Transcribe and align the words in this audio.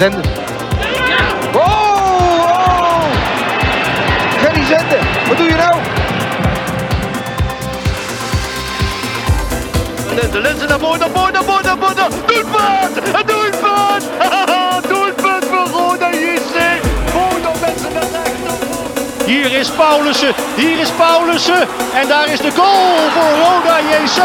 Zenden. 0.00 0.22
Oh, 1.54 1.62
oh! 1.62 3.02
Gerry 4.38 4.64
Zenden, 4.64 4.98
wat 5.28 5.36
doe 5.36 5.46
je 5.46 5.54
nou? 5.54 5.74
De 10.32 10.40
lenzen 10.40 10.68
naar 10.68 10.78
voren, 10.78 10.98
naar 10.98 11.08
voren, 11.14 11.32
naar 11.32 11.42
voren, 11.44 11.64
naar 11.64 11.76
voren. 11.78 12.10
Doelpunt! 12.26 12.96
Een 12.96 13.26
doelpunt! 13.26 14.04
doelpunt 14.88 15.44
voor 15.44 15.80
Roda 15.80 16.10
JC. 16.10 16.80
Roda 17.12 17.50
mensen 17.60 17.92
naar 17.92 18.02
rechts. 18.02 19.24
Hier 19.26 19.52
is 19.52 19.70
Paulussen, 19.70 20.34
hier 20.56 20.78
is 20.78 20.90
Paulussen. 20.90 21.68
En 21.94 22.08
daar 22.08 22.28
is 22.28 22.40
de 22.40 22.50
goal 22.50 23.10
voor 23.14 23.30
Roda 23.44 23.78
JC. 23.80 24.20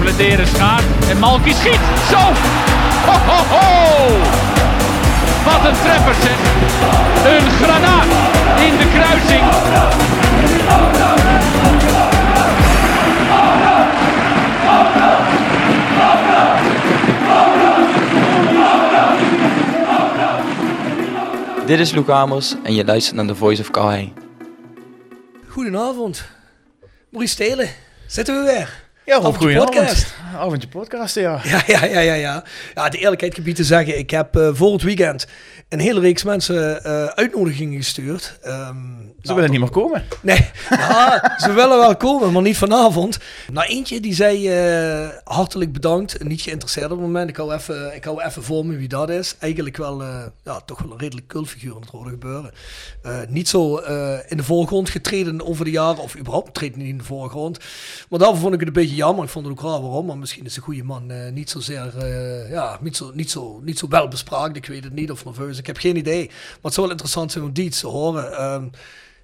Bladeren 0.00 0.46
schaart 0.46 0.84
en 1.10 1.18
Malky 1.18 1.52
schiet. 1.52 1.80
Zo! 2.10 2.57
Ho, 3.06 3.12
ho, 3.28 3.38
ho! 3.54 3.66
Wat 5.44 5.64
een 5.68 5.76
treffer 5.82 6.14
zeg. 6.22 6.38
Een 7.32 7.50
granaat 7.50 8.04
in 8.66 8.76
de 8.76 8.88
kruising. 8.94 9.44
Dit 21.66 21.78
is 21.78 21.90
Luc 21.92 22.06
Hamers 22.06 22.54
en 22.62 22.74
je 22.74 22.84
luistert 22.84 23.16
naar 23.16 23.26
The 23.26 23.34
Voice 23.34 23.60
of 23.62 23.70
Calais. 23.70 24.08
Goedenavond. 25.48 26.24
Maurice 27.10 27.32
Stelen, 27.32 27.68
zitten 28.06 28.38
we 28.38 28.50
weer. 28.52 28.82
Ja, 29.04 29.16
Rob, 29.16 29.36
goedenavond. 29.36 29.70
podcast. 29.74 30.14
Avondje 30.38 30.68
podcast, 30.68 31.14
ja. 31.26 31.40
Ja, 31.44 31.62
ja, 31.66 31.84
ja, 31.84 32.00
ja, 32.00 32.14
ja. 32.14 32.44
Ja, 32.74 32.88
de 32.88 32.98
eerlijkheid 32.98 33.34
gebied 33.34 33.56
te 33.56 33.64
zeggen, 33.64 33.98
ik 33.98 34.10
heb 34.10 34.36
eh, 34.36 34.48
voor 34.52 34.72
het 34.72 34.82
weekend 34.82 35.26
een 35.68 35.78
hele 35.78 36.00
reeks 36.00 36.22
mensen 36.24 36.84
eh, 36.84 37.04
uitnodigingen 37.04 37.76
gestuurd. 37.76 38.38
Ehm, 38.42 38.76
Ze 38.76 39.14
nou, 39.22 39.34
willen 39.34 39.50
niet 39.50 39.60
meer 39.60 39.70
komen. 39.70 40.04
Nee, 40.20 40.50
ja, 40.70 41.34
ze 41.38 41.52
willen 41.52 41.78
wel 41.78 41.96
komen, 41.96 42.32
maar 42.32 42.42
niet 42.42 42.56
vanavond. 42.56 43.18
Nou, 43.52 43.66
eentje 43.66 44.00
die 44.00 44.14
zei 44.14 44.48
eh, 44.48 45.08
hartelijk 45.24 45.72
bedankt, 45.72 46.24
niet 46.24 46.40
geïnteresseerd 46.40 46.84
op 46.84 46.90
het 46.90 47.00
moment. 47.00 47.28
Ik 47.28 47.36
hou 47.36 47.54
even, 47.54 47.94
ik 47.94 48.04
hou 48.04 48.22
even 48.22 48.42
voor 48.42 48.66
me 48.66 48.76
wie 48.76 48.88
dat 48.88 49.10
is. 49.10 49.36
Eigenlijk 49.38 49.76
wel, 49.76 50.02
ja, 50.44 50.60
toch 50.64 50.82
wel 50.82 50.92
een 50.92 50.98
redelijk 50.98 51.26
cultfiguur 51.26 51.74
in 51.74 51.80
het 51.80 51.90
rode 51.90 52.10
gebeuren. 52.10 52.50
Niet 53.28 53.48
zo 53.48 53.76
in 54.28 54.36
de 54.36 54.42
voorgrond 54.42 54.90
getreden 54.90 55.46
over 55.46 55.64
de 55.64 55.70
jaren, 55.70 56.02
of 56.02 56.16
überhaupt 56.16 56.54
treedt 56.54 56.76
niet 56.76 56.88
in 56.88 56.98
de 56.98 57.04
voorgrond. 57.04 57.58
Maar 58.08 58.18
daarvoor 58.18 58.38
vond 58.38 58.54
ik 58.54 58.58
het 58.60 58.68
een 58.68 58.74
beetje 58.74 58.94
jammer. 58.94 59.24
Ik 59.24 59.30
vond 59.30 59.46
het 59.46 59.58
ook 59.58 59.64
raar 59.64 59.80
waarom, 59.80 60.06
maar 60.06 60.16
misschien 60.28 60.46
is 60.46 60.56
een 60.56 60.62
goede 60.62 60.84
man 60.84 61.10
eh, 61.10 61.32
niet 61.32 61.50
zozeer, 61.50 61.98
eh, 61.98 62.50
ja, 62.50 62.78
niet 62.80 62.96
zo, 62.96 63.10
niet, 63.14 63.30
zo, 63.30 63.60
niet 63.64 63.78
zo 63.78 63.88
wel 63.88 64.08
bespraakt. 64.08 64.56
Ik 64.56 64.66
weet 64.66 64.84
het 64.84 64.92
niet, 64.92 65.10
of 65.10 65.24
nerveus. 65.24 65.58
Ik 65.58 65.66
heb 65.66 65.76
geen 65.76 65.96
idee. 65.96 66.26
Maar 66.26 66.58
het 66.62 66.72
zou 66.72 66.86
wel 66.86 66.90
interessant 66.90 67.32
zijn 67.32 67.44
om 67.44 67.52
die 67.52 67.70
te 67.70 67.86
horen. 67.86 68.32
Ehm, 68.32 68.66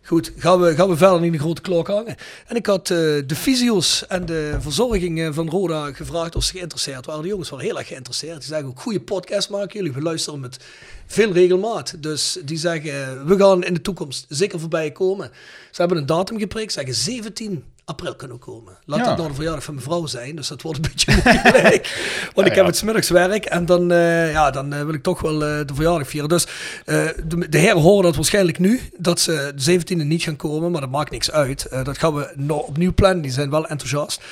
Goed, 0.06 0.32
gaan 0.36 0.60
we, 0.60 0.74
gaan 0.74 0.88
we 0.88 0.96
verder 0.96 1.24
in 1.24 1.32
de 1.32 1.38
grote 1.38 1.60
klok 1.60 1.86
hangen. 1.86 2.16
En 2.46 2.56
ik 2.56 2.66
had 2.66 2.90
eh, 2.90 2.96
de 3.26 3.34
fysio's 3.36 4.06
en 4.06 4.26
de 4.26 4.56
verzorging 4.60 5.34
van 5.34 5.50
Roda 5.50 5.92
gevraagd 5.92 6.36
of 6.36 6.44
ze 6.44 6.52
geïnteresseerd 6.52 7.06
waren. 7.06 7.22
De 7.22 7.28
jongens 7.28 7.50
waren 7.50 7.64
heel 7.64 7.78
erg 7.78 7.86
geïnteresseerd. 7.86 8.38
Die 8.38 8.48
zeggen 8.48 8.68
ook, 8.68 8.80
goede 8.80 9.00
podcast 9.00 9.50
maken 9.50 9.78
jullie. 9.78 9.92
We 9.92 10.02
luisteren 10.02 10.40
met 10.40 10.58
veel 11.06 11.32
regelmaat. 11.32 12.02
Dus 12.02 12.38
die 12.44 12.58
zeggen, 12.58 13.26
we 13.26 13.38
gaan 13.38 13.64
in 13.64 13.74
de 13.74 13.80
toekomst 13.80 14.26
zeker 14.28 14.60
voorbij 14.60 14.90
komen. 14.92 15.30
Ze 15.70 15.80
hebben 15.80 15.98
een 15.98 16.06
datum 16.06 16.38
geprikt, 16.38 16.72
zeggen 16.72 16.94
17 16.94 17.64
april 17.84 18.14
kunnen 18.14 18.38
komen. 18.38 18.72
Laat 18.84 18.98
Ja. 18.98 19.04
dat 19.04 19.16
nou 19.16 19.28
de 19.28 19.34
verjaardag 19.34 19.64
van 19.64 19.74
mijn 19.74 19.86
vrouw 19.86 20.06
zijn. 20.06 20.36
Dus 20.36 20.48
dat 20.48 20.62
wordt 20.62 20.78
een 20.78 20.90
beetje 20.90 21.12
moeilijk. 21.52 22.28
Want 22.34 22.46
ik 22.46 22.54
heb 22.54 22.66
het 22.66 22.76
smiddags 22.76 23.08
werk. 23.08 23.44
En 23.44 23.66
dan, 23.66 23.92
eh, 23.92 24.32
ja, 24.32 24.50
dan 24.50 24.72
eh, 24.72 24.84
wil 24.84 24.94
ik 24.94 25.02
toch 25.02 25.20
wel 25.20 25.32
eh, 25.44 25.66
de 25.66 25.74
verjaardag 25.74 26.08
vieren. 26.08 26.28
Dus 26.28 26.46
de, 26.84 27.46
de 27.48 27.58
heren 27.58 27.80
horen 27.80 28.02
dat 28.02 28.14
waarschijnlijk 28.16 28.58
nu. 28.58 28.80
Dat 28.98 29.20
ze 29.20 29.52
de 29.56 29.80
17e 29.80 30.06
niet 30.06 30.22
gaan 30.22 30.36
komen. 30.36 30.70
Maar 30.70 30.80
dat 30.80 30.90
maakt 30.90 31.10
niks 31.10 31.30
uit. 31.30 31.66
Dat 31.84 31.98
gaan 31.98 32.14
we 32.14 32.32
nog 32.36 32.62
opnieuw 32.62 32.94
plannen. 32.94 33.22
Die 33.22 33.30
zijn 33.32 33.50
wel 33.50 33.66
enthousiast. 33.66 34.22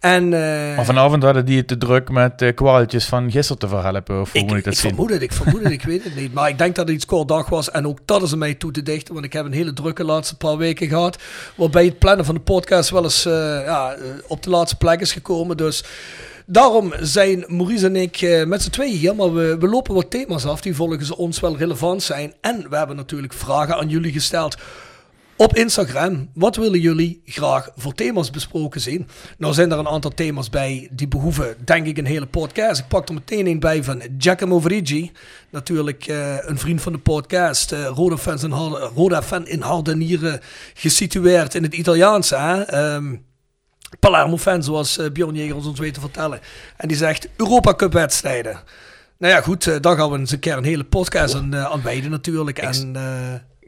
En, 0.00 0.28
Maar 0.28 0.84
vanavond 0.84 1.22
hadden 1.22 1.44
die 1.44 1.56
het 1.56 1.68
te 1.68 1.78
druk 1.78 2.10
met 2.10 2.52
kwaaltjes 2.54 3.04
van 3.04 3.30
gisteren 3.30 3.58
te 3.60 3.68
verhelpen. 3.68 4.20
Of 4.20 4.32
hoe 4.32 4.40
ik, 4.40 4.46
moet 4.48 4.56
ik 4.56 4.64
dat 4.64 4.72
ik 4.72 4.78
zien? 4.78 4.90
vermoed 4.90 5.10
het, 5.10 5.22
ik 5.22 5.32
vermoed 5.32 5.62
het, 5.62 5.72
ik 5.72 5.82
weet 5.92 6.04
het 6.04 6.14
niet. 6.16 6.32
Maar 6.34 6.48
ik 6.48 6.58
denk 6.58 6.74
dat 6.74 6.86
het 6.86 6.94
iets 6.96 7.06
kort 7.06 7.28
dag 7.28 7.48
was. 7.48 7.70
En 7.70 7.86
ook 7.86 7.98
dat 8.04 8.22
is 8.22 8.32
er 8.32 8.38
mij 8.38 8.54
toe 8.54 8.70
te 8.72 8.82
dichten. 8.82 9.12
Want 9.14 9.26
ik 9.26 9.32
heb 9.32 9.44
een 9.44 9.52
hele 9.52 9.72
drukke 9.72 10.04
laatste 10.04 10.36
paar 10.36 10.56
weken 10.56 10.88
gehad. 10.88 11.18
Waarbij 11.54 11.84
het 11.84 11.98
plannen 11.98 12.24
van 12.24 12.34
de 12.34 12.40
podcast 12.40 12.90
wel 12.90 12.99
eens 13.02 13.24
eh, 13.24 13.32
ja, 13.64 13.92
eh, 13.92 14.02
op 14.26 14.42
de 14.42 14.50
laatste 14.50 14.76
plek 14.76 15.00
is 15.00 15.12
gekomen. 15.12 15.56
Dus 15.56 15.84
daarom 16.46 16.92
zijn 17.00 17.44
Maurice 17.46 17.86
en 17.86 17.96
ik 17.96 18.20
eh, 18.20 18.44
met 18.44 18.62
z'n 18.62 18.70
tweeën 18.70 18.96
hier. 18.96 19.14
Maar 19.14 19.34
we, 19.34 19.58
we 19.58 19.68
lopen 19.68 19.94
wat 19.94 20.10
thema's 20.10 20.46
af 20.46 20.60
die 20.60 20.74
volgens 20.74 21.10
ons 21.10 21.40
wel 21.40 21.56
relevant 21.56 22.02
zijn. 22.02 22.32
En 22.40 22.66
we 22.70 22.76
hebben 22.76 22.96
natuurlijk 22.96 23.32
vragen 23.32 23.76
aan 23.76 23.88
jullie 23.88 24.12
gesteld 24.12 24.56
op 25.40 25.56
Instagram. 25.56 26.30
Wat 26.34 26.56
willen 26.56 26.80
jullie 26.80 27.22
graag 27.24 27.70
voor 27.76 27.94
thema's 27.94 28.30
besproken 28.30 28.80
zien? 28.80 29.08
Nou 29.38 29.54
zijn 29.54 29.72
er 29.72 29.78
een 29.78 29.88
aantal 29.88 30.10
thema's 30.10 30.50
bij 30.50 30.88
die 30.92 31.08
behoeven, 31.08 31.56
denk 31.64 31.86
ik, 31.86 31.98
een 31.98 32.06
hele 32.06 32.26
podcast. 32.26 32.80
Ik 32.80 32.88
pak 32.88 33.08
er 33.08 33.14
meteen 33.14 33.46
een 33.46 33.60
bij 33.60 33.84
van 33.84 34.02
Giacomo 34.18 34.60
Verigi. 34.60 35.12
Natuurlijk 35.50 36.06
eh, 36.06 36.36
een 36.40 36.58
vriend 36.58 36.82
van 36.82 36.92
de 36.92 36.98
podcast. 36.98 37.72
eh 37.72 37.84
Roda, 37.84 38.16
fans 38.16 38.42
in 38.42 38.50
Harde, 38.50 38.90
Roda 38.94 39.22
fan 39.22 39.46
in 39.46 39.60
Hardenieren 39.60 40.40
gesitueerd 40.74 41.54
in 41.54 41.62
het 41.62 41.74
Italiaanse. 41.74 42.36
Hè? 42.36 42.62
Ehm, 42.62 43.16
Palermo-fan, 44.00 44.62
zoals 44.62 44.98
eh, 44.98 45.10
Bjorn 45.10 45.34
Jegers 45.34 45.66
ons 45.66 45.78
weet 45.78 45.94
te 45.94 46.00
vertellen. 46.00 46.40
En 46.76 46.88
die 46.88 46.96
zegt 46.96 47.28
Europa 47.36 47.74
Cup 47.74 47.92
wedstrijden. 47.92 48.60
Nou 49.18 49.34
ja, 49.34 49.40
goed, 49.40 49.82
daar 49.82 49.96
gaan 49.96 50.10
we 50.10 50.18
eens 50.18 50.32
een 50.32 50.38
keer 50.38 50.56
een 50.56 50.64
hele 50.64 50.84
podcast 50.84 51.34
aan, 51.34 51.56
aan 51.56 51.82
wijden 51.82 52.10
natuurlijk. 52.10 52.58
En, 52.58 52.96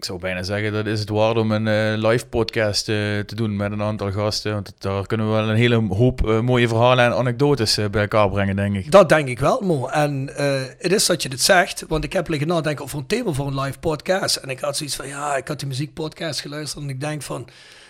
Ik 0.02 0.08
zou 0.08 0.20
bijna 0.20 0.42
zeggen 0.42 0.72
dat 0.72 0.86
is 0.86 1.00
het 1.00 1.08
waard 1.08 1.36
om 1.36 1.52
een 1.52 1.68
eh, 1.68 2.08
live 2.10 2.26
podcast 2.26 2.88
eh, 2.88 2.96
te 3.18 3.34
doen 3.34 3.56
met 3.56 3.72
een 3.72 3.82
aantal 3.82 4.12
gasten. 4.12 4.52
Want 4.52 4.72
daar 4.78 5.06
kunnen 5.06 5.26
we 5.26 5.32
wel 5.32 5.48
een 5.48 5.56
hele 5.56 5.94
hoop 5.94 6.28
eh, 6.28 6.40
mooie 6.40 6.68
verhalen 6.68 7.04
en 7.04 7.12
anekdotes 7.12 7.78
bij 7.90 8.00
elkaar 8.00 8.30
brengen, 8.30 8.56
denk 8.56 8.76
ik. 8.76 8.90
Dat 8.90 9.08
denk 9.08 9.28
ik 9.28 9.38
wel, 9.38 9.60
Mo. 9.60 9.86
En 9.86 10.30
het 10.78 10.92
is 10.92 11.06
dat 11.06 11.22
je 11.22 11.28
dit 11.28 11.40
zegt, 11.40 11.84
want 11.88 12.04
ik 12.04 12.12
heb 12.12 12.28
liggen 12.28 12.48
nadenken 12.48 12.84
over 12.84 12.98
een 12.98 13.06
thema 13.06 13.32
voor 13.32 13.46
een 13.46 13.60
live 13.60 13.78
podcast. 13.78 14.36
En 14.36 14.48
ik 14.48 14.60
had 14.60 14.76
zoiets 14.76 14.96
van, 14.96 15.08
ja, 15.08 15.36
ik 15.36 15.48
had 15.48 15.58
die 15.58 15.68
muziekpodcast 15.68 16.40
geluisterd 16.40 16.84
en 16.84 16.90
ik 16.90 17.00
denk 17.00 17.22
van, 17.22 17.48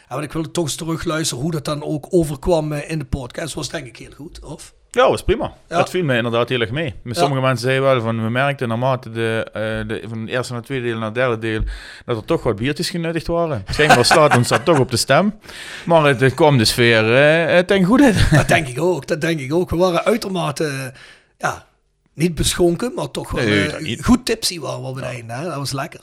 maar 0.08 0.22
ik 0.22 0.32
wil 0.32 0.50
toch 0.50 0.64
eens 0.64 0.74
terugluisteren 0.74 1.42
hoe 1.42 1.52
dat 1.52 1.64
dan 1.64 1.82
ook 1.82 2.06
overkwam 2.10 2.72
in 2.72 2.98
de 2.98 3.04
podcast. 3.04 3.54
Was 3.54 3.68
denk 3.68 3.86
ik 3.86 3.96
heel 3.96 4.12
goed, 4.16 4.44
of? 4.44 4.74
Ja, 4.94 5.08
was 5.08 5.22
prima. 5.22 5.52
Ja. 5.68 5.76
Dat 5.76 5.90
viel 5.90 6.04
me 6.04 6.16
inderdaad 6.16 6.48
heel 6.48 6.60
erg 6.60 6.70
mee. 6.70 6.94
Ja. 7.04 7.12
Sommige 7.12 7.40
mensen 7.40 7.66
zeiden 7.66 7.84
wel 7.84 8.00
van, 8.00 8.22
we 8.22 8.30
merkten 8.30 8.68
naarmate 8.68 9.10
de, 9.10 9.46
eh, 9.52 9.62
de, 9.62 10.02
van 10.08 10.20
het 10.20 10.28
eerste 10.28 10.52
naar 10.52 10.60
het 10.60 10.66
tweede 10.66 10.86
deel 10.86 10.96
naar 10.96 11.04
het 11.04 11.14
derde 11.14 11.38
deel, 11.38 11.60
dat 12.04 12.16
er 12.16 12.24
toch 12.24 12.42
wat 12.42 12.56
biertjes 12.56 12.90
genuttigd 12.90 13.26
waren. 13.26 13.64
Schijnbaar 13.70 14.04
staat 14.04 14.36
ons 14.36 14.48
dat 14.48 14.64
toch 14.64 14.78
op 14.78 14.90
de 14.90 14.96
stem. 14.96 15.38
Maar 15.84 16.04
het, 16.04 16.20
het 16.20 16.34
kwam 16.34 16.58
de 16.58 16.64
sfeer 16.64 17.14
eh, 17.14 17.58
ten 17.58 17.84
goede. 17.84 18.12
Dat 18.30 18.48
denk 18.48 18.68
ik 18.68 18.80
ook, 18.80 19.06
dat 19.06 19.20
denk 19.20 19.40
ik 19.40 19.54
ook. 19.54 19.70
We 19.70 19.76
waren 19.76 20.04
uitermate, 20.04 20.92
ja, 21.38 21.66
niet 22.14 22.34
beschonken, 22.34 22.92
maar 22.94 23.10
toch 23.10 23.30
wel 23.30 23.44
Nee, 23.44 24.02
goed 24.02 24.24
tipsy 24.24 24.60
waren 24.60 24.80
we 24.80 24.86
op 24.86 24.94
het 24.94 25.04
einde. 25.04 25.32
Hè? 25.32 25.44
Dat 25.44 25.54
was 25.54 25.72
lekker. 25.72 26.00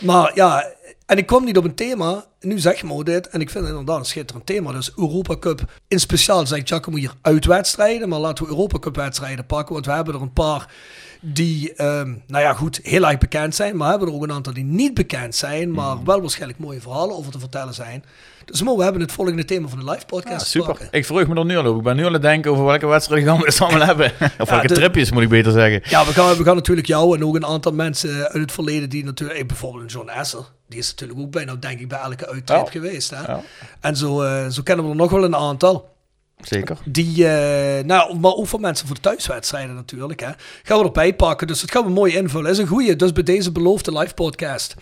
Maar 0.00 0.30
ja, 0.34 0.72
En 1.08 1.18
ik 1.18 1.26
kwam 1.26 1.44
niet 1.44 1.56
op 1.56 1.64
een 1.64 1.74
thema. 1.74 2.24
Nu 2.40 2.58
zeg 2.58 2.80
je 2.80 2.86
me 2.86 3.04
dit. 3.04 3.28
En 3.28 3.40
ik 3.40 3.50
vind 3.50 3.64
het 3.64 3.72
inderdaad 3.72 3.98
een 3.98 4.04
schitterend 4.04 4.46
thema. 4.46 4.72
Dus 4.72 4.92
Europa 4.96 5.36
Cup. 5.36 5.60
In 5.88 6.00
speciaal 6.00 6.46
zegt 6.46 6.68
Giacomo 6.68 6.96
hier 6.96 7.14
uitwedstrijden. 7.22 8.08
Maar 8.08 8.18
laten 8.18 8.44
we 8.44 8.50
Europa 8.50 8.78
Cup 8.78 8.96
wedstrijden 8.96 9.46
pakken. 9.46 9.74
Want 9.74 9.86
we 9.86 9.92
hebben 9.92 10.14
er 10.14 10.20
een 10.22 10.32
paar 10.32 10.72
die, 11.20 11.72
ehm, 11.74 12.14
nou 12.26 12.42
ja, 12.44 12.54
goed, 12.54 12.80
heel 12.82 13.08
erg 13.08 13.18
bekend 13.18 13.54
zijn. 13.54 13.76
Maar 13.76 13.84
we 13.84 13.90
hebben 13.90 14.08
er 14.08 14.14
ook 14.14 14.22
een 14.22 14.32
aantal 14.32 14.52
die 14.52 14.64
niet 14.64 14.94
bekend 14.94 15.34
zijn. 15.34 15.70
Maar 15.72 15.96
Mhm. 15.96 16.04
wel 16.04 16.20
waarschijnlijk 16.20 16.58
mooie 16.60 16.80
verhalen 16.80 17.16
over 17.16 17.32
te 17.32 17.38
vertellen 17.38 17.74
zijn. 17.74 18.04
Dus 18.50 18.62
Mo, 18.62 18.76
we 18.76 18.82
hebben 18.82 19.00
het 19.02 19.12
volgende 19.12 19.44
thema 19.44 19.68
van 19.68 19.78
de 19.78 19.84
live 19.90 20.06
podcast. 20.06 20.40
Ja, 20.40 20.44
super. 20.44 20.68
pakken. 20.68 20.88
Ik 20.90 21.04
verheug 21.06 21.28
me 21.28 21.34
er 21.34 21.44
nu 21.44 21.56
al 21.56 21.66
op. 21.70 21.76
Ik 21.76 21.82
ben 21.82 21.96
nu 21.96 22.00
al 22.02 22.06
aan 22.06 22.12
het 22.12 22.22
denken 22.22 22.50
over 22.50 22.64
welke 22.64 22.86
wedstrijd 22.86 23.24
gaan 23.24 23.38
we 23.38 23.44
het 23.44 23.60
allemaal 23.60 23.86
hebben. 23.86 24.12
Of 24.38 24.50
welke 24.50 24.66
de- 24.66 24.74
tripjes, 24.74 25.10
moet 25.10 25.22
ik 25.22 25.28
beter 25.28 25.52
zeggen. 25.52 25.80
Ja, 25.84 26.06
we 26.06 26.12
gaan, 26.12 26.36
we 26.36 26.44
gaan 26.44 26.54
natuurlijk 26.56 26.86
jou 26.86 27.16
en 27.16 27.24
ook 27.24 27.34
een 27.34 27.46
aantal 27.46 27.72
mensen 27.72 28.10
uit 28.22 28.32
het 28.42 28.52
verleden 28.52 28.88
die 28.90 29.04
natuurlijk, 29.04 29.40
eh, 29.40 29.46
bijvoorbeeld 29.46 29.92
John 29.92 30.08
Esser, 30.08 30.44
die 30.68 30.78
is 30.78 30.88
natuurlijk 30.90 31.20
ook 31.20 31.30
bijna, 31.30 31.54
denk 31.54 31.80
ik, 31.80 31.88
bij 31.88 31.98
elke 31.98 32.28
uittrip 32.28 32.68
geweest. 32.68 33.10
Hè? 33.10 33.20
Ja. 33.32 33.40
En 33.80 33.96
zo, 33.96 34.22
eh, 34.22 34.48
zo 34.48 34.62
kennen 34.62 34.84
we 34.84 34.90
er 34.90 34.96
nog 34.96 35.10
wel 35.10 35.24
een 35.24 35.36
aantal. 35.36 35.96
Zeker. 36.40 36.76
Die, 36.84 37.28
eh, 37.28 37.84
nou, 37.84 38.18
maar 38.18 38.32
ook 38.34 38.46
voor 38.46 38.60
mensen 38.60 38.86
voor 38.86 38.94
de 38.96 39.02
thuiswedstrijden 39.02 39.74
natuurlijk. 39.74 40.20
Hè. 40.20 40.30
Gaan 40.62 40.78
we 40.78 40.84
erbij 40.84 41.14
pakken. 41.14 41.46
Dus 41.46 41.60
dat 41.60 41.70
gaan 41.70 41.84
we 41.84 41.90
mooi 41.90 42.16
invullen. 42.16 42.50
Is 42.50 42.58
een 42.58 42.66
goeie. 42.66 42.96
Dus 42.96 43.12
bij 43.12 43.22
deze 43.22 43.52
beloofde 43.52 43.98
live 43.98 44.14
podcast. 44.14 44.74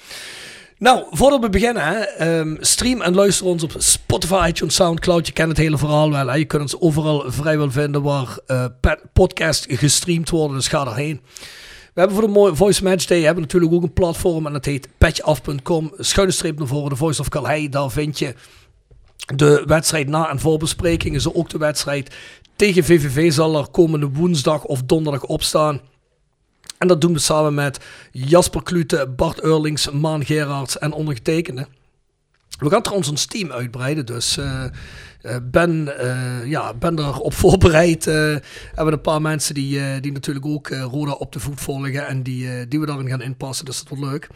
Nou, 0.78 1.04
voordat 1.10 1.40
we 1.40 1.50
beginnen, 1.50 2.18
ehm, 2.18 2.56
stream 2.60 3.00
en 3.00 3.14
luister 3.14 3.46
ons 3.46 3.62
op 3.62 3.74
Spotify, 3.78 4.46
iTunes, 4.48 4.74
Soundcloud. 4.74 5.26
Je 5.26 5.32
kent 5.32 5.48
het 5.48 5.56
hele 5.56 5.78
verhaal 5.78 6.10
wel. 6.10 6.34
Je 6.36 6.44
kunt 6.44 6.62
ons 6.62 6.80
overal 6.80 7.24
vrijwel 7.26 7.70
vinden 7.70 8.02
waar 8.02 8.38
eh 8.46 8.64
podcasts 9.12 9.66
gestreamd 9.68 10.30
worden. 10.30 10.56
Dus 10.56 10.68
ga 10.68 10.86
erheen. 10.86 11.20
We 11.94 12.02
hebben 12.02 12.16
voor 12.16 12.26
de 12.26 12.32
mooie 12.32 12.54
Voice 12.56 12.82
Match 12.82 13.04
Day 13.04 13.20
hebben 13.22 13.42
natuurlijk 13.42 13.72
ook 13.72 13.82
een 13.82 13.92
platform 13.92 14.46
en 14.46 14.52
dat 14.52 14.64
heet 14.64 14.88
petjeaf.com. 14.98 15.92
Schuine 15.98 16.32
streep 16.32 16.58
naar 16.58 16.66
voren, 16.66 16.90
de 16.90 16.96
Voice 16.96 17.20
of 17.20 17.28
Calhei. 17.28 17.68
Daar 17.68 17.90
vind 17.90 18.18
je 18.18 18.34
de 19.34 19.62
wedstrijd 19.66 20.08
na- 20.08 20.30
en 20.30 20.40
voorbesprekingen. 20.40 21.20
Zo 21.20 21.30
ook 21.34 21.48
de 21.48 21.58
wedstrijd 21.58 22.14
tegen 22.56 22.84
VVV 22.84 23.32
zal 23.32 23.58
er 23.58 23.68
komende 23.68 24.08
woensdag 24.08 24.64
of 24.64 24.82
donderdag 24.82 25.22
op 25.24 25.42
staan. 25.42 25.80
En 26.78 26.88
dat 26.88 27.00
doen 27.00 27.12
we 27.12 27.18
samen 27.18 27.54
met 27.54 27.80
Jasper 28.10 28.62
Klute, 28.62 29.12
Bart 29.16 29.40
Eurlings, 29.40 29.90
Maan 29.90 30.24
Gerards 30.24 30.78
en 30.78 30.92
ondergetekende. 30.92 31.66
We 32.58 32.70
gaan 32.70 32.82
trouwens 32.82 33.10
ons 33.10 33.26
team 33.26 33.52
uitbreiden, 33.52 34.06
dus 34.06 34.38
eh, 35.26 35.36
ben, 35.42 35.98
eh, 35.98 36.46
ja, 36.46 36.74
ben 36.74 36.98
erop 36.98 37.34
voorbereid. 37.44 38.06
Eh, 38.06 38.14
we 38.14 38.42
hebben 38.74 38.94
een 38.94 39.00
paar 39.00 39.22
mensen 39.22 39.54
die, 39.54 40.00
die 40.00 40.12
natuurlijk 40.12 40.46
ook 40.46 40.68
Roda 40.68 41.12
op 41.12 41.32
de 41.32 41.40
voet 41.40 41.60
volgen 41.60 42.06
en 42.06 42.22
die, 42.22 42.68
die 42.68 42.80
we 42.80 42.86
daarin 42.86 43.08
gaan 43.08 43.22
inpassen, 43.22 43.64
dus 43.64 43.78
dat 43.78 43.88
wordt 43.88 44.04
leuk. 44.04 44.28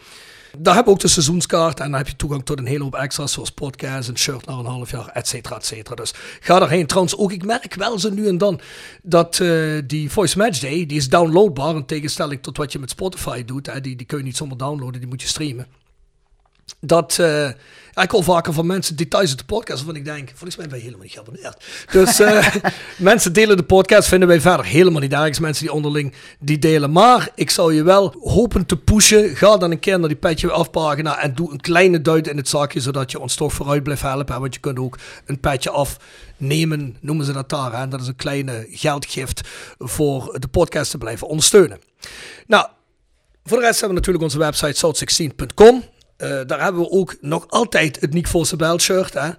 Daar 0.59 0.75
hebben 0.75 0.93
we 0.93 0.99
ook 0.99 1.05
de 1.05 1.09
seizoenskaart 1.09 1.81
en 1.81 1.91
dan 1.91 1.99
heb 1.99 2.09
je 2.09 2.17
toegang 2.17 2.45
tot 2.45 2.59
een 2.59 2.67
hele 2.67 2.83
hoop 2.83 2.95
extra's 2.95 3.33
zoals 3.33 3.51
podcasts, 3.51 4.09
een 4.09 4.19
shirt 4.19 4.47
na 4.47 4.53
een 4.53 4.65
half 4.65 4.91
jaar, 4.91 5.09
et 5.09 5.29
cetera, 5.29 5.57
et 5.57 5.67
cetera. 5.67 5.95
Dus 5.95 6.15
ga 6.41 6.59
daarheen. 6.59 6.87
Trouwens 6.87 7.17
ook, 7.17 7.33
ik 7.33 7.45
merk 7.45 7.75
wel 7.75 7.99
zo 7.99 8.11
nu 8.11 8.29
en 8.29 8.39
dan 8.39 8.61
dat 9.03 9.41
eh, 9.41 9.79
die 9.85 10.11
Voice 10.11 10.39
Match 10.39 10.61
Day, 10.61 10.87
die 10.87 10.97
is 10.97 11.09
downloadbaar 11.09 11.77
in 11.77 11.87
tegenstelling 11.87 12.43
tot 12.43 12.57
wat 12.57 12.73
je 12.73 12.79
met 12.79 12.91
Spotify 12.91 13.45
doet. 13.45 13.67
Hè. 13.67 13.81
Die, 13.81 13.97
die 13.97 14.07
kun 14.07 14.19
je 14.19 14.25
niet 14.25 14.37
zomaar 14.37 14.57
downloaden, 14.57 15.01
die 15.01 15.09
moet 15.09 15.23
je 15.23 15.29
streamen. 15.29 15.67
Dat, 16.81 17.19
ja, 18.01 18.03
ik 18.03 18.11
hoor 18.11 18.25
vaker 18.25 18.53
van 18.53 18.67
mensen 18.67 18.97
details 18.97 19.29
uit 19.29 19.39
de 19.39 19.45
podcast 19.45 19.77
waarvan 19.77 19.97
ik 19.97 20.05
denk, 20.05 20.29
volgens 20.29 20.57
mij 20.57 20.67
ben 20.67 20.77
je 20.77 20.85
helemaal 20.85 21.05
niet 21.05 21.13
geabonneerd. 21.13 21.65
Dus 21.93 22.21
eh, 22.21 22.55
mensen 23.11 23.33
delen 23.33 23.57
de 23.57 23.63
podcast, 23.63 24.09
vinden 24.09 24.29
wij 24.29 24.41
verder 24.41 24.67
helemaal 24.67 25.01
niet 25.01 25.13
ergens. 25.13 25.39
Mensen 25.39 25.65
die 25.65 25.75
onderling 25.75 26.13
die 26.39 26.59
delen. 26.59 26.93
Maar 26.93 27.29
ik 27.35 27.51
zou 27.51 27.75
je 27.75 27.83
wel 27.83 28.15
hopen 28.21 28.67
te 28.67 28.77
pushen. 28.77 29.37
Ga 29.37 29.57
dan 29.57 29.71
een 29.71 29.79
keer 29.79 29.99
naar 29.99 30.09
die 30.09 30.17
petje 30.17 30.51
afpagina 30.51 31.19
en 31.19 31.35
doe 31.35 31.53
een 31.53 31.61
kleine 31.61 32.03
duit 32.03 32.29
in 32.29 32.37
het 32.37 32.49
zakje, 32.49 32.81
zodat 32.81 33.11
je 33.11 33.21
ons 33.21 33.35
toch 33.35 33.53
vooruit 33.53 33.83
blijft 33.83 34.03
helpen. 34.03 34.41
Want 34.41 34.55
je 34.55 34.61
kunt 34.61 34.79
ook 34.79 34.99
een 35.27 35.41
petje 35.41 35.71
afnemen, 35.71 36.97
noemen 37.01 37.27
ze 37.27 37.33
dat 37.33 37.49
daar. 37.49 37.73
Hè? 37.73 37.83
En 37.83 37.89
dat 37.89 38.01
is 38.01 38.07
een 38.07 38.17
kleine 38.17 38.67
geldgift 38.71 39.49
voor 39.79 40.37
de 40.39 40.49
podcast 40.49 40.91
te 40.91 40.99
blijven 40.99 41.27
ondersteunen. 41.27 41.81
Nou, 42.47 42.67
voor 43.45 43.59
de 43.59 43.65
rest 43.65 43.81
hebben 43.81 43.99
we 43.99 44.07
natuurlijk 44.07 44.25
onze 44.25 44.39
website 44.39 44.87
south16.com. 44.87 45.85
Eh, 46.21 46.41
daar 46.47 46.63
hebben 46.63 46.83
we 46.83 46.91
ook 46.91 47.17
nog 47.21 47.49
altijd 47.49 48.01
het 48.01 48.13
Nick 48.13 48.27
Vossenbel 48.27 48.79
shirt. 48.79 49.15
Hè. 49.15 49.31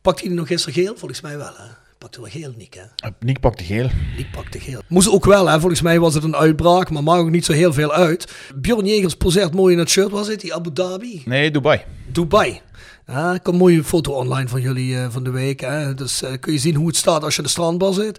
Pakt 0.00 0.20
hij 0.20 0.30
nog 0.30 0.46
gisteren 0.46 0.74
geel? 0.74 0.94
Volgens 0.96 1.20
mij 1.20 1.36
wel. 1.36 1.52
Hè. 1.56 1.64
Pakt 1.98 2.14
hij 2.14 2.22
wel 2.22 2.42
geel, 2.42 2.52
Nick. 2.56 2.74
Hè. 2.74 3.08
Nick 3.18 3.40
pakt 3.40 3.58
de 3.58 3.64
geel. 3.64 3.88
Nick 4.16 4.30
pakte 4.30 4.60
geel. 4.60 4.82
Moest 4.88 5.08
ook 5.08 5.24
wel, 5.24 5.48
hè. 5.48 5.60
volgens 5.60 5.80
mij 5.80 6.00
was 6.00 6.14
het 6.14 6.24
een 6.24 6.36
uitbraak, 6.36 6.90
maar 6.90 7.02
maakt 7.02 7.20
ook 7.20 7.30
niet 7.30 7.44
zo 7.44 7.52
heel 7.52 7.72
veel 7.72 7.92
uit. 7.92 8.32
Bjorn 8.54 8.86
Jegers 8.86 9.14
poseert 9.14 9.54
mooi 9.54 9.72
in 9.72 9.78
het 9.78 9.90
shirt. 9.90 10.10
Was 10.10 10.28
het 10.28 10.40
die 10.40 10.54
Abu 10.54 10.72
Dhabi? 10.72 11.22
Nee, 11.24 11.50
Dubai. 11.50 11.80
Dubai. 12.12 12.60
Ja, 13.06 13.28
ik 13.28 13.34
heb 13.42 13.46
een 13.46 13.56
mooie 13.56 13.84
foto 13.84 14.12
online 14.12 14.48
van 14.48 14.60
jullie 14.60 14.96
eh, 14.96 15.06
van 15.10 15.24
de 15.24 15.30
week. 15.30 15.60
Hè. 15.60 15.94
Dus 15.94 16.22
eh, 16.22 16.32
kun 16.40 16.52
je 16.52 16.58
zien 16.58 16.74
hoe 16.74 16.86
het 16.86 16.96
staat 16.96 17.24
als 17.24 17.36
je 17.36 17.42
de 17.42 17.48
strandbar 17.48 17.92
zit. 17.92 18.18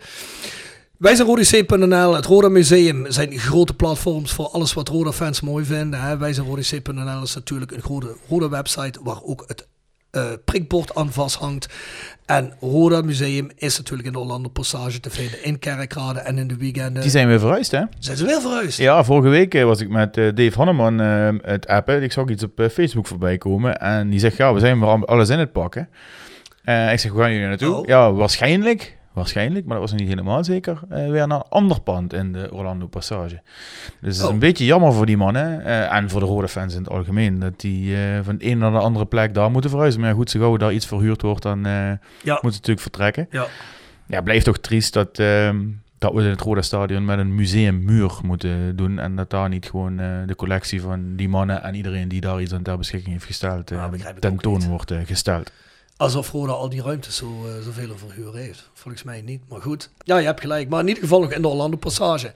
Wij 1.01 1.15
zijn 1.15 1.27
RodaC.nl, 1.27 2.15
het 2.15 2.25
Roda 2.25 2.49
Museum 2.49 3.05
zijn 3.11 3.39
grote 3.39 3.73
platforms 3.73 4.31
voor 4.33 4.47
alles 4.47 4.73
wat 4.73 4.87
Roda-fans 4.87 5.41
mooi 5.41 5.65
vinden. 5.65 6.01
Hè. 6.01 6.17
Wij 6.17 6.33
zijn 6.33 6.47
RodaC.nl 6.47 7.21
is 7.23 7.35
natuurlijk 7.35 7.71
een 7.71 7.81
grote 7.81 8.15
Roda-website 8.29 8.99
waar 9.03 9.23
ook 9.23 9.43
het 9.47 9.67
eh, 10.11 10.23
prikbord 10.45 10.95
aan 10.95 11.11
vasthangt. 11.11 11.67
En 12.25 12.53
Roda 12.59 13.01
Museum 13.01 13.49
is 13.55 13.77
natuurlijk 13.77 14.07
in 14.07 14.13
de 14.13 14.19
Orlando 14.19 14.49
Passage 14.49 14.99
te 14.99 15.09
vinden 15.09 15.43
in 15.43 15.59
Kerkrade 15.59 16.19
en 16.19 16.37
in 16.37 16.47
de 16.47 16.57
weekenden. 16.57 17.01
Die 17.01 17.11
zijn 17.11 17.27
weer 17.27 17.39
verhuisd, 17.39 17.71
hè? 17.71 17.83
Zijn 17.99 18.17
ze 18.17 18.25
weer 18.25 18.41
verhuisd? 18.41 18.77
Ja, 18.77 19.03
vorige 19.03 19.29
week 19.29 19.53
eh, 19.53 19.63
was 19.63 19.81
ik 19.81 19.89
met 19.89 20.17
eh, 20.17 20.23
Dave 20.33 20.57
Hanneman 20.57 21.01
eh, 21.01 21.29
het 21.41 21.67
appen. 21.67 22.03
Ik 22.03 22.11
zag 22.11 22.27
iets 22.29 22.43
op 22.43 22.67
Facebook 22.71 23.07
voorbij 23.07 23.37
komen. 23.37 23.79
En 23.79 24.09
die 24.09 24.19
zegt, 24.19 24.37
ja, 24.37 24.53
we 24.53 24.59
zijn 24.59 24.79
weer 24.79 24.89
al- 24.89 25.05
alles 25.05 25.29
in 25.29 25.39
het 25.39 25.51
pakken. 25.51 25.89
Ik 26.65 26.99
zeg, 26.99 27.07
hoe 27.11 27.21
gaan 27.21 27.31
jullie 27.31 27.47
naartoe? 27.47 27.75
Oh. 27.75 27.85
Ja, 27.87 28.11
waarschijnlijk, 28.13 28.97
waarschijnlijk, 29.13 29.65
maar 29.65 29.71
dat 29.79 29.81
was 29.81 29.91
nog 29.91 29.99
niet 29.99 30.09
helemaal 30.09 30.43
zeker, 30.43 30.79
eh, 30.89 31.09
weer 31.09 31.27
naar 31.27 31.37
een 31.37 31.49
ander 31.49 31.81
pand 31.81 32.13
in 32.13 32.31
de 32.33 32.49
Orlando 32.53 32.87
Passage. 32.87 33.41
Dus 34.01 34.15
het 34.15 34.15
is 34.15 34.23
Oh. 34.23 34.33
een 34.33 34.39
beetje 34.39 34.65
jammer 34.65 34.93
voor 34.93 35.05
die 35.05 35.17
mannen 35.17 35.65
eh, 35.65 35.93
en 35.93 36.09
voor 36.09 36.19
de 36.19 36.25
rode 36.25 36.47
fans 36.47 36.73
in 36.75 36.81
het 36.83 36.89
algemeen, 36.91 37.39
dat 37.39 37.59
die 37.59 37.95
eh, 37.95 38.19
van 38.23 38.37
de 38.37 38.45
een 38.49 38.57
naar 38.57 38.71
de 38.71 38.77
andere 38.77 39.05
plek 39.05 39.33
daar 39.33 39.51
moeten 39.51 39.69
verhuizen. 39.69 40.01
Maar 40.01 40.09
ja, 40.09 40.15
goed, 40.15 40.29
zo 40.29 40.39
gauw 40.39 40.57
daar 40.57 40.73
iets 40.73 40.85
verhuurd 40.85 41.21
wordt, 41.21 41.41
dan 41.43 41.59
Ja. 41.63 41.99
moeten 42.23 42.39
ze 42.39 42.39
natuurlijk 42.57 42.79
vertrekken. 42.79 43.27
Ja. 43.29 43.45
Ja, 44.05 44.21
blijft 44.21 44.45
toch 44.45 44.57
triest 44.57 44.93
dat, 44.93 45.19
ehm, 45.19 45.59
dat 45.97 46.13
we 46.13 46.21
in 46.21 46.29
het 46.29 46.41
Roda 46.41 46.61
Stadion 46.61 47.05
met 47.05 47.19
een 47.19 47.35
museummuur 47.35 48.11
moeten 48.23 48.75
doen. 48.75 48.99
En 48.99 49.15
dat 49.15 49.29
daar 49.29 49.49
niet 49.49 49.65
gewoon 49.65 49.95
de 50.25 50.35
collectie 50.35 50.81
van 50.81 51.15
die 51.15 51.29
mannen 51.29 51.63
en 51.63 51.75
iedereen 51.75 52.07
die 52.07 52.21
daar 52.21 52.41
iets 52.41 52.53
aan 52.53 52.61
ter 52.61 52.77
beschikking 52.77 53.11
heeft 53.13 53.25
gesteld, 53.25 53.71
ook 53.71 53.95
tentoon 54.19 54.63
wordt 54.67 54.93
gesteld. 55.05 55.51
Alsof 56.01 56.31
Roda 56.31 56.51
al 56.51 56.69
die 56.69 56.81
ruimtes 56.81 57.15
zo, 57.15 57.45
eh, 57.45 57.63
zoveel 57.63 57.97
verhuur 57.97 58.35
heeft. 58.35 58.69
Volgens 58.73 59.03
mij 59.03 59.21
niet, 59.21 59.41
maar 59.49 59.61
goed. 59.61 59.89
Ja, 60.03 60.17
je 60.17 60.25
hebt 60.25 60.39
gelijk. 60.39 60.69
Maar 60.69 60.79
in 60.79 60.87
ieder 60.87 61.03
geval 61.03 61.21
nog 61.21 61.31
in 61.31 61.41
de 61.41 61.47
Orlando 61.47 61.77
Passage. 61.77 62.33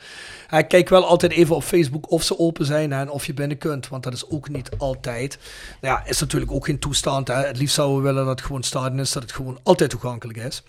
Kijk 0.67 0.89
wel 0.89 1.05
altijd 1.05 1.31
even 1.31 1.55
op 1.55 1.63
Facebook 1.63 2.11
of 2.11 2.23
ze 2.23 2.39
open 2.39 2.65
zijn 2.65 2.93
en 2.93 3.09
of 3.09 3.25
je 3.25 3.33
binnen 3.33 3.57
kunt. 3.57 3.87
Want 3.87 4.03
dat 4.03 4.13
is 4.13 4.29
ook 4.29 4.49
niet 4.49 4.69
altijd. 4.77 5.37
Nou 5.81 5.95
ja, 5.95 6.09
is 6.09 6.19
natuurlijk 6.19 6.51
ook 6.51 6.65
geen 6.65 6.79
toestand. 6.79 7.27
Het 7.27 7.57
liefst 7.57 7.75
zouden 7.75 7.97
we 7.97 8.03
willen 8.03 8.25
dat 8.25 8.37
het 8.37 8.45
gewoon 8.45 8.63
stadion 8.63 8.99
is. 8.99 9.11
Dat 9.11 9.23
het 9.23 9.31
gewoon 9.31 9.59
altijd 9.63 9.89
toegankelijk 9.89 10.37
is. 10.37 10.63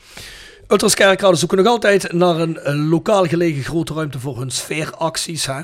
Ultras 0.69 0.95
zoeken 1.38 1.57
nog 1.57 1.67
altijd 1.67 2.12
naar 2.12 2.37
een, 2.37 2.71
een 2.71 2.88
lokaal 2.88 3.25
gelegen 3.25 3.62
grote 3.62 3.95
ruimte 3.95 4.21
voor 4.21 4.38
hun 4.38 4.50
sfeeracties. 4.50 5.47
Hè. 5.47 5.61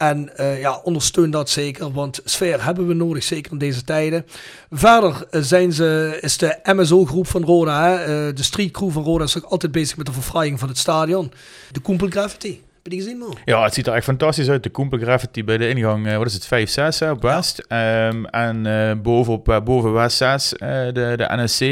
En 0.00 0.36
eh, 0.36 0.60
ja, 0.60 0.80
ondersteun 0.82 1.30
dat 1.30 1.50
zeker, 1.50 1.92
want 1.92 2.20
sfeer 2.24 2.64
hebben 2.64 2.86
we 2.86 2.94
nodig, 2.94 3.22
zeker 3.22 3.52
in 3.52 3.58
deze 3.58 3.84
tijden. 3.84 4.26
Verder 4.70 5.26
eh, 5.30 5.40
zijn 5.40 5.72
ze, 5.72 6.18
is 6.20 6.36
de 6.38 6.58
MSO-groep 6.62 7.26
van 7.26 7.44
Roda, 7.44 7.84
hè, 7.88 7.94
eh, 7.94 8.34
de 8.34 8.42
streetcrew 8.42 8.90
van 8.90 9.02
Roda, 9.02 9.24
is 9.24 9.38
ook 9.38 9.44
altijd 9.50 9.72
bezig 9.72 9.96
met 9.96 10.06
de 10.06 10.12
verfraaiing 10.12 10.58
van 10.58 10.68
het 10.68 10.78
stadion. 10.78 11.32
De 11.70 11.80
Koempel 11.80 12.08
Graffiti. 12.08 12.48
Heb 12.48 12.60
je 12.82 12.90
die 12.90 13.00
gezien, 13.00 13.18
man? 13.18 13.36
Ja, 13.44 13.62
het 13.64 13.74
ziet 13.74 13.86
er 13.86 13.92
echt 13.94 14.04
fantastisch 14.04 14.48
uit. 14.48 14.62
De 14.62 14.70
Koempel 14.70 14.98
Graffiti 14.98 15.44
bij 15.44 15.56
de 15.58 15.68
ingang, 15.68 16.16
wat 16.16 16.26
is 16.26 16.34
het, 16.34 16.46
5, 16.46 16.70
6 16.70 16.98
hè, 16.98 17.10
op 17.10 17.22
West. 17.22 17.58
Ehm, 17.68 18.24
en 18.24 19.02
boven, 19.02 19.32
op, 19.32 19.60
boven 19.64 19.92
West 19.92 20.16
6, 20.16 20.56
eh, 20.56 20.68
de, 20.68 21.14
de 21.16 21.26
NSC 21.28 21.64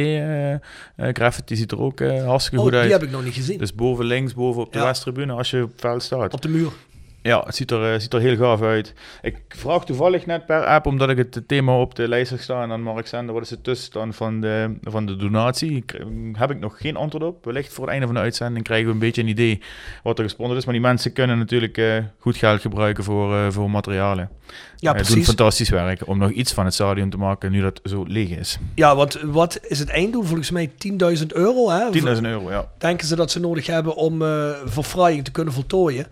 Graffiti 1.16 1.56
ziet 1.56 1.72
er 1.72 1.80
ook 1.80 2.00
hartstikke 2.00 2.56
Oh, 2.58 2.62
goed 2.62 2.72
die 2.72 2.80
uit. 2.80 2.90
heb 2.90 3.02
ik 3.02 3.10
nog 3.10 3.24
niet 3.24 3.34
gezien. 3.34 3.58
Dus 3.58 3.74
boven 3.74 4.04
links, 4.04 4.34
boven 4.34 4.62
op 4.62 4.72
de 4.72 4.78
Ja. 4.78 4.84
Westtribune, 4.84 5.32
als 5.32 5.50
je 5.50 5.62
op 5.62 5.70
het 5.72 5.80
veld 5.80 6.02
staat. 6.02 6.32
Op 6.32 6.42
de 6.42 6.48
muur. 6.48 6.70
Ja, 7.22 7.42
het 7.46 7.54
ziet 7.56 7.70
er, 7.70 7.92
eh, 7.94 8.00
ziet 8.00 8.12
er 8.14 8.20
heel 8.20 8.36
gaaf 8.36 8.62
uit. 8.62 8.94
Ik 9.22 9.36
vraag 9.48 9.84
toevallig 9.84 10.26
net 10.26 10.46
per 10.46 10.64
app, 10.64 10.86
omdat 10.86 11.10
ik 11.10 11.16
het 11.16 11.42
thema 11.46 11.80
op 11.80 11.94
de 11.94 12.08
lijst 12.08 12.30
heb 12.30 12.40
staan 12.40 12.72
aan 12.72 12.82
Mark 12.82 13.06
Zender, 13.06 13.34
wat 13.34 13.42
is 13.42 13.48
de 13.48 13.60
tussenstand 13.60 14.16
van 14.16 14.40
de, 14.40 14.74
van 14.82 15.06
de 15.06 15.16
donatie? 15.16 15.76
Ik, 15.76 15.92
eh, 15.92 16.04
heb 16.32 16.50
ik 16.50 16.58
nog 16.58 16.78
geen 16.78 16.96
antwoord 16.96 17.24
op. 17.24 17.44
Wellicht 17.44 17.72
voor 17.72 17.82
het 17.84 17.90
einde 17.92 18.06
van 18.06 18.14
de 18.14 18.20
uitzending 18.20 18.64
krijgen 18.64 18.86
we 18.86 18.92
een 18.92 18.98
beetje 18.98 19.22
een 19.22 19.28
idee 19.28 19.60
wat 20.02 20.18
er 20.18 20.24
gesponsord 20.24 20.58
is. 20.58 20.64
Maar 20.64 20.74
die 20.74 20.82
mensen 20.82 21.12
kunnen 21.12 21.38
natuurlijk 21.38 21.78
eh, 21.78 21.96
goed 22.18 22.36
geld 22.36 22.60
gebruiken 22.60 23.04
voor, 23.04 23.52
voor 23.52 23.70
materialen. 23.70 24.30
Ja, 24.76 24.90
Eh, 24.90 24.96
doen 24.96 25.06
precies. 25.06 25.26
fantastisch 25.26 25.68
werk 25.68 26.06
om 26.06 26.18
nog 26.18 26.30
iets 26.30 26.52
van 26.52 26.64
het 26.64 26.74
stadion 26.74 27.10
te 27.10 27.16
maken 27.16 27.50
nu 27.52 27.60
dat 27.60 27.80
zo 27.84 28.04
leeg 28.06 28.28
is. 28.28 28.58
Ja, 28.74 28.96
want 28.96 29.20
wat 29.22 29.60
is 29.62 29.78
het 29.78 29.88
einddoel? 29.88 30.22
Volgens 30.22 30.50
mij 30.50 30.70
10.000 30.78 31.26
euro. 31.32 31.70
Hè? 31.70 31.90
10.000 31.90 32.22
euro, 32.22 32.50
ja. 32.50 32.68
denken 32.78 33.06
ze 33.06 33.16
dat 33.16 33.30
ze 33.30 33.40
nodig 33.40 33.66
hebben 33.66 33.94
om 33.96 34.18
verfraaiing 34.64 35.24
te 35.24 35.30
kunnen 35.30 35.52
voltooien. 35.54 36.06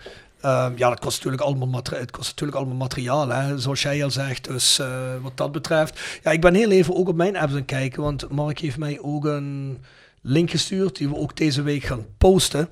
Ehm, 0.47 0.73
ja, 0.77 0.89
dat 0.89 1.01
kost 1.01 1.17
natuurlijk 1.17 1.43
allemaal, 1.43 1.83
het 1.91 2.11
kost 2.11 2.29
natuurlijk 2.29 2.59
allemaal 2.59 2.77
materiaal, 2.77 3.29
hè, 3.29 3.59
zoals 3.59 3.83
jij 3.83 4.05
al 4.05 4.11
zegt. 4.11 4.45
Dus 4.45 4.79
eh, 4.79 4.89
wat 5.23 5.37
dat 5.37 5.53
betreft. 5.53 6.01
Ja, 6.23 6.31
ik 6.31 6.41
ben 6.41 6.55
heel 6.55 6.71
even 6.71 6.97
ook 6.97 7.09
op 7.09 7.17
mijn 7.17 7.37
apps 7.37 7.51
aan 7.51 7.57
het 7.59 7.67
kijken, 7.67 8.03
want 8.03 8.31
Mark 8.31 8.59
heeft 8.59 8.79
mij 8.79 8.99
ook 9.01 9.25
een 9.25 9.79
link 10.21 10.51
gestuurd 10.51 10.97
die 10.97 11.09
we 11.09 11.17
ook 11.17 11.37
deze 11.37 11.63
week 11.63 11.83
gaan 11.83 12.07
posten. 12.19 12.69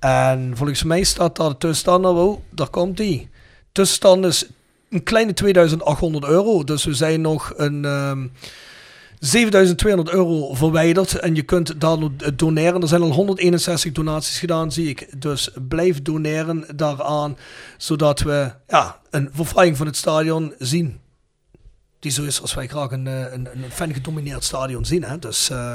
En 0.00 0.52
volgens 0.56 0.82
mij 0.82 1.02
staat 1.02 1.36
daar 1.36 1.48
de 1.48 1.56
tussenstand, 1.56 2.02
nou, 2.02 2.18
oh, 2.18 2.40
daar 2.50 2.68
komt 2.68 2.96
die. 2.96 3.28
Tussenstand 3.72 4.24
is 4.24 4.46
een 4.90 5.02
kleine 5.02 5.32
2800 5.32 6.24
euro, 6.24 6.64
dus 6.64 6.84
we 6.84 6.94
zijn 6.94 7.20
nog 7.20 7.52
een... 7.56 7.84
ehm 7.84 8.26
7200 9.18 10.10
euro 10.10 10.54
verwijderd 10.54 11.18
en 11.18 11.34
je 11.34 11.42
kunt 11.42 11.80
daar 11.80 11.98
doneren. 12.34 12.82
Er 12.82 12.88
zijn 12.88 13.02
al 13.02 13.12
161 13.12 13.92
donaties 13.92 14.38
gedaan, 14.38 14.72
zie 14.72 14.88
ik. 14.88 15.20
Dus 15.20 15.50
blijf 15.68 16.02
doneren 16.02 16.64
daaraan, 16.76 17.36
zodat 17.76 18.20
we 18.20 18.52
ja, 18.68 19.00
een 19.10 19.30
verfraaing 19.32 19.76
van 19.76 19.86
het 19.86 19.96
stadion 19.96 20.54
zien. 20.58 21.00
Die 21.98 22.12
zo 22.12 22.22
is 22.22 22.40
als 22.40 22.54
wij 22.54 22.66
graag 22.66 22.90
een, 22.90 23.06
eh, 23.06 23.32
een, 23.32 23.48
fan 23.72 23.94
gedomineerd 23.94 24.44
stadion 24.44 24.84
zien. 24.84 25.04
Hè? 25.04 25.18
Dus, 25.18 25.50
eh, 25.50 25.74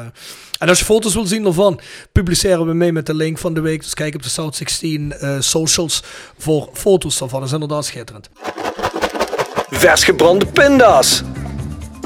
en 0.60 0.70
als 0.70 0.80
je 0.80 0.86
foto's 0.86 1.14
wil 1.14 1.26
zien 1.26 1.46
ervan, 1.46 1.80
publiceren 2.12 2.66
we 2.66 2.74
mee 2.74 2.92
met 2.92 3.06
de 3.06 3.14
link 3.14 3.38
van 3.38 3.54
de 3.54 3.62
week. 3.62 3.82
Dus 3.82 3.94
kijk 3.94 4.16
op 4.16 4.24
de 4.24 4.30
South 4.30 4.56
16 4.56 5.14
eh, 5.14 5.36
socials 5.40 6.04
voor 6.38 6.70
foto's 6.74 7.18
daarvan. 7.18 7.40
Dat 7.40 7.48
is 7.48 7.54
inderdaad 7.54 7.86
schitterend. 7.86 8.30
Vers 9.70 10.04
gebrande 10.04 10.46
pinda's 10.46 11.24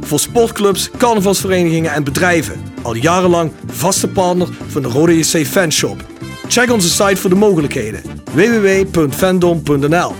Voor 0.00 0.20
sportclubs, 0.20 0.90
carnavalsverenigingen 0.90 1.92
en 1.92 2.04
bedrijven. 2.04 2.62
Al 2.82 2.94
jarenlang 2.94 3.52
vaste 3.66 4.08
partner 4.08 4.48
van 4.68 4.82
de 4.82 4.88
Rode 4.88 5.18
JC 5.18 5.46
Fanshop. 5.46 6.04
Check 6.48 6.70
onze 6.70 6.88
site 6.88 7.16
voor 7.16 7.30
de 7.30 7.36
mogelijkheden. 7.36 8.02
www.fandom.nl 8.32 9.88
Nou 9.88 10.14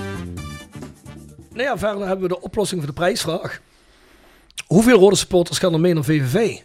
ja, 1.52 1.78
verder 1.78 2.06
hebben 2.06 2.28
we 2.28 2.34
de 2.34 2.40
oplossing 2.40 2.80
voor 2.80 2.90
de 2.90 2.96
prijsvraag. 2.96 3.60
Hoeveel 4.66 4.98
rode 4.98 5.16
supporters 5.16 5.58
gaan 5.58 5.72
er 5.72 5.80
mee 5.80 5.94
naar 5.94 6.04
VVV? 6.04 6.58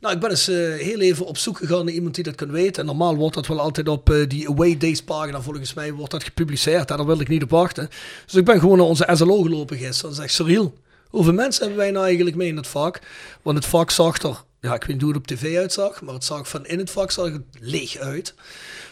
Nou, 0.00 0.14
ik 0.14 0.20
ben 0.20 0.30
eens 0.30 0.48
eh, 0.48 0.56
heel 0.56 1.00
even 1.00 1.26
op 1.26 1.36
zoek 1.36 1.56
gegaan 1.56 1.84
naar 1.84 1.94
iemand 1.94 2.14
die 2.14 2.24
dat 2.24 2.34
kan 2.34 2.50
weten. 2.50 2.80
En 2.80 2.86
normaal 2.86 3.16
wordt 3.16 3.34
dat 3.34 3.46
wel 3.46 3.60
altijd 3.60 3.88
op 3.88 4.10
eh, 4.10 4.28
die 4.28 4.48
Away 4.48 4.76
Days 4.76 5.02
pagina, 5.02 5.40
volgens 5.40 5.74
mij, 5.74 5.92
wordt 5.92 6.10
dat 6.10 6.24
gepubliceerd. 6.24 6.88
Daar 6.88 7.06
wil 7.06 7.20
ik 7.20 7.28
niet 7.28 7.42
op 7.42 7.50
wachten. 7.50 7.88
Dus 8.24 8.34
ik 8.34 8.44
ben 8.44 8.60
gewoon 8.60 8.76
naar 8.76 8.86
onze 8.86 9.08
SLO 9.12 9.42
gelopen 9.42 9.76
gisteren. 9.76 10.10
En 10.10 10.16
zeg, 10.16 10.30
Cyril, 10.30 10.74
hoeveel 11.08 11.32
mensen 11.32 11.60
hebben 11.62 11.78
wij 11.82 11.90
nou 11.90 12.04
eigenlijk 12.06 12.36
mee 12.36 12.48
in 12.48 12.56
het 12.56 12.66
vak? 12.66 13.00
Want 13.42 13.56
het 13.56 13.66
vak 13.66 13.90
zag 13.90 14.22
er, 14.22 14.42
ja, 14.60 14.74
ik 14.74 14.80
weet 14.80 14.88
niet 14.88 15.00
hoe 15.02 15.12
het 15.12 15.20
op 15.20 15.26
tv 15.26 15.56
uitzag, 15.56 16.02
maar 16.02 16.14
het 16.14 16.24
zag 16.24 16.48
van 16.48 16.66
in 16.66 16.78
het 16.78 16.90
vak 16.90 17.10
zag 17.10 17.32
het 17.32 17.42
leeg 17.60 17.96
uit. 17.96 18.34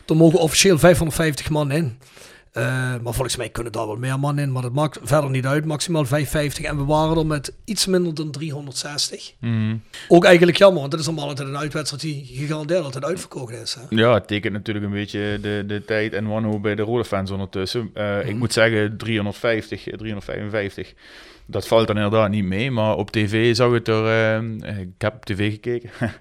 Er 0.07 0.17
mogen 0.17 0.39
officieel 0.39 0.79
550 0.79 1.51
man 1.51 1.71
in. 1.71 1.99
Eh, 2.53 2.63
maar 3.03 3.13
volgens 3.15 3.37
mij 3.37 3.49
kunnen 3.49 3.73
daar 3.73 3.87
wel 3.87 3.97
meer 3.97 4.19
man 4.19 4.39
in, 4.39 4.53
maar 4.53 4.63
dat 4.63 4.73
maakt 4.73 4.99
verder 5.03 5.31
niet 5.31 5.47
uit. 5.47 5.65
Maximaal 5.65 6.05
550 6.05 6.65
en 6.65 6.77
we 6.77 6.85
waren 6.85 7.17
er 7.17 7.27
met 7.27 7.53
iets 7.65 7.87
minder 7.87 8.15
dan 8.15 8.31
360. 8.31 9.33
Ook 10.09 10.25
eigenlijk 10.25 10.57
jammer, 10.59 10.79
want 10.81 10.91
dat 10.91 11.01
is 11.01 11.07
allemaal 11.07 11.29
altijd 11.29 11.49
een 11.49 11.57
uitwedstrijd 11.57 12.03
die 12.03 12.25
gegarandeerd 12.33 12.85
altijd 12.85 13.05
uitverkocht 13.05 13.53
is. 13.55 13.75
Hè? 13.75 13.97
Ja, 13.97 14.15
het 14.15 14.27
tekent 14.29 14.53
natuurlijk 14.53 14.87
een 14.87 14.93
beetje 14.93 15.39
de, 15.43 15.65
de 15.67 15.85
tijd 15.85 16.13
en 16.13 16.27
wanhoop 16.27 16.63
bij 16.63 16.75
de 16.75 16.83
rode 16.83 17.05
fans 17.05 17.31
ondertussen. 17.31 17.91
Eh, 17.95 18.29
Ik 18.29 18.37
moet 18.37 18.53
zeggen 18.53 18.97
350, 18.97 19.83
355. 19.83 20.93
Dat 21.49 21.67
valt 21.67 21.87
dan 21.87 21.97
inderdaad 21.97 22.31
niet 22.31 22.45
mee, 22.45 22.71
maar 22.71 22.97
op 22.97 23.11
tv 23.11 23.55
zag 23.57 23.73
het 23.73 23.89
er, 23.89 24.07
eh, 24.37 24.79
ik 24.79 24.89
heb 24.99 25.15
op 25.15 25.25
tv 25.25 25.51
gekeken, 25.53 25.91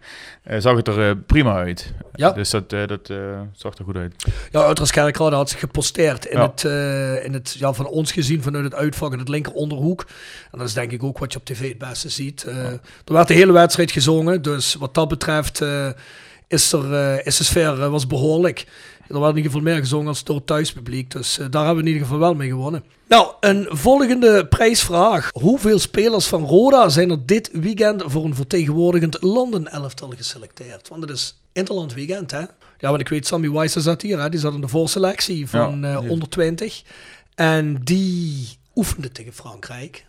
eh, 0.43 0.59
zag 0.59 0.75
het 0.75 0.87
er 0.87 1.09
eh, 1.09 1.15
prima 1.25 1.55
uit. 1.55 1.93
Ja. 2.13 2.31
Dus 2.31 2.49
dat, 2.49 2.73
eh, 2.73 2.87
dat 2.87 3.09
eh, 3.09 3.17
zag 3.53 3.77
er 3.77 3.83
goed 3.83 3.95
uit. 3.95 4.25
Ja, 4.51 4.69
Utrecht 4.69 4.91
Kerkrade 4.91 5.35
had 5.35 5.49
zich 5.49 5.59
geposteerd 5.59 6.25
in 6.25 6.37
Ja. 6.37 6.45
het, 6.47 6.63
eh, 6.65 7.25
in 7.25 7.33
het 7.33 7.55
ja, 7.59 7.73
van 7.73 7.87
ons 7.87 8.11
gezien 8.11 8.41
vanuit 8.41 8.63
het 8.63 8.75
uitvak 8.75 9.13
in 9.13 9.19
het 9.19 9.29
linker 9.29 9.53
onderhoek. 9.53 10.05
En 10.51 10.57
dat 10.59 10.67
is 10.67 10.73
denk 10.73 10.91
ik 10.91 11.03
ook 11.03 11.17
wat 11.19 11.33
je 11.33 11.39
op 11.39 11.45
tv 11.45 11.67
het 11.69 11.77
beste 11.77 12.09
ziet. 12.09 12.43
Eh, 12.43 12.55
Er 12.65 12.79
werd 13.13 13.27
de 13.27 13.33
hele 13.33 13.51
wedstrijd 13.51 13.91
gezongen, 13.91 14.41
dus 14.41 14.75
wat 14.75 14.93
dat 14.93 15.07
betreft 15.07 15.61
eh, 15.61 15.87
is, 16.47 16.71
er, 16.73 16.93
eh, 16.93 17.25
is 17.25 17.37
de 17.37 17.43
sfeer 17.43 17.81
eh, 17.81 17.89
was 17.89 18.07
behoorlijk. 18.07 18.65
Er 19.07 19.19
werd 19.19 19.31
in 19.31 19.37
ieder 19.37 19.51
geval 19.51 19.61
meer 19.71 19.79
gezongen 19.79 20.07
als 20.07 20.23
door 20.23 20.35
het 20.35 20.45
thuispubliek, 20.47 21.11
dus 21.11 21.39
eh, 21.39 21.45
daar 21.49 21.65
hebben 21.65 21.83
we 21.83 21.89
in 21.89 21.95
ieder 21.95 22.07
geval 22.07 22.21
wel 22.21 22.35
mee 22.35 22.49
gewonnen. 22.49 22.83
Nou, 23.07 23.31
een 23.39 23.67
volgende 23.69 24.45
prijsvraag. 24.47 25.29
Hoeveel 25.33 25.79
spelers 25.79 26.25
van 26.27 26.43
Roda 26.45 26.89
zijn 26.89 27.09
er 27.09 27.25
dit 27.25 27.49
weekend 27.53 28.03
voor 28.05 28.25
een 28.25 28.35
vertegenwoordigend 28.35 29.17
Londen 29.21 29.67
elftal 29.71 30.13
geselecteerd? 30.17 30.87
Want 30.87 31.01
het 31.01 31.11
is 31.11 31.37
Interland 31.53 31.93
weekend, 31.93 32.31
hè? 32.31 32.39
Ja, 32.79 32.89
want 32.89 32.99
ik 33.01 33.09
weet, 33.09 33.27
Sammy 33.27 33.51
Weiss 33.51 33.75
zat 33.75 34.01
hier, 34.01 34.19
hè? 34.19 34.29
die 34.29 34.39
zat 34.39 34.53
in 34.53 34.61
de 34.61 34.67
voorselectie 34.67 35.49
van 35.49 35.81
Ja, 35.81 35.93
eh, 35.93 36.09
onder 36.09 36.29
20. 36.29 36.81
En 37.35 37.75
die 37.83 38.47
oefende 38.75 39.11
tegen 39.11 39.33
Frankrijk. 39.33 40.05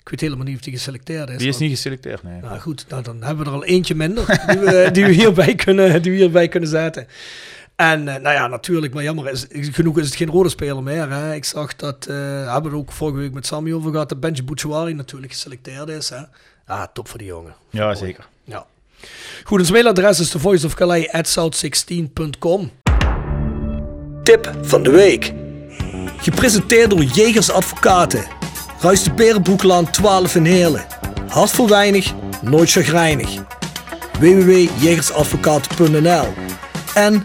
Ik 0.00 0.08
weet 0.08 0.20
helemaal 0.20 0.44
niet 0.44 0.56
of 0.56 0.62
die 0.62 0.72
geselecteerd 0.72 1.30
is. 1.30 1.36
Die 1.38 1.46
is 1.46 1.52
want- 1.56 1.60
niet 1.68 1.76
geselecteerd, 1.76 2.22
nee. 2.22 2.40
nou 2.40 2.58
goed, 2.58 2.84
nou, 2.88 3.02
dan 3.02 3.22
hebben 3.22 3.44
we 3.44 3.50
er 3.50 3.56
al 3.56 3.64
eentje 3.64 3.94
minder 3.94 4.26
die 4.46 4.58
we, 4.58 4.88
die 4.92 5.04
we, 5.04 5.10
hierbij, 5.12 5.54
kunnen, 5.54 6.02
die 6.02 6.12
we 6.12 6.18
hierbij 6.18 6.48
kunnen 6.48 6.68
zetten. 6.68 7.06
En 7.80 8.08
eh, 8.08 8.20
nou 8.20 8.34
ja, 8.34 8.46
natuurlijk, 8.46 8.94
maar 8.94 9.02
jammer 9.02 9.30
is, 9.30 9.46
genoeg 9.50 9.98
is 9.98 10.06
het 10.06 10.16
geen 10.16 10.28
rode 10.28 10.48
speler 10.48 10.82
meer. 10.82 11.10
Hè. 11.10 11.34
Ik 11.34 11.44
zag 11.44 11.76
dat, 11.76 12.06
eh 12.06 12.16
hebben 12.52 12.70
we 12.70 12.76
het 12.76 12.86
ook 12.86 12.92
vorige 12.92 13.18
week 13.18 13.32
met 13.32 13.46
Sammy 13.46 13.72
over 13.72 13.90
gehad, 13.90 14.08
dat 14.08 14.20
Benji 14.20 14.42
Bouchouari 14.42 14.94
natuurlijk 14.94 15.32
geselecteerd 15.32 15.88
is. 15.88 16.08
Hè. 16.08 16.20
Ah, 16.66 16.82
top 16.92 17.08
voor 17.08 17.18
die 17.18 17.26
jongen. 17.26 17.54
Ja, 17.70 17.94
zeker. 17.94 18.28
Ja. 18.44 18.66
Goed, 19.44 19.60
ons 19.60 19.70
mailadres 19.70 20.20
is 20.20 20.30
thevoiceofcalais.south16.com 20.30 22.70
Tip 24.22 24.52
van 24.62 24.82
de 24.82 24.90
week. 24.90 25.32
Gepresenteerd 26.16 26.90
door 26.90 27.02
Jegers 27.02 27.50
Advocaten. 27.50 28.24
Ruist 28.80 29.04
de 29.04 29.12
Berenbroeklaan 29.12 29.90
12 29.90 30.34
in 30.34 30.44
Heerlen. 30.44 30.86
Hart 31.28 31.50
voor 31.50 31.68
weinig, 31.68 32.12
nooit 32.42 32.70
chagrijnig. 32.70 33.30
www.jegersadvocaten.nl 34.18 36.26
En 36.94 37.24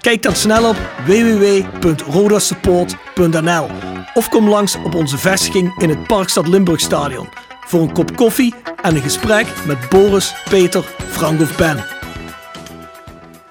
Kijk 0.00 0.22
dan 0.22 0.34
snel 0.34 0.68
op 0.68 0.76
www.rodasupport.nl 1.06 3.68
of 4.14 4.28
kom 4.28 4.48
langs 4.48 4.76
op 4.84 4.94
onze 4.94 5.18
vestiging 5.18 5.82
in 5.82 5.88
het 5.88 6.06
Parkstad 6.06 6.48
Limburg 6.48 6.80
Stadion 6.80 7.28
voor 7.66 7.80
een 7.80 7.92
kop 7.92 8.16
koffie 8.16 8.54
en 8.82 8.96
een 8.96 9.02
gesprek 9.02 9.46
met 9.66 9.88
Boris, 9.88 10.34
Peter, 10.48 10.84
Frank 11.10 11.40
of 11.40 11.56
Ben. 11.56 11.99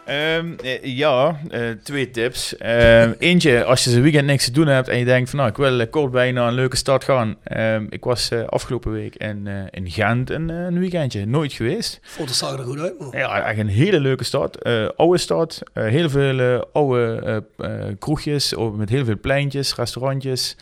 Ehm, 0.09 0.53
eh, 0.63 0.83
ja, 0.83 1.39
eh, 1.49 1.61
twee 1.83 2.11
tips. 2.11 2.57
Ehm, 2.57 3.13
eentje, 3.19 3.63
als 3.63 3.83
je 3.83 3.89
zo'n 3.89 4.01
weekend 4.01 4.25
niks 4.25 4.45
te 4.45 4.51
doen 4.51 4.67
hebt 4.67 4.87
en 4.87 4.97
je 4.97 5.05
denkt 5.05 5.29
van 5.29 5.39
nou, 5.39 5.51
ik 5.51 5.57
wil 5.57 5.87
kort 5.87 6.11
bij 6.11 6.31
naar 6.31 6.47
een 6.47 6.53
leuke 6.53 6.75
stad 6.75 7.03
gaan. 7.03 7.35
Ehm, 7.43 7.85
ik 7.89 8.03
was 8.03 8.31
eh, 8.31 8.43
afgelopen 8.45 8.91
week 8.91 9.15
in, 9.15 9.47
in 9.71 9.91
Gent 9.91 10.29
een, 10.29 10.49
een 10.49 10.79
weekendje, 10.79 11.25
nooit 11.25 11.53
geweest. 11.53 11.99
Foto's 12.01 12.37
zagen 12.37 12.59
er 12.59 12.65
goed 12.65 12.79
uit, 12.79 12.99
man. 12.99 13.09
Ja, 13.11 13.43
echt 13.43 13.59
een 13.59 13.67
hele 13.67 13.99
leuke 13.99 14.23
stad. 14.23 14.65
Oude 14.95 15.17
stad, 15.17 15.61
heel 15.73 16.09
veel 16.09 16.67
oude 16.73 17.43
kroegjes 17.99 18.55
met 18.75 18.89
heel 18.89 19.05
veel 19.05 19.19
pleintjes, 19.21 19.75
restaurantjes, 19.75 20.55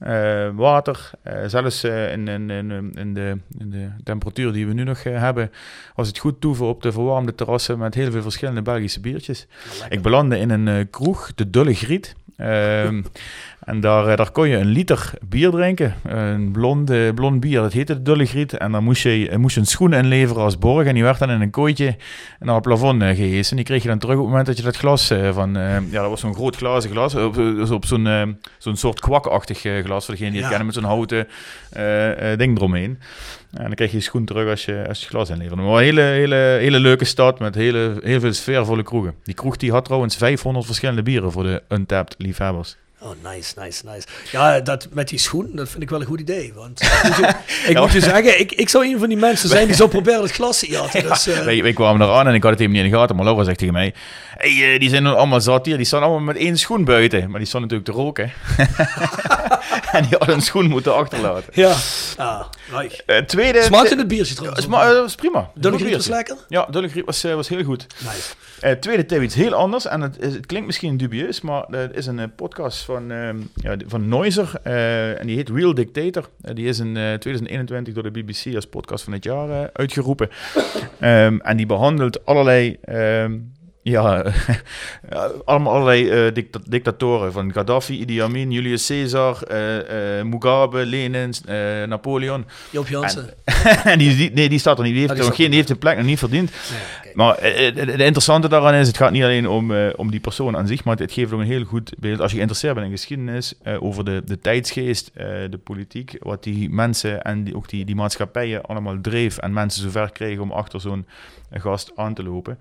eh, 0.00 0.48
water. 0.54 1.10
Eh, 1.22 1.34
zelfs 1.46 1.84
eh, 1.84 2.12
in, 2.12 2.28
in, 2.28 2.50
in, 2.50 2.92
in, 2.94 3.14
de, 3.14 3.38
in 3.58 3.70
de 3.70 3.88
temperatuur 4.04 4.52
die 4.52 4.66
we 4.66 4.72
nu 4.72 4.84
nog 4.84 5.02
hebben, 5.02 5.50
was 5.94 6.08
het 6.08 6.18
goed 6.18 6.40
toeven 6.40 6.66
op 6.66 6.82
de 6.82 6.92
verwarmde 6.92 7.34
terrassen 7.34 7.78
met 7.78 7.94
heel 7.94 8.10
veel 8.10 8.22
verschillende 8.22 8.62
Belgische 8.62 9.00
biertjes. 9.00 9.46
Ik 9.88 10.02
belandde 10.02 10.38
in 10.38 10.50
een 10.50 10.90
kroeg, 10.90 11.34
de 11.34 11.50
Dulle 11.50 11.74
Griet. 11.74 12.14
En 13.60 13.80
daar, 13.80 14.06
eh, 14.08 14.16
daar 14.16 14.30
kon 14.30 14.48
je 14.48 14.56
een 14.56 14.66
liter 14.66 15.10
bier 15.28 15.50
drinken. 15.50 15.94
Een 16.04 16.52
blond, 16.52 17.14
blond 17.14 17.40
bier, 17.40 17.60
dat 17.60 17.72
heette 17.72 18.02
Dullegriet. 18.02 18.52
En 18.56 18.72
dan 18.72 18.84
moest 18.84 19.02
je, 19.02 19.28
eh, 19.28 19.36
moest 19.36 19.54
je 19.54 19.60
een 19.60 19.66
schoen 19.66 19.92
inleveren 19.92 20.42
als 20.42 20.58
borg. 20.58 20.86
En 20.86 20.94
die 20.94 21.02
werd 21.02 21.18
dan 21.18 21.30
in 21.30 21.40
een 21.40 21.50
kooitje 21.50 21.96
naar 22.38 22.54
het 22.54 22.64
plafond 22.64 23.02
eh, 23.02 23.08
gehesen. 23.08 23.56
Die 23.56 23.64
kreeg 23.64 23.82
je 23.82 23.88
dan 23.88 23.98
terug 23.98 24.14
op 24.14 24.20
het 24.20 24.28
moment 24.30 24.46
dat 24.46 24.56
je 24.56 24.62
dat 24.62 24.76
glas 24.76 25.12
van... 25.32 25.52
ja, 25.54 25.80
dat 25.90 26.08
was 26.08 26.20
zo'n 26.20 26.34
groot 26.34 26.56
glazen 26.56 26.90
glas. 26.90 27.14
Op, 27.14 27.34
dus 27.34 27.70
op 27.70 27.84
zo'n 27.84 28.38
zo'n 28.58 28.76
soort 28.76 29.00
kwakachtig 29.00 29.58
glas, 29.58 30.04
voor 30.04 30.14
degene 30.14 30.30
die 30.30 30.40
het 30.42 30.50
Ja. 30.50 30.56
kennen, 30.56 30.66
met 30.66 30.74
zo'n 30.74 30.84
houten 30.84 31.28
ding 32.38 32.56
eromheen. 32.56 32.98
En 33.52 33.62
dan 33.64 33.74
krijg 33.74 33.90
je 33.90 33.96
je 33.96 34.02
schoen 34.02 34.24
terug 34.24 34.50
als 34.50 34.64
je, 34.64 34.84
als 34.88 35.00
je 35.02 35.06
glas 35.08 35.30
inleverde. 35.30 35.62
Maar 35.62 35.72
een 35.72 35.82
hele, 35.82 36.00
hele, 36.00 36.34
hele 36.34 36.80
leuke 36.80 37.04
stad 37.04 37.38
met 37.38 37.54
hele, 37.54 38.00
heel 38.02 38.20
veel 38.20 38.32
sfeervolle 38.32 38.82
kroegen. 38.82 39.14
Die 39.24 39.34
kroeg 39.34 39.56
die 39.56 39.70
had 39.70 39.84
trouwens 39.84 40.16
500 40.16 40.66
verschillende 40.66 41.02
bieren 41.02 41.32
voor 41.32 41.42
de 41.42 41.62
untapped 41.68 42.14
liefhebbers. 42.18 42.76
Oh, 43.02 43.10
nice, 43.32 43.54
nice, 43.60 43.82
nice. 43.86 44.06
Ja, 44.32 44.60
dat 44.60 44.88
met 44.92 45.08
die 45.08 45.18
schoen, 45.18 45.50
dat 45.52 45.68
vind 45.68 45.82
ik 45.82 45.90
wel 45.90 46.00
een 46.00 46.06
goed 46.06 46.20
idee. 46.20 46.52
Want 46.54 46.80
ik 47.68 47.78
moet 47.78 47.92
je, 47.92 48.00
zeggen, 48.00 48.40
ik, 48.40 48.52
ik 48.52 48.68
zou 48.68 48.86
een 48.86 48.98
van 48.98 49.08
die 49.08 49.16
mensen 49.18 49.48
zijn 49.48 49.66
die 49.66 49.76
zo 49.76 49.86
proberen 49.96 50.22
het 50.22 50.30
glas 50.32 50.58
te 50.58 50.70
jatten. 50.70 51.02
Dus, 51.02 51.26
eh, 51.26 51.38
wij, 51.38 51.62
wij 51.62 51.72
kwamen 51.72 52.06
eraan 52.06 52.26
en 52.28 52.34
ik 52.34 52.42
had 52.42 52.50
het 52.52 52.60
even 52.60 52.72
niet 52.72 52.84
in 52.84 52.90
de 52.90 52.96
gaten. 52.96 53.16
Maar 53.16 53.24
Laura 53.24 53.44
zegt 53.44 53.58
tegen 53.58 53.74
mij: 53.74 53.94
hey, 54.36 54.72
eh, 54.74 54.80
die 54.80 54.88
zijn 54.88 55.06
allemaal 55.06 55.40
zat 55.40 55.66
hier. 55.66 55.76
Die 55.76 55.86
staan 55.86 56.02
allemaal 56.02 56.20
met 56.20 56.36
één 56.36 56.58
schoen 56.58 56.84
buiten. 56.84 57.30
Maar 57.30 57.38
die 57.38 57.48
staan 57.48 57.60
natuurlijk 57.60 57.88
te 57.90 57.94
roken. 57.96 58.32
en 59.92 60.02
die 60.02 60.16
hadden 60.18 60.34
een 60.36 60.42
schoen 60.42 60.68
moeten 60.68 60.94
achterlaten. 60.94 61.52
ja. 61.52 61.74
Ah, 62.16 62.44
right. 62.70 63.02
Eh, 63.06 63.18
tweede. 63.18 63.62
Smaakte 63.62 63.96
het 63.96 64.08
biertje 64.08 64.34
trouwens? 64.34 64.62
Sma- 64.64 64.84
dat 64.92 65.02
was 65.02 65.14
prima. 65.14 65.50
Dulle 65.54 65.78
griep 65.78 65.92
was 65.92 66.06
lekker? 66.06 66.36
Ja, 66.48 66.66
Dulle 66.70 66.88
Griep 66.88 67.06
was, 67.06 67.22
was 67.22 67.48
heel 67.48 67.64
goed. 67.64 67.86
Nice. 67.98 68.78
Tweede 68.78 69.06
tip 69.06 69.22
iets 69.22 69.34
heel 69.34 69.52
anders. 69.54 69.86
En 69.86 70.00
het, 70.00 70.16
is- 70.20 70.34
het 70.34 70.46
klinkt 70.46 70.66
misschien 70.66 70.96
dubieus, 70.96 71.40
maar 71.40 71.64
het 71.70 71.96
is 71.96 72.06
een 72.06 72.32
podcast 72.36 72.84
van, 72.90 73.10
ehm, 73.10 73.38
ja, 73.54 73.76
van 73.86 74.08
Noiser. 74.08 74.52
eh, 74.62 75.20
en 75.20 75.26
die 75.26 75.36
heet 75.36 75.48
Real 75.48 75.74
Dictator. 75.74 76.28
Eh, 76.42 76.54
die 76.54 76.66
is 76.66 76.78
in 76.78 76.96
eh, 76.96 77.14
2021 77.14 77.94
door 77.94 78.02
de 78.02 78.10
BBC 78.10 78.54
als 78.54 78.66
podcast 78.66 79.04
van 79.04 79.12
het 79.12 79.24
jaar 79.24 79.50
eh, 79.50 79.68
uitgeroepen. 79.72 80.28
Ehm, 81.00 81.38
en 81.38 81.56
die 81.56 81.66
behandelt 81.66 82.26
allerlei... 82.26 82.76
ehm, 82.80 83.38
ja, 85.10 85.30
allemaal 85.44 85.72
allerlei 85.72 86.10
eh, 86.10 86.34
dicta- 86.34 86.60
dictatoren. 86.68 87.32
Van 87.32 87.52
Gaddafi, 87.52 88.00
Idi 88.00 88.22
Amin, 88.22 88.50
Julius 88.50 88.86
Caesar, 88.86 89.42
eh, 89.42 90.18
eh, 90.18 90.24
Mugabe, 90.24 90.86
Lenin, 90.86 91.34
Napoleon. 91.88 92.44
Joop 92.70 92.88
Jansen. 92.88 93.34
en 93.84 93.98
die, 93.98 94.16
die, 94.16 94.30
nee, 94.30 94.48
die 94.48 94.58
staat 94.58 94.78
er 94.78 94.84
niet. 94.84 94.92
Die 94.92 95.00
heeft, 95.00 95.14
die 95.14 95.22
nog 95.22 95.32
staat 95.32 95.40
geen, 95.42 95.50
die 95.50 95.56
heeft 95.56 95.68
de 95.68 95.76
plek 95.76 95.96
nog 95.96 96.06
niet 96.06 96.18
verdiend. 96.18 96.50
Nee. 96.50 97.14
Maar 97.14 97.36
het 97.40 98.00
interessante 98.00 98.48
daaraan 98.48 98.74
is, 98.74 98.86
het 98.86 98.96
gaat 98.96 99.10
niet 99.10 99.22
alleen 99.22 99.48
om, 99.48 99.72
om 99.96 100.10
die 100.10 100.20
persoon 100.20 100.56
aan 100.56 100.66
zich, 100.66 100.84
maar 100.84 100.96
het 100.96 101.12
geeft 101.12 101.32
ook 101.32 101.40
een 101.40 101.46
heel 101.46 101.64
goed 101.64 101.92
beeld, 101.98 102.20
als 102.20 102.30
je 102.30 102.36
geïnteresseerd 102.36 102.74
bent 102.74 102.86
in 102.86 102.92
geschiedenis, 102.92 103.54
over 103.78 104.04
de, 104.04 104.22
de 104.24 104.38
tijdsgeest, 104.38 105.10
de 105.50 105.60
politiek, 105.64 106.16
wat 106.20 106.42
die 106.42 106.70
mensen 106.70 107.22
en 107.22 107.44
die, 107.44 107.56
ook 107.56 107.68
die, 107.68 107.84
die 107.84 107.94
maatschappijen 107.94 108.62
allemaal 108.62 109.00
dreef 109.00 109.38
en 109.38 109.52
mensen 109.52 109.82
zover 109.82 110.12
kregen 110.12 110.42
om 110.42 110.52
achter 110.52 110.80
zo'n 110.80 111.06
gast 111.50 111.92
aan 111.96 112.14
te 112.14 112.22
lopen. 112.22 112.58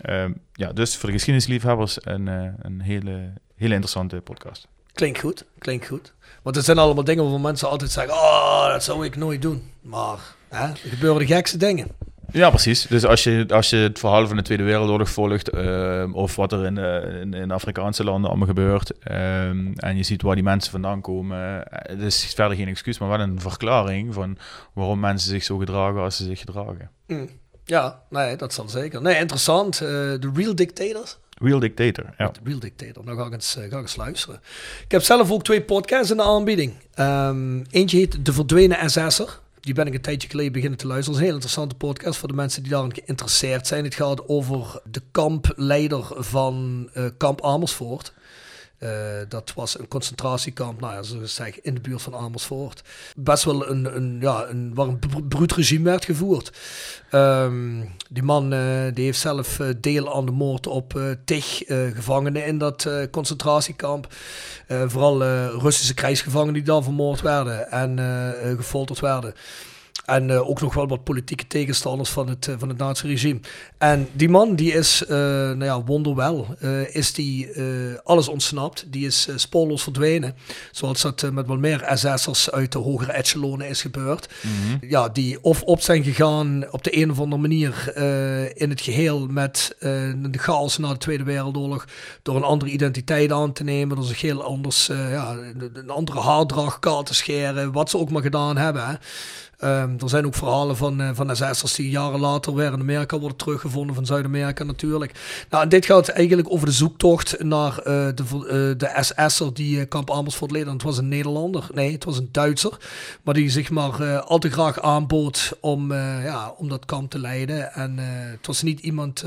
Ehm, 0.00 0.32
ja, 0.52 0.72
dus 0.72 0.96
voor 0.96 1.08
de 1.08 1.14
geschiedenisliefhebbers 1.14 1.98
een, 2.00 2.28
eh, 2.28 2.48
een 2.58 2.80
hele, 2.80 3.32
hele 3.56 3.74
interessante 3.74 4.20
podcast. 4.20 4.68
Klinkt 4.92 5.18
goed, 5.18 5.44
klinkt 5.58 5.86
goed. 5.86 6.12
Want 6.42 6.56
het 6.56 6.64
zijn 6.64 6.78
allemaal 6.78 7.04
dingen 7.04 7.22
waarvan 7.22 7.40
mensen 7.40 7.68
altijd 7.68 7.90
zeggen, 7.90 8.14
oh, 8.14 8.68
dat 8.72 8.84
zou 8.84 9.04
ik 9.04 9.16
nooit 9.16 9.42
doen. 9.42 9.72
Maar 9.82 10.18
hè, 10.48 10.66
er 10.66 10.76
gebeuren 10.76 11.18
de 11.18 11.26
gekste 11.26 11.56
dingen. 11.56 11.88
Ja, 12.32 12.48
precies. 12.48 12.86
Dus 12.86 13.04
als 13.04 13.24
je, 13.24 13.44
als 13.48 13.70
je 13.70 13.76
het 13.76 13.98
verhaal 13.98 14.26
van 14.26 14.36
de 14.36 14.42
Tweede 14.42 14.62
Wereldoorlog 14.62 15.10
volgt, 15.10 15.48
ehm, 15.48 16.12
of 16.12 16.36
wat 16.36 16.52
er 16.52 16.64
in, 16.64 16.78
eh, 16.78 17.20
in, 17.20 17.34
in 17.34 17.50
Afrikaanse 17.50 18.04
landen 18.04 18.30
allemaal 18.30 18.48
gebeurt, 18.48 18.98
ehm, 18.98 19.72
en 19.74 19.96
je 19.96 20.02
ziet 20.02 20.22
waar 20.22 20.34
die 20.34 20.44
mensen 20.44 20.70
vandaan 20.70 21.00
komen, 21.00 21.70
eh, 21.70 21.96
het 21.96 22.00
is 22.00 22.32
verder 22.34 22.56
geen 22.56 22.68
excuus, 22.68 22.98
maar 22.98 23.08
wel 23.08 23.20
een 23.20 23.40
verklaring 23.40 24.14
van 24.14 24.38
waarom 24.72 25.00
mensen 25.00 25.30
zich 25.30 25.42
zo 25.42 25.56
gedragen 25.56 26.00
als 26.00 26.16
ze 26.16 26.24
zich 26.24 26.38
gedragen. 26.38 26.90
Mm. 27.06 27.28
Ja, 27.70 28.02
nee, 28.08 28.36
dat 28.36 28.52
zal 28.52 28.68
zeker. 28.68 29.02
Nee, 29.02 29.18
interessant. 29.18 29.74
Eh, 29.74 29.88
De 29.88 30.30
Real 30.34 30.54
Dictators. 30.54 31.18
Real 31.38 31.58
Dictator, 31.58 32.04
ja. 32.18 32.28
De 32.28 32.40
Real 32.44 32.58
Dictator. 32.58 33.04
Nou 33.04 33.18
ga 33.18 33.26
ik, 33.26 33.32
eens, 33.32 33.56
eh, 33.56 33.62
ga 33.62 33.76
ik 33.76 33.82
eens 33.82 33.96
luisteren. 33.96 34.40
Ik 34.84 34.90
heb 34.90 35.02
zelf 35.02 35.30
ook 35.30 35.44
twee 35.44 35.62
podcasts 35.62 36.10
in 36.10 36.16
de 36.16 36.22
aanbieding. 36.22 36.72
Ehm, 36.94 37.60
eentje 37.70 37.96
heet 37.96 38.24
De 38.24 38.32
Verdwenen 38.32 38.90
SS'er. 38.90 39.40
Die 39.60 39.74
ben 39.74 39.86
ik 39.86 39.94
een 39.94 40.00
tijdje 40.00 40.28
geleden 40.28 40.52
beginnen 40.52 40.78
te 40.78 40.86
luisteren. 40.86 41.12
Dat 41.12 41.22
is 41.22 41.28
een 41.28 41.34
heel 41.34 41.42
interessante 41.42 41.86
podcast 41.86 42.18
voor 42.18 42.28
de 42.28 42.34
mensen 42.34 42.62
die 42.62 42.72
daarin 42.72 42.94
geïnteresseerd 42.94 43.66
zijn. 43.66 43.84
Het 43.84 43.94
gaat 43.94 44.28
over 44.28 44.80
de 44.90 45.02
kampleider 45.10 46.04
van 46.10 46.88
eh, 46.92 47.04
kamp 47.16 47.44
Amersfoort. 47.44 48.12
Eh, 48.80 48.90
dat 49.28 49.52
was 49.54 49.78
een 49.78 49.88
concentratiekamp, 49.88 50.80
nou 50.80 50.92
ja, 50.92 51.44
in 51.62 51.74
de 51.74 51.80
buurt 51.80 52.02
van 52.02 52.14
Amersfoort. 52.14 52.82
Best 53.16 53.44
wel 53.44 53.68
een, 53.70 53.96
een, 53.96 54.18
ja, 54.20 54.46
een, 54.48 54.98
bruut 55.28 55.52
regime 55.52 55.84
werd 55.84 56.04
gevoerd. 56.04 56.52
Ehm, 57.10 57.84
die 58.10 58.22
man 58.22 58.52
eh, 58.52 58.60
die 58.94 59.04
heeft 59.04 59.18
zelf 59.18 59.60
eh, 59.60 59.68
deel 59.80 60.14
aan 60.14 60.26
de 60.26 60.32
moord 60.32 60.66
op 60.66 61.00
tig 61.24 61.62
gevangenen 61.66 62.46
in 62.46 62.58
dat 62.58 62.88
concentratiekamp. 63.10 64.06
Vooral 64.68 65.22
Russische 65.60 65.94
krijgsgevangenen 65.94 66.54
die 66.54 66.62
daar 66.62 66.82
vermoord 66.82 67.20
werden 67.20 67.70
en 67.70 67.98
gefolterd 68.56 69.00
werden. 69.00 69.34
En 70.04 70.30
eh, 70.30 70.48
ook 70.48 70.60
nog 70.60 70.74
wel 70.74 70.88
wat 70.88 71.04
politieke 71.04 71.46
tegenstanders 71.46 72.10
van 72.10 72.28
het, 72.28 72.48
eh, 72.48 72.54
van 72.58 72.68
het 72.68 72.78
nazi-regime. 72.78 73.40
En 73.78 74.08
die 74.12 74.28
man, 74.28 74.54
die 74.54 74.72
is, 74.72 75.04
eh, 75.04 75.16
nou 75.16 75.64
ja, 75.64 75.82
wonderwel, 75.84 76.46
is 76.92 77.12
die 77.12 77.48
alles 78.04 78.28
ontsnapt. 78.28 78.92
Die 78.92 79.06
is 79.06 79.28
spoorloos 79.34 79.82
verdwenen. 79.82 80.34
Zoals 80.70 81.02
dat 81.02 81.30
met 81.32 81.46
wel 81.46 81.58
meer 81.58 81.90
SS'ers 81.94 82.50
uit 82.50 82.72
de 82.72 82.78
hogere 82.78 83.12
echelonen 83.12 83.68
is 83.68 83.80
gebeurd. 83.80 84.28
Ja, 84.80 85.08
die 85.08 85.42
of 85.42 85.62
op 85.62 85.80
zijn 85.80 86.04
gegaan 86.04 86.64
op 86.70 86.84
de 86.84 86.96
een 86.96 87.10
of 87.10 87.20
andere 87.20 87.40
manier 87.40 87.92
in 88.56 88.70
het 88.70 88.80
geheel 88.80 89.26
met 89.26 89.76
de 89.78 90.38
chaos 90.38 90.78
na 90.78 90.88
de 90.88 90.98
Tweede 90.98 91.24
Wereldoorlog. 91.24 91.84
Door 92.22 92.36
een 92.36 92.42
andere 92.42 92.70
identiteit 92.70 93.32
aan 93.32 93.52
te 93.52 93.64
nemen. 93.64 93.96
Door 93.96 94.04
zich 94.04 94.20
heel 94.20 94.42
anders, 94.42 94.86
ja, 94.86 95.30
een 95.32 95.70
een 95.72 95.90
andere 95.90 96.20
haardracht, 96.20 96.78
kaal 96.78 97.02
te 97.02 97.14
scheren. 97.14 97.72
Wat 97.72 97.90
ze 97.90 97.98
ook 97.98 98.10
maar 98.10 98.22
gedaan 98.22 98.56
hebben. 98.56 98.86
Hè. 98.86 98.94
Ehm, 99.60 99.90
er 99.98 100.08
zijn 100.08 100.26
ook 100.26 100.34
verhalen 100.34 100.76
van, 100.76 101.00
uh, 101.00 101.10
van 101.12 101.36
SS'ers 101.36 101.74
die 101.74 101.90
jaren 101.90 102.20
later 102.20 102.54
weer 102.54 102.72
in 102.72 102.80
Amerika 102.80 103.18
worden 103.18 103.36
teruggevonden, 103.36 103.94
van 103.94 104.06
Zuid-Amerika 104.06 104.64
natuurlijk. 104.64 105.44
Nou, 105.50 105.62
en 105.62 105.68
dit 105.68 105.86
gaat 105.86 106.08
eigenlijk 106.08 106.52
over 106.52 106.66
de 106.66 106.72
zoektocht 106.72 107.42
naar 107.42 107.78
uh, 107.78 107.84
de, 108.14 108.24
uh, 108.32 108.78
de 108.78 108.90
SS'er 109.00 109.54
die 109.54 109.84
kamp 109.84 110.10
Amersfoort 110.10 110.50
leed. 110.50 110.66
Het 110.66 110.82
was 110.82 110.98
een 110.98 111.08
Nederlander, 111.08 111.66
nee, 111.74 111.92
het 111.92 112.04
was 112.04 112.18
een 112.18 112.28
Duitser, 112.32 112.76
maar 113.22 113.34
die 113.34 113.50
zich 113.50 113.70
maar 113.70 114.20
al 114.20 114.38
te 114.38 114.50
graag 114.50 114.80
aanbood 114.80 115.52
om, 115.60 115.92
ja, 115.92 116.54
om 116.56 116.68
dat 116.68 116.84
kamp 116.84 117.10
te 117.10 117.18
leiden. 117.18 117.72
En 117.72 117.98
het 118.30 118.46
was 118.46 118.62
niet 118.62 118.80
iemand 118.80 119.24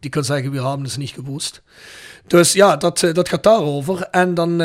die 0.00 0.10
kan 0.10 0.24
zeggen, 0.24 0.50
we 0.50 0.56
hebben 0.62 0.86
het 0.86 0.96
niet 0.96 1.10
gewoest. 1.10 1.62
Dus 2.26 2.52
ja, 2.52 2.76
dat, 2.76 3.08
dat 3.12 3.28
gaat 3.28 3.42
daarover. 3.42 4.02
En 4.10 4.34
dan, 4.34 4.56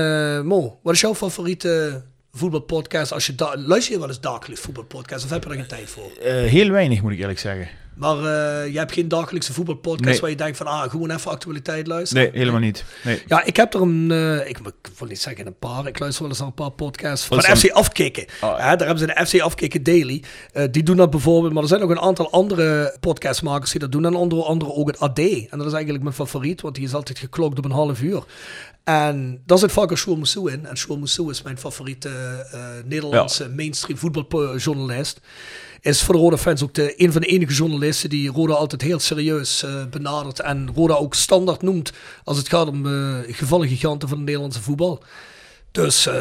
Mo, 0.46 0.80
wat 0.84 0.94
is 0.94 1.02
jouw 1.02 1.16
favoriete 1.16 2.02
voetbalpodcast, 2.34 3.12
als 3.12 3.26
je 3.26 3.36
da- 3.36 3.58
luister 3.58 3.94
je 3.94 4.00
wel 4.00 4.08
eens 4.08 4.20
dagelijks 4.20 4.62
voetbalpodcast 4.62 5.24
of 5.24 5.30
heb 5.30 5.44
je 5.44 5.50
er 5.50 5.56
geen 5.56 5.68
tijd 5.68 5.90
voor? 5.90 6.12
Uh, 6.20 6.26
heel 6.26 6.70
weinig 6.70 7.02
moet 7.02 7.12
ik 7.12 7.20
eerlijk 7.20 7.40
zeggen. 7.40 7.68
Maar 8.00 8.18
uh, 8.18 8.72
je 8.72 8.78
hebt 8.78 8.92
geen 8.92 9.08
dagelijkse 9.08 9.54
voetbalpodcast 9.54 10.12
nee. 10.12 10.20
waar 10.20 10.30
je 10.30 10.36
denkt 10.36 10.58
van 10.58 10.66
ah, 10.66 10.90
gewoon 10.90 11.12
even 11.12 11.32
actualiteit 11.32 11.88
luisteren? 11.88 12.24
Nee, 12.24 12.40
helemaal 12.40 12.60
niet. 12.60 12.86
Nee. 13.04 13.22
Ja, 13.28 13.44
ik 13.44 13.56
heb 13.56 13.74
er 13.74 13.82
een, 13.82 14.10
uh, 14.12 14.50
ik, 14.50 14.58
ik, 14.58 14.90
wil 14.98 15.08
niet 15.08 15.20
zeggen 15.20 15.48
een 15.48 15.58
paar, 15.60 15.88
ik 15.88 16.00
luister 16.00 16.22
wel 16.22 16.32
eens 16.32 16.40
naar 16.40 16.48
een 16.48 16.54
paar 16.54 16.72
podcasts 16.72 17.26
van 17.26 17.42
FC 17.42 17.70
Afkikken. 17.70 18.24
Oh, 18.24 18.56
ja. 18.58 18.76
daar 18.76 18.88
hebben 18.88 18.98
ze 18.98 19.06
de 19.06 19.26
FC 19.26 19.42
Afkikken 19.42 19.84
Daily. 19.84 20.24
Die 20.72 20.84
doen 20.84 20.98
dat 20.98 21.10
bijvoorbeeld, 21.10 21.54
maar 21.54 21.64
er 21.64 21.70
zijn 21.70 21.82
ook 21.82 21.90
een 21.90 22.00
aantal 22.00 22.32
andere 22.32 22.98
podcastmakers 23.00 23.72
die 23.72 23.80
dat 23.80 23.92
doen. 23.92 24.06
En 24.06 24.16
onder 24.16 24.44
andere 24.44 24.74
ook 24.74 24.88
het 24.88 25.00
AD. 25.00 25.20
En 25.20 25.58
dat 25.58 25.66
is 25.66 25.74
eigenlijk 25.74 26.04
mijn 26.04 26.16
favoriet, 26.16 26.62
want 26.62 26.76
die 26.76 26.84
is 26.84 26.94
altijd 26.94 27.20
geklokt 27.20 27.58
op 27.58 27.66
een 27.66 27.72
half 27.72 28.02
uur. 28.02 28.24
En 28.84 29.42
daar 29.46 29.58
zit 29.58 29.72
vaak 29.72 29.98
Shul 29.98 30.16
Moussou 30.16 30.52
in. 30.52 30.66
En 30.66 30.78
Shul 30.78 30.98
Moussou 30.98 31.30
is 31.30 31.42
mijn 31.42 31.58
favoriete 31.58 32.10
uh, 32.54 32.62
Nederlandse 32.86 33.44
ja. 33.44 33.50
mainstream 33.50 34.00
voetbaljournalist. 34.00 35.20
Is 35.82 36.02
voor 36.02 36.16
de 36.16 36.22
Roda 36.22 36.38
fans 36.38 36.64
ook 36.64 36.74
de, 36.74 36.94
een 37.04 37.12
van 37.12 37.22
de 37.22 37.28
enige 37.28 37.54
journalisten 37.54 38.10
die 38.10 38.32
Roda 38.32 38.54
altijd 38.54 38.82
heel 38.82 39.00
serieus 39.00 39.64
uh, 39.64 39.86
benadert. 39.86 40.40
En 40.40 40.70
Roda 40.76 40.94
ook 40.94 41.14
standaard 41.14 41.62
noemt 41.62 41.92
als 42.24 42.38
het 42.38 42.50
gaat 42.50 42.68
om 42.68 42.86
uh, 42.86 43.18
gevallen 43.28 43.68
giganten 43.68 44.08
van 44.08 44.18
het 44.18 44.26
Nederlandse 44.26 44.62
voetbal. 44.62 45.04
Dus 45.72 46.08
uh, 46.08 46.14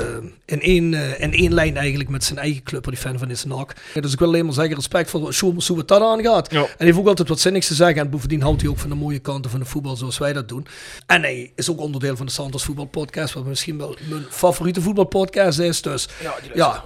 in, 0.44 0.60
één, 0.60 0.92
uh, 0.92 1.20
in 1.20 1.32
één 1.32 1.54
lijn 1.54 1.76
eigenlijk 1.76 2.08
met 2.08 2.24
zijn 2.24 2.38
eigen 2.38 2.62
club, 2.62 2.84
waar 2.84 2.94
die 2.94 3.02
fan 3.02 3.18
van 3.18 3.30
is 3.30 3.44
NAC. 3.44 3.74
Dus 4.00 4.12
ik 4.12 4.18
wil 4.18 4.28
alleen 4.28 4.44
maar 4.44 4.54
zeggen, 4.54 4.74
respect 4.74 5.10
voor 5.10 5.34
Schulmers 5.34 5.68
hoe 5.68 5.78
het 5.78 5.88
dat 5.88 6.02
aangaat. 6.02 6.52
Ja. 6.52 6.60
En 6.60 6.68
hij 6.76 6.86
heeft 6.86 6.98
ook 6.98 7.06
altijd 7.06 7.28
wat 7.28 7.40
zinnigs 7.40 7.66
te 7.66 7.74
zeggen. 7.74 7.96
En 7.96 8.10
bovendien 8.10 8.42
houdt 8.42 8.60
hij 8.60 8.70
ook 8.70 8.78
van 8.78 8.88
de 8.88 8.94
mooie 8.94 9.18
kanten 9.18 9.50
van 9.50 9.60
de 9.60 9.66
voetbal 9.66 9.96
zoals 9.96 10.18
wij 10.18 10.32
dat 10.32 10.48
doen. 10.48 10.66
En 11.06 11.22
hij 11.22 11.52
is 11.54 11.70
ook 11.70 11.80
onderdeel 11.80 12.16
van 12.16 12.26
de 12.26 12.32
Santos 12.32 12.64
Voetbalpodcast, 12.64 13.34
wat 13.34 13.44
misschien 13.44 13.78
wel 13.78 13.96
mijn 14.08 14.26
favoriete 14.30 14.80
voetbalpodcast 14.80 15.58
is. 15.58 15.82
Dus 15.82 16.08
ja, 16.22 16.34
ja 16.54 16.84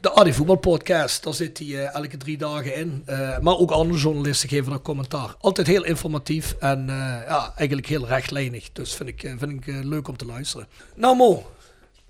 de 0.00 0.12
Adi 0.12 0.32
Voetbalpodcast, 0.32 1.22
daar 1.22 1.34
zit 1.34 1.58
hij 1.58 1.66
uh, 1.66 1.94
elke 1.94 2.16
drie 2.16 2.36
dagen 2.36 2.74
in. 2.74 3.04
Maar 3.40 3.56
ook 3.56 3.70
andere 3.70 3.98
journalisten 3.98 4.48
geven 4.48 4.70
daar 4.70 4.80
commentaar. 4.80 5.34
Altijd 5.40 5.66
heel 5.66 5.84
informatief 5.84 6.56
en 6.58 6.86
ja, 7.28 7.52
eigenlijk 7.56 7.88
heel 7.88 8.06
rechtlijnig. 8.06 8.72
Dus 8.72 8.94
vind 8.94 9.08
ik, 9.08 9.20
vind 9.38 9.66
ik 9.66 9.84
leuk 9.84 10.08
om 10.08 10.16
te 10.16 10.26
luisteren. 10.26 10.66
Nou 10.94 11.16
Mo, 11.16 11.46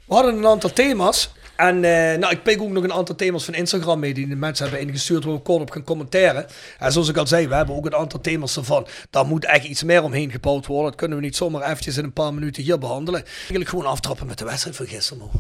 We 0.07 0.15
hadden 0.15 0.37
een 0.37 0.47
aantal 0.47 0.73
thema's. 0.73 1.33
En 1.57 1.77
uh, 1.77 1.83
nou, 2.19 2.33
ik 2.33 2.43
pik 2.43 2.63
ook 2.63 2.71
nog 2.71 2.85
een 2.85 2.93
aantal 2.93 3.15
thema's 3.15 3.45
van 3.45 3.55
Instagram 3.55 3.99
mee 3.99 4.15
die 4.15 4.29
de 4.29 4.37
mensen 4.37 4.69
hebben 4.69 4.87
ingestuurd 4.87 5.25
waar 5.25 5.35
we 5.35 5.41
kort 5.41 5.61
op 5.61 5.71
gaan 5.71 5.85
commentaren. 5.85 6.47
En 6.79 6.93
zoals 6.93 7.09
ik 7.09 7.17
al 7.17 7.27
zei, 7.27 7.49
we 7.49 7.55
hebben 7.55 7.75
ook 7.75 7.87
een 7.87 7.95
aantal 7.95 8.21
thema's 8.21 8.57
ervan. 8.57 8.87
Daar 9.11 9.27
moet 9.27 9.45
echt 9.45 9.65
iets 9.65 9.83
meer 9.83 10.03
omheen 10.03 10.31
gebouwd 10.31 10.67
worden. 10.67 10.87
Dat 10.91 10.95
kunnen 10.95 11.19
we 11.19 11.25
niet 11.25 11.37
zomaar 11.37 11.63
eventjes 11.63 11.97
in 11.97 12.05
een 12.05 12.13
paar 12.13 12.35
minuten 12.35 12.63
hier 12.63 12.79
behandelen. 12.79 13.25
Eigenlijk 13.25 13.69
gewoon 13.69 13.87
aftrappen 13.87 14.27
met 14.27 14.39
de 14.39 14.45
wedstrijd 14.45 14.77
van 14.77 14.87
gisteren. 14.87 15.19
Man. 15.19 15.31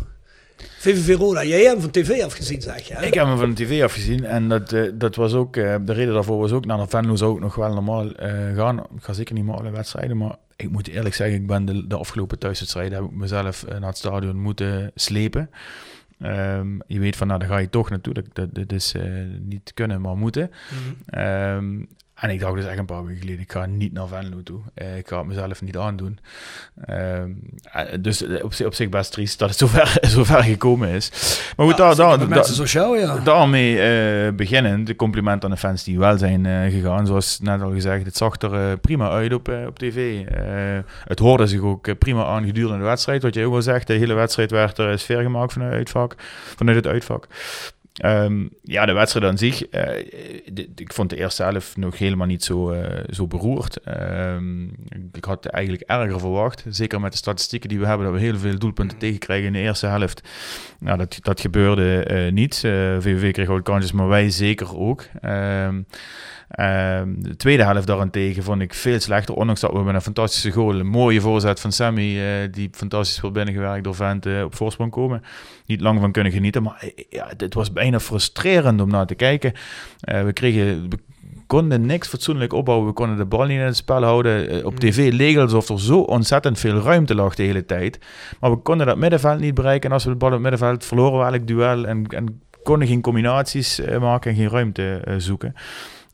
VVV 0.78 1.16
Roda, 1.16 1.44
jij 1.44 1.58
hebt 1.58 1.72
hem 1.72 1.80
van 1.80 1.90
tv 1.90 2.22
afgezien, 2.22 2.62
zeg 2.62 2.88
je? 2.88 2.94
Ik 2.94 3.14
heb 3.14 3.26
hem 3.26 3.38
van 3.38 3.54
de 3.54 3.64
tv 3.64 3.82
afgezien 3.82 4.24
en 4.24 4.48
dat, 4.48 4.72
uh, 4.72 4.90
dat 4.94 5.14
was 5.14 5.32
ook, 5.32 5.56
uh, 5.56 5.76
de 5.80 5.92
reden 5.92 6.14
daarvoor 6.14 6.38
was 6.38 6.52
ook, 6.52 6.64
naar 6.64 6.78
de 6.78 6.86
Venlo 6.88 7.16
zou 7.16 7.30
ook 7.30 7.40
nog 7.40 7.54
wel 7.54 7.74
normaal 7.74 8.10
gaan. 8.56 8.78
Ik 8.78 9.02
ga 9.02 9.12
zeker 9.12 9.34
niet 9.34 9.44
meer 9.44 9.72
wedstrijden, 9.72 10.16
maar 10.16 10.36
ik 10.56 10.70
moet 10.70 10.88
eerlijk 10.88 11.14
zeggen, 11.14 11.36
ik 11.36 11.46
ben 11.46 11.64
de, 11.64 11.86
de 11.86 11.96
afgelopen 11.96 12.38
thuiswedstrijden 12.38 12.98
heb 12.98 13.10
ik 13.10 13.16
mezelf 13.16 13.64
naar 13.68 13.88
het 13.88 13.98
stadion 13.98 14.36
moeten 14.40 14.90
slepen. 14.94 15.50
Um, 16.22 16.82
je 16.86 16.98
weet 16.98 17.16
van, 17.16 17.26
nou, 17.26 17.38
daar 17.38 17.48
ga 17.48 17.58
je 17.58 17.70
toch 17.70 17.90
naartoe. 17.90 18.14
Dat, 18.14 18.24
dat, 18.32 18.54
dat 18.54 18.72
is 18.72 18.94
niet 19.40 19.74
kunnen, 19.74 20.00
maar 20.00 20.16
moeten. 20.16 20.50
Mm 20.70 20.96
-hmm. 21.06 21.20
um, 21.20 21.88
en 22.24 22.30
ik 22.30 22.40
dacht 22.40 22.54
dus 22.54 22.64
echt 22.64 22.78
een 22.78 22.84
paar 22.84 23.04
weken 23.04 23.20
geleden, 23.20 23.40
ik 23.40 23.52
ga 23.52 23.66
niet 23.66 23.92
naar 23.92 24.08
Venlo 24.08 24.42
toe. 24.42 24.60
Uh, 24.74 24.96
ik 24.96 25.08
ga 25.08 25.18
het 25.18 25.26
mezelf 25.26 25.62
niet 25.62 25.76
aandoen. 25.76 26.18
Uh, 26.90 27.22
dus 28.00 28.22
op, 28.22 28.54
op, 28.64 28.74
zich 28.74 28.88
best 28.88 29.12
triest 29.12 29.38
dat 29.38 29.48
het 29.48 29.58
zover, 29.62 29.98
zover 30.00 30.42
gekomen 30.42 30.88
is. 30.88 31.10
Maar 31.56 31.66
goed, 31.66 31.76
ja, 31.76 31.94
daar, 31.94 32.18
daar, 32.18 32.28
daar, 32.28 32.44
sociaal, 32.44 32.96
ja. 32.96 33.18
daarmee 33.18 33.72
uh, 33.72 34.32
beginnen. 34.32 34.84
De 34.84 34.96
compliment 34.96 35.44
aan 35.44 35.50
de 35.50 35.56
fans 35.56 35.84
die 35.84 35.98
wel 35.98 36.18
zijn 36.18 36.70
gegaan. 36.70 37.06
Zoals 37.06 37.40
net 37.40 37.62
al 37.62 37.72
gezegd, 37.72 38.04
het 38.04 38.16
zag 38.16 38.40
er 38.40 38.78
prima 38.78 39.10
uit 39.10 39.32
op, 39.32 39.48
op 39.66 39.78
tv. 39.78 40.24
het 41.04 41.18
hoorde 41.18 41.46
zich 41.46 41.60
ook 41.60 41.98
prima 41.98 42.24
aan 42.24 42.44
gedurende 42.44 42.78
de 42.78 42.84
wedstrijd. 42.84 43.22
Wat 43.22 43.34
je 43.34 43.46
ook 43.46 43.54
al 43.54 43.62
zegt, 43.62 43.86
de 43.86 43.94
hele 43.94 44.14
wedstrijd 44.14 44.50
werd 44.50 44.78
er 44.78 44.98
sfeer 44.98 45.22
gemaakt 45.22 45.52
vanuit, 45.52 45.72
uitvak, 45.72 46.14
vanuit 46.56 46.76
het 46.76 46.86
uitvak. 46.86 47.26
Um, 48.02 48.48
ja, 48.62 48.86
de 48.86 48.92
wedstrijd 48.92 49.26
aan 49.26 49.38
zich. 49.38 49.62
Uh, 49.62 49.70
de, 50.52 50.68
ik 50.76 50.92
vond 50.92 51.10
de 51.10 51.16
eerste 51.16 51.42
helft 51.42 51.76
nog 51.76 51.98
helemaal 51.98 52.26
niet 52.26 52.44
zo, 52.44 52.72
uh, 52.72 52.86
zo 53.10 53.26
beroerd. 53.26 53.78
Um, 53.88 54.74
ik 55.12 55.24
had 55.24 55.46
eigenlijk 55.46 55.82
erger 55.86 56.20
verwacht. 56.20 56.64
Zeker 56.68 57.00
met 57.00 57.12
de 57.12 57.18
statistieken 57.18 57.68
die 57.68 57.78
we 57.78 57.86
hebben, 57.86 58.06
dat 58.06 58.14
we 58.14 58.20
heel 58.20 58.38
veel 58.38 58.58
doelpunten 58.58 58.98
tegenkrijgen 58.98 59.46
in 59.46 59.52
de 59.52 59.58
eerste 59.58 59.86
helft. 59.86 60.28
Nou, 60.78 60.98
dat, 60.98 61.18
dat 61.22 61.40
gebeurde 61.40 62.08
uh, 62.10 62.32
niet. 62.32 62.56
VVV 62.58 63.32
kreeg 63.32 63.48
wel 63.48 63.62
kansjes, 63.62 63.92
maar 63.92 64.08
wij 64.08 64.30
zeker 64.30 64.78
ook. 64.78 65.04
Um, 65.24 65.86
de 66.48 67.34
tweede 67.36 67.64
helft 67.64 67.86
daarentegen 67.86 68.42
vond 68.42 68.60
ik 68.60 68.74
veel 68.74 69.00
slechter. 69.00 69.34
Ondanks 69.34 69.60
dat 69.60 69.72
we 69.72 69.82
met 69.82 69.94
een 69.94 70.00
fantastische 70.00 70.50
goal, 70.50 70.74
een 70.74 70.86
mooie 70.86 71.20
voorzet 71.20 71.60
van 71.60 71.72
Sammy, 71.72 72.16
uh, 72.16 72.52
die 72.52 72.68
fantastisch 72.72 73.20
wordt 73.20 73.36
binnengewerkt 73.36 73.84
door 73.84 73.94
Vent, 73.94 74.26
uh, 74.26 74.42
op 74.42 74.54
voorsprong 74.54 74.90
komen. 74.90 75.22
Niet 75.66 75.80
lang 75.80 76.00
van 76.00 76.12
kunnen 76.12 76.32
genieten, 76.32 76.62
maar 76.62 76.84
uh, 76.84 77.04
ja, 77.10 77.28
het 77.36 77.54
was 77.54 77.72
bijna 77.72 78.00
frustrerend 78.00 78.80
om 78.80 78.88
naar 78.88 79.06
te 79.06 79.14
kijken. 79.14 79.52
we 80.00 80.30
kregen... 80.32 80.90
We 80.90 80.98
konden 81.46 81.86
niks 81.86 82.08
fatsoenlijk 82.08 82.52
opbouwen. 82.52 82.86
We 82.86 82.92
konden 82.92 83.16
de 83.16 83.24
bal 83.24 83.46
niet 83.46 83.58
in 83.58 83.64
het 83.64 83.76
spel 83.76 84.02
houden. 84.02 84.66
op 84.66 84.78
tv 84.78 85.12
leek 85.12 85.36
alsof 85.36 85.68
er 85.68 85.80
zo 85.80 85.98
ontzettend 85.98 86.58
veel 86.58 86.78
ruimte 86.78 87.14
lag 87.14 87.34
de 87.34 87.42
hele 87.42 87.64
tijd. 87.64 87.98
Maar 88.40 88.50
we 88.50 88.56
konden 88.56 88.86
dat 88.86 88.96
middenveld 88.96 89.40
niet 89.40 89.54
bereiken. 89.54 89.88
En 89.88 89.94
als 89.94 90.04
we 90.04 90.10
de 90.10 90.16
bal 90.16 90.28
op 90.28 90.34
het 90.34 90.42
middenveld 90.42 90.84
verloren 90.84 91.18
we 91.18 91.24
eigenlijk 91.24 91.46
duel. 91.46 91.86
En, 91.86 92.06
en 92.06 92.40
konden 92.62 92.88
geen 92.88 93.00
combinaties 93.00 93.80
maken 94.00 94.30
en 94.30 94.36
geen 94.36 94.48
ruimte 94.48 95.02
zoeken. 95.18 95.54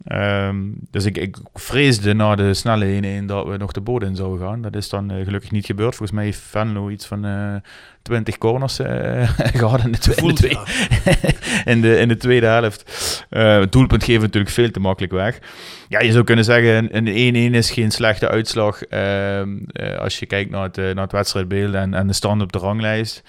Um, 0.06 0.74
dus 0.90 1.04
ik, 1.04 1.16
ik 1.16 1.36
vreesde 1.54 2.12
na 2.12 2.34
de 2.34 2.54
snelle 2.54 3.20
1-1 3.22 3.24
dat 3.24 3.46
we 3.46 3.56
nog 3.56 3.72
de 3.72 3.80
bodem 3.80 4.08
in 4.08 4.16
zouden 4.16 4.46
gaan. 4.46 4.62
Dat 4.62 4.76
is 4.76 4.88
dan 4.88 5.12
uh, 5.12 5.24
gelukkig 5.24 5.50
niet 5.50 5.66
gebeurd. 5.66 5.94
Volgens 5.94 6.18
mij 6.18 6.24
heeft 6.24 6.40
Venlo 6.40 6.88
iets 6.88 7.06
van 7.06 7.26
uh, 7.26 7.54
eh, 7.54 7.60
20 8.02 8.38
corners 8.38 8.80
uh, 8.80 8.86
gehad 9.60 9.84
in 9.84 9.92
de, 9.92 9.98
tweede, 9.98 10.24
in, 10.24 10.34
de 10.34 10.60
in, 11.72 11.80
de, 11.80 11.98
in 11.98 12.08
de 12.08 12.16
tweede 12.16 12.46
helft. 12.46 13.24
het 13.28 13.72
doelpunt 13.72 14.04
geeft 14.04 14.20
natuurlijk 14.20 14.52
veel 14.52 14.70
te 14.70 14.80
makkelijk 14.80 15.12
weg. 15.12 15.38
Ja, 15.88 16.00
je 16.00 16.12
zou 16.12 16.24
kunnen 16.24 16.44
zeggen, 16.44 16.96
een 16.96 17.52
1-1 17.52 17.54
is 17.54 17.70
geen 17.70 17.90
slechte 17.90 18.28
uitslag 18.28 18.82
ehm, 18.82 19.58
als 19.98 20.18
je 20.18 20.26
kijkt 20.26 20.50
naar 20.50 20.62
het, 20.62 20.76
naar 20.76 20.96
het 20.96 21.12
wedstrijdbeeld 21.12 21.74
en, 21.74 21.94
en 21.94 22.06
de 22.06 22.12
stand 22.12 22.42
op 22.42 22.52
de 22.52 22.58
ranglijst. 22.58 23.22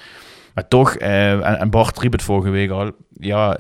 Maar 0.54 0.68
toch, 0.68 0.96
en, 0.96 1.60
en 1.60 1.70
Bart 1.70 2.00
riep 2.00 2.12
het 2.12 2.22
vorige 2.22 2.50
week 2.50 2.70
al, 2.70 2.92
ja, 3.20 3.58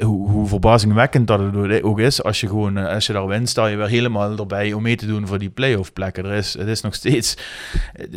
hoe, 0.00 0.30
hoe 0.30 0.46
verbazingwekkend 0.46 1.26
dat 1.26 1.40
het 1.40 1.82
ook 1.82 1.98
is. 1.98 2.22
Als 2.22 2.40
je 2.40 2.46
gewoon, 2.46 2.78
eh, 2.78 2.94
als 2.94 3.06
je 3.06 3.12
daar 3.12 3.26
wint, 3.26 3.48
sta 3.48 3.66
je 3.66 3.76
weer 3.76 3.88
helemaal 3.88 4.38
erbij 4.38 4.72
om 4.72 4.82
mee 4.82 4.96
te 4.96 5.06
doen 5.06 5.26
voor 5.26 5.38
die 5.38 5.50
playoff 5.50 5.92
plekken. 5.92 6.24
Er 6.24 6.32
is, 6.32 6.58
het 6.58 6.68
is 6.68 6.80
nog 6.80 6.94
steeds, 6.94 7.36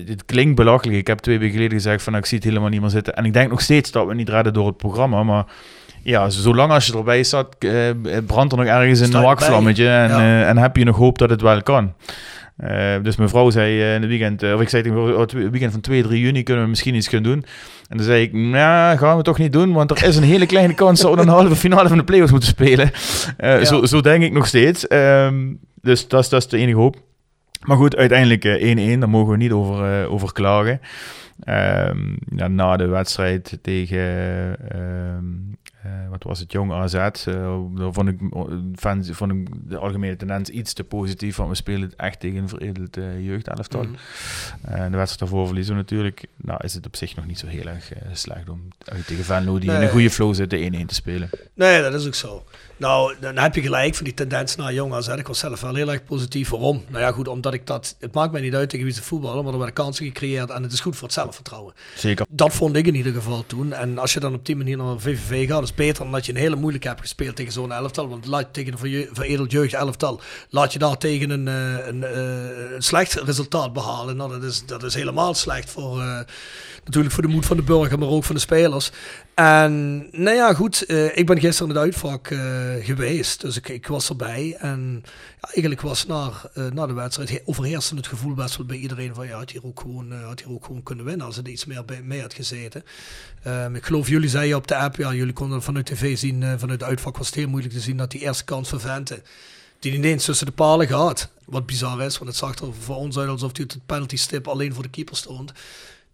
het 0.06 0.26
klinkt 0.26 0.56
belachelijk. 0.56 0.98
Ik 0.98 1.08
heb 1.08 1.20
twee 1.20 1.40
weken 1.40 1.56
geleden 1.56 1.78
gezegd 1.78 2.04
van, 2.04 2.16
ik 2.16 2.26
zie 2.26 2.38
het 2.38 2.48
helemaal 2.48 2.70
niet 2.70 2.82
meer 2.82 2.90
zitten. 2.90 3.16
En 3.16 3.26
ik 3.26 3.34
denk 3.34 3.50
nog 3.50 3.62
steeds 3.62 3.92
dat 3.92 4.08
we 4.08 4.14
niet 4.14 4.30
redden 4.30 4.54
door 4.54 4.68
het 4.68 4.78
programma, 4.78 5.24
maar 5.24 5.46
ja, 6.04 6.30
zolang 6.30 6.72
als 6.72 6.86
je 6.86 6.98
erbij 6.98 7.24
zat, 7.24 7.56
eh, 7.60 7.72
brandt 8.26 8.52
er 8.52 8.58
nog 8.58 8.68
ergens 8.68 9.00
een 9.00 9.22
wakvlammetje 9.22 9.88
en, 9.88 10.10
ja. 10.10 10.20
uh, 10.20 10.50
en 10.50 10.58
heb 10.58 10.78
je 10.78 10.84
nog 10.84 10.98
hoop 10.98 11.18
dat 11.18 11.30
het 11.30 11.42
wel 11.42 11.62
kan. 11.64 11.94
Uh, 12.64 13.04
dus 13.04 13.16
mijn 13.16 13.30
vrouw 13.30 13.50
zei 13.50 13.80
uh, 13.80 13.96
in 13.96 14.02
het 14.02 14.10
weekend, 14.10 14.44
uh, 14.44 14.54
of 14.54 14.62
ik 14.62 14.70
zei 14.70 14.84
tegen 14.84 15.14
oh, 15.14 15.20
het 15.20 15.32
weekend 15.32 15.72
van 15.72 15.82
2, 15.82 16.04
3 16.04 16.22
juni 16.22 16.44
kunnen 16.44 16.64
we 16.64 16.70
misschien 16.70 16.96
iets 16.96 17.08
gaan 17.08 17.24
doen. 17.24 17.46
En 17.88 17.98
dan 17.98 18.06
zei 18.06 18.22
ik, 18.22 18.34
nou, 18.34 18.98
gaan 18.98 19.18
we 19.18 19.24
toch 19.24 19.38
niet 19.38 19.52
doen, 19.52 19.74
want 19.74 19.92
er 19.92 20.08
is 20.08 20.16
een 20.16 20.24
hele 20.24 20.46
kleine 20.46 20.74
kans 20.74 21.02
dat 21.02 21.16
we 21.16 21.22
een 21.22 21.28
halve 21.28 21.56
finale 21.56 21.88
van 21.88 21.98
de 21.98 22.04
playoffs 22.04 22.32
moeten 22.32 22.50
spelen. 22.50 22.92
Ja. 23.38 23.66
zo, 23.66 23.86
zo 23.86 24.02
denk 24.02 24.24
ik 24.24 24.32
nog 24.32 24.48
steeds. 24.48 24.92
Um, 24.92 25.60
dus 25.82 26.08
dat 26.08 26.24
is, 26.24 26.30
dat 26.30 26.42
is 26.42 26.48
de 26.48 26.58
enige 26.58 26.78
hoop. 26.78 26.96
Maar 27.66 27.78
goed, 27.78 27.96
uiteindelijk 27.96 28.44
1-1, 28.96 29.00
daar 29.00 29.10
mogen 29.10 29.32
we 29.32 29.38
niet 29.38 29.52
over, 29.52 30.08
over 30.08 30.34
klagen. 30.34 30.82
Um, 31.46 32.18
ja, 32.36 32.48
na 32.48 32.78
de 32.78 32.88
wedstrijd 32.88 33.58
tegen 33.62 34.00
um, 34.76 35.58
uh, 35.86 36.10
wat 36.10 36.24
was 36.24 36.40
het, 36.40 36.52
Jong 36.52 36.72
AZ. 36.72 36.94
Uh, 36.94 37.04
daar 37.76 37.94
vond 37.94 38.08
ik, 38.08 38.20
fans, 38.76 39.10
vond 39.12 39.32
ik 39.32 39.48
de 39.70 39.78
algemene 39.78 40.16
tendens 40.16 40.50
iets 40.50 40.74
te 40.74 40.84
positief, 40.84 41.36
want 41.36 41.50
we 41.50 41.56
spelen 41.56 41.82
het 41.82 41.96
echt 41.96 42.20
tegen 42.20 42.38
een 42.38 42.50
veredeld 42.50 42.98
uh, 42.98 43.26
jeugdelftal. 43.26 43.84
Mm. 43.84 43.96
en 44.62 44.92
de 44.92 44.98
wedstrijd 44.98 45.20
daarvoor 45.20 45.46
verliezen 45.46 45.74
we 45.74 45.80
natuurlijk. 45.80 46.26
Nou 46.36 46.64
is 46.64 46.74
het 46.74 46.86
op 46.86 46.96
zich 46.96 47.16
nog 47.16 47.26
niet 47.26 47.40
zo 47.40 47.48
heel 47.48 47.66
erg 47.66 47.92
slecht 48.12 48.50
om 48.50 48.68
tegen 49.06 49.24
Venlo, 49.24 49.60
die 49.60 49.70
nee. 49.70 49.78
in 49.78 49.84
een 49.84 49.90
goede 49.90 50.10
flow 50.10 50.34
zit, 50.34 50.50
de 50.50 50.80
1-1 50.82 50.86
te 50.86 50.96
spelen. 50.96 51.30
Nee, 51.54 51.82
dat 51.82 51.94
is 51.94 52.08
ook 52.08 52.16
zo. 52.16 52.44
Nou, 52.80 53.16
dan 53.20 53.38
heb 53.38 53.56
je 53.56 53.62
gelijk 53.62 53.96
van 53.96 54.04
die 54.04 54.14
tendens 54.14 54.56
naar 54.56 54.74
Jong 54.74 54.94
AZ. 54.94 55.08
Ik 55.08 55.28
was 55.28 55.40
zelf 55.40 55.62
wel 55.62 55.76
heel 55.76 55.92
erg 55.92 56.04
positief. 56.04 56.50
Waarom? 56.50 56.84
Nou 56.88 57.04
ja, 57.04 57.12
goed, 57.12 57.28
omdat 57.28 57.54
ik 57.54 57.68
dat... 57.68 57.96
Het 58.00 58.14
maakt 58.14 58.32
mij 58.32 58.42
niet 58.42 58.56
uit 58.56 58.70
tegen 58.70 58.86
wie 58.86 58.94
ze 58.94 59.04
voetballen, 59.04 59.44
maar 59.44 59.52
er 59.52 59.58
werden 59.58 59.76
kansen 59.76 60.06
gecreëerd 60.06 60.50
en 60.50 60.64
het 60.64 60.72
is 60.72 60.80
goed 60.80 60.96
voor 60.96 61.04
het 61.04 61.14
zelfvertrouwen. 61.14 61.74
Zeker. 61.96 62.26
Dat 62.30 62.54
vond 62.54 62.76
ik 62.76 62.88
in 62.88 62.96
ieder 62.96 63.14
geval 63.14 63.44
toen. 63.48 63.74
En 63.74 63.98
als 63.98 64.14
je 64.14 64.20
dan 64.20 64.34
op 64.34 64.46
die 64.46 64.56
manier 64.56 64.78
naar 64.78 65.00
VVV 65.00 65.48
gaat, 65.48 65.64
is 65.64 65.74
beter 65.74 66.04
dan 66.04 66.12
dat 66.12 66.26
je 66.26 66.32
een 66.32 66.38
hele 66.38 66.56
moeilijke 66.56 66.88
hebt 66.88 67.02
gespeeld 67.02 67.36
tegen 67.36 67.52
zo'n 67.52 67.72
elftal. 67.72 68.10
Want 68.10 68.26
laat 68.26 68.42
je 68.42 68.52
tegen 68.52 68.74
een 68.74 69.08
veredeld 69.14 69.52
jeugd 69.52 69.74
elftal, 69.74 70.22
laat 70.50 70.74
je 70.74 70.80
daar 70.80 70.98
tegen 70.98 71.30
een, 71.30 71.48
een, 71.48 71.88
een, 71.88 72.74
een 72.76 72.82
slecht 72.82 73.14
resultaat 73.14 73.74
behalen. 73.74 74.16
Nou, 74.16 74.32
dat 74.32 74.44
is, 74.44 74.66
dat 74.66 74.84
is 74.84 74.94
helemaal 74.94 75.34
slecht 75.34 75.70
voor... 75.70 75.98
Uh, 75.98 76.20
natuurlijk 76.84 77.14
voor 77.14 77.24
de 77.24 77.30
moed 77.30 77.46
van 77.46 77.58
de 77.58 77.64
burger, 77.64 78.00
maar 78.00 78.08
ook 78.08 78.24
van 78.24 78.36
de 78.36 78.42
spelers. 78.42 78.92
En 79.40 80.08
nou 80.12 80.36
ja, 80.36 80.54
goed, 80.54 80.84
uh, 80.88 81.18
ik 81.18 81.26
ben 81.26 81.40
gisteren 81.40 81.70
in 81.70 81.76
het 81.76 81.86
uitvak 81.86 82.30
uh, 82.30 82.40
geweest, 82.80 83.42
dus 83.42 83.58
ik, 83.58 83.70
ik, 83.70 83.88
was 83.88 84.10
erbij. 84.10 84.56
En 84.60 85.04
eigenlijk 85.40 85.82
was 85.82 86.06
na, 86.06 86.32
uh, 86.56 86.72
na 86.72 86.88
de 86.88 86.94
wedstrijd 86.94 87.42
overheerste 87.46 87.96
het 87.96 88.08
gevoel 88.08 88.34
best 88.34 88.58
wel 88.58 88.66
bij 88.66 88.78
iedereen 88.78 89.16
van 89.16 89.28
ja, 89.28 89.38
had 89.38 89.52
hier 89.52 89.66
ook 89.66 89.80
gewoon, 89.80 90.12
had 90.12 90.40
hier 90.40 90.52
ook 90.52 90.66
gewoon 90.66 90.84
kunnen 90.84 91.06
winnen 91.06 91.26
als 91.26 91.36
het 91.36 91.48
iets 91.48 91.66
meer 91.66 91.86
bij 91.86 92.02
mee 92.02 92.22
had 92.22 92.34
gezeten. 92.34 92.84
Um, 93.48 93.76
ik 93.76 93.86
geloof, 93.86 94.08
jullie 94.08 94.30
zeiden 94.30 94.58
op 94.58 94.68
de 94.68 94.76
app, 94.76 94.96
ja, 94.96 95.14
jullie 95.14 95.34
konden 95.34 95.62
vanuit 95.62 95.86
tv 95.86 96.18
zien, 96.18 96.42
vanuit 96.42 96.82
het 96.82 96.84
uitvak 96.84 97.18
was 97.18 97.26
het 97.26 97.36
heel 97.36 97.50
moeilijk 97.50 97.74
te 97.74 97.80
zien 97.80 97.98
dat 97.98 98.12
die 98.12 98.22
eerste 98.22 98.44
kans 98.44 98.70
van 98.70 98.80
Vente, 98.80 99.22
die 99.80 99.94
ineens 99.94 100.26
tussen 100.26 100.46
de 100.46 100.52
palen 100.52 100.88
gaat. 100.88 101.30
Wat 101.46 101.66
bizar 101.66 102.02
is, 102.02 102.18
want 102.18 102.30
het 102.30 102.40
zag 102.40 102.56
er 102.56 102.74
voor 102.80 102.96
ons 102.96 103.18
uit 103.18 103.30
alsof 103.30 103.52
hij 103.58 103.66
het 103.68 103.86
penalty 103.86 104.18
stip 104.18 104.48
alleen 104.48 104.74
voor 104.74 104.84
de 104.84 104.90
keeper 104.90 105.16
stond. 105.16 105.52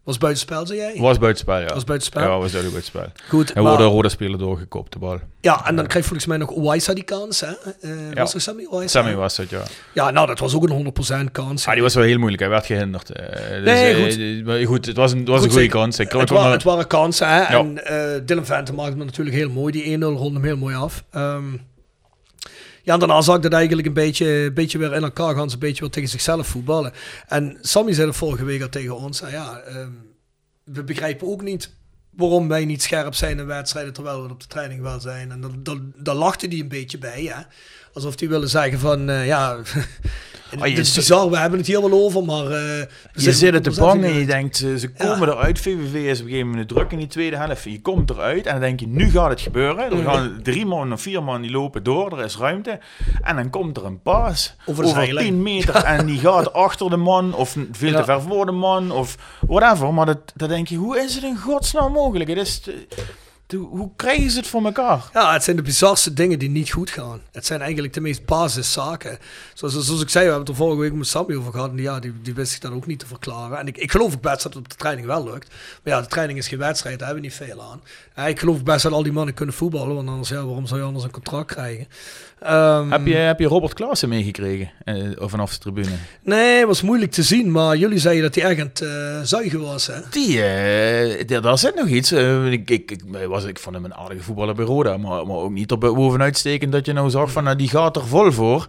Was 0.05 0.17
buitenspel, 0.17 0.65
zei 0.65 0.79
jij? 0.79 0.95
Was 0.97 1.17
buitenspel, 1.17 1.59
ja. 1.59 1.73
Was 1.73 1.83
buitenspel? 1.83 2.21
Ja, 2.21 2.37
was 2.37 2.51
duidelijk 2.51 2.71
buitenspel. 2.71 3.27
Goed. 3.29 3.51
En 3.51 3.63
worden 3.63 3.87
rode 3.87 4.09
speler 4.09 4.39
doorgekopt, 4.39 4.93
de 4.93 4.99
bal. 4.99 5.19
Ja, 5.41 5.67
en 5.67 5.75
dan 5.75 5.87
krijgt 5.87 6.07
volgens 6.07 6.27
mij 6.27 6.37
nog 6.37 6.49
Owaisa 6.49 6.93
die 6.93 7.03
kans, 7.03 7.39
hè? 7.39 7.47
Uh, 7.81 8.13
ja. 8.13 8.21
Was 8.21 8.33
er 8.33 8.41
Sammy 8.41 8.65
Owaisa? 8.69 8.99
Sammy 8.99 9.15
was 9.15 9.37
het, 9.37 9.49
ja. 9.49 9.63
Ja, 9.93 10.11
nou, 10.11 10.27
dat 10.27 10.39
was 10.39 10.55
ook 10.55 10.69
een 10.69 10.93
100% 11.27 11.31
kans. 11.31 11.63
Ja, 11.63 11.67
ah, 11.67 11.73
die 11.73 11.83
was 11.83 11.93
wel 11.93 12.03
heel 12.03 12.17
moeilijk. 12.17 12.41
Hij 12.41 12.51
werd 12.51 12.65
gehinderd. 12.65 13.09
Uh, 13.09 13.25
dus, 13.49 13.63
nee, 13.63 14.03
goed. 14.03 14.17
Uh, 14.17 14.45
maar 14.45 14.65
goed, 14.65 14.85
het 14.85 14.95
was 14.95 15.11
een, 15.11 15.19
het 15.19 15.27
was 15.27 15.37
goed, 15.39 15.47
een 15.47 15.53
goede 15.53 15.67
kans. 15.67 15.99
Ik 15.99 16.11
het, 16.11 16.29
wa 16.29 16.51
het 16.51 16.63
waren 16.63 16.87
kansen, 16.87 17.27
hè? 17.27 17.39
Ja. 17.39 17.65
En 17.83 18.25
Dylan 18.25 18.45
Vente 18.45 18.73
maakte 18.73 18.97
hem 18.97 19.05
natuurlijk 19.05 19.35
heel 19.35 19.49
mooi. 19.49 19.71
Die 19.71 19.97
1-0 19.97 20.01
rond 20.01 20.33
hem 20.33 20.43
heel 20.43 20.57
mooi 20.57 20.75
af. 20.75 21.03
Um, 21.15 21.61
ja, 22.85 22.97
daarna 22.97 23.21
zag 23.21 23.35
ik 23.35 23.41
dat 23.41 23.53
eigenlijk 23.53 23.87
een 23.87 23.93
beetje, 23.93 24.51
beetje 24.53 24.77
weer 24.77 24.93
in 24.93 25.03
elkaar 25.03 25.35
gaan. 25.35 25.49
Ze 25.49 25.53
een 25.53 25.59
beetje 25.59 25.81
weer 25.81 25.91
tegen 25.91 26.09
zichzelf 26.09 26.47
voetballen. 26.47 26.93
En 27.27 27.57
Sammy 27.61 27.93
zei 27.93 28.05
dat 28.05 28.15
vorige 28.15 28.45
week 28.45 28.61
al 28.61 28.69
tegen 28.69 28.97
ons. 28.97 29.19
ja, 29.19 29.61
um, 29.67 30.13
we 30.63 30.83
begrijpen 30.83 31.27
ook 31.27 31.41
niet 31.41 31.73
waarom 32.09 32.47
wij 32.47 32.65
niet 32.65 32.83
scherp 32.83 33.13
zijn 33.13 33.39
in 33.39 33.45
wedstrijden 33.45 33.93
terwijl 33.93 34.23
we 34.23 34.29
op 34.29 34.39
de 34.39 34.47
training 34.47 34.81
wel 34.81 34.99
zijn. 34.99 35.31
En 35.31 35.41
dan, 35.41 35.59
dan, 35.63 35.93
dan 35.95 36.15
lachte 36.15 36.47
hij 36.47 36.59
een 36.59 36.67
beetje 36.67 36.97
bij, 36.97 37.23
hè? 37.23 37.41
Alsof 37.95 38.19
hij 38.19 38.29
willen 38.29 38.49
zeggen 38.49 38.79
van, 38.79 39.09
uh, 39.09 39.25
ja, 39.27 39.55
En 40.51 40.59
Oh, 40.61 40.65
je 40.67 40.75
het 40.75 40.85
is 40.85 40.93
bizar, 40.95 41.29
we 41.29 41.37
hebben 41.37 41.59
het 41.59 41.67
hier 41.67 41.81
wel 41.81 41.91
over, 41.91 42.23
maar... 42.23 42.43
eh, 42.45 42.49
we 42.51 42.87
Je 43.13 43.33
zit 43.33 43.53
er 43.53 43.61
te 43.61 43.71
bang 43.79 44.03
en 44.03 44.13
je 44.13 44.25
denkt, 44.25 44.57
ze, 44.57 44.79
ze 44.79 44.89
komen 44.91 45.29
eruit. 45.29 45.59
VVV 45.59 45.93
is 45.93 46.19
op 46.19 46.25
een 46.25 46.29
gegeven 46.31 46.49
moment 46.49 46.67
druk 46.67 46.91
in 46.91 46.97
die 46.97 47.07
tweede 47.07 47.37
helft. 47.37 47.63
Je 47.63 47.81
komt 47.81 48.09
eruit 48.09 48.45
en 48.45 48.51
dan 48.51 48.61
denk 48.61 48.79
je, 48.79 48.87
nu 48.87 49.09
gaat 49.09 49.29
het 49.29 49.41
gebeuren. 49.41 49.85
Er 49.85 49.95
Mhm. 49.95 50.05
gaan 50.05 50.39
drie 50.43 50.65
man 50.65 50.93
of 50.93 51.01
vier 51.01 51.23
man 51.23 51.41
die 51.41 51.51
lopen 51.51 51.83
door, 51.83 52.17
er 52.19 52.25
is 52.25 52.37
ruimte. 52.37 52.79
En 53.21 53.35
dan 53.35 53.49
komt 53.49 53.77
er 53.77 53.85
een 53.85 54.01
paas 54.01 54.55
Over 54.65 54.83
over 54.83 54.95
zijlijn. 54.95 55.25
10 55.25 55.41
meter 55.43 55.75
en 55.93 56.05
die 56.05 56.19
gaat 56.19 56.53
achter 56.53 56.89
de 56.89 56.97
man 56.97 57.33
of 57.33 57.55
veel 57.71 57.89
Ja. 57.91 57.97
te 57.99 58.03
ver 58.03 58.21
voor 58.21 58.45
de 58.45 58.51
man 58.51 58.91
of 58.91 59.15
whatever. 59.47 59.93
Maar 59.93 60.05
dat, 60.05 60.19
dat 60.35 60.49
denk 60.49 60.67
je, 60.67 60.75
hoe 60.75 60.99
is 60.99 61.15
het 61.15 61.23
in 61.23 61.37
godsnaam 61.37 61.91
mogelijk? 61.91 62.29
Het 62.29 62.37
is 62.37 62.59
te- 62.59 62.87
hoe 63.53 63.89
krijgen 63.95 64.31
ze 64.31 64.37
het 64.37 64.47
voor 64.47 64.65
elkaar? 64.65 65.09
Ja, 65.13 65.33
het 65.33 65.43
zijn 65.43 65.55
de 65.55 65.61
bizarste 65.61 66.13
dingen 66.13 66.39
die 66.39 66.49
niet 66.49 66.71
goed 66.71 66.89
gaan. 66.89 67.21
Het 67.31 67.45
zijn 67.45 67.61
eigenlijk 67.61 67.93
de 67.93 68.01
meest 68.01 68.25
basiszaken. 68.25 69.17
Zoals, 69.53 69.85
zoals 69.85 70.01
ik 70.01 70.09
zei, 70.09 70.25
we 70.25 70.31
hebben 70.31 70.47
het 70.47 70.59
er 70.59 70.63
vorige 70.63 70.81
week 70.81 70.93
met 70.93 71.07
Sammy 71.07 71.35
over 71.35 71.51
gehad. 71.51 71.69
En 71.69 71.77
ja, 71.77 71.99
die, 71.99 72.13
die 72.21 72.33
wist 72.33 72.55
ik 72.55 72.61
dan 72.61 72.73
ook 72.73 72.85
niet 72.85 72.99
te 72.99 73.07
verklaren. 73.07 73.57
En 73.57 73.67
ik, 73.67 73.77
ik 73.77 73.91
geloof 73.91 74.13
ook 74.13 74.21
best 74.21 74.43
dat 74.43 74.53
het 74.53 74.55
op 74.55 74.69
de 74.69 74.75
training 74.75 75.07
wel 75.07 75.23
lukt. 75.23 75.53
Maar 75.83 75.93
ja, 75.93 76.01
de 76.01 76.07
training 76.07 76.39
is 76.39 76.47
geen 76.47 76.59
wedstrijd, 76.59 76.99
daar 76.99 77.07
hebben 77.07 77.23
we 77.23 77.29
niet 77.29 77.49
veel 77.49 77.61
aan. 77.61 77.81
Ja, 78.15 78.27
ik 78.27 78.39
geloof 78.39 78.63
best 78.63 78.83
dat 78.83 78.91
al 78.91 79.03
die 79.03 79.11
mannen 79.11 79.33
kunnen 79.33 79.55
voetballen. 79.55 79.95
Want 79.95 80.09
anders, 80.09 80.29
ja, 80.29 80.45
waarom 80.45 80.67
zou 80.67 80.79
je 80.79 80.85
anders 80.85 81.05
een 81.05 81.11
contract 81.11 81.51
krijgen? 81.51 81.87
Ehm, 82.39 82.91
Heb, 82.91 83.05
je, 83.05 83.15
heb 83.15 83.39
je 83.39 83.47
Robert 83.47 83.73
Klaassen 83.73 84.09
meegekregen 84.09 84.71
eh, 84.83 84.95
vanaf 85.17 85.51
de 85.51 85.57
tribune? 85.57 85.95
Nee, 86.21 86.65
was 86.65 86.81
moeilijk 86.81 87.11
te 87.11 87.23
zien. 87.23 87.51
Maar 87.51 87.77
jullie 87.77 87.99
zeiden 87.99 88.23
dat 88.23 88.35
hij 88.35 88.43
erg 88.43 88.59
aan 88.59 88.67
het 88.67 88.81
eh, 88.81 89.21
zuigen 89.21 89.61
was, 89.61 89.87
hè? 89.87 89.99
Die, 90.09 90.43
eh, 90.43 91.41
daar, 91.41 91.57
zit 91.57 91.75
nog 91.75 91.87
iets. 91.87 92.11
Ik, 92.11 92.69
ik, 92.69 92.91
ik, 92.91 93.01
was, 93.35 93.49
ik 93.49 93.59
vond 93.59 93.75
hem 93.75 93.85
een 93.85 93.93
aardige 93.95 94.23
voetballer 94.23 94.55
bij 94.55 94.65
Roda, 94.65 94.97
maar, 94.97 95.27
maar 95.27 95.35
ook 95.37 95.51
niet 95.51 95.71
er 95.71 95.77
bovenuit 95.77 96.37
steken 96.37 96.69
dat 96.69 96.85
je 96.85 96.93
nou 96.93 97.09
zag 97.09 97.31
van, 97.31 97.43
nou, 97.43 97.55
die 97.55 97.69
gaat 97.69 97.95
er 97.95 98.05
vol 98.07 98.31
voor. 98.31 98.65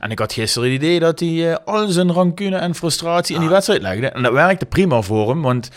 En 0.00 0.10
ik 0.10 0.18
had 0.18 0.32
gisteren 0.32 0.72
het 0.72 0.82
idee 0.82 1.00
dat 1.00 1.20
hij 1.20 1.50
eh, 1.50 1.56
al 1.64 1.88
zijn 1.88 2.12
rancune 2.12 2.56
en 2.56 2.74
frustratie 2.74 3.34
in 3.34 3.40
die 3.40 3.50
wedstrijd 3.50 3.82
legde. 3.82 4.06
En 4.08 4.22
dat 4.22 4.32
werkte 4.32 4.66
prima 4.66 5.00
voor 5.02 5.28
hem, 5.28 5.42
want... 5.42 5.70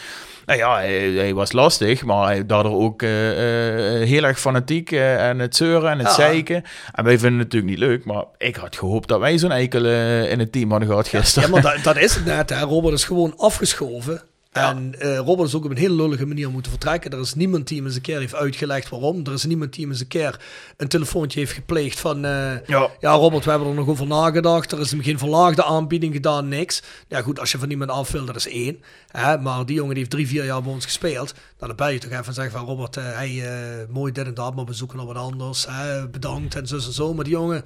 Nou 0.46 0.60
ja, 0.60 0.76
hij, 0.76 1.10
hij 1.12 1.34
was 1.34 1.52
lastig, 1.52 2.04
maar 2.04 2.26
hij 2.26 2.46
daardoor 2.46 2.82
ook 2.82 3.02
eh, 3.02 4.02
eh, 4.02 4.08
heel 4.08 4.24
erg 4.24 4.40
fanatiek 4.40 4.92
en 4.92 5.40
het 5.40 5.56
zeuren 5.56 5.92
en 5.92 5.98
het 5.98 6.08
Ja. 6.08 6.14
zeiken. 6.14 6.64
En 6.94 7.04
wij 7.04 7.20
vinden 7.20 7.40
het 7.40 7.54
natuurlijk 7.54 7.72
niet 7.80 7.90
leuk, 7.90 8.06
maar 8.06 8.24
ik 8.38 8.56
had 8.56 8.76
gehoopt 8.76 9.08
dat 9.08 9.20
wij 9.20 9.38
zo'n 9.38 9.52
eikel 9.52 9.86
in 10.26 10.40
het 10.40 10.52
team 10.52 10.70
hadden 10.70 10.88
gehad 10.90 11.08
Ja, 11.10 11.20
gisteren. 11.20 11.50
maar 11.50 11.62
dat, 11.62 11.84
dat 11.94 11.98
is 11.98 12.16
het 12.16 12.26
net. 12.26 12.50
Hè. 12.50 12.60
Robert 12.60 12.94
is 12.94 13.04
gewoon 13.04 13.34
afgeschoven. 13.38 14.22
En 14.52 15.00
eh, 15.00 15.18
Robert 15.18 15.48
is 15.48 15.56
ook 15.56 15.66
op 15.66 15.72
een 15.72 15.78
hele 15.78 15.94
lullige 15.96 16.26
manier 16.26 16.50
moeten 16.50 16.72
vertrekken. 16.72 17.12
Er 17.12 17.20
is 17.20 17.34
niemand 17.34 17.68
die 17.68 17.78
hem 17.78 17.86
eens 17.86 17.96
een 17.96 18.02
keer 18.02 18.20
heeft 18.20 18.36
uitgelegd 18.36 18.90
waarom. 18.90 19.22
Er 19.26 19.34
is 19.34 19.46
niemand 19.46 19.74
die 19.74 19.82
hem 19.82 19.92
eens 19.92 20.02
een 20.02 20.08
keer 20.08 20.40
een 20.78 20.88
telefoontje 20.88 21.40
heeft 21.40 21.52
gepleegd 21.52 22.00
van... 22.00 22.26
eh, 22.26 22.68
Ja. 22.68 22.90
ja, 23.00 23.12
Robert, 23.14 23.44
we 23.44 23.50
hebben 23.50 23.68
er 23.70 23.74
nog 23.76 23.88
over 23.88 24.08
nagedacht. 24.08 24.72
Er 24.72 24.80
is 24.80 24.92
hem 24.92 25.02
geen 25.02 25.18
verlaagde 25.18 25.64
aanbieding 25.64 26.14
gedaan, 26.14 26.48
niks. 26.48 26.82
Ja 27.08 27.22
goed, 27.22 27.40
als 27.40 27.52
je 27.52 27.58
van 27.58 27.70
iemand 27.70 27.92
af 27.92 28.12
wil, 28.12 28.26
dat 28.26 28.36
is 28.36 28.48
één. 28.48 28.82
Hè, 29.08 29.38
maar 29.38 29.66
die 29.66 29.76
jongen 29.76 29.90
die 29.94 30.00
heeft 30.00 30.10
drie, 30.16 30.28
vier 30.28 30.46
jaar 30.46 30.62
bij 30.64 30.72
ons 30.74 30.86
gespeeld. 30.86 31.34
Nou, 31.34 31.68
dan 31.68 31.76
bel 31.76 31.90
je 31.90 32.00
toch 32.00 32.12
even 32.12 32.26
en 32.26 32.34
zeg 32.34 32.52
van 32.52 32.66
Robert, 32.66 32.96
hey, 32.96 33.42
eh, 33.44 33.88
mooi 33.90 34.12
dit 34.12 34.26
en 34.26 34.34
dat, 34.34 34.56
maar 34.56 34.66
we 34.66 34.74
zoeken 34.74 34.98
nog 34.98 35.06
wat 35.06 35.16
anders. 35.16 35.66
Hè, 35.70 36.08
bedankt 36.08 36.56
en 36.56 36.68
zo 36.68 36.76
en 36.76 36.82
zo. 36.82 37.14
Maar 37.14 37.24
die 37.24 37.34
jongen... 37.34 37.64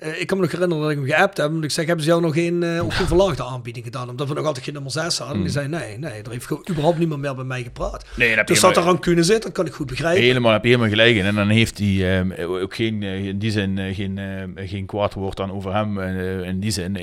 eh, 0.00 0.20
ik 0.20 0.26
kan 0.26 0.36
me 0.36 0.42
nog 0.42 0.52
herinneren 0.52 0.82
dat 0.82 0.92
ik 0.92 0.96
hem 0.98 1.06
geappt 1.06 1.36
heb. 1.36 1.50
En 1.50 1.62
ik 1.62 1.70
zeg, 1.70 1.86
hebben 1.86 2.04
ze 2.04 2.10
jou 2.10 2.22
nog 2.22 2.34
geen, 2.34 2.64
ook 2.82 2.92
geen 2.94 3.06
verlaagde 3.06 3.44
aanbieding 3.44 3.84
gedaan? 3.84 4.08
Omdat 4.08 4.28
we 4.28 4.34
nog 4.34 4.44
altijd 4.44 4.64
geen 4.64 4.74
nummer 4.74 4.92
6 4.92 5.18
hadden. 5.18 5.36
En 5.36 5.42
die 5.42 5.52
zei, 5.52 5.68
nee, 5.68 5.98
nee, 5.98 6.22
er 6.22 6.30
heeft 6.30 6.46
gewoon 6.46 6.66
überhaupt 6.70 6.98
niemand 6.98 7.20
meer 7.20 7.34
bij 7.34 7.44
mij 7.44 7.62
gepraat. 7.62 8.04
Nee, 8.16 8.44
Dus 8.44 8.60
dat 8.60 8.70
er 8.76 8.82
maar- 8.82 8.92
rancune 8.92 9.22
zit, 9.22 9.42
dat 9.42 9.52
kan 9.52 9.66
ik 9.66 9.72
goed 9.72 9.86
begrijpen. 9.86 10.22
Helemaal, 10.22 10.52
heb 10.52 10.62
je 10.62 10.68
helemaal 10.68 10.90
gelijk. 10.90 11.16
En 11.18 11.34
dan 11.34 11.48
heeft 11.48 11.78
hij 11.78 12.20
eh, 12.36 12.50
ook 12.50 12.74
geen, 12.74 13.02
eh, 13.02 13.24
in 13.26 13.38
die 13.38 13.50
zin 13.50 13.94
geen, 13.94 14.18
eh, 14.18 14.68
geen 14.68 14.86
kwaad 14.86 15.14
woord 15.14 15.36
dan 15.36 15.52
over 15.52 15.74
hem. 15.74 16.00
In 16.44 16.60
die 16.60 16.70
zin, 16.70 16.96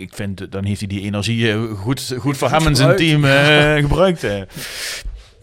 ik 0.00 0.14
vind, 0.14 0.52
dan 0.52 0.64
heeft 0.64 0.78
hij 0.78 0.88
die 0.88 1.00
energie 1.02 1.56
goed, 1.56 2.14
goed 2.18 2.36
voor 2.36 2.50
hem 2.50 2.66
en 2.66 2.76
zijn 2.76 2.96
team 2.96 3.24
gebruikt. 3.88 4.26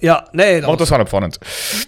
Ja, 0.02 0.28
nee, 0.32 0.52
dat 0.54 0.62
Maar 0.62 0.70
het 0.70 0.80
was 0.80 0.90
wel 0.90 1.00
opvallend. 1.00 1.38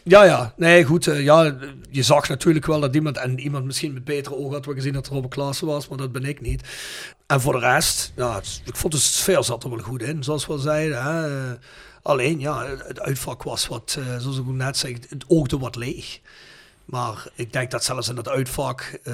Ja, 0.03 0.23
ja. 0.23 0.53
Nee, 0.57 0.83
goed. 0.83 1.07
eh, 1.07 1.23
ja, 1.23 1.55
je 1.89 2.03
zag 2.03 2.29
natuurlijk 2.29 2.65
wel 2.65 2.79
dat 2.79 2.95
iemand, 2.95 3.17
en 3.17 3.39
iemand 3.39 3.65
misschien 3.65 3.93
met 3.93 4.03
betere 4.03 4.35
ogen 4.35 4.53
had 4.53 4.65
we 4.65 4.73
gezien 4.73 4.93
dat 4.93 5.07
Robert 5.07 5.33
Klaassen 5.33 5.67
was, 5.67 5.87
maar 5.87 5.97
dat 5.97 6.11
ben 6.11 6.25
ik 6.25 6.41
niet. 6.41 6.61
En 7.27 7.41
voor 7.41 7.53
de 7.53 7.59
rest, 7.59 8.11
ja, 8.15 8.35
het- 8.35 8.61
ik 8.65 8.75
vond 8.75 8.93
de 8.93 8.99
sfeer 8.99 9.43
zat 9.43 9.63
er 9.63 9.69
wel 9.69 9.79
goed 9.79 10.01
in, 10.01 10.23
zoals 10.23 10.45
we 10.45 10.51
al 10.53 10.57
zeiden. 10.59 11.03
Hè. 11.03 11.55
Alleen, 12.01 12.39
ja, 12.39 12.65
het- 12.87 12.99
uitvak 12.99 13.43
was 13.43 13.67
wat, 13.67 13.97
eh, 13.99 14.17
zoals 14.19 14.37
ik 14.37 14.45
net 14.45 14.77
zei, 14.77 14.97
het 15.09 15.23
oogde 15.27 15.57
wat 15.57 15.75
leeg. 15.75 16.19
Maar 16.85 17.27
ik 17.35 17.53
denk 17.53 17.71
dat 17.71 17.83
zelfs 17.83 18.09
in 18.09 18.15
dat 18.15 18.29
uitvak, 18.29 18.99
eh, 19.03 19.13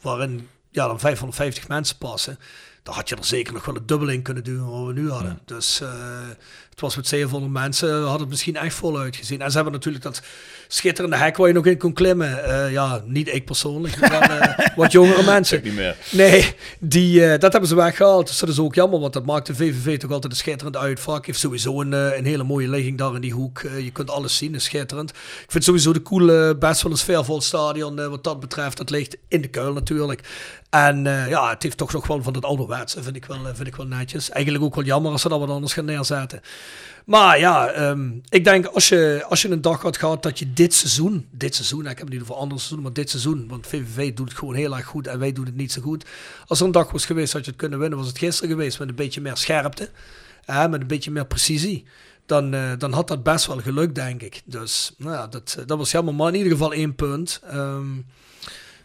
waarin 0.00 0.48
ja, 0.70 0.86
dan 0.86 1.00
550 1.00 1.68
mensen 1.68 1.96
passen, 1.98 2.38
dan 2.82 2.94
had 2.94 3.08
je 3.08 3.16
er 3.16 3.24
zeker 3.24 3.52
nog 3.52 3.64
wel 3.64 3.74
het 3.74 3.88
dubbel 3.88 4.08
in 4.08 4.22
kunnen 4.22 4.44
doen 4.44 4.70
wat 4.70 4.86
we 4.86 4.92
nu 4.92 5.10
hadden. 5.10 5.38
Dus 5.44 5.80
het 6.78 6.86
was 6.86 6.96
met 6.96 7.08
700 7.08 7.52
mensen, 7.52 8.02
had 8.02 8.20
het 8.20 8.28
misschien 8.28 8.56
echt 8.56 8.74
vol 8.74 8.98
uitgezien. 8.98 9.40
En 9.40 9.48
ze 9.50 9.54
hebben 9.54 9.72
natuurlijk 9.72 10.04
dat 10.04 10.22
schitterende 10.68 11.16
hek 11.16 11.36
waar 11.36 11.48
je 11.48 11.54
nog 11.54 11.66
in 11.66 11.78
kon 11.78 11.92
klimmen. 11.92 12.44
Eh, 12.44 12.72
ja, 12.72 13.02
niet 13.04 13.34
ik 13.34 13.44
persoonlijk, 13.44 14.00
maar 14.00 14.30
eh, 14.30 14.66
wat 14.76 14.92
jongere 14.92 15.22
mensen. 15.22 15.60
Niet 15.62 15.74
meer. 15.74 15.96
Nee, 16.10 16.54
die, 16.78 17.24
eh, 17.24 17.38
dat 17.38 17.52
hebben 17.52 17.68
ze 17.70 17.74
weggehaald. 17.74 18.26
Dus 18.26 18.38
dat 18.38 18.48
is 18.48 18.58
ook 18.58 18.74
jammer, 18.74 19.00
want 19.00 19.12
dat 19.12 19.26
maakt 19.26 19.46
de 19.46 19.54
VVV 19.54 19.98
toch 19.98 20.10
altijd 20.10 20.32
een 20.32 20.38
schitterend 20.38 20.76
uitvak. 20.76 21.26
Heeft 21.26 21.38
sowieso 21.38 21.80
een, 21.80 21.92
een 21.92 22.24
hele 22.24 22.44
mooie 22.44 22.68
ligging 22.68 22.98
daar 22.98 23.14
in 23.14 23.20
die 23.20 23.32
hoek. 23.32 23.62
Je 23.78 23.90
kunt 23.90 24.10
alles 24.10 24.36
zien, 24.36 24.54
is 24.54 24.64
schitterend. 24.64 25.10
Ik 25.10 25.50
vind 25.50 25.64
sowieso 25.64 25.92
de 25.92 26.02
coole, 26.02 26.56
best 26.58 26.82
wel 26.82 26.92
een 26.92 26.98
sfeervol 26.98 27.40
stadion 27.40 28.08
wat 28.10 28.24
dat 28.24 28.40
betreft. 28.40 28.76
Dat 28.76 28.90
ligt 28.90 29.16
in 29.28 29.40
de 29.40 29.48
kuil 29.48 29.72
natuurlijk. 29.72 30.20
En 30.70 31.04
ja, 31.04 31.50
het 31.50 31.62
heeft 31.62 31.76
toch 31.76 31.92
nog 31.92 32.06
wel 32.06 32.22
van 32.22 32.34
het 32.34 32.44
ouderwetse, 32.44 33.02
vind 33.02 33.16
ik 33.16 33.24
wel, 33.24 33.38
vind 33.54 33.68
ik 33.68 33.76
wel 33.76 33.86
netjes. 33.86 34.30
Eigenlijk 34.30 34.64
ook 34.64 34.74
wel 34.74 34.84
jammer 34.84 35.12
als 35.12 35.22
ze 35.22 35.28
dat 35.28 35.38
wat 35.38 35.48
anders 35.48 35.72
gaan 35.72 35.84
neerzetten. 35.84 36.40
Maar 37.08 37.38
ja, 37.38 37.68
ehm, 37.68 38.10
ik 38.28 38.44
denk 38.44 38.66
als 38.66 38.88
je, 38.88 39.24
als 39.28 39.42
je 39.42 39.50
een 39.50 39.60
dag 39.60 39.82
had 39.82 39.96
gehad 39.96 40.22
dat 40.22 40.38
je 40.38 40.52
dit 40.52 40.74
seizoen, 40.74 41.28
dit 41.30 41.54
seizoen, 41.54 41.80
ik 41.80 41.86
heb 41.86 41.98
het 41.98 42.08
niet 42.08 42.20
over 42.22 42.34
andere 42.34 42.60
seizoenen, 42.60 42.86
maar 42.86 42.94
dit 42.94 43.10
seizoen, 43.10 43.48
want 43.48 43.66
VVV 43.66 44.14
doet 44.14 44.28
het 44.28 44.38
gewoon 44.38 44.54
heel 44.54 44.76
erg 44.76 44.86
goed 44.86 45.06
en 45.06 45.18
wij 45.18 45.32
doen 45.32 45.44
het 45.44 45.56
niet 45.56 45.72
zo 45.72 45.82
goed. 45.82 46.04
Als 46.46 46.60
er 46.60 46.66
een 46.66 46.72
dag 46.72 46.90
was 46.90 47.06
geweest 47.06 47.32
dat 47.32 47.44
je 47.44 47.50
het 47.50 47.60
kunnen 47.60 47.78
winnen, 47.78 47.98
was 47.98 48.08
het 48.08 48.18
gisteren 48.18 48.50
geweest 48.50 48.78
met 48.78 48.88
een 48.88 48.94
beetje 48.94 49.20
meer 49.20 49.36
scherpte, 49.36 49.90
hè, 50.44 50.68
met 50.68 50.80
een 50.80 50.86
beetje 50.86 51.10
meer 51.10 51.26
precisie. 51.26 51.84
Dan, 52.26 52.54
eh, 52.54 52.72
dan 52.78 52.92
had 52.92 53.08
dat 53.08 53.22
best 53.22 53.46
wel 53.46 53.60
gelukt, 53.60 53.94
denk 53.94 54.22
ik. 54.22 54.42
Dus 54.44 54.94
nou 54.96 55.12
ja, 55.12 55.26
dat, 55.26 55.56
eh, 55.58 55.66
dat 55.66 55.78
was 55.78 55.90
jammer, 55.90 56.14
maar 56.14 56.28
in 56.28 56.34
ieder 56.34 56.52
geval 56.52 56.72
één 56.72 56.94
punt. 56.94 57.40
Ehm, 57.44 57.86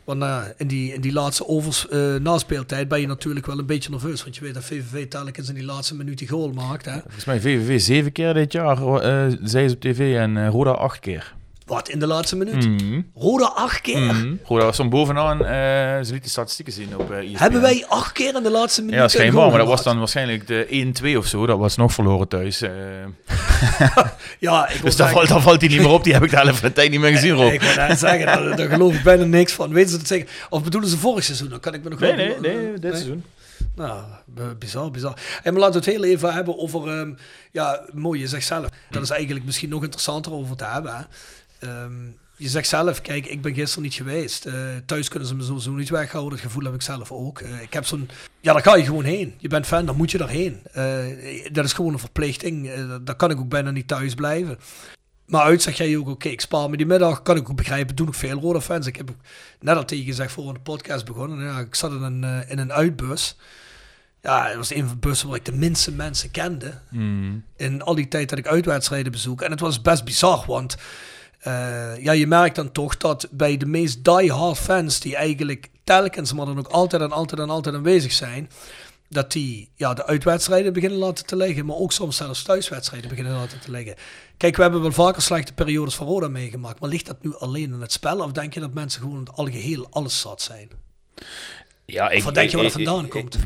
want 0.03 0.21
ja, 0.21 0.53
in, 0.57 0.67
die, 0.67 0.93
in 0.93 1.01
die 1.01 1.13
laatste 1.13 1.47
overs, 1.47 1.87
eh, 1.87 2.15
naspeeltijd 2.15 2.87
ben 2.87 3.01
je 3.01 3.07
natuurlijk 3.07 3.45
wel 3.45 3.59
een 3.59 3.65
beetje 3.65 3.89
nerveus. 3.89 4.23
Want 4.23 4.35
je 4.35 4.41
weet 4.41 4.53
dat 4.53 4.63
VVV 4.63 5.07
telkens 5.07 5.49
in 5.49 5.55
die 5.55 5.65
laatste 5.65 5.95
minuut 5.95 6.17
die 6.17 6.27
goal 6.27 6.51
maakt. 6.51 6.85
Hè? 6.85 6.99
Volgens 6.99 7.25
mij 7.25 7.41
VVV 7.41 7.81
zeven 7.81 8.11
keer 8.11 8.33
dit 8.33 8.51
jaar, 8.51 8.77
eh 8.77 9.37
zei 9.43 9.67
ze 9.67 9.75
op 9.75 9.81
tv, 9.81 10.15
en 10.15 10.37
eh, 10.37 10.49
Roda 10.49 10.71
acht 10.71 10.99
keer. 10.99 11.33
Wat, 11.65 11.89
in 11.89 11.99
de 11.99 12.08
laatste 12.08 12.36
minuut? 12.36 12.67
Mhm. 12.82 13.02
Roda 13.15 13.45
acht 13.45 13.82
keer? 13.82 13.99
Mhm. 13.99 14.34
Roda 14.43 14.65
was 14.65 14.76
van 14.76 14.89
bovenaan, 14.89 15.45
eh, 15.45 15.47
ze 16.06 16.13
liet 16.13 16.23
de 16.23 16.30
statistieken 16.30 16.73
zien 16.73 16.97
op 16.97 17.12
eh 17.12 17.17
ESPN. 17.17 17.36
Hebben 17.38 17.62
wij 17.62 17.86
acht 17.88 18.12
keer 18.12 18.36
in 18.36 18.43
de 18.43 18.49
laatste 18.52 18.82
minuut 18.82 18.95
Ja, 18.99 19.08
schijnbaar, 19.08 19.38
goal 19.39 19.49
maar 19.49 19.60
dat 19.60 19.67
was 19.67 19.84
dan 19.84 19.97
waarschijnlijk 19.99 20.47
de 20.47 20.67
1-2 20.69 21.17
of 21.17 21.26
zo. 21.26 21.45
Dat 21.45 21.58
was 21.58 21.76
nog 21.76 21.93
verloren 21.93 22.28
thuis. 22.28 22.62
eh. 22.62 22.71
Ja, 24.39 24.69
ik 24.69 24.82
dus 24.82 24.95
daar 24.95 25.10
valt, 25.12 25.28
daar 25.28 25.41
valt 25.41 25.60
hij 25.62 25.69
niet 25.69 25.80
meer 25.80 25.89
op. 25.89 26.04
Die 26.04 26.13
heb 26.13 26.23
ik 26.23 26.30
de 26.30 26.36
helft 26.36 26.60
van 26.60 26.67
de 26.69 26.76
tijd 26.76 26.91
niet 26.91 26.99
meer 26.99 27.12
gezien, 27.12 27.32
Rob. 27.34 27.54
Ik 27.54 27.62
wil 27.62 27.76
net 27.88 27.99
zeggen, 27.99 28.26
daar, 28.26 28.56
daar 28.56 28.69
geloof 28.69 28.93
ik 28.95 29.04
bijna 29.04 29.23
niks 29.23 29.54
van. 29.54 29.73
Weten 29.73 29.89
ze 29.91 29.97
dat 29.97 30.08
zeggen? 30.08 30.28
Of 30.49 30.63
bedoelen 30.63 30.89
ze 30.89 30.97
vorig 30.97 31.23
seizoen? 31.23 31.49
Dan 31.49 31.60
kan 31.60 31.73
ik 31.73 31.84
me 31.84 31.89
nog 31.89 31.99
Nee, 31.99 32.15
wel... 32.15 32.26
nee, 32.26 32.39
nee, 32.39 32.73
eh, 32.73 32.80
dit 32.80 32.93
seizoen. 32.93 33.23
Nou, 33.76 34.02
bizar, 34.60 34.91
bizar. 34.91 35.13
En 35.43 35.54
maar 35.54 35.62
laten 35.62 35.82
we 35.82 35.86
het 35.89 35.95
heel 35.97 36.04
even 36.12 36.34
hebben 36.34 36.58
over... 36.60 36.88
ehm, 36.99 37.12
ja, 37.52 37.82
mooi, 37.93 38.19
je 38.19 38.28
zegt 38.28 38.45
zelf. 38.45 38.65
Dat 38.89 39.04
is 39.04 39.10
eigenlijk 39.10 39.45
misschien 39.45 39.69
nog 39.69 39.84
interessanter 39.84 40.34
over 40.34 40.56
te 40.56 40.65
hebben. 40.65 40.95
Hè. 40.95 41.02
Ehm, 41.63 42.12
je 42.36 42.49
zegt 42.49 42.67
zelf, 42.67 43.02
kijk, 43.02 43.26
ik 43.26 43.41
ben 43.41 43.54
gisteren 43.54 43.84
niet 43.84 43.93
geweest. 43.93 44.45
Eh, 44.45 44.54
thuis 44.86 45.08
kunnen 45.08 45.28
ze 45.28 45.36
me 45.36 45.43
sowieso 45.43 45.71
niet 45.71 45.89
weghouden. 45.89 46.32
Dat 46.32 46.45
gevoel 46.45 46.63
heb 46.63 46.73
ik 46.73 46.82
zelf 46.82 47.12
ook. 47.12 47.39
Eh, 47.39 47.62
ik 47.62 47.73
heb 47.73 47.86
zo'n... 47.86 48.10
Ja, 48.41 48.54
daar 48.54 48.62
ga 48.62 48.76
je 48.76 48.84
gewoon 48.84 49.04
heen. 49.04 49.34
Je 49.38 49.47
bent 49.47 49.65
fan, 49.65 49.86
dan 49.86 49.95
moet 49.95 50.12
je 50.12 50.17
daarheen. 50.17 50.62
Eh, 50.71 51.52
dat 51.52 51.65
is 51.65 51.73
gewoon 51.73 51.93
een 51.93 51.99
verplichting. 51.99 52.71
Daar 53.04 53.15
kan 53.15 53.32
ik 53.32 53.39
ook 53.39 53.49
bijna 53.49 53.71
niet 53.71 53.88
thuis 53.88 54.13
blijven. 54.13 54.60
Maar 55.26 55.41
uit 55.41 55.62
zeg 55.62 55.78
jij 55.78 55.97
ook, 55.97 56.08
oké, 56.08 56.30
ik 56.30 56.41
spaar 56.41 56.69
me 56.69 56.78
die 56.78 56.86
middag. 56.86 57.21
Kan 57.21 57.38
ik 57.38 57.49
ook 57.49 57.56
begrijpen, 57.56 57.95
doen 57.95 58.08
ook 58.08 58.15
veel 58.15 58.39
rode 58.39 58.62
fans. 58.62 58.88
Ik 58.88 58.95
heb 58.95 59.10
ook 59.10 59.21
net 59.60 59.76
al 59.76 59.86
tegen 59.86 60.04
je 60.04 60.10
gezegd 60.10 60.32
voor 60.32 60.54
de 60.54 60.60
podcast 60.60 61.06
begonnen. 61.06 61.45
Ja, 61.45 61.60
ik 61.60 61.76
zat 61.76 61.91
in 61.91 62.02
een, 62.02 62.47
in 62.47 62.60
een 62.60 62.73
uitbus. 62.73 63.38
Ja, 64.21 64.47
het 64.47 64.56
was 64.56 64.73
een 64.73 64.88
van 64.88 64.99
de 64.99 65.08
bussen 65.08 65.28
waar 65.28 65.38
ik 65.38 65.45
de 65.45 65.56
minste 65.56 65.91
mensen 65.91 66.32
kende. 66.32 66.73
Hmm. 66.89 67.43
In 67.56 67.82
al 67.82 67.95
die 67.95 68.08
tijd 68.08 68.30
dat 68.30 68.38
ik 68.38 68.47
uitwedstrijden 68.47 69.12
bezoek. 69.12 69.41
En 69.41 69.52
het 69.52 69.60
was 69.60 69.82
best 69.82 70.06
bizar, 70.06 70.43
want 70.47 70.78
ja, 71.99 72.12
je 72.12 72.27
merkt 72.27 72.56
dan 72.56 72.71
toch 72.71 72.97
dat 72.97 73.27
bij 73.32 73.58
de 73.58 73.65
meest 73.65 74.03
die-hard 74.03 74.58
fans, 74.58 74.99
die 74.99 75.15
eigenlijk 75.15 75.69
telkens, 75.84 76.34
maar 76.34 76.45
dan 76.45 76.58
ook 76.58 76.67
altijd 76.67 77.01
en 77.01 77.12
altijd 77.12 77.41
en 77.41 77.49
altijd 77.49 77.75
aanwezig 77.75 78.12
zijn, 78.12 78.49
dat 79.10 79.32
die 79.32 79.69
ja, 79.75 79.93
de 79.93 80.06
uitwedstrijden 80.06 80.73
beginnen 80.73 80.99
laten 80.99 81.25
te 81.25 81.36
liggen, 81.36 81.65
maar 81.65 81.75
ook 81.75 81.91
soms 81.91 82.17
zelfs 82.17 82.43
thuiswedstrijden 82.43 83.10
beginnen 83.10 83.34
laten 83.34 83.60
te 83.60 83.71
liggen. 83.71 83.95
Kijk, 84.38 84.56
we 84.56 84.62
hebben 84.62 84.82
wel 84.82 84.91
vaker 84.91 85.21
slechte 85.21 85.53
periodes 85.53 85.95
van 85.95 86.08
Roda 86.08 86.27
meegemaakt, 86.27 86.79
maar 86.79 86.89
ligt 86.89 87.06
dat 87.06 87.23
nu 87.23 87.36
alleen 87.36 87.73
in 87.73 87.82
het 87.82 87.91
spel? 87.91 88.19
Of 88.19 88.32
denk 88.32 88.53
je 88.53 88.60
dat 88.60 88.73
mensen 88.73 89.01
gewoon 89.01 89.17
in 89.17 89.25
het 89.25 89.36
algeheel 89.36 89.88
alles 89.89 90.19
zat 90.19 90.41
zijn? 90.41 90.69
Ja, 91.86 92.12
Of 92.15 92.24
wat 92.24 92.34
denk 92.36 92.50
je 92.50 92.56
waar 92.56 92.65
het 92.65 92.74
vandaan 92.74 93.08
komt? 93.08 93.38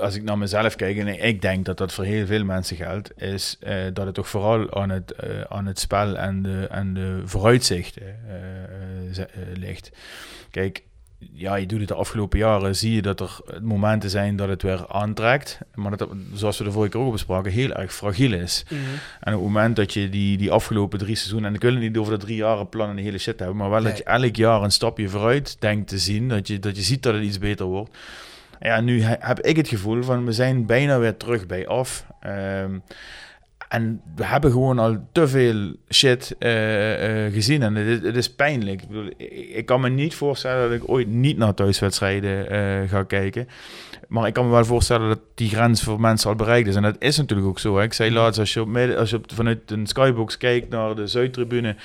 Als 0.00 0.14
ik 0.14 0.22
naar 0.22 0.38
mezelf 0.38 0.76
kijk, 0.76 0.96
en 0.98 1.06
ik- 1.08 1.22
ik 1.22 1.42
denk 1.42 1.64
dat 1.64 1.76
dat 1.78 1.92
voor 1.92 2.04
heel 2.04 2.26
veel 2.26 2.44
mensen 2.44 2.76
geldt, 2.76 3.22
is 3.22 3.56
eh, 3.60 3.76
dat 3.92 4.06
het 4.06 4.14
toch 4.14 4.28
vooral 4.28 4.74
aan 4.74 4.90
het, 4.90 5.12
eh, 5.12 5.40
aan 5.40 5.66
het 5.66 5.78
spel 5.78 6.16
en 6.16 6.42
de, 6.42 6.66
en 6.70 6.94
de 6.94 7.22
vooruitzichten 7.24 8.02
eh, 8.28 9.28
ligt. 9.54 9.90
Kijk, 10.50 10.82
ja, 11.32 11.54
je 11.54 11.66
doet 11.66 11.78
het 11.78 11.88
de 11.88 11.94
afgelopen 11.94 12.38
jaren, 12.38 12.76
zie 12.76 12.94
je 12.94 13.02
dat 13.02 13.20
er 13.20 13.40
momenten 13.62 14.10
zijn 14.10 14.36
dat 14.36 14.48
het 14.48 14.62
weer 14.62 14.88
aantrekt, 14.88 15.58
maar 15.74 15.90
dat, 15.96 16.00
het, 16.00 16.18
zoals 16.32 16.58
we 16.58 16.64
de 16.64 16.70
vorige 16.72 16.90
keer 16.90 17.00
ook 17.00 17.12
bespraken, 17.12 17.52
heel 17.52 17.72
erg 17.72 17.94
fragiel 17.94 18.32
is. 18.32 18.64
En 19.20 19.34
op 19.34 19.40
het 19.40 19.48
moment 19.52 19.76
dat 19.76 19.92
je 19.92 20.08
die, 20.08 20.36
die 20.36 20.50
afgelopen 20.50 20.98
drie 20.98 21.16
seizoenen, 21.16 21.48
en 21.48 21.54
ik 21.54 21.62
wil 21.62 21.72
het 21.72 21.80
niet 21.80 21.96
over 21.96 22.18
de 22.18 22.24
drie 22.24 22.36
jaren 22.36 22.68
plan 22.68 22.88
en 22.90 22.96
de 22.96 23.02
hele 23.02 23.18
shit 23.18 23.38
hebben, 23.38 23.56
maar 23.56 23.70
wel 23.70 23.80
Nee. 23.80 23.88
dat 23.88 23.98
je 23.98 24.04
elk 24.04 24.36
jaar 24.36 24.62
een 24.62 24.70
stapje 24.72 25.08
vooruit 25.08 25.56
denkt 25.60 25.88
te 25.88 25.98
zien, 25.98 26.28
dat 26.28 26.46
je, 26.48 26.58
dat 26.58 26.76
je 26.76 26.82
ziet 26.82 27.02
dat 27.02 27.14
het 27.14 27.22
iets 27.22 27.38
beter 27.38 27.66
wordt. 27.66 27.96
Ja, 28.60 28.80
nu 28.80 29.02
he- 29.02 29.16
heb 29.18 29.40
ik 29.40 29.56
het 29.56 29.68
gevoel 29.68 30.02
van 30.02 30.24
we 30.24 30.32
zijn 30.32 30.66
bijna 30.66 30.98
weer 30.98 31.16
terug 31.16 31.46
bij 31.46 31.66
af. 31.66 32.04
Ehm, 32.20 32.78
en 33.68 34.00
we 34.14 34.24
hebben 34.24 34.50
gewoon 34.50 34.78
al 34.78 34.96
te 35.12 35.28
veel 35.28 35.72
shit 35.90 36.36
eh, 36.38 37.26
eh, 37.26 37.32
gezien 37.32 37.62
en 37.62 37.74
het 37.74 37.86
is, 37.86 38.06
het 38.06 38.16
is 38.16 38.34
pijnlijk. 38.34 38.82
Ik, 38.82 38.88
bedoel, 38.88 39.10
ik, 39.54 39.66
kan 39.66 39.80
me 39.80 39.88
niet 39.88 40.14
voorstellen 40.14 40.70
dat 40.70 40.80
ik 40.80 40.88
ooit 40.88 41.08
niet 41.08 41.36
naar 41.36 41.54
thuiswedstrijden 41.54 42.50
eh, 42.50 42.88
ga 42.88 43.02
kijken. 43.02 43.48
Maar 44.08 44.26
ik 44.26 44.32
kan 44.32 44.44
me 44.44 44.50
wel 44.50 44.64
voorstellen 44.64 45.08
dat 45.08 45.20
die 45.34 45.48
grens 45.48 45.82
voor 45.82 46.00
mensen 46.00 46.30
al 46.30 46.36
bereikt 46.36 46.68
is. 46.68 46.76
En 46.76 46.82
dat 46.82 46.96
is 46.98 47.16
natuurlijk 47.16 47.48
ook 47.48 47.58
zo. 47.58 47.76
Hè. 47.76 47.82
Ik 47.82 47.92
zei 47.92 48.12
laatst, 48.12 48.40
als 48.40 48.52
je, 48.52 48.60
op 48.60 48.68
midden, 48.68 48.98
als 48.98 49.10
je 49.10 49.16
op, 49.16 49.32
vanuit 49.34 49.70
een 49.70 49.86
skybox 49.86 50.36
kijkt 50.36 50.68
naar 50.68 50.94
de 50.94 51.06
Zuidtribune... 51.06 51.76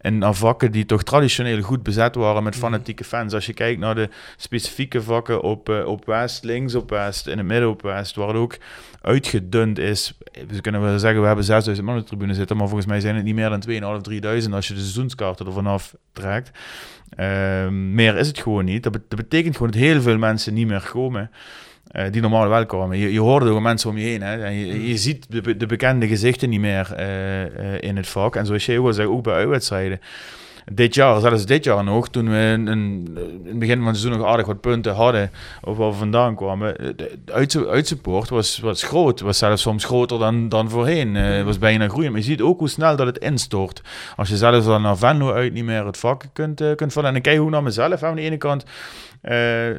en 0.00 0.18
naar 0.18 0.34
vakken 0.34 0.72
die 0.72 0.86
toch 0.86 1.02
traditioneel 1.02 1.60
goed 1.60 1.82
bezet 1.82 2.14
waren 2.14 2.42
met 2.42 2.56
fanatieke 2.56 3.04
fans. 3.04 3.34
Als 3.34 3.46
je 3.46 3.52
kijkt 3.52 3.80
naar 3.80 3.94
de 3.94 4.08
specifieke 4.36 5.02
vakken 5.02 5.42
op, 5.42 5.68
eh, 5.68 5.86
op 5.86 6.06
West, 6.06 6.44
links 6.44 6.74
op 6.74 6.90
West, 6.90 7.26
in 7.26 7.38
het 7.38 7.46
midden 7.46 7.68
op 7.68 7.82
West... 7.82 8.16
waar 8.16 8.28
het 8.28 8.36
ook 8.36 8.56
uitgedund 9.02 9.78
is. 9.78 10.18
We 10.48 10.60
kunnen 10.60 10.80
wel 10.80 10.98
zeggen, 10.98 11.20
we 11.20 11.26
hebben 11.26 11.44
6000 11.44 11.86
man 11.86 11.96
op 11.96 12.02
de 12.02 12.08
tribune 12.08 12.34
zitten... 12.34 12.56
maar 12.56 12.66
volgens 12.66 12.88
mij 12.88 13.00
zijn 13.00 13.14
het 13.14 13.24
niet 13.24 13.34
meer 13.34 13.48
dan 13.48 13.60
2500, 13.60 14.04
3000 14.04 14.54
als 14.54 14.68
je 14.68 14.74
de 14.74 14.80
seizoenskaarten 14.80 15.46
ervan 15.46 15.66
af 15.66 15.94
trekt. 16.12 16.50
Ehm, 17.10 17.94
meer 17.94 18.16
is 18.16 18.26
het 18.26 18.38
gewoon 18.38 18.64
niet. 18.64 18.82
Dat 18.82 19.08
betekent 19.08 19.56
gewoon 19.56 19.70
dat 19.70 19.80
heel 19.80 20.00
veel 20.00 20.18
mensen 20.18 20.54
niet 20.54 20.66
meer 20.66 20.88
komen... 20.92 21.30
eh, 21.90 22.12
die 22.12 22.20
normaal 22.20 22.48
wel 22.48 22.66
komen. 22.66 22.98
Je, 22.98 23.12
je 23.12 23.20
hoort 23.20 23.42
het 23.42 23.50
ook 23.50 23.56
aan 23.56 23.62
mensen 23.62 23.90
om 23.90 23.98
je 23.98 24.04
heen. 24.04 24.22
Hè? 24.22 24.44
En 24.44 24.54
je, 24.54 24.88
je 24.88 24.96
ziet 24.96 25.26
de, 25.28 25.56
de 25.56 25.66
bekende 25.66 26.08
gezichten 26.08 26.48
niet 26.48 26.60
meer 26.60 26.92
eh, 26.94 27.42
eh, 27.42 27.82
in 27.82 27.96
het 27.96 28.08
vak. 28.08 28.36
En 28.36 28.46
zoals 28.46 28.66
jij 28.66 29.06
ook 29.06 29.22
bij 29.22 29.34
uitwedstrijden. 29.34 30.00
Dit 30.70 30.94
jaar, 30.94 31.20
zelfs 31.20 31.46
dit 31.46 31.64
jaar 31.64 31.84
nog, 31.84 32.08
toen 32.08 32.30
we 32.30 32.54
in, 32.66 32.66
het 33.44 33.58
begin 33.58 33.76
van 33.76 33.86
het 33.86 33.96
seizoen 33.96 34.20
nog 34.20 34.28
aardig 34.28 34.46
wat 34.46 34.60
punten 34.60 34.94
hadden, 34.94 35.30
of 35.62 35.76
waar 35.76 35.90
we 35.90 35.96
vandaan 35.96 36.34
kwamen, 36.34 36.78
eh, 36.78 36.86
de 36.86 37.18
de 37.24 37.32
uit, 37.32 37.66
uitsupport 37.66 38.28
was, 38.28 38.58
was 38.58 38.82
groot. 38.82 39.20
Was 39.20 39.38
zelfs 39.38 39.62
soms 39.62 39.84
groter 39.84 40.18
dan, 40.18 40.48
dan 40.48 40.70
voorheen. 40.70 41.16
Eh, 41.16 41.36
Het 41.36 41.44
was 41.44 41.58
bijna 41.58 41.88
groeiend. 41.88 42.12
Maar 42.12 42.22
je 42.22 42.28
ziet 42.28 42.40
ook 42.40 42.58
hoe 42.58 42.68
snel 42.68 42.96
dat 42.96 43.06
het 43.06 43.18
instort. 43.18 43.82
Als 44.16 44.28
je 44.28 44.36
zelfs 44.36 44.66
dan 44.66 44.82
naar 44.82 44.96
Venlo 44.96 45.32
uit 45.32 45.52
niet 45.52 45.64
meer 45.64 45.86
het 45.86 45.96
vak 45.96 46.24
kunt, 46.32 46.60
eh, 46.60 46.74
kunt 46.74 46.92
vallen. 46.92 47.10
En 47.10 47.16
ik 47.16 47.22
kijk 47.22 47.38
hoe 47.38 47.50
naar 47.50 47.62
mezelf. 47.62 48.02
Aan 48.02 48.16
de 48.16 48.22
ene 48.22 48.36
kant 48.36 48.64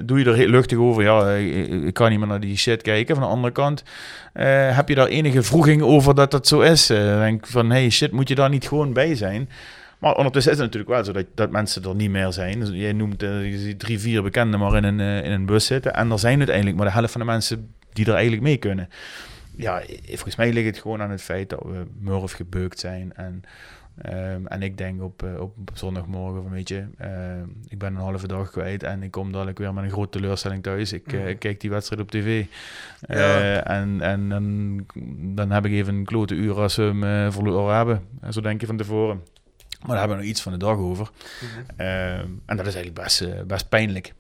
doe 0.05 0.19
je 0.19 0.25
er 0.25 0.35
heel 0.35 0.47
luchtig 0.47 0.77
over. 0.77 1.03
Ja, 1.03 1.31
ik, 1.31 1.93
kan 1.93 2.09
niet 2.09 2.19
meer 2.19 2.27
naar 2.27 2.39
die 2.39 2.57
shit 2.57 2.81
kijken. 2.81 3.15
Van 3.15 3.23
de 3.23 3.29
andere 3.29 3.53
kant 3.53 3.83
heb 4.73 4.89
je 4.89 4.95
daar 4.95 5.07
enige 5.07 5.43
vroeging 5.43 5.81
over 5.81 6.15
dat 6.15 6.31
dat 6.31 6.47
zo 6.47 6.59
is. 6.59 6.87
Denk 6.87 7.47
van, 7.47 7.71
hey 7.71 7.89
shit, 7.89 8.11
moet 8.11 8.27
je 8.27 8.35
daar 8.35 8.49
niet 8.49 8.67
gewoon 8.67 8.93
bij 8.93 9.15
zijn? 9.15 9.49
Maar 9.99 10.15
ondertussen 10.15 10.51
is 10.51 10.57
het 10.57 10.65
natuurlijk 10.65 10.93
wel 10.93 11.03
zo 11.03 11.11
dat, 11.11 11.25
dat 11.35 11.51
mensen 11.51 11.83
er 11.83 11.95
niet 11.95 12.09
meer 12.09 12.31
zijn. 12.33 12.59
Dus 12.59 12.69
jij 12.69 12.93
noemt 12.93 13.23
eh, 13.23 13.29
drie, 13.77 13.99
vier 13.99 14.23
bekenden 14.23 14.59
maar 14.59 14.75
in 14.75 14.83
een, 14.83 14.99
eh, 14.99 15.25
in 15.25 15.31
een 15.31 15.45
bus 15.45 15.65
zitten. 15.65 15.93
En 15.93 16.11
er 16.11 16.19
zijn 16.19 16.37
uiteindelijk 16.37 16.77
maar 16.77 16.85
de 16.85 16.91
helft 16.93 17.11
van 17.11 17.21
de 17.21 17.27
mensen 17.27 17.73
die 17.93 18.05
er 18.05 18.13
eigenlijk 18.13 18.43
mee 18.43 18.57
kunnen. 18.57 18.89
Ja, 19.55 19.81
eh, 19.81 19.97
volgens 20.07 20.35
mij 20.35 20.53
ligt 20.53 20.65
het 20.67 20.79
gewoon 20.79 21.01
aan 21.01 21.11
het 21.11 21.21
feit 21.21 21.49
dat 21.49 21.63
we 21.63 21.85
murf 21.99 22.31
gebeukt 22.31 22.79
zijn. 22.79 23.13
En, 23.15 23.41
ehm, 24.01 24.45
en 24.45 24.61
ik 24.61 24.77
denk 24.77 25.01
op, 25.01 25.23
op 25.39 25.57
zondagmorgen 25.73 26.41
van, 26.41 26.51
weet 26.51 26.69
je, 26.69 26.85
ik 27.67 27.77
ben 27.77 27.95
een 27.95 28.01
halve 28.01 28.27
dag 28.27 28.51
kwijt 28.51 28.83
en 28.83 29.03
ik 29.03 29.11
kom 29.11 29.31
dadelijk 29.31 29.57
weer 29.57 29.73
met 29.73 29.83
een 29.83 29.91
grote 29.91 30.19
teleurstelling 30.19 30.63
thuis. 30.63 30.93
Ik, 30.93 31.11
Mhm. 31.13 31.27
ik 31.27 31.39
kijk 31.39 31.59
die 31.61 31.69
wedstrijd 31.69 32.01
op 32.01 32.11
tv. 32.11 32.45
Ja. 33.07 33.63
En 33.63 34.01
en 34.01 34.29
dan, 34.29 34.85
dan 35.35 35.51
heb 35.51 35.65
ik 35.65 35.71
even 35.71 35.95
een 35.95 36.05
klote 36.05 36.35
uur 36.35 36.55
als 36.55 36.75
we 36.75 36.83
hem 36.83 37.31
verloren 37.31 37.75
hebben. 37.75 38.01
En 38.21 38.33
zo 38.33 38.41
denk 38.41 38.61
je 38.61 38.67
van 38.67 38.77
tevoren. 38.77 39.21
Maar 39.79 39.89
daar 39.89 39.99
hebben 39.99 40.17
we 40.17 40.23
nog 40.23 40.31
iets 40.31 40.41
van 40.41 40.51
de 40.51 40.57
dag 40.57 40.77
over. 40.77 41.09
Ehm, 41.77 42.27
en 42.45 42.57
dat 42.57 42.65
is 42.65 42.75
eigenlijk 42.75 42.93
best, 42.93 43.21
eh, 43.21 43.41
best 43.47 43.69
pijnlijk. 43.69 44.13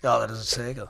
Ja, 0.00 0.18
dat 0.18 0.30
is 0.30 0.38
het 0.38 0.48
zeker. 0.48 0.88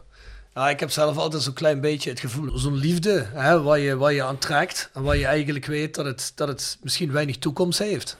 Ja, 0.54 0.68
ik 0.68 0.80
heb 0.80 0.90
zelf 0.90 1.16
altijd 1.16 1.42
zo'n 1.42 1.52
klein 1.52 1.80
beetje 1.80 2.10
het 2.10 2.20
gevoel, 2.20 2.58
zo'n 2.58 2.76
liefde, 2.76 3.26
hè, 3.32 3.62
waar, 3.62 3.78
je, 3.78 3.96
waar 3.96 4.12
je 4.12 4.22
aan 4.22 4.38
trekt 4.38 4.90
en 4.94 5.02
waar 5.02 5.16
je 5.16 5.26
eigenlijk 5.26 5.66
weet 5.66 5.94
dat 5.94 6.04
het, 6.04 6.32
dat 6.34 6.48
het 6.48 6.78
misschien 6.82 7.12
weinig 7.12 7.38
toekomst 7.38 7.78
heeft. 7.78 8.18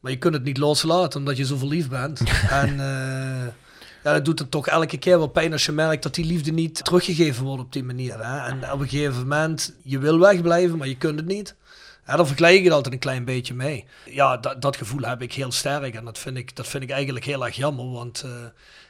Maar 0.00 0.12
je 0.12 0.18
kunt 0.18 0.34
het 0.34 0.44
niet 0.44 0.58
loslaten 0.58 1.18
omdat 1.18 1.36
je 1.36 1.44
zo 1.44 1.56
verliefd 1.56 1.88
bent. 1.88 2.20
en 2.50 2.70
eh, 2.70 3.46
ja, 4.02 4.12
dat 4.12 4.24
doet 4.24 4.38
het 4.38 4.50
toch 4.50 4.66
elke 4.66 4.98
keer 4.98 5.18
wel 5.18 5.26
pijn 5.26 5.52
als 5.52 5.66
je 5.66 5.72
merkt 5.72 6.02
dat 6.02 6.14
die 6.14 6.24
liefde 6.24 6.52
niet 6.52 6.84
teruggegeven 6.84 7.44
wordt 7.44 7.62
op 7.62 7.72
die 7.72 7.84
manier. 7.84 8.24
Hè. 8.24 8.48
En 8.48 8.72
op 8.72 8.80
een 8.80 8.88
gegeven 8.88 9.22
moment, 9.22 9.74
je 9.82 9.98
wil 9.98 10.18
wegblijven, 10.18 10.78
maar 10.78 10.88
je 10.88 10.96
kunt 10.96 11.18
het 11.18 11.28
niet. 11.28 11.54
Ja, 12.08 12.16
daar 12.16 12.26
vergelijk 12.26 12.56
ik 12.56 12.64
het 12.64 12.72
altijd 12.72 12.94
een 12.94 13.00
klein 13.00 13.24
beetje 13.24 13.54
mee. 13.54 13.84
Ja, 14.04 14.36
dat, 14.36 14.62
dat 14.62 14.76
gevoel 14.76 15.02
heb 15.02 15.22
ik 15.22 15.32
heel 15.32 15.52
sterk 15.52 15.94
en 15.94 16.04
dat 16.04 16.18
vind 16.18 16.36
ik, 16.36 16.56
dat 16.56 16.66
vind 16.66 16.82
ik 16.82 16.90
eigenlijk 16.90 17.24
heel 17.24 17.44
erg 17.46 17.56
jammer, 17.56 17.90
want... 17.90 18.22
eh, 18.22 18.30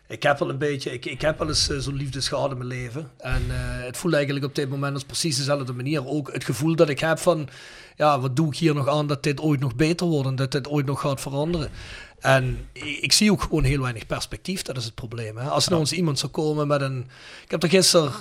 ik 0.09 0.23
heb 0.23 0.39
wel 0.39 0.51
een 0.51 0.59
beetje, 0.59 0.93
ik, 0.93 1.05
ik 1.05 1.21
heb 1.21 1.39
wel 1.39 1.49
eens 1.49 1.69
eh, 1.69 1.79
zo'n 1.79 1.95
liefdes 1.95 2.29
gehad 2.29 2.51
in 2.51 2.57
mijn 2.57 2.69
leven. 2.69 3.11
En 3.19 3.43
eh, 3.49 3.57
het 3.85 3.97
voelt 3.97 4.15
eigenlijk 4.15 4.45
op 4.45 4.55
dit 4.55 4.69
moment 4.69 4.95
als 4.95 5.05
precies 5.05 5.37
dezelfde 5.37 5.73
manier. 5.73 6.07
Ook 6.07 6.33
het 6.33 6.45
gevoel 6.45 6.77
dat 6.77 6.89
ik 6.89 7.01
heb 7.01 7.19
van, 7.19 7.49
ja, 7.97 8.21
wat 8.21 8.37
doe 8.37 8.47
ik 8.47 8.57
hier 8.57 8.75
nog 8.75 8.89
aan 8.89 9.07
dat 9.07 9.23
dit 9.23 9.41
ooit 9.41 9.61
nog 9.61 9.75
beter 9.75 10.07
wordt 10.07 10.29
en 10.29 10.37
dat 10.37 10.53
dit 10.53 10.69
ooit 10.69 10.87
nog 10.87 11.01
gaat 11.01 11.21
veranderen. 11.21 11.71
En 12.19 12.69
ik, 12.73 13.13
zie 13.13 13.33
ook 13.33 13.43
gewoon 13.43 13.65
heel 13.65 13.81
weinig 13.81 14.07
perspectief, 14.07 14.63
dat 14.63 14.77
is 14.77 14.85
het 14.85 14.95
probleem. 14.95 15.37
Hè? 15.37 15.49
Als 15.49 15.65
er 15.65 15.71
nou 15.71 15.83
eens 15.83 15.93
iemand 15.93 16.19
zou 16.19 16.33
komen 16.33 16.67
met 16.67 16.81
een... 16.81 17.07
Ik 17.45 17.51
heb 17.51 17.63
er 17.63 17.69
gisteren... 17.69 18.13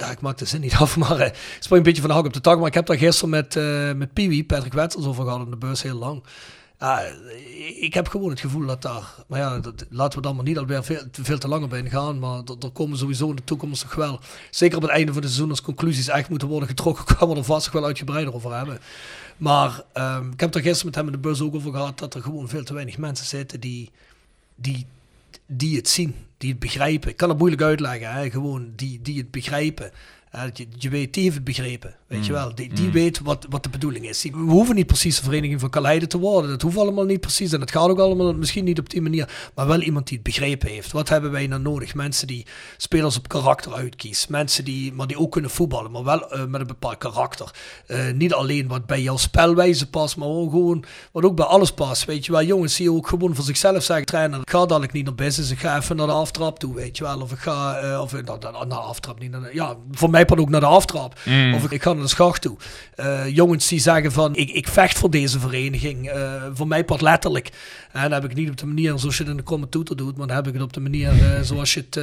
Ja, 0.00 0.10
ik 0.10 0.20
maak 0.20 0.38
de 0.38 0.44
zin 0.44 0.60
niet 0.60 0.74
af, 0.84 0.96
maar 0.96 1.18
eh, 1.18 1.26
ik 1.26 1.56
spring 1.58 1.76
een 1.78 1.82
beetje 1.82 2.00
van 2.00 2.10
de 2.10 2.16
hak 2.16 2.26
op 2.26 2.32
de 2.32 2.40
tak. 2.40 2.58
Maar 2.58 2.66
ik 2.66 2.74
heb 2.74 2.86
daar 2.86 2.98
gisteren 2.98 3.30
met, 3.30 3.56
eh 3.56 3.92
met 3.92 4.12
Piwi, 4.12 4.44
Patrick 4.44 4.72
Wetzels, 4.72 5.06
over 5.06 5.24
gehad 5.24 5.44
in 5.44 5.50
de 5.50 5.56
bus 5.56 5.82
heel 5.82 5.98
lang. 5.98 6.22
Ja, 6.78 7.02
ik 7.80 7.94
heb 7.94 8.08
gewoon 8.08 8.30
het 8.30 8.40
gevoel 8.40 8.66
dat 8.66 8.82
daar, 8.82 9.14
maar 9.26 9.38
ja, 9.38 9.58
dat, 9.58 9.86
laten 9.90 10.18
we 10.18 10.24
dan 10.24 10.36
maar 10.36 10.44
niet 10.44 10.58
alweer 10.58 10.84
veel, 10.84 11.02
veel 11.12 11.38
te 11.38 11.48
langer 11.48 11.68
bij 11.68 11.90
gaan, 11.90 12.18
maar 12.18 12.42
er, 12.60 12.70
komen 12.70 12.98
sowieso 12.98 13.28
in 13.28 13.36
de 13.36 13.44
toekomst 13.44 13.82
nog 13.82 13.94
wel, 13.94 14.20
zeker 14.50 14.76
op 14.76 14.82
het 14.82 14.90
einde 14.90 15.12
van 15.12 15.22
het 15.22 15.30
seizoen 15.30 15.50
als 15.50 15.62
conclusies 15.62 16.08
echt 16.08 16.28
moeten 16.28 16.48
worden 16.48 16.68
getrokken, 16.68 17.04
gaan 17.16 17.28
we 17.28 17.36
er 17.36 17.44
vast 17.44 17.64
nog 17.64 17.74
wel 17.74 17.84
uitgebreider 17.84 18.34
over 18.34 18.56
hebben. 18.56 18.78
Maar 19.36 19.82
ehm, 19.92 20.30
ik 20.30 20.40
heb 20.40 20.54
er 20.54 20.60
gisteren 20.60 20.86
met 20.86 20.94
hem 20.94 21.06
in 21.06 21.12
de 21.12 21.18
bus 21.18 21.40
ook 21.40 21.54
over 21.54 21.72
gehad 21.72 21.98
dat 21.98 22.14
er 22.14 22.22
gewoon 22.22 22.48
veel 22.48 22.64
te 22.64 22.74
weinig 22.74 22.98
mensen 22.98 23.26
zitten 23.26 23.60
die, 23.60 23.90
die, 24.54 24.86
die 25.48 25.76
het 25.76 25.88
zien, 25.88 26.14
die 26.36 26.50
het 26.50 26.58
begrijpen. 26.58 27.10
Ik 27.10 27.16
kan 27.16 27.28
het 27.28 27.38
moeilijk 27.38 27.62
uitleggen, 27.62 28.12
hè? 28.12 28.30
gewoon 28.30 28.72
die, 28.76 29.02
die 29.02 29.18
het 29.18 29.30
begrijpen. 29.30 29.90
Je, 30.52 30.66
je 30.78 30.88
weet, 30.88 31.14
die 31.14 31.22
heeft 31.22 31.34
het 31.34 31.44
begrepen, 31.44 31.94
weet 32.06 32.26
je 32.26 32.32
wel. 32.32 32.54
Die, 32.54 32.74
die 32.74 32.90
weet 32.90 33.20
wat, 33.20 33.46
wat 33.50 33.62
de 33.62 33.68
bedoeling 33.68 34.08
is. 34.08 34.22
We 34.22 34.30
hoeven 34.38 34.74
niet 34.74 34.86
precies 34.86 35.16
de 35.16 35.22
vereniging 35.22 35.60
van 35.60 35.70
Kaleide 35.70 36.06
te 36.06 36.18
worden. 36.18 36.50
Dat 36.50 36.62
hoeft 36.62 36.76
allemaal 36.76 37.04
niet 37.04 37.20
precies. 37.20 37.52
En 37.52 37.60
het 37.60 37.70
gaat 37.70 37.88
ook 37.88 37.98
allemaal 37.98 38.34
misschien 38.34 38.64
niet 38.64 38.78
op 38.78 38.90
die 38.90 39.02
manier. 39.02 39.50
Maar 39.54 39.66
wel 39.66 39.80
iemand 39.80 40.06
die 40.08 40.16
het 40.16 40.26
begrepen 40.26 40.68
heeft. 40.68 40.92
Wat 40.92 41.08
hebben 41.08 41.30
wij 41.30 41.46
nou 41.46 41.62
nodig? 41.62 41.94
Mensen 41.94 42.26
die 42.26 42.46
spelers 42.76 43.16
op 43.16 43.28
karakter 43.28 43.74
uitkiezen. 43.74 44.32
Mensen 44.32 44.64
die, 44.64 44.92
maar 44.92 45.06
die 45.06 45.18
ook 45.18 45.32
kunnen 45.32 45.50
voetballen, 45.50 45.90
maar 45.90 46.04
wel 46.04 46.30
eh, 46.30 46.44
met 46.44 46.60
een 46.60 46.66
bepaald 46.66 46.98
karakter. 46.98 47.54
Eh, 47.86 48.10
niet 48.12 48.32
alleen 48.32 48.68
wat 48.68 48.86
bij 48.86 49.02
jouw 49.02 49.16
spelwijze 49.16 49.90
past, 49.90 50.16
maar 50.16 50.28
ook 50.28 50.50
gewoon 50.50 50.84
wat 51.12 51.24
ook 51.24 51.36
bij 51.36 51.44
alles 51.44 51.72
past. 51.72 52.04
Weet 52.04 52.26
je 52.26 52.32
wel, 52.32 52.42
jongens 52.42 52.76
die 52.76 52.92
ook 52.92 53.08
gewoon 53.08 53.34
voor 53.34 53.44
zichzelf 53.44 53.82
zeggen: 53.82 54.06
trainer, 54.06 54.40
ik 54.40 54.50
ga 54.50 54.66
dadelijk 54.66 54.92
niet 54.92 55.04
naar 55.04 55.14
business. 55.14 55.50
Ik 55.50 55.58
ga 55.58 55.76
even 55.76 55.96
naar 55.96 56.06
de 56.06 56.12
aftrap 56.12 56.58
toe, 56.58 56.74
weet 56.74 56.96
je 56.96 57.04
wel. 57.04 57.20
Of 57.20 57.32
ik 57.32 57.38
ga, 57.38 57.76
eh, 57.76 58.00
of 58.00 58.14
eh, 58.14 58.24
naar, 58.24 58.38
naar, 58.40 58.52
naar 58.52 58.68
de 58.68 58.74
aftrap, 58.74 59.18
niet 59.18 59.30
naar 59.30 59.54
ja, 59.54 59.76
voor 59.90 60.10
mij 60.10 60.17
ook 60.26 60.48
naar 60.48 60.60
de 60.60 60.66
aftrap. 60.66 61.18
Of 61.54 61.64
ik, 61.64 61.70
ik 61.70 61.82
ga 61.82 61.92
naar 61.92 62.02
de 62.02 62.08
schacht 62.08 62.42
toe. 62.42 62.56
Eh, 62.94 63.28
jongens 63.28 63.68
die 63.68 63.80
zeggen 63.80 64.12
van, 64.12 64.36
ik, 64.36 64.50
ik 64.50 64.68
vecht 64.68 64.98
voor 64.98 65.10
deze 65.10 65.40
vereniging. 65.40 66.08
Eh, 66.08 66.42
voor 66.52 66.66
mij 66.66 66.84
pad 66.84 67.00
letterlijk. 67.00 67.50
En 67.92 68.02
dan 68.02 68.12
heb 68.12 68.24
ik 68.24 68.34
niet 68.34 68.50
op 68.50 68.56
de 68.56 68.66
manier 68.66 68.98
zoals 68.98 69.16
je 69.16 69.22
het 69.22 69.30
in 69.30 69.36
de 69.36 69.42
commentator 69.42 69.96
doet, 69.96 70.16
maar 70.16 70.26
dan 70.26 70.36
heb 70.36 70.46
ik 70.46 70.52
het 70.52 70.62
op 70.62 70.72
de 70.72 70.80
manier 70.80 71.08
eh, 71.08 71.40
zoals, 71.50 71.74
je 71.74 71.86
het, 71.90 71.94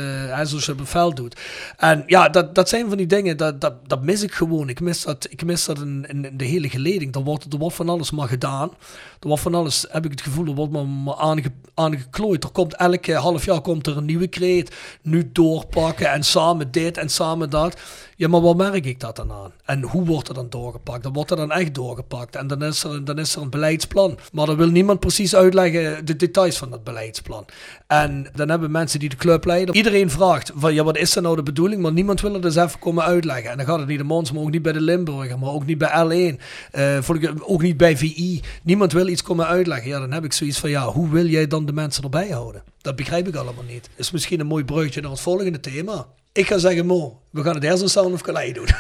zoals 0.47 0.49
je 0.49 0.55
het 0.57 0.69
op 0.69 0.77
het 0.77 0.89
veld 0.89 1.15
doet. 1.15 1.39
En 1.77 2.03
ja, 2.07 2.29
dat, 2.29 2.55
dat 2.55 2.69
zijn 2.69 2.87
van 2.87 2.97
die 2.97 3.07
dingen, 3.07 3.37
dat, 3.37 3.61
dat, 3.61 3.73
dat 3.89 4.03
mis 4.03 4.23
ik 4.23 4.33
gewoon. 4.33 4.69
Ik 4.69 4.79
mis 4.79 5.03
dat, 5.03 5.27
ik 5.29 5.45
mis 5.45 5.65
dat 5.65 5.79
in, 5.79 6.05
in, 6.07 6.25
in 6.25 6.37
de 6.37 6.45
hele 6.45 6.69
geleding. 6.69 7.15
Er 7.15 7.23
wordt, 7.23 7.53
er 7.53 7.59
wordt 7.59 7.75
van 7.75 7.89
alles 7.89 8.11
maar 8.11 8.27
gedaan. 8.27 8.71
Er 9.19 9.27
wordt 9.27 9.43
van 9.43 9.55
alles, 9.55 9.85
heb 9.89 10.05
ik 10.05 10.11
het 10.11 10.21
gevoel, 10.21 10.45
er 10.45 10.55
wordt 10.55 10.71
maar, 10.71 10.85
maar 10.85 11.15
aange, 11.15 11.43
aangeklooid. 11.73 12.43
Er 12.43 12.49
komt 12.49 12.75
elke 12.75 13.13
half 13.13 13.45
jaar 13.45 13.61
komt 13.61 13.87
er 13.87 13.97
een 13.97 14.05
nieuwe 14.05 14.27
kreet. 14.27 14.75
Nu 15.01 15.29
doorpakken 15.33 16.11
en 16.11 16.23
samen 16.23 16.71
dit 16.71 16.97
en 16.97 17.09
samen 17.09 17.49
dat. 17.49 17.79
Ja, 18.17 18.27
maar 18.27 18.41
wat 18.41 18.57
merk 18.57 18.85
ik 18.85 18.99
dat 18.99 19.15
dan 19.15 19.31
aan? 19.31 19.51
En 19.65 19.83
hoe 19.83 20.05
wordt 20.05 20.27
er 20.27 20.33
dan 20.33 20.49
doorgepakt? 20.49 21.03
Dan 21.03 21.13
wordt 21.13 21.31
er 21.31 21.37
dan 21.37 21.51
echt 21.51 21.75
doorgepakt. 21.75 22.35
En 22.35 22.47
dan 22.47 22.63
is 22.63 22.83
er, 22.83 23.05
dan 23.05 23.19
is 23.19 23.35
er 23.35 23.41
een 23.41 23.49
beleidsplan. 23.49 24.17
Maar 24.31 24.45
dan 24.45 24.55
wil 24.55 24.69
niemand 24.69 24.99
precies 24.99 25.35
uitleggen 25.35 26.05
de 26.05 26.15
details 26.15 26.57
van 26.57 26.69
dat 26.69 26.83
beleidsplan. 26.83 27.45
En 27.87 28.27
dan 28.35 28.49
hebben 28.49 28.71
mensen 28.71 28.99
die 28.99 29.09
de 29.09 29.15
club 29.15 29.45
leiden. 29.45 29.75
Iedereen 29.75 30.09
vraagt 30.09 30.51
van 30.55 30.73
ja, 30.73 30.83
wat 30.83 30.97
is 30.97 31.15
er 31.15 31.21
nou 31.21 31.35
de 31.35 31.43
bedoeling? 31.43 31.81
Maar 31.81 31.91
niemand 31.91 32.21
wil 32.21 32.33
het 32.33 32.41
dus 32.41 32.55
even 32.55 32.79
komen 32.79 33.03
uitleggen. 33.03 33.51
En 33.51 33.57
dan 33.57 33.65
gaat 33.65 33.79
het 33.79 33.87
niet 33.87 33.97
de 33.97 34.03
Mons, 34.03 34.31
maar 34.31 34.41
ook 34.41 34.51
niet 34.51 34.61
bij 34.61 34.73
de 34.73 34.81
Limburger, 34.81 35.39
maar 35.39 35.51
ook 35.51 35.65
niet 35.65 35.77
bij 35.77 36.35
L1. 36.35 36.41
Uh, 36.71 36.97
ook 37.39 37.61
niet 37.61 37.77
bij 37.77 37.97
VI. 37.97 38.41
Niemand 38.63 38.91
wil 38.91 39.07
iets 39.07 39.23
komen 39.23 39.47
uitleggen. 39.47 39.89
Ja, 39.89 39.99
dan 39.99 40.11
heb 40.11 40.23
ik 40.23 40.33
zoiets 40.33 40.59
van 40.59 40.69
ja, 40.69 40.87
hoe 40.87 41.09
wil 41.09 41.25
jij 41.25 41.47
dan 41.47 41.65
de 41.65 41.73
mensen 41.73 42.03
erbij 42.03 42.29
houden? 42.29 42.63
Dat 42.81 42.95
begrijp 42.95 43.27
ik 43.27 43.35
allemaal 43.35 43.63
niet. 43.63 43.89
Is 43.95 44.11
misschien 44.11 44.39
een 44.39 44.47
mooi 44.47 44.65
bruggetje 44.65 45.01
naar 45.01 45.11
het 45.11 45.19
volgende 45.19 45.59
thema. 45.59 46.05
Ik 46.35 46.47
ga 46.47 46.57
zeggen, 46.57 46.85
Mo, 46.85 47.21
we 47.29 47.43
gaan 47.43 47.55
het 47.55 47.63
eerst 47.63 47.81
een 47.81 47.89
Sound 47.89 48.13
of 48.13 48.21
Calais 48.21 48.53
doen. 48.53 48.65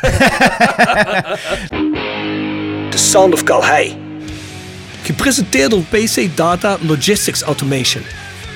De 2.91 2.97
Sound 2.97 3.33
of 3.33 3.43
Calais. 3.43 3.93
Gepresenteerd 5.01 5.71
door 5.71 5.81
PC 5.81 6.35
Data 6.35 6.77
Logistics 6.81 7.41
Automation. 7.41 8.03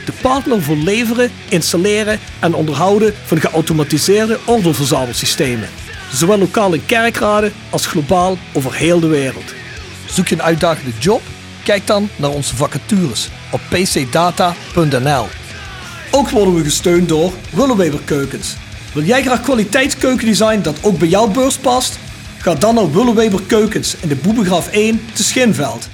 De 0.05 0.11
partner 0.21 0.61
voor 0.61 0.75
leveren, 0.75 1.31
installeren 1.49 2.19
en 2.39 2.53
onderhouden 2.53 3.13
van 3.25 3.39
geautomatiseerde 3.39 4.39
ordeelverzamelsystemen. 4.45 5.69
Zowel 6.13 6.37
lokaal 6.37 6.73
in 6.73 6.85
kerkraden 6.85 7.53
als 7.69 7.85
globaal 7.85 8.37
over 8.53 8.73
heel 8.73 8.99
de 8.99 9.07
wereld. 9.07 9.53
Zoek 10.09 10.27
je 10.27 10.35
een 10.35 10.43
uitdagende 10.43 10.91
job? 10.99 11.21
Kijk 11.63 11.87
dan 11.87 12.09
naar 12.15 12.31
onze 12.31 12.55
vacatures 12.55 13.29
op 13.51 13.61
pcdata.nl. 13.69 15.27
Ook 16.11 16.29
worden 16.29 16.55
we 16.55 16.63
gesteund 16.63 17.09
door 17.09 17.33
Willeweber 17.51 17.99
Keukens. 18.05 18.55
Wil 18.99 19.07
jij 19.07 19.21
graag 19.23 19.41
kwaliteitskeukendesign 19.41 20.61
dat 20.61 20.77
ook 20.81 20.99
bij 20.99 21.07
jouw 21.07 21.27
beurs 21.27 21.57
past? 21.57 21.99
Ga 22.37 22.55
dan 22.55 22.75
naar 22.75 22.91
Willeweber 22.91 23.41
Keukens 23.41 23.95
in 23.99 24.07
de 24.07 24.15
Boebegraaf 24.15 24.71
1 24.71 25.01
te 25.13 25.23
Schinveld. 25.23 25.89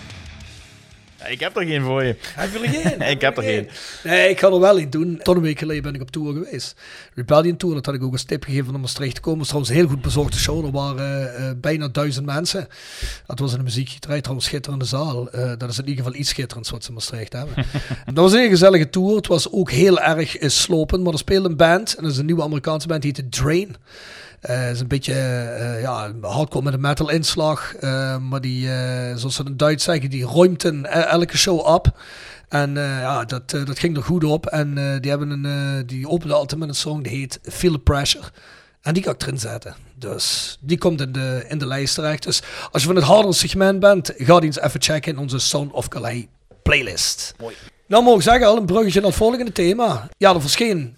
Ik 1.30 1.40
heb 1.40 1.58
er 1.58 1.66
geen 1.66 1.82
voor 1.82 2.04
je. 2.04 2.16
Heb 2.22 2.52
je 2.52 2.60
er 2.60 2.70
geen? 2.70 3.02
ik 3.16 3.22
heb 3.22 3.38
er 3.38 3.44
geen. 3.44 3.70
Nee, 4.04 4.30
ik 4.30 4.40
ga 4.40 4.48
er 4.48 4.60
wel 4.60 4.78
in 4.78 4.90
doen. 4.90 5.20
Tot 5.24 5.36
een 5.36 5.42
week 5.42 5.60
geleden 5.60 5.84
ben 5.84 5.94
ik 5.94 6.02
op 6.02 6.12
tour 6.12 6.34
geweest. 6.34 6.76
Rebellion 7.14 7.58
Tour, 7.58 7.76
dat 7.76 7.86
had 7.86 7.96
ik 7.96 8.04
ook 8.04 8.14
een 8.14 8.26
tip 8.26 8.44
gegeven 8.44 8.76
om 8.76 8.82
Maastricht 8.82 9.16
te 9.16 9.22
komen. 9.22 9.40
Het 9.40 9.52
was 9.52 9.64
trouwens 9.64 9.70
een 9.70 9.80
heel 9.82 9.96
goed 9.96 10.02
bezorgde 10.02 10.38
show. 10.38 10.66
Er 10.66 10.72
waren 10.72 11.42
uh, 11.42 11.50
bijna 11.62 11.88
duizend 11.88 12.26
mensen. 12.26 12.68
Dat 13.26 13.40
was 13.40 13.52
in 13.52 13.58
de 13.58 13.64
muziekgieterij, 13.64 14.22
trouwens 14.22 14.48
schitterende 14.48 14.86
zaal. 14.86 15.36
Uh, 15.36 15.52
dat 15.58 15.70
is 15.70 15.78
in 15.78 15.88
ieder 15.88 16.04
geval 16.04 16.20
iets 16.20 16.30
schitterends 16.30 16.70
wat 16.70 16.82
ze 16.84 16.88
in 16.88 16.94
Maastricht 16.94 17.34
hebben. 17.34 17.56
dat 18.06 18.16
was 18.16 18.32
een 18.32 18.38
hele 18.38 18.50
gezellige 18.50 18.90
tour. 18.90 19.16
Het 19.16 19.28
was 19.28 19.52
ook 19.52 19.72
heel 19.72 20.00
erg 20.00 20.42
uh, 20.42 20.50
slopend, 20.50 21.04
maar 21.04 21.14
er 21.14 21.20
speelde 21.20 21.50
een 21.50 21.58
band. 21.58 21.96
En 21.96 22.04
dat 22.04 22.12
is 22.12 22.18
een 22.18 22.26
nieuwe 22.26 22.44
Amerikaanse 22.44 22.88
band, 22.88 23.02
die 23.02 23.14
heette 23.16 23.42
Drain. 23.42 23.76
Uh, 24.50 24.70
is 24.70 24.80
een 24.80 24.88
beetje 24.88 25.14
uh, 25.14 25.82
ja, 25.82 26.12
hardcore 26.22 26.64
met 26.64 26.74
een 26.74 26.82
metal 26.82 27.10
inslag. 27.10 27.74
Uh, 27.82 28.18
maar 28.18 28.41
die, 28.41 28.68
zoals 29.16 29.36
ze 29.36 29.43
in 29.43 29.58
Duits 29.58 29.84
zeggen, 29.84 30.10
die 30.10 30.28
ruimten 30.28 30.86
elke 30.86 31.38
show 31.38 31.60
op. 31.60 32.00
En 32.50 32.76
ja, 32.76 33.26
dat, 33.26 33.50
dat 33.50 33.80
ging 33.80 33.98
er 33.98 34.04
goed 34.04 34.24
op. 34.24 34.46
En 34.46 35.00
die, 35.02 35.10
hebben 35.10 35.30
een, 35.30 35.86
die 35.86 36.08
opende 36.10 36.34
altijd 36.34 36.60
met 36.60 36.70
een 36.70 36.76
song 36.76 37.02
die 37.02 37.18
heet 37.18 37.39
Feel 37.43 37.72
the 37.72 37.80
Pressure. 37.80 38.24
En 38.82 38.93
die 38.93 39.04
ga 39.04 39.12
ik 39.12 39.22
erin 39.22 39.39
zetten. 39.39 39.76
Dus 39.96 40.58
die 40.62 40.78
komt 40.78 41.02
in 41.02 41.12
de, 41.12 41.46
in 41.48 41.58
de 41.58 41.68
lijst 41.68 41.96
terecht. 41.96 42.24
Dus 42.24 42.41
als 42.72 42.82
je 42.82 42.88
van 42.88 42.98
het 42.98 43.06
harde 43.06 43.34
segment 43.34 43.80
bent, 43.80 44.14
ga 44.18 44.36
die 44.36 44.46
eens 44.46 44.60
even 44.60 44.82
checken 44.82 45.12
in 45.12 45.20
onze 45.20 45.39
Sound 45.39 45.72
of 45.72 45.88
Calais 45.88 46.26
playlist. 46.64 47.34
Mooi. 47.39 47.56
Nou 47.88 48.04
mogen 48.04 48.24
zeggen, 48.24 48.48
al 48.48 48.58
een 48.58 48.66
bruggetje 48.66 49.00
naar 49.00 49.10
het 49.10 49.18
volgende 49.18 49.52
thema. 49.52 50.08
Ja, 50.18 50.34
er 50.34 50.41
verscheen, 50.41 50.98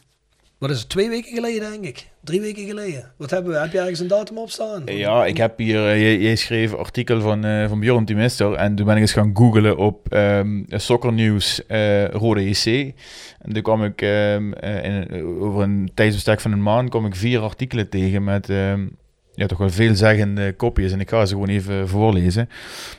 wat 0.58 0.70
is 0.70 0.80
het, 0.80 0.90
twee 0.90 1.10
weken 1.10 1.34
geleden 1.34 1.72
denk 1.72 1.86
ik 1.86 2.08
drie 2.24 2.42
weken 2.42 2.66
geleden. 2.66 3.12
Wat 3.18 3.30
hebben 3.30 3.52
we? 3.52 3.60
Heb 3.60 3.72
je 3.72 3.80
ergens 3.80 4.00
een 4.00 4.08
datum 4.08 4.38
op 4.38 4.50
staan? 4.50 4.82
Ja, 4.86 5.26
ik 5.26 5.38
heb 5.38 5.58
hier, 5.58 5.96
uh, 5.96 6.22
jij, 6.22 6.36
schreef 6.36 6.72
een 6.72 6.78
artikel 6.78 7.22
van, 7.22 7.46
uh, 7.46 7.68
van 7.68 7.80
Bjorn 7.80 8.06
en 8.08 8.76
toen 8.76 8.86
ben 8.86 8.96
ik 8.96 9.02
eens 9.02 9.14
gaan 9.14 9.32
googlen 9.34 9.78
op 9.78 10.14
um, 10.14 10.66
Soccer 10.70 11.14
News 11.14 11.62
uh, 11.68 12.08
Rode 12.08 12.42
EC. 12.42 12.94
En 13.42 13.54
toen 13.54 13.62
kwam 13.62 13.84
ik 13.84 14.02
um, 14.02 14.54
in, 14.54 15.24
over 15.40 15.62
een 15.62 15.92
tijdsbestek 15.94 16.42
van 16.42 16.52
een 16.52 16.64
maand 16.64 16.90
kwam 16.90 17.06
ik 17.06 17.16
vier 17.16 17.40
artikelen 17.40 17.90
tegen 17.90 18.24
met 18.24 18.50
um, 18.50 18.98
ja, 19.38 19.46
toch 19.46 19.58
wel 19.58 19.70
veelzeggende 19.70 20.54
kopjes 20.54 20.92
en 20.92 21.00
ik 21.00 21.10
ga 21.10 21.26
ze 21.26 21.34
gewoon 21.34 21.50
even 21.50 21.88
voorlezen. 21.88 22.50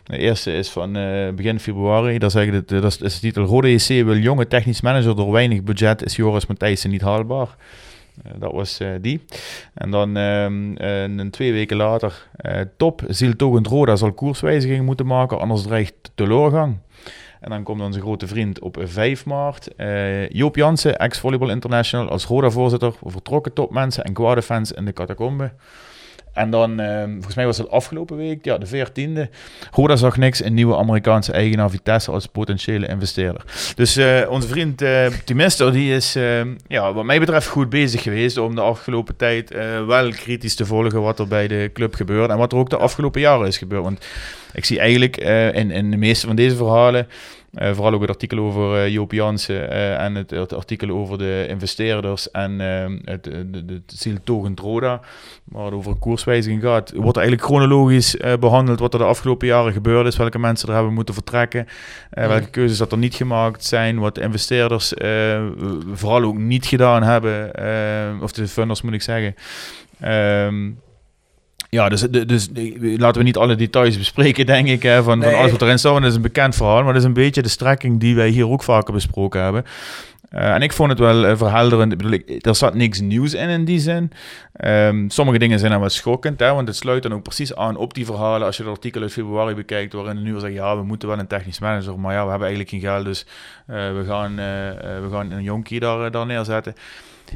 De 0.04 0.18
eerste 0.18 0.52
is 0.52 0.68
van 0.68 0.92
begin 1.34 1.60
februari, 1.60 2.18
daar 2.18 2.30
zeggen 2.30 2.54
het, 2.54 2.68
dat 2.68 2.84
is 2.84 3.14
de 3.14 3.20
titel 3.20 3.44
Rode 3.44 3.68
EC 3.68 4.04
wil 4.04 4.16
jonge 4.16 4.46
technisch 4.46 4.80
manager 4.80 5.16
door 5.16 5.32
weinig 5.32 5.62
budget 5.62 6.04
is 6.04 6.16
Joris 6.16 6.46
Matthijssen 6.46 6.90
niet 6.90 7.00
haalbaar. 7.00 7.48
Eh, 8.24 8.32
dat 8.38 8.52
was 8.52 8.80
eh, 8.80 8.88
die. 9.00 9.24
En 9.74 9.90
dan 9.90 10.14
een 10.14 11.30
twee 11.30 11.52
weken 11.52 11.76
later, 11.76 12.28
uh, 12.46 12.60
top, 12.76 13.02
Zieltogend 13.08 13.66
Roda 13.66 13.96
zal 13.96 14.12
koerswijzigingen 14.12 14.84
moeten 14.84 15.06
maken, 15.06 15.38
anders 15.38 15.62
dreigt 15.62 15.94
teleurgang. 16.14 16.76
En 17.40 17.50
dan 17.50 17.62
komt 17.62 17.80
onze 17.80 18.00
grote 18.00 18.26
vriend 18.26 18.60
op 18.60 18.76
5 18.84 19.24
maart. 19.24 19.68
Joop 20.28 20.56
Jansen, 20.56 20.98
ex-Volleyball 20.98 21.50
International, 21.50 22.08
als 22.08 22.24
Roda-voorzitter, 22.24 22.94
vertrokken 23.02 23.52
topmensen 23.52 24.04
en 24.04 24.12
kwade 24.12 24.42
fans 24.42 24.72
in 24.72 24.84
de 24.84 24.92
catacombe. 24.92 25.52
En 26.38 26.50
dan, 26.50 26.80
ehm, 26.80 27.12
volgens 27.12 27.34
mij 27.34 27.46
was 27.46 27.58
het 27.58 27.70
afgelopen 27.70 28.16
week, 28.16 28.44
ja, 28.44 28.58
de 28.58 28.66
14e. 28.66 29.28
Roda 29.70 29.96
zag 29.96 30.16
niks, 30.16 30.44
een 30.44 30.54
nieuwe 30.54 30.76
Amerikaanse 30.76 31.32
eigenaar 31.32 31.70
Vitesse 31.70 32.10
als 32.10 32.26
potentiële 32.26 32.86
investeerder. 32.86 33.44
Dus 33.74 33.96
uh, 33.96 34.30
onze 34.30 34.48
vriend 34.48 34.82
uh, 34.82 35.06
Timister, 35.24 35.72
die 35.72 35.94
is, 35.94 36.16
ehm, 36.16 36.54
ja, 36.66 36.92
wat 36.92 37.04
mij 37.04 37.20
betreft 37.20 37.46
goed 37.46 37.68
bezig 37.68 38.02
geweest 38.02 38.36
om 38.36 38.54
de 38.54 38.60
afgelopen 38.60 39.16
tijd 39.16 39.52
uh, 39.52 39.86
wel 39.86 40.10
kritisch 40.10 40.54
te 40.54 40.66
volgen 40.66 41.02
wat 41.02 41.18
er 41.18 41.28
bij 41.28 41.48
de 41.48 41.70
club 41.72 41.94
gebeurt. 41.94 42.30
En 42.30 42.36
wat 42.38 42.52
er 42.52 42.58
ook 42.58 42.70
de 42.70 42.76
afgelopen 42.76 43.20
jaren 43.20 43.46
is 43.46 43.58
gebeurd. 43.58 43.82
Want 43.82 44.06
ik 44.52 44.64
zie 44.64 44.78
eigenlijk 44.78 45.16
in, 45.54 45.70
in 45.70 45.90
de 45.90 45.96
meeste 45.96 46.26
van 46.26 46.36
deze 46.36 46.56
verhalen 46.56 47.06
uh, 47.52 47.72
vooral 47.72 47.92
ook 47.92 48.00
het 48.00 48.10
artikel 48.10 48.38
over 48.38 48.84
uh, 48.84 48.88
Joop 48.88 49.12
Jansen 49.12 49.54
uh, 49.54 50.02
en 50.02 50.14
het, 50.14 50.30
het, 50.30 50.54
artikel 50.54 50.90
over 50.90 51.18
de 51.18 51.46
investeerders 51.48 52.30
en 52.30 52.60
ehm, 52.60 52.98
het, 53.04 53.24
de, 53.24 53.64
de, 53.64 53.82
zieltogend 53.86 54.60
Roda, 54.60 55.00
waar 55.44 55.64
het 55.64 55.74
over 55.74 55.94
koerswijziging 55.94 56.62
gaat, 56.62 56.92
wordt 56.94 57.16
eigenlijk 57.16 57.46
chronologisch 57.46 58.16
behandeld 58.40 58.78
wat 58.78 58.92
er 58.92 58.98
de 58.98 59.04
afgelopen 59.04 59.46
jaren 59.46 59.72
gebeurd 59.72 60.06
is, 60.06 60.16
welke 60.16 60.38
mensen 60.38 60.68
er 60.68 60.74
hebben 60.74 60.92
moeten 60.92 61.14
vertrekken, 61.14 61.66
welke 62.10 62.50
keuzes 62.50 62.78
dat 62.78 62.92
er 62.92 62.98
niet 62.98 63.14
gemaakt 63.14 63.64
zijn, 63.64 63.98
wat 63.98 64.14
de 64.14 64.20
investeerders 64.20 64.92
vooral 65.92 66.22
ook 66.22 66.38
niet 66.38 66.66
gedaan 66.66 67.02
hebben, 67.02 67.52
of 68.22 68.32
de 68.32 68.48
funders 68.48 68.82
moet 68.82 68.92
ik 68.92 69.02
zeggen. 69.02 69.34
Um, 70.04 70.78
ja, 71.68 71.88
dus, 71.88 72.00
dus 72.00 72.48
laten 72.96 73.20
we 73.20 73.26
niet 73.26 73.36
alle 73.36 73.54
details 73.54 73.98
bespreken, 73.98 74.46
denk 74.56 74.68
ik, 74.68 74.82
hè, 74.82 75.02
van, 75.02 75.22
van 75.22 75.34
alles 75.34 75.50
wat 75.50 75.62
erin 75.62 75.78
staat. 75.78 75.94
Dat 75.94 76.10
is 76.10 76.14
een 76.14 76.22
bekend 76.22 76.54
verhaal, 76.54 76.82
maar 76.82 76.92
dat 76.92 77.02
is 77.02 77.08
een 77.08 77.12
beetje 77.12 77.42
de 77.42 77.48
strekking 77.48 78.00
die 78.00 78.14
wij 78.14 78.28
hier 78.28 78.48
ook 78.48 78.62
vaker 78.62 78.92
besproken 78.92 79.42
hebben. 79.42 79.64
Uh, 80.32 80.54
en 80.54 80.62
ik 80.62 80.72
vond 80.72 80.90
het 80.90 80.98
wel 80.98 81.24
uh, 81.24 81.36
verhelderend. 81.36 81.92
Ik 81.92 81.98
bedoel, 81.98 82.12
ik, 82.12 82.46
er 82.46 82.54
zat 82.54 82.74
niks 82.74 83.00
nieuws 83.00 83.34
in 83.34 83.48
in 83.48 83.64
die 83.64 83.78
zin. 83.78 84.12
Um, 84.64 85.10
sommige 85.10 85.38
dingen 85.38 85.58
zijn 85.58 85.70
dan 85.70 85.80
wel 85.80 85.88
schokkend, 85.88 86.40
hè, 86.40 86.52
want 86.54 86.68
het 86.68 86.76
sluit 86.76 87.02
dan 87.02 87.14
ook 87.14 87.22
precies 87.22 87.54
aan 87.54 87.76
op 87.76 87.94
die 87.94 88.04
verhalen. 88.04 88.46
Als 88.46 88.56
je 88.56 88.62
het 88.62 88.72
artikel 88.72 89.02
uit 89.02 89.12
februari 89.12 89.54
bekijkt, 89.54 89.92
waarin 89.92 90.16
de 90.16 90.22
nu 90.22 90.40
zegt: 90.40 90.54
ja, 90.54 90.76
we 90.76 90.82
moeten 90.82 91.08
wel 91.08 91.18
een 91.18 91.26
technisch 91.26 91.60
manager, 91.60 91.98
maar 91.98 92.12
ja, 92.12 92.24
we 92.24 92.30
hebben 92.30 92.48
eigenlijk 92.48 92.70
geen 92.70 92.90
geld, 92.90 93.04
dus 93.04 93.26
uh, 93.70 93.76
we, 93.76 94.04
gaan, 94.06 94.36
we 95.02 95.08
gaan 95.10 95.30
een 95.30 95.42
jonkie 95.42 95.80
daar, 95.80 96.10
daar 96.10 96.26
neerzetten 96.26 96.74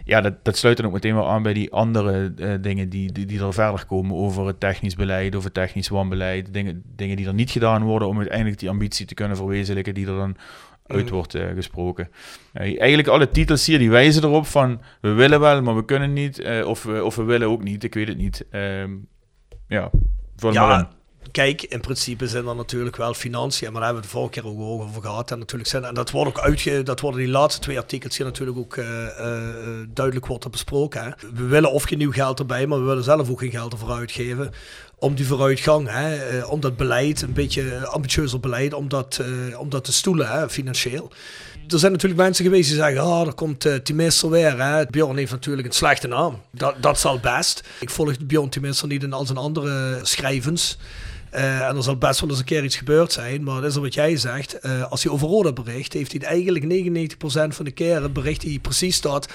ja, 0.04 0.20
dat, 0.20 0.44
dat 0.44 0.56
sluit 0.56 0.76
dan 0.76 0.86
ook 0.86 0.92
meteen 0.92 1.14
wel 1.14 1.28
aan 1.28 1.42
bij 1.42 1.52
die 1.52 1.72
andere 1.72 2.32
uh, 2.36 2.54
dingen 2.60 2.88
die, 2.88 3.12
die, 3.12 3.26
die 3.26 3.40
er 3.40 3.52
verder 3.52 3.86
komen 3.86 4.16
over 4.16 4.46
het 4.46 4.60
technisch 4.60 4.94
beleid, 4.94 5.36
over 5.36 5.52
technisch 5.52 5.88
wanbeleid. 5.88 6.54
Dingen, 6.54 6.82
dingen 6.96 7.16
die 7.16 7.26
er 7.26 7.34
niet 7.34 7.50
gedaan 7.50 7.82
worden 7.82 8.08
om 8.08 8.18
uiteindelijk 8.18 8.58
die 8.58 8.68
ambitie 8.68 9.06
te 9.06 9.14
kunnen 9.14 9.36
verwezenlijken 9.36 9.94
die 9.94 10.06
er 10.06 10.16
dan 10.16 10.36
uit 10.86 11.04
mm. 11.04 11.10
wordt 11.10 11.34
uh, 11.34 11.48
gesproken. 11.54 12.08
Uh, 12.54 12.80
eigenlijk 12.80 13.08
alle 13.08 13.28
titels 13.28 13.66
hier 13.66 13.78
die 13.78 13.90
wijzen 13.90 14.24
erop 14.24 14.46
van 14.46 14.80
we 15.00 15.12
willen 15.12 15.40
wel, 15.40 15.62
maar 15.62 15.76
we 15.76 15.84
kunnen 15.84 16.12
niet. 16.12 16.42
of, 16.64 16.82
we, 16.82 17.04
of 17.04 17.16
we 17.16 17.22
willen 17.22 17.48
ook 17.48 17.62
niet, 17.62 17.84
ik 17.84 17.94
weet 17.94 18.08
het 18.08 18.16
niet. 18.16 18.46
Ehm, 18.50 18.90
ja, 19.68 19.90
vul 20.36 20.52
ja, 20.52 20.66
maar 20.66 20.78
in 20.78 20.86
kijk, 21.32 21.62
in 21.62 21.80
principe 21.80 22.28
zijn 22.28 22.46
er 22.46 22.56
natuurlijk 22.56 22.96
wel 22.96 23.14
financiën, 23.14 23.72
maar 23.72 23.80
daar 23.80 23.92
hebben 23.92 24.02
we 24.02 24.08
het 24.08 24.18
vorige 24.18 24.40
keer 24.40 24.50
ook 24.50 24.60
over 24.60 25.02
gehad. 25.02 25.30
En, 25.30 25.38
natuurlijk 25.38 25.70
zijn, 25.70 25.84
en 25.84 25.94
dat 25.94 26.10
wordt 26.10 26.28
ook 26.30 26.44
uitge, 26.44 26.82
dat 26.82 27.00
worden 27.00 27.20
die 27.20 27.30
laatste 27.30 27.60
twee 27.60 27.78
artikels 27.78 28.16
hier 28.16 28.26
natuurlijk 28.26 28.58
ook 28.58 28.76
uh, 28.76 28.86
uh, 28.86 29.26
duidelijk 29.88 30.26
wordt 30.26 30.50
besproken. 30.50 31.04
Hè. 31.04 31.10
We 31.34 31.44
willen 31.44 31.72
of 31.72 31.82
geen 31.82 31.98
nieuw 31.98 32.12
geld 32.12 32.38
erbij, 32.38 32.66
maar 32.66 32.78
we 32.78 32.84
willen 32.84 33.04
zelf 33.04 33.30
ook 33.30 33.40
geen 33.40 33.50
geld 33.50 33.72
ervoor 33.72 33.92
uitgeven. 33.92 34.50
Om 34.98 35.14
die 35.14 35.26
vooruitgang, 35.26 35.88
hè, 35.90 36.42
om 36.44 36.60
dat 36.60 36.76
beleid, 36.76 37.22
een 37.22 37.32
beetje 37.32 37.86
ambitieuzer 37.86 38.40
beleid, 38.40 38.74
om 38.74 38.88
dat, 38.88 39.20
dat 39.68 39.84
te 39.84 39.92
stoelen, 39.92 40.28
hè, 40.28 40.50
financieel 40.50 41.12
er 41.68 41.78
zijn 41.78 41.92
natuurlijk 41.92 42.20
mensen 42.20 42.44
geweest 42.44 42.68
die 42.68 42.78
zeggen, 42.78 43.00
ah, 43.00 43.26
er 43.26 43.34
komt 43.34 43.66
uh, 43.66 43.74
Timester 43.74 44.30
weer. 44.30 44.62
Hè. 44.62 44.86
Bjorn 44.86 45.16
heeft 45.16 45.30
natuurlijk 45.30 45.66
een 45.66 45.74
slechte 45.74 46.08
naam. 46.08 46.40
Dat, 46.50 46.74
dat 46.80 46.98
zal 47.00 47.18
best. 47.18 47.62
Ik 47.80 47.90
volg 47.90 48.18
Bjorn 48.18 48.48
Timester 48.48 48.88
niet 48.88 49.02
in 49.02 49.12
al 49.12 49.26
zijn 49.26 49.38
andere 49.38 49.98
schrijvens. 50.02 50.78
Eh, 51.32 51.68
en 51.68 51.76
er 51.76 51.82
zal 51.82 51.96
best 51.96 52.20
wel 52.20 52.30
eens 52.30 52.38
een 52.38 52.44
keer 52.44 52.64
iets 52.64 52.76
gebeurd 52.76 53.12
zijn. 53.12 53.42
Maar 53.42 53.60
dat 53.60 53.70
is 53.70 53.76
wat 53.76 53.94
jij 53.94 54.16
zegt. 54.16 54.58
Eh, 54.58 54.90
als 54.90 55.02
hij 55.02 55.12
over 55.12 55.28
Roda 55.28 55.52
bericht, 55.52 55.92
heeft 55.92 56.12
hij 56.12 56.20
eigenlijk 56.20 56.64
99% 56.64 57.54
van 57.54 57.64
de 57.64 57.70
keren 57.70 58.12
bericht 58.12 58.40
die 58.40 58.58
precies 58.58 58.96
staat. 58.96 59.28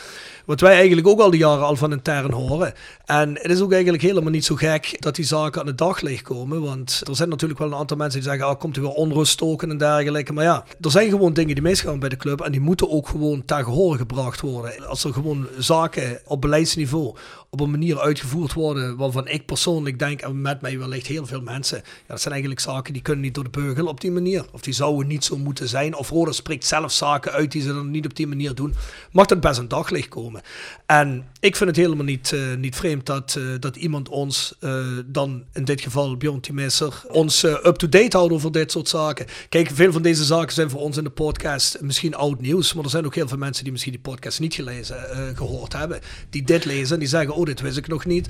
Wat 0.47 0.59
wij 0.59 0.73
eigenlijk 0.73 1.07
ook 1.07 1.19
al 1.19 1.29
die 1.29 1.39
jaren 1.39 1.65
al 1.65 1.75
van 1.75 1.91
intern 1.91 2.31
horen. 2.31 2.73
En 3.05 3.33
het 3.33 3.51
is 3.51 3.61
ook 3.61 3.71
eigenlijk 3.71 4.03
helemaal 4.03 4.31
niet 4.31 4.45
zo 4.45 4.55
gek 4.55 4.95
dat 4.99 5.15
die 5.15 5.25
zaken 5.25 5.61
aan 5.61 5.67
het 5.67 5.77
daglicht 5.77 6.21
komen. 6.21 6.61
Want 6.61 7.01
er 7.07 7.15
zijn 7.15 7.29
natuurlijk 7.29 7.59
wel 7.59 7.67
een 7.67 7.77
aantal 7.77 7.97
mensen 7.97 8.19
die 8.19 8.29
zeggen, 8.29 8.47
ah, 8.47 8.59
komt 8.59 8.75
er 8.75 8.81
weer 8.81 8.91
onrust 8.91 9.31
stoken 9.31 9.69
en 9.69 9.77
dergelijke. 9.77 10.33
Maar 10.33 10.43
ja, 10.43 10.63
er 10.81 10.91
zijn 10.91 11.09
gewoon 11.09 11.33
dingen 11.33 11.53
die 11.53 11.63
misgaan 11.63 11.99
bij 11.99 12.09
de 12.09 12.17
club. 12.17 12.41
En 12.41 12.51
die 12.51 12.61
moeten 12.61 12.89
ook 12.89 13.07
gewoon 13.07 13.45
ter 13.45 13.63
gehoor 13.63 13.97
gebracht 13.97 14.41
worden. 14.41 14.87
Als 14.87 15.03
er 15.03 15.13
gewoon 15.13 15.47
zaken 15.57 16.19
op 16.25 16.41
beleidsniveau 16.41 17.15
op 17.49 17.59
een 17.59 17.71
manier 17.71 17.99
uitgevoerd 17.99 18.53
worden 18.53 18.97
waarvan 18.97 19.27
ik 19.27 19.45
persoonlijk 19.45 19.99
denk, 19.99 20.21
en 20.21 20.41
met 20.41 20.61
mij 20.61 20.79
wellicht 20.79 21.07
heel 21.07 21.25
veel 21.25 21.41
mensen, 21.41 21.77
ja, 21.77 21.83
dat 22.07 22.21
zijn 22.21 22.33
eigenlijk 22.33 22.63
zaken 22.63 22.93
die 22.93 23.01
kunnen 23.01 23.23
niet 23.23 23.33
door 23.35 23.43
de 23.43 23.49
beugel 23.49 23.85
op 23.87 24.01
die 24.01 24.11
manier. 24.11 24.45
Of 24.51 24.61
die 24.61 24.73
zouden 24.73 25.07
niet 25.07 25.23
zo 25.23 25.37
moeten 25.37 25.67
zijn. 25.67 25.95
Of 25.95 26.09
Roda 26.09 26.31
spreekt 26.31 26.65
zelf 26.65 26.91
zaken 26.91 27.31
uit 27.31 27.51
die 27.51 27.61
ze 27.61 27.73
dan 27.73 27.91
niet 27.91 28.05
op 28.05 28.15
die 28.15 28.27
manier 28.27 28.55
doen. 28.55 28.73
Mag 29.11 29.25
dat 29.25 29.39
best 29.39 29.59
een 29.59 29.67
daglicht 29.67 30.07
komen. 30.07 30.36
En 30.85 31.25
ik 31.39 31.55
vind 31.55 31.69
het 31.69 31.79
helemaal 31.79 32.05
niet, 32.05 32.31
uh, 32.31 32.55
niet 32.55 32.75
vreemd 32.75 33.05
dat, 33.05 33.35
uh, 33.37 33.53
dat 33.59 33.75
iemand 33.75 34.09
ons, 34.09 34.55
uh, 34.59 34.85
dan 35.05 35.43
in 35.53 35.65
dit 35.65 35.81
geval 35.81 36.17
Bjorn 36.17 36.39
Timesser, 36.39 37.03
ons 37.11 37.43
up-to-date 37.43 38.17
houdt 38.17 38.33
over 38.33 38.51
dit 38.51 38.71
soort 38.71 38.89
zaken. 38.89 39.25
Kijk, 39.49 39.69
veel 39.73 39.91
van 39.91 40.01
deze 40.01 40.23
zaken 40.23 40.53
zijn 40.53 40.69
voor 40.69 40.81
ons 40.81 40.97
in 40.97 41.03
de 41.03 41.09
podcast 41.09 41.81
misschien 41.81 42.15
oud 42.15 42.41
nieuws, 42.41 42.73
maar 42.73 42.83
er 42.83 42.89
zijn 42.89 43.05
ook 43.05 43.15
heel 43.15 43.27
veel 43.27 43.37
mensen 43.37 43.63
die 43.63 43.71
misschien 43.71 43.93
die 43.93 44.01
podcast 44.01 44.39
niet 44.39 44.53
gelezen, 44.53 44.97
gehoord 45.35 45.73
hebben, 45.73 45.99
die 46.29 46.43
dit 46.43 46.65
lezen 46.65 46.93
en 46.93 46.99
die 46.99 47.09
zeggen, 47.09 47.33
oh, 47.33 47.45
dit 47.45 47.61
wist 47.61 47.77
ik 47.77 47.87
nog 47.87 48.05
niet. 48.05 48.27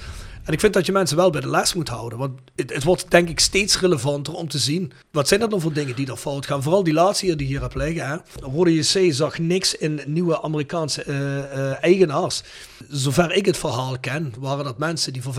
En 0.47 0.53
ik 0.53 0.59
vind 0.59 0.73
dat 0.73 0.85
je 0.85 0.91
mensen 0.91 1.17
wel 1.17 1.29
bij 1.29 1.41
de 1.41 1.49
les 1.49 1.73
moet 1.73 1.89
houden. 1.89 2.19
Want 2.19 2.39
het, 2.55 2.73
het, 2.73 2.83
wordt 2.83 3.11
denk 3.11 3.29
ik 3.29 3.39
steeds 3.39 3.79
relevanter 3.79 4.33
om 4.33 4.47
te 4.47 4.57
zien. 4.57 4.91
Wat 5.11 5.27
zijn 5.27 5.39
dat 5.39 5.49
dan 5.51 5.61
voor 5.61 5.73
dingen 5.73 5.95
die 5.95 6.11
er 6.11 6.17
fout 6.17 6.45
gaan? 6.45 6.63
Vooral 6.63 6.83
die 6.83 6.93
laatste 6.93 7.25
hier 7.25 7.37
die 7.37 7.47
hier 7.47 7.61
hebt 7.61 7.75
liggen. 7.75 8.07
Hè? 8.07 8.15
Rode 8.41 8.73
JC 8.73 9.13
zag 9.13 9.39
niks 9.39 9.75
in 9.75 10.01
nieuwe 10.05 10.41
Amerikaanse 10.41 11.03
uh, 11.07 11.15
uh, 11.15 11.83
eigenaars. 11.83 12.43
Zover 12.89 13.31
ik 13.33 13.45
het 13.45 13.57
verhaal 13.57 13.99
ken, 13.99 14.33
waren 14.39 14.63
dat 14.63 14.77
mensen 14.77 15.13
die 15.13 15.21
voor 15.21 15.33
25% 15.33 15.37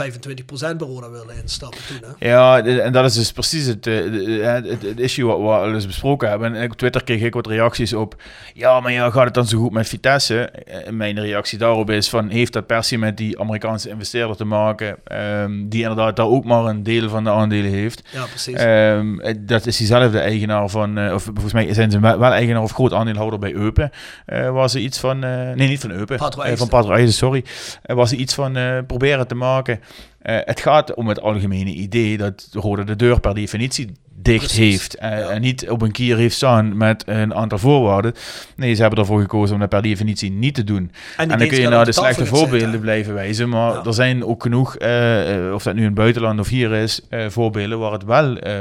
bij 0.58 1.10
willen 1.10 1.36
instappen 1.42 1.80
toen. 1.86 2.10
Hè? 2.18 2.28
Ja, 2.28 2.62
en 2.64 2.92
dat 2.92 3.04
is 3.04 3.14
dus 3.14 3.32
precies 3.32 3.66
het, 3.66 3.84
het, 3.84 4.82
het 4.82 5.00
issue 5.00 5.26
wat 5.26 5.64
we 5.64 5.74
eens 5.74 5.86
besproken 5.86 6.28
hebben. 6.28 6.54
En 6.54 6.70
op 6.70 6.76
Twitter 6.76 7.04
kreeg 7.04 7.22
ik 7.22 7.34
wat 7.34 7.46
reacties 7.46 7.92
op. 7.92 8.22
Ja, 8.54 8.80
maar 8.80 8.92
ja, 8.92 9.10
gaat 9.10 9.24
het 9.24 9.34
dan 9.34 9.46
zo 9.46 9.58
goed 9.58 9.72
met 9.72 9.88
Vitesse? 9.88 10.40
En 10.84 10.96
mijn 10.96 11.20
reactie 11.20 11.58
daarop 11.58 11.90
is 11.90 12.08
van, 12.08 12.28
heeft 12.28 12.52
dat 12.52 12.66
per 12.66 12.84
se 12.84 12.96
met 12.96 13.16
die 13.16 13.40
Amerikaanse 13.40 13.88
investeerder 13.88 14.36
te 14.36 14.44
maken? 14.44 14.97
Um, 15.12 15.68
die 15.68 15.82
inderdaad 15.82 16.16
daar 16.16 16.26
ook 16.26 16.44
maar 16.44 16.64
een 16.64 16.82
deel 16.82 17.08
van 17.08 17.24
de 17.24 17.30
aandelen 17.30 17.70
heeft. 17.70 18.02
Ja, 18.12 18.24
precies. 18.24 18.62
Um, 18.62 19.20
dat 19.46 19.66
is 19.66 19.76
diezelfde 19.76 20.18
eigenaar 20.18 20.68
van, 20.68 20.98
uh, 20.98 21.14
of 21.14 21.22
volgens 21.22 21.52
mij 21.52 21.74
zijn 21.74 21.90
ze 21.90 22.00
wel 22.00 22.22
eigenaar 22.22 22.62
of 22.62 22.72
groot 22.72 22.92
aandeelhouder 22.92 23.38
bij 23.38 23.54
Eupen. 23.54 23.90
Uh, 24.26 24.50
waar 24.50 24.70
ze 24.70 24.80
iets 24.80 24.98
van, 24.98 25.24
uh, 25.24 25.30
nee 25.30 25.68
niet 25.68 25.80
van 25.80 25.90
Eupen, 25.90 26.18
van 26.18 26.68
Patro 26.68 27.06
sorry. 27.06 27.44
waar 27.82 28.08
ze 28.08 28.16
iets 28.16 28.34
van 28.34 28.56
proberen 28.86 29.26
te 29.26 29.34
maken. 29.34 29.80
het 30.22 30.60
gaat 30.60 30.94
om 30.94 31.08
het 31.08 31.20
algemene 31.20 31.70
idee 31.70 32.16
dat 32.16 32.48
Rode 32.52 32.84
de 32.84 32.96
deur 32.96 33.20
per 33.20 33.34
definitie 33.34 33.92
dicht 34.22 34.52
heeft. 34.52 34.94
En, 34.94 35.18
ja. 35.18 35.28
en, 35.28 35.40
niet 35.40 35.70
op 35.70 35.82
een 35.82 35.92
kier 35.92 36.16
heeft 36.16 36.34
staan 36.34 36.76
met 36.76 37.02
een 37.06 37.34
aantal 37.34 37.58
voorwaarden. 37.58 38.14
Nee, 38.56 38.74
ze 38.74 38.80
hebben 38.80 38.98
ervoor 38.98 39.20
gekozen 39.20 39.54
om 39.54 39.60
dat 39.60 39.68
per 39.68 39.82
definitie 39.82 40.30
niet 40.30 40.54
te 40.54 40.64
doen. 40.64 40.90
En, 41.16 41.30
en 41.30 41.38
dan 41.38 41.48
kun 41.48 41.60
je 41.60 41.68
naar 41.68 41.84
de 41.84 41.92
slechte 41.92 42.26
voorbeelden 42.26 42.80
blijven 42.80 43.14
wijzen. 43.14 43.48
Maar 43.48 43.72
ja. 43.72 43.84
er 43.84 43.94
zijn 43.94 44.24
ook 44.24 44.42
genoeg, 44.42 44.78
uh, 44.80 45.54
of 45.54 45.62
dat 45.62 45.74
nu 45.74 45.80
in 45.80 45.86
het 45.86 45.94
buitenland 45.94 46.40
of 46.40 46.48
hier 46.48 46.72
is, 46.72 47.00
uh, 47.10 47.28
voorbeelden 47.28 47.78
waar 47.78 47.92
het 47.92 48.04
wel 48.04 48.46
uh, 48.46 48.54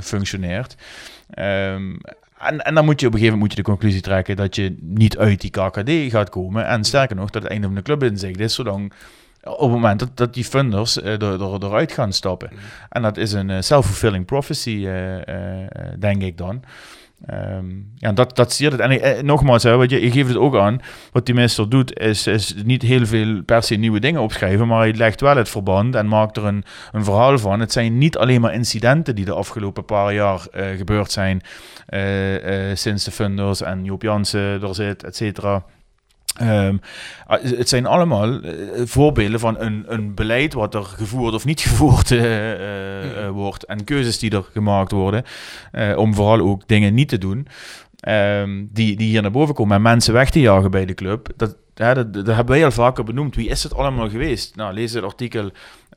functioneert. 0.00 0.76
Um, 1.38 2.00
en, 2.38 2.64
en 2.64 2.74
dan 2.74 2.84
moet 2.84 3.00
je 3.00 3.06
op 3.06 3.12
een 3.12 3.18
gegeven 3.18 3.38
moment 3.38 3.40
moet 3.40 3.50
je 3.50 3.56
de 3.56 3.70
conclusie 3.70 4.00
trekken 4.00 4.36
dat 4.36 4.56
je 4.56 4.76
niet 4.80 5.18
uit 5.18 5.40
die 5.40 5.50
KKD 5.50 5.90
gaat 6.12 6.30
komen. 6.30 6.66
En 6.66 6.84
sterker 6.84 7.16
nog, 7.16 7.30
dat 7.30 7.42
het 7.42 7.50
einde 7.50 7.66
van 7.66 7.76
de 7.76 7.82
club 7.82 8.02
in 8.02 8.18
zicht 8.18 8.40
is, 8.40 8.54
zolang 8.54 8.92
op 9.48 9.60
het 9.60 9.70
moment 9.70 9.98
dat, 9.98 10.10
dat 10.14 10.34
die 10.34 10.44
funders 10.44 11.02
er, 11.02 11.22
er, 11.22 11.64
eruit 11.64 11.92
gaan 11.92 12.12
stappen. 12.12 12.48
Mm. 12.52 12.58
En 12.88 13.02
dat 13.02 13.16
is 13.16 13.32
een 13.32 13.48
uh, 13.48 13.56
self-fulfilling 13.60 14.24
prophecy, 14.24 14.86
uh, 14.86 15.16
denk 15.98 16.22
ik 16.22 16.36
dan. 16.36 16.62
Um, 17.30 17.92
ja, 17.96 18.12
dat, 18.12 18.36
dat 18.36 18.52
zie 18.52 18.70
je 18.70 18.76
het. 18.76 19.00
En 19.00 19.26
nogmaals, 19.26 19.62
hè, 19.62 19.76
wat 19.76 19.90
je, 19.90 20.00
je 20.00 20.10
geeft 20.10 20.28
het 20.28 20.36
ook 20.36 20.56
aan. 20.56 20.80
Wat 21.12 21.26
die 21.26 21.34
minister 21.34 21.68
doet, 21.68 21.98
is, 21.98 22.26
is 22.26 22.54
niet 22.64 22.82
heel 22.82 23.06
veel 23.06 23.42
per 23.42 23.62
se 23.62 23.74
nieuwe 23.74 24.00
dingen 24.00 24.20
opschrijven, 24.20 24.66
maar 24.66 24.78
hij 24.78 24.94
legt 24.94 25.20
wel 25.20 25.36
het 25.36 25.48
verband 25.48 25.94
en 25.94 26.08
maakt 26.08 26.36
er 26.36 26.44
een, 26.44 26.64
een 26.92 27.04
verhaal 27.04 27.38
van. 27.38 27.60
Het 27.60 27.72
zijn 27.72 27.98
niet 27.98 28.16
alleen 28.16 28.40
maar 28.40 28.54
incidenten 28.54 29.14
die 29.14 29.24
de 29.24 29.34
afgelopen 29.34 29.84
paar 29.84 30.14
jaar 30.14 30.46
gebeurd 30.76 31.12
zijn, 31.12 31.42
sinds 32.76 33.04
de 33.04 33.10
funders 33.10 33.60
en 33.60 33.84
Joop 33.84 34.02
Jansen 34.02 34.62
er 34.62 34.74
zit, 34.74 35.04
et 35.04 35.16
cetera. 35.16 35.64
Um, 36.42 36.80
het 37.26 37.68
zijn 37.68 37.86
allemaal 37.86 38.44
uh, 38.44 38.52
voorbeelden 38.84 39.40
van 39.40 39.60
een, 39.60 39.84
een 39.86 40.14
beleid 40.14 40.52
wat 40.52 40.74
er 40.74 40.84
gevoerd 40.84 41.34
of 41.34 41.44
niet 41.44 41.60
gevoerd 41.68 42.10
uh, 42.10 42.50
uh, 42.52 43.28
wordt. 43.28 43.64
En 43.64 43.84
keuzes 43.84 44.18
die 44.18 44.30
er 44.30 44.44
gemaakt 44.52 44.92
worden. 44.92 45.24
om 45.96 46.14
vooral 46.14 46.40
ook 46.40 46.62
dingen 46.66 46.94
niet 46.94 47.08
te 47.08 47.18
doen. 47.18 47.46
Um, 48.08 48.68
die, 48.72 48.96
die 48.96 49.08
hier 49.08 49.22
naar 49.22 49.30
boven 49.30 49.54
komen 49.54 49.76
en 49.76 49.82
mensen 49.82 50.12
weg 50.12 50.30
te 50.30 50.40
jagen 50.40 50.70
bij 50.70 50.84
de 50.84 50.94
club. 50.94 51.28
Dat, 51.36 51.56
ja, 51.74 51.94
dat, 51.94 52.14
dat 52.14 52.26
hebben 52.26 52.54
wij 52.54 52.64
al 52.64 52.70
vaker 52.70 53.04
benoemd. 53.04 53.34
Wie 53.34 53.48
is 53.48 53.62
het 53.62 53.74
allemaal 53.74 54.10
geweest? 54.10 54.56
Nou, 54.56 54.74
lees 54.74 54.92
het 54.92 55.04
artikel 55.04 55.50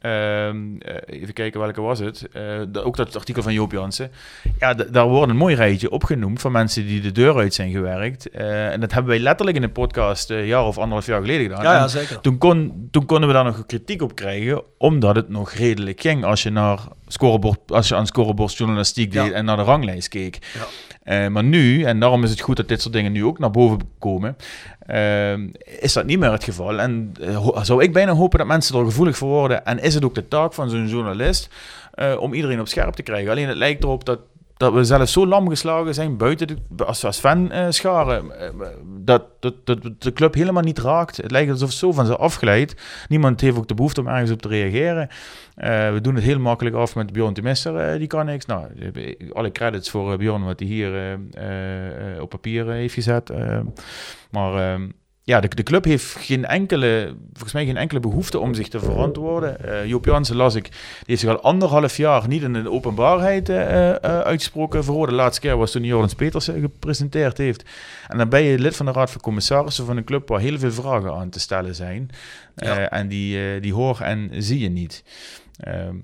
Um, 0.05 0.73
uh, 0.73 0.95
even 1.05 1.33
kijken 1.33 1.59
welke 1.59 1.81
was 1.81 1.99
het. 1.99 2.27
Uh, 2.33 2.85
ook 2.85 2.97
dat 2.97 3.15
artikel 3.15 3.43
van 3.43 3.53
Joop 3.53 3.71
Jansen. 3.71 4.11
Ja, 4.59 4.73
daar 4.73 5.07
wordt 5.07 5.29
een 5.29 5.37
mooi 5.37 5.55
rijtje 5.55 5.89
opgenoemd 5.89 6.41
van 6.41 6.51
mensen 6.51 6.85
die 6.85 7.01
de 7.01 7.11
deur 7.11 7.37
uit 7.37 7.53
zijn 7.53 7.71
gewerkt. 7.71 8.27
Uh, 8.35 8.71
en 8.71 8.79
dat 8.79 8.91
hebben 8.91 9.11
wij 9.11 9.19
letterlijk 9.19 9.57
in 9.57 9.63
een 9.63 9.71
podcast 9.71 10.29
een 10.29 10.45
jaar 10.45 10.65
of 10.65 10.77
anderhalf 10.77 11.05
jaar 11.05 11.21
geleden 11.21 11.41
gedaan. 11.41 11.63
Ja, 11.63 11.73
ja 11.73 11.87
zeker. 11.87 12.21
Toen, 12.21 12.37
kon, 12.37 12.87
toen 12.91 13.05
konden 13.05 13.27
we 13.27 13.33
daar 13.33 13.43
nog 13.43 13.65
kritiek 13.65 14.01
op 14.01 14.15
krijgen, 14.15 14.63
omdat 14.77 15.15
het 15.15 15.29
nog 15.29 15.51
redelijk 15.51 16.01
ging 16.01 16.23
als 16.23 16.43
je, 16.43 16.49
naar 16.49 16.79
scorebord, 17.07 17.59
als 17.67 17.87
je 17.87 17.95
aan 17.95 18.07
scorebordjournalistiek 18.07 19.11
deed 19.11 19.25
ja. 19.25 19.31
en 19.31 19.45
naar 19.45 19.57
de 19.57 19.63
ranglijst 19.63 20.07
keek. 20.07 20.37
Ja. 20.53 20.65
Uh, 21.03 21.27
maar 21.27 21.43
nu, 21.43 21.83
en 21.83 21.99
daarom 21.99 22.23
is 22.23 22.29
het 22.29 22.41
goed 22.41 22.57
dat 22.57 22.67
dit 22.67 22.81
soort 22.81 22.93
dingen 22.93 23.11
nu 23.11 23.25
ook 23.25 23.39
naar 23.39 23.51
boven 23.51 23.79
komen, 23.99 24.37
uh, 24.89 25.33
is 25.79 25.93
dat 25.93 26.05
niet 26.05 26.19
meer 26.19 26.31
het 26.31 26.43
geval. 26.43 26.79
En 26.79 27.13
uh, 27.21 27.63
zou 27.63 27.83
ik 27.83 27.93
bijna 27.93 28.13
hopen 28.13 28.37
dat 28.37 28.47
mensen 28.47 28.79
er 28.79 28.85
gevoelig 28.85 29.17
voor 29.17 29.29
worden. 29.29 29.65
En 29.65 29.79
is 29.79 29.93
het 29.93 30.05
ook 30.05 30.15
de 30.15 30.27
taak 30.27 30.53
van 30.53 30.69
zo'n 30.69 30.87
journalist 30.87 31.49
om 32.19 32.33
iedereen 32.33 32.59
op 32.59 32.67
scherp 32.67 32.93
te 32.93 33.03
krijgen. 33.03 33.31
Alleen 33.31 33.47
het 33.47 33.57
lijkt 33.57 33.83
erop 33.83 34.05
dat 34.05 34.19
dat 34.61 34.73
we 34.73 34.83
zelfs 34.83 35.11
zo 35.11 35.27
lam 35.27 35.49
geslagen 35.49 35.93
zijn 35.93 36.17
buiten 36.17 36.47
de, 36.47 36.85
als, 36.85 37.05
als 37.05 37.19
fan 37.19 37.51
uh, 37.51 37.65
scharen, 37.69 38.31
dat, 38.85 39.23
dat, 39.39 39.65
dat 39.65 40.01
de 40.01 40.13
club 40.13 40.33
helemaal 40.33 40.63
niet 40.63 40.79
raakt. 40.79 41.17
Het 41.17 41.31
lijkt 41.31 41.51
alsof 41.51 41.71
zo 41.71 41.91
van 41.91 42.05
ze 42.05 42.15
afglijdt. 42.15 42.81
Niemand 43.07 43.41
heeft 43.41 43.57
ook 43.57 43.67
de 43.67 43.73
behoefte 43.73 44.01
om 44.01 44.07
ergens 44.07 44.31
op 44.31 44.41
te 44.41 44.47
reageren. 44.47 45.07
Uh, 45.57 45.91
we 45.93 45.99
doen 46.01 46.15
het 46.15 46.23
heel 46.23 46.39
makkelijk 46.39 46.75
af 46.75 46.95
met 46.95 47.13
Bjorn 47.13 47.33
de 47.33 47.97
die 47.97 48.07
kan 48.07 48.25
niks. 48.25 48.45
Nou, 48.45 48.67
alle 49.33 49.51
credits 49.51 49.89
voor 49.89 50.17
Bjorn 50.17 50.43
wat 50.43 50.59
hij 50.59 50.67
hier 50.69 51.19
op 52.19 52.29
papier 52.29 52.71
heeft 52.71 52.93
gezet. 52.93 53.31
maar 54.31 54.55
ehm, 54.55 54.89
ja, 55.23 55.39
de, 55.39 55.47
de, 55.47 55.63
club 55.63 55.83
heeft 55.83 56.05
geen 56.05 56.45
enkele, 56.45 57.15
volgens 57.31 57.53
mij 57.53 57.65
geen 57.65 57.77
enkele 57.77 57.99
behoefte 57.99 58.39
om 58.39 58.53
zich 58.53 58.67
te 58.67 58.79
verantwoorden. 58.79 59.57
Uh, 59.65 59.85
Joop 59.85 60.05
Jansen 60.05 60.35
las 60.35 60.55
ik, 60.55 60.63
die 60.63 61.05
heeft 61.05 61.21
zich 61.21 61.29
al 61.29 61.41
anderhalf 61.41 61.97
jaar 61.97 62.27
niet 62.27 62.41
in 62.41 62.53
de 62.53 62.71
openbaarheid 62.71 63.49
uh, 63.49 63.57
uh, 63.57 63.95
uitgesproken. 63.99 64.83
Voor 64.83 65.07
de 65.07 65.13
laatste 65.13 65.41
keer 65.41 65.57
was 65.57 65.71
toen 65.71 65.83
Jordans 65.83 66.13
Peters 66.13 66.45
gepresenteerd 66.45 67.37
heeft. 67.37 67.65
En 68.07 68.17
dan 68.17 68.29
ben 68.29 68.43
je 68.43 68.59
lid 68.59 68.75
van 68.75 68.85
de 68.85 68.91
Raad 68.91 69.11
van 69.11 69.21
Commissarissen 69.21 69.85
van 69.85 69.97
een 69.97 70.03
club 70.03 70.27
waar 70.27 70.39
heel 70.39 70.59
veel 70.59 70.71
vragen 70.71 71.13
aan 71.13 71.29
te 71.29 71.39
stellen 71.39 71.75
zijn. 71.75 72.09
Ja. 72.55 72.89
En 72.89 73.07
die, 73.07 73.59
die 73.59 73.73
hoor 73.73 73.99
en 73.99 74.29
zie 74.37 74.59
je 74.59 74.69
niet. 74.69 75.03
Ehm, 75.57 75.95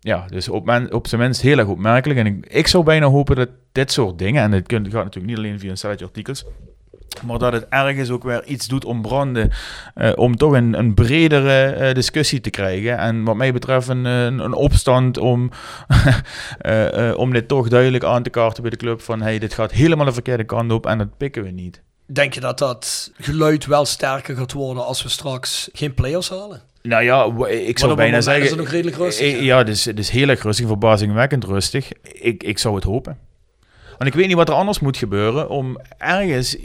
ja, 0.00 0.26
dus 0.28 0.48
op, 0.48 0.64
men, 0.64 0.92
op 0.92 1.06
zijn 1.06 1.20
minst 1.20 1.40
heel 1.40 1.58
erg 1.58 1.68
opmerkelijk. 1.68 2.18
En 2.18 2.26
ik, 2.26 2.46
ik 2.46 2.66
zou 2.66 2.84
bijna 2.84 3.06
hopen 3.06 3.36
dat 3.36 3.48
dit 3.72 3.92
soort 3.92 4.18
dingen, 4.18 4.42
en 4.42 4.52
het 4.52 4.72
gaat 4.72 4.82
natuurlijk 4.92 5.26
niet 5.26 5.36
alleen 5.36 5.58
via 5.58 5.70
een 5.70 5.76
stelletje 5.76 6.04
artikels, 6.04 6.44
maar 7.24 7.38
dat 7.38 7.52
het 7.52 7.66
ergens 7.68 8.10
ook 8.10 8.22
weer 8.22 8.44
iets 8.44 8.66
doet 8.66 8.84
ombranden. 8.84 9.50
Uh, 9.94 10.12
om 10.14 10.36
toch 10.36 10.52
een, 10.52 10.78
een 10.78 10.94
bredere 10.94 11.76
uh, 11.78 11.94
discussie 11.94 12.40
te 12.40 12.50
krijgen. 12.50 12.98
En 12.98 13.24
wat 13.24 13.36
mij 13.36 13.52
betreft 13.52 13.88
een, 13.88 14.04
een, 14.04 14.38
een 14.38 14.54
opstand 14.54 15.18
om, 15.18 15.50
uh, 16.66 17.12
om 17.22 17.32
dit 17.32 17.48
toch 17.48 17.68
duidelijk 17.68 18.04
aan 18.04 18.22
te 18.22 18.30
kaarten 18.30 18.62
bij 18.62 18.70
de 18.70 18.76
club. 18.76 19.02
Van 19.02 19.22
hey, 19.22 19.38
dit 19.38 19.54
gaat 19.54 19.72
helemaal 19.72 20.06
de 20.06 20.12
verkeerde 20.12 20.44
kant 20.44 20.72
op 20.72 20.86
en 20.86 20.98
dat 20.98 21.16
pikken 21.16 21.42
we 21.42 21.50
niet. 21.50 21.82
Denk 22.06 22.34
je 22.34 22.40
dat 22.40 22.58
dat 22.58 23.12
geluid 23.18 23.66
wel 23.66 23.84
sterker 23.84 24.36
gaat 24.36 24.52
worden 24.52 24.86
als 24.86 25.02
we 25.02 25.08
straks 25.08 25.68
geen 25.72 25.94
players 25.94 26.28
halen? 26.28 26.62
Nou 26.82 27.02
ja, 27.04 27.46
ik 27.48 27.78
zou 27.78 27.94
bijna 27.94 28.20
zeggen... 28.20 28.42
is 28.42 28.50
het 28.50 28.58
nog 28.58 28.68
redelijk 28.68 28.96
rustig. 28.96 29.40
Ja, 29.40 29.58
het 29.58 29.68
is, 29.68 29.84
het 29.84 29.98
is 29.98 30.10
heel 30.10 30.28
erg 30.28 30.42
rustig, 30.42 30.66
verbazingwekkend 30.66 31.44
rustig. 31.44 31.92
Ik, 32.02 32.42
ik 32.42 32.58
zou 32.58 32.74
het 32.74 32.84
hopen. 32.84 33.18
Want 33.98 34.10
ik 34.10 34.14
weet 34.14 34.26
niet 34.26 34.36
wat 34.36 34.48
er 34.48 34.54
anders 34.54 34.80
moet 34.80 34.96
gebeuren 34.96 35.48
om 35.48 35.80
ergens 35.98 36.56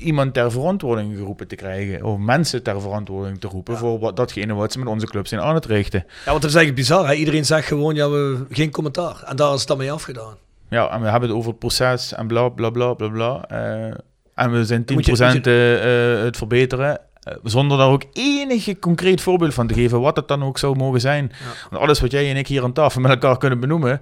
iemand 0.00 0.34
ter 0.34 0.50
verantwoording 0.50 1.16
geroepen 1.16 1.48
te 1.48 1.54
krijgen. 1.54 2.04
Of 2.04 2.18
mensen 2.18 2.62
ter 2.62 2.80
verantwoording 2.80 3.40
te 3.40 3.46
roepen 3.48 3.76
voor 3.76 3.98
wat, 3.98 4.16
datgene 4.16 4.54
wat 4.54 4.72
ze 4.72 4.78
met 4.78 4.88
onze 4.88 5.06
club 5.06 5.26
zijn 5.26 5.40
aan 5.40 5.54
het 5.54 5.64
richten. 5.66 6.04
Ja, 6.24 6.30
want 6.30 6.40
dat 6.42 6.50
is 6.50 6.56
eigenlijk 6.56 6.88
bizar. 6.88 7.06
Hè? 7.08 7.14
Iedereen 7.14 7.44
zegt 7.44 7.66
gewoon, 7.66 7.94
ja, 7.94 8.10
we, 8.10 8.44
geen 8.50 8.70
commentaar. 8.70 9.22
En 9.26 9.36
daar 9.36 9.52
is 9.52 9.58
het 9.58 9.68
dan 9.68 9.78
mee 9.78 9.92
afgedaan. 9.92 10.34
Ja, 10.70 10.90
en 10.90 11.00
we 11.02 11.08
hebben 11.08 11.28
het 11.28 11.38
over 11.38 11.50
het 11.50 11.58
proces 11.58 12.12
en 12.14 12.26
bla 12.26 12.48
bla 12.48 12.70
bla 12.70 12.94
bla 12.94 13.08
bla. 13.08 13.44
Eh, 13.48 13.94
en 14.34 14.50
we 14.52 14.64
zijn 14.64 14.84
10% 14.84 14.94
Moet 14.94 15.18
je- 15.18 15.24
moet 15.34 15.46
eh, 15.46 16.14
eh, 16.18 16.24
het 16.24 16.36
verbeteren. 16.36 17.00
zonder 17.42 17.78
daar 17.78 17.88
ook 17.88 18.04
enige 18.12 18.78
concreet 18.78 19.20
voorbeeld 19.20 19.54
van 19.54 19.66
te 19.66 19.74
geven, 19.74 20.00
wat 20.00 20.16
het 20.16 20.28
dan 20.28 20.42
ook 20.44 20.58
zou 20.58 20.76
mogen 20.76 21.00
zijn. 21.00 21.32
Want 21.70 21.82
alles 21.82 22.00
wat 22.00 22.10
jij 22.10 22.30
en 22.30 22.36
ik 22.36 22.46
hier 22.46 22.62
aan 22.62 22.72
tafel 22.72 23.00
met 23.00 23.10
elkaar 23.10 23.38
kunnen 23.38 23.60
benoemen, 23.60 24.00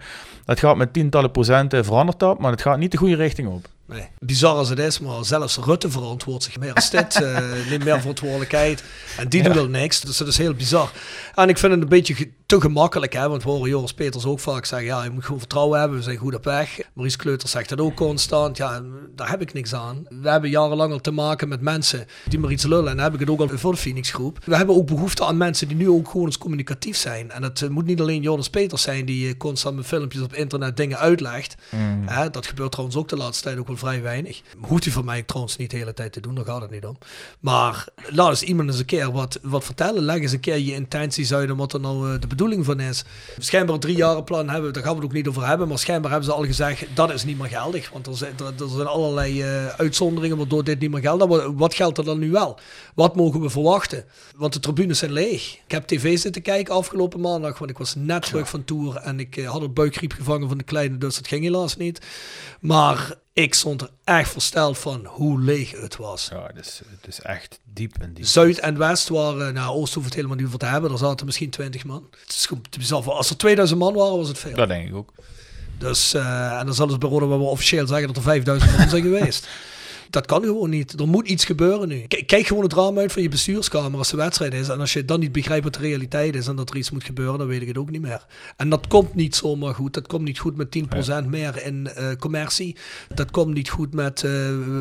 dat 0.48 0.58
gaat 0.58 0.76
met 0.76 0.92
tientallen 0.92 1.30
procenten 1.30 1.84
veranderd 1.84 2.18
dat, 2.18 2.38
maar 2.38 2.50
het 2.50 2.62
gaat 2.62 2.78
niet 2.78 2.90
de 2.90 2.96
goede 2.96 3.16
richting 3.16 3.48
op. 3.48 3.68
Nee. 3.88 4.08
Bizar 4.18 4.54
als 4.54 4.68
het 4.68 4.78
is, 4.78 4.98
maar 4.98 5.24
zelfs 5.24 5.56
Rutte 5.56 5.90
verantwoordt 5.90 6.44
zich 6.44 6.58
meer 6.58 6.72
als 6.72 6.90
dit. 6.90 7.14
eh, 7.22 7.38
neemt 7.68 7.84
meer 7.84 8.00
verantwoordelijkheid. 8.00 8.84
En 9.18 9.28
die 9.28 9.42
doet 9.42 9.56
al 9.56 9.66
niks. 9.66 10.00
Dus 10.00 10.16
dat 10.16 10.28
is 10.28 10.38
heel 10.38 10.54
bizar. 10.54 10.92
En 11.34 11.48
ik 11.48 11.58
vind 11.58 11.72
het 11.72 11.82
een 11.82 11.88
beetje 11.88 12.30
te 12.46 12.60
gemakkelijk. 12.60 13.12
Hè? 13.12 13.28
Want 13.28 13.42
we 13.42 13.50
horen 13.50 13.68
Joris 13.68 13.94
Peters 13.94 14.24
ook 14.24 14.40
vaak 14.40 14.64
zeggen... 14.64 14.88
Ja, 14.88 15.04
je 15.04 15.10
moet 15.10 15.24
gewoon 15.24 15.38
vertrouwen 15.38 15.78
hebben. 15.78 15.98
We 15.98 16.04
zijn 16.04 16.16
goed 16.16 16.34
op 16.34 16.44
weg. 16.44 16.80
Maurice 16.92 17.16
Kleuters 17.16 17.50
zegt 17.50 17.68
dat 17.68 17.80
ook 17.80 17.94
constant. 17.94 18.56
Ja, 18.56 18.82
daar 19.16 19.30
heb 19.30 19.40
ik 19.40 19.52
niks 19.52 19.74
aan. 19.74 20.06
We 20.08 20.28
hebben 20.28 20.50
jarenlang 20.50 20.92
al 20.92 21.00
te 21.00 21.10
maken 21.10 21.48
met 21.48 21.60
mensen 21.60 22.06
die 22.28 22.38
maar 22.38 22.50
iets 22.50 22.64
lullen. 22.64 22.90
En 22.90 22.96
dan 22.96 23.04
heb 23.04 23.14
ik 23.14 23.20
het 23.20 23.30
ook 23.30 23.40
al 23.40 23.48
voor 23.48 23.72
de 23.72 23.78
Phoenix 23.78 24.10
groep. 24.10 24.38
We 24.44 24.56
hebben 24.56 24.76
ook 24.76 24.86
behoefte 24.86 25.24
aan 25.24 25.36
mensen 25.36 25.68
die 25.68 25.76
nu 25.76 25.88
ook 25.88 26.08
gewoon 26.08 26.26
eens 26.26 26.38
communicatief 26.38 26.96
zijn. 26.96 27.30
En 27.30 27.42
het 27.42 27.62
eh, 27.62 27.68
moet 27.68 27.86
niet 27.86 28.00
alleen 28.00 28.22
Joris 28.22 28.50
Peters 28.50 28.82
zijn... 28.82 29.04
die 29.04 29.28
eh, 29.28 29.36
constant 29.36 29.76
met 29.76 29.86
filmpjes 29.86 30.22
op 30.22 30.32
internet 30.38 30.76
dingen 30.76 30.98
uitlegt. 30.98 31.54
Hè, 32.06 32.30
dat 32.30 32.46
gebeurt 32.46 32.70
trouwens 32.70 32.98
ook 32.98 33.08
de 33.08 33.16
laatste 33.16 33.42
tijd 33.42 33.58
ook 33.58 33.66
wel 33.66 33.76
vrij 33.76 34.02
weinig. 34.02 34.42
Hoeft 34.60 34.84
hij 34.84 34.92
van 34.92 35.04
mij 35.04 35.22
trouwens 35.22 35.56
niet 35.56 35.70
de 35.70 35.76
hele 35.76 35.94
tijd 35.94 36.12
te 36.12 36.20
doen, 36.20 36.34
daar 36.34 36.44
gaat 36.44 36.60
het 36.60 36.70
niet 36.70 36.86
om. 36.86 36.98
Maar 37.40 37.86
laat 38.08 38.28
eens 38.30 38.42
iemand 38.42 38.68
eens 38.68 38.78
een 38.78 38.84
keer 38.84 39.12
wat, 39.12 39.38
wat 39.42 39.64
vertellen. 39.64 40.02
Leg 40.02 40.20
eens 40.20 40.32
een 40.32 40.40
keer 40.40 40.58
je 40.58 40.74
intenties 40.74 41.34
uit 41.34 41.48
en 41.48 41.56
wat 41.56 41.72
er 41.72 41.80
nou 41.80 42.14
eh, 42.14 42.20
de 42.20 42.26
bedoeling 42.26 42.64
van 42.64 42.80
is. 42.80 43.04
Schijnbaar 43.38 43.74
een 43.74 43.80
drie 43.80 43.96
jaren 43.96 44.24
plan 44.24 44.48
hebben, 44.48 44.72
daar 44.72 44.82
gaan 44.82 44.92
we 44.92 44.98
het 44.98 45.08
ook 45.08 45.16
niet 45.16 45.28
over 45.28 45.46
hebben. 45.46 45.68
Maar 45.68 45.78
schijnbaar 45.78 46.10
hebben 46.10 46.28
ze 46.28 46.36
al 46.36 46.44
gezegd, 46.44 46.86
dat 46.94 47.12
is 47.12 47.24
niet 47.24 47.38
meer 47.38 47.48
geldig. 47.48 47.90
Want 47.90 48.06
er 48.06 48.16
zijn, 48.16 48.32
er, 48.38 48.62
er 48.62 48.68
zijn 48.68 48.86
allerlei 48.86 49.42
eh, 49.42 49.66
uitzonderingen 49.66 50.36
waardoor 50.36 50.64
dit 50.64 50.80
niet 50.80 50.90
meer 50.90 51.00
geldt. 51.00 51.24
Nou, 51.24 51.42
Wat, 51.42 51.52
wat 51.54 51.74
geldt 51.74 51.98
er 51.98 52.04
dan 52.04 52.18
nu 52.18 52.30
wel? 52.30 52.58
Wat 52.94 53.16
mogen 53.16 53.40
we 53.40 53.50
verwachten? 53.50 54.04
Want 54.36 54.52
de 54.52 54.60
tribunes 54.60 54.98
zijn 54.98 55.12
leeg. 55.12 55.54
Ik 55.54 55.70
heb 55.70 55.86
tv 55.86 56.18
zitten 56.18 56.42
kijken 56.42 56.74
afgelopen 56.74 57.20
maandag, 57.20 57.58
want 57.58 57.70
ik 57.70 57.78
was 57.78 57.94
net 57.94 58.22
terug 58.22 58.48
van 58.48 58.64
tour. 58.64 58.96
En 58.96 59.20
ik 59.20 59.36
eh, 59.36 59.50
had 59.50 59.62
een 59.62 59.72
buikgriep 59.72 60.14
van 60.28 60.58
de 60.58 60.64
kleine, 60.64 60.98
dus 60.98 61.16
dat 61.16 61.28
ging 61.28 61.42
helaas 61.42 61.76
niet. 61.76 62.00
Maar 62.60 63.14
ik 63.32 63.54
stond 63.54 63.80
er 63.80 63.90
echt 64.04 64.30
versteld 64.30 64.78
van 64.78 65.04
hoe 65.04 65.40
leeg 65.40 65.80
het 65.80 65.96
was. 65.96 66.28
Ja, 66.32 66.46
het 66.46 66.66
is, 66.66 66.80
het 67.00 67.06
is 67.08 67.20
echt 67.20 67.60
diep 67.72 67.98
en 68.00 68.14
diep. 68.14 68.24
Zuid 68.24 68.58
en 68.58 68.78
West 68.78 69.08
waren, 69.08 69.54
nou 69.54 69.76
Oost 69.76 69.94
hoeft 69.94 70.06
het 70.06 70.14
helemaal 70.14 70.36
niet 70.36 70.46
over 70.46 70.58
te 70.58 70.66
hebben, 70.66 70.90
er 70.90 70.98
zaten 70.98 71.26
misschien 71.26 71.50
20 71.50 71.84
man. 71.84 72.06
Het 72.20 72.34
is 72.34 72.48
bizar. 72.78 73.10
Als 73.10 73.30
er 73.30 73.36
2000 73.36 73.78
man 73.78 73.94
waren, 73.94 74.16
was 74.16 74.28
het 74.28 74.38
veel. 74.38 74.54
Dat 74.54 74.68
denk 74.68 74.88
ik 74.88 74.94
ook. 74.94 75.12
Dus, 75.78 76.14
eh, 76.14 76.58
en 76.58 76.66
dan 76.66 76.74
zal 76.74 76.88
het 76.88 76.98
bij 76.98 77.08
Roda 77.08 77.26
wel 77.26 77.46
officieel 77.46 77.86
zeggen 77.86 78.06
dat 78.06 78.16
er 78.16 78.22
5000 78.22 78.78
man 78.78 78.88
zijn 78.88 79.02
geweest. 79.12 79.48
Dat 80.10 80.26
kan 80.26 80.42
gewoon 80.42 80.70
niet. 80.70 81.00
Er 81.00 81.08
moet 81.08 81.28
iets 81.28 81.44
gebeuren 81.44 81.88
nu. 81.88 82.00
K- 82.00 82.22
Kijk 82.26 82.46
gewoon 82.46 82.62
het 82.62 82.72
raam 82.72 82.98
uit 82.98 83.12
van 83.12 83.22
je 83.22 83.28
bestuurskamer 83.28 83.98
als 83.98 84.10
de 84.10 84.16
wedstrijd 84.16 84.54
is. 84.54 84.68
En 84.68 84.80
als 84.80 84.92
je 84.92 85.04
dan 85.04 85.20
niet 85.20 85.32
begrijpt 85.32 85.64
wat 85.64 85.74
de 85.74 85.80
realiteit 85.80 86.34
is 86.34 86.46
en 86.46 86.56
dat 86.56 86.70
er 86.70 86.76
iets 86.76 86.90
moet 86.90 87.04
gebeuren, 87.04 87.38
dan 87.38 87.46
weet 87.46 87.60
ik 87.62 87.68
het 87.68 87.78
ook 87.78 87.90
niet 87.90 88.00
meer. 88.02 88.26
En 88.56 88.68
dat 88.68 88.86
komt 88.86 89.14
niet 89.14 89.36
zomaar 89.36 89.74
goed. 89.74 89.94
Dat 89.94 90.06
komt 90.06 90.22
niet 90.24 90.38
goed 90.38 90.56
met 90.56 90.78
10% 91.24 91.26
meer 91.28 91.62
in 91.64 91.86
eh, 91.94 92.06
commercie. 92.18 92.76
Dat 93.14 93.30
komt 93.30 93.54
niet 93.54 93.68
goed 93.68 93.94
met, 93.94 94.16
eh, 94.24 94.30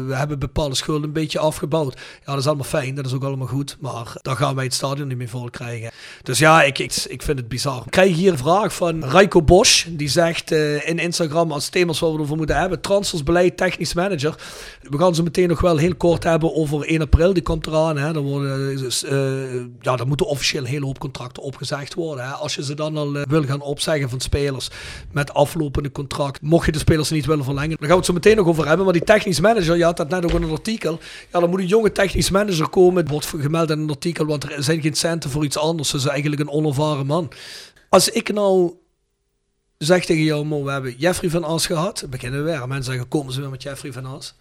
we 0.07 0.13
hebben 0.13 0.39
bepaalde 0.39 0.75
schulden 0.75 1.03
een 1.03 1.13
beetje 1.13 1.39
afgebouwd. 1.39 1.93
Ja, 2.25 2.32
dat 2.32 2.38
is 2.39 2.47
allemaal 2.47 2.65
fijn. 2.65 2.95
Dat 2.95 3.05
is 3.05 3.13
ook 3.13 3.23
allemaal 3.23 3.47
goed. 3.47 3.78
Maar 3.80 4.15
dan 4.21 4.38
gaan 4.38 4.55
wij 4.55 4.63
het 4.63 4.73
stadion 4.73 5.07
niet 5.07 5.17
meer 5.17 5.30
vol 5.30 5.49
krijgen. 5.49 5.91
Dus 6.23 6.39
ja, 6.39 6.63
ik, 6.63 6.80
ik, 6.80 6.93
ik 7.07 7.21
vind 7.21 7.38
het 7.39 7.47
bizar. 7.47 7.82
Ik 7.86 7.91
krijg 7.91 8.15
hier 8.15 8.32
een 8.32 8.38
vraag 8.38 8.73
van 8.75 9.03
Raiko 9.03 9.41
Bosch. 9.41 9.86
Die 9.89 10.07
zegt 10.09 10.51
eh, 10.51 10.88
in 10.89 10.99
Instagram 10.99 11.51
als 11.51 11.69
thema's 11.69 11.99
waar 11.99 12.13
we 12.13 12.19
over 12.19 12.38
moeten 12.38 12.57
hebben. 12.57 12.82
Transfersbeleid, 12.82 13.57
technisch 13.57 13.93
manager. 13.93 14.36
We 14.82 14.97
gaan 14.97 15.15
zo 15.18 15.24
meteen 15.24 15.47
nog 15.47 15.61
wel 15.61 15.78
heel 15.78 15.95
kort 15.95 16.24
hebben 16.24 16.55
over 16.55 16.88
1 16.88 17.01
april. 17.01 17.34
Die 17.34 17.43
komt 17.43 17.68
eraan. 17.68 17.97
Hè. 17.97 18.13
Dan, 18.13 18.24
worden, 18.24 18.78
dus, 18.78 19.03
eh, 19.03 19.55
ja, 19.80 19.95
dan 19.95 20.07
moeten 20.07 20.26
officieel 20.26 20.61
een 20.61 20.70
hele 20.70 20.86
hoop 20.86 20.99
contracten 20.99 21.43
opgezegd 21.43 21.93
worden. 21.93 22.26
Hè. 22.26 22.32
Als 22.32 22.55
je 22.55 22.63
ze 22.63 22.74
dan 22.74 22.97
al 22.97 23.15
eh, 23.15 23.26
wil 23.30 23.43
gaan 23.43 23.61
opzeggen 23.61 24.09
van 24.09 24.20
spelers 24.20 24.70
met 25.11 25.34
aflopende 25.34 25.91
contract. 25.91 26.41
Mocht 26.41 26.65
je 26.65 26.72
de 26.72 26.80
spelers 26.80 27.09
niet 27.09 27.26
willen 27.26 27.43
verlengen. 27.43 27.70
Daar 27.70 27.78
gaan 27.80 27.89
we 27.89 27.95
het 27.95 28.05
zo 28.05 28.13
meteen 28.13 28.36
nog 28.36 28.47
over 28.47 28.68
hebben. 28.68 28.86
Maar 28.86 28.93
die 28.93 29.03
technisch 29.03 29.39
manager, 29.39 29.78
je 29.78 29.84
had 29.84 29.97
dat 29.97 30.09
net 30.09 30.24
ook 30.24 30.32
in 30.32 30.43
een 30.43 30.51
artikel. 30.51 30.99
Ja, 31.32 31.39
dan 31.39 31.49
moet 31.49 31.59
een 31.59 31.68
jonge 31.68 31.91
technisch 31.91 32.30
manager 32.30 32.70
komen. 32.70 33.01
Het 33.01 33.11
wordt 33.11 33.26
gemeld 33.26 33.70
in 33.70 33.80
een 33.80 33.89
artikel, 33.89 34.26
want 34.26 34.43
er 34.43 34.63
zijn 34.63 34.82
geen 34.82 34.95
centen 34.95 35.30
voor 35.30 35.43
iets 35.43 35.57
anders. 35.57 35.91
Dus 35.91 36.07
eigenlijk 36.07 36.41
een 36.41 36.49
onervaren 36.49 37.05
man. 37.05 37.32
Als 37.89 38.09
ik 38.09 38.34
nou 38.34 38.74
zeg 39.78 40.05
tegen 40.05 40.24
jou, 40.24 40.45
Mo, 40.45 40.63
we 40.63 40.72
hebben 40.72 40.95
Jeffrey 40.97 41.30
van 41.30 41.43
As 41.43 41.65
gehad. 41.65 41.99
Dan 41.99 42.09
beginnen 42.09 42.43
we 42.43 42.51
weer. 42.51 42.68
Mensen 42.68 42.91
zeggen, 42.91 43.07
komen 43.07 43.34
ze 43.34 43.41
weer 43.41 43.49
met 43.49 43.63
Jeffrey 43.63 43.91
van 43.91 44.05
As. 44.05 44.36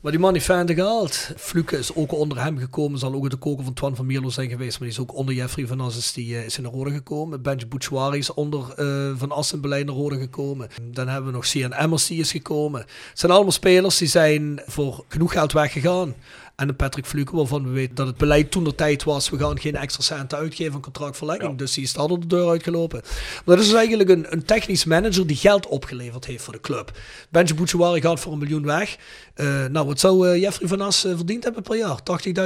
Maar 0.00 0.12
die 0.12 0.20
man 0.20 0.32
heeft 0.32 0.44
Fende 0.44 0.74
gehaald. 0.74 1.30
Fluke 1.36 1.76
is 1.76 1.94
ook 1.94 2.12
onder 2.12 2.42
hem 2.42 2.58
gekomen. 2.58 2.98
Zal 2.98 3.14
ook 3.14 3.30
de 3.30 3.36
koker 3.36 3.64
van 3.64 3.72
Twan 3.72 3.96
van 3.96 4.06
Mierlo 4.06 4.28
zijn 4.28 4.48
geweest. 4.48 4.78
Maar 4.78 4.88
die 4.88 4.96
is 4.96 5.02
ook 5.02 5.14
onder 5.14 5.34
Jeffrey 5.34 5.66
van 5.66 5.80
As 5.80 5.96
is, 5.96 6.12
die, 6.12 6.36
eh, 6.36 6.44
is 6.44 6.56
in 6.56 6.62
de 6.62 6.68
rode 6.68 6.90
gekomen. 6.90 7.42
Benji 7.42 7.66
Bouchouari 7.66 8.18
is 8.18 8.34
onder 8.34 8.72
eh, 8.76 9.10
Van 9.16 9.30
As 9.30 9.52
in 9.52 9.60
beleid 9.60 9.86
naar 9.86 9.94
rode 9.94 10.18
gekomen. 10.18 10.68
Dan 10.82 11.08
hebben 11.08 11.30
we 11.30 11.36
nog 11.36 11.46
Cian 11.46 11.72
Emmers 11.72 12.06
die 12.06 12.20
is 12.20 12.30
gekomen. 12.30 12.80
Het 12.80 13.18
zijn 13.18 13.32
allemaal 13.32 13.52
spelers 13.52 13.98
die 13.98 14.08
zijn 14.08 14.62
voor 14.66 15.04
genoeg 15.08 15.32
geld 15.32 15.52
weggegaan. 15.52 16.14
En 16.60 16.68
een 16.68 16.76
Patrick 16.76 17.06
Fluke, 17.06 17.36
waarvan 17.36 17.64
we 17.64 17.70
weten 17.70 17.94
dat 17.94 18.06
het 18.06 18.16
beleid 18.16 18.50
toen 18.50 18.64
de 18.64 18.74
tijd 18.74 19.04
was, 19.04 19.30
we 19.30 19.38
gaan 19.38 19.60
geen 19.60 19.76
extra 19.76 20.02
centen 20.02 20.38
uitgeven 20.38 20.74
aan 20.74 20.80
contractverlenging. 20.80 21.58
Dus 21.58 21.74
die 21.74 21.84
is 21.84 21.92
daar 21.92 22.08
door 22.08 22.20
de 22.20 22.26
deur 22.26 22.48
uitgelopen. 22.48 23.00
Maar 23.44 23.56
dat 23.56 23.58
is 23.58 23.70
dus 23.70 23.78
eigenlijk 23.78 24.10
een, 24.10 24.26
een 24.32 24.44
technisch 24.44 24.84
manager 24.84 25.26
die 25.26 25.36
geld 25.36 25.66
opgeleverd 25.66 26.24
heeft 26.24 26.44
voor 26.44 26.52
de 26.52 26.60
club. 26.60 26.98
Benji 27.30 27.54
Bouchouari 27.54 28.00
gaat 28.00 28.20
voor 28.20 28.32
een 28.32 28.38
miljoen 28.38 28.64
weg. 28.64 28.96
Eh, 29.34 29.64
nou, 29.64 29.86
wat 29.86 30.00
zou 30.00 30.28
eh, 30.28 30.40
Jeffrey 30.40 30.68
van 30.68 30.80
As 30.80 31.04
eh, 31.04 31.16
verdiend 31.16 31.44
hebben 31.44 31.62
per 31.62 31.76
jaar? 31.76 31.98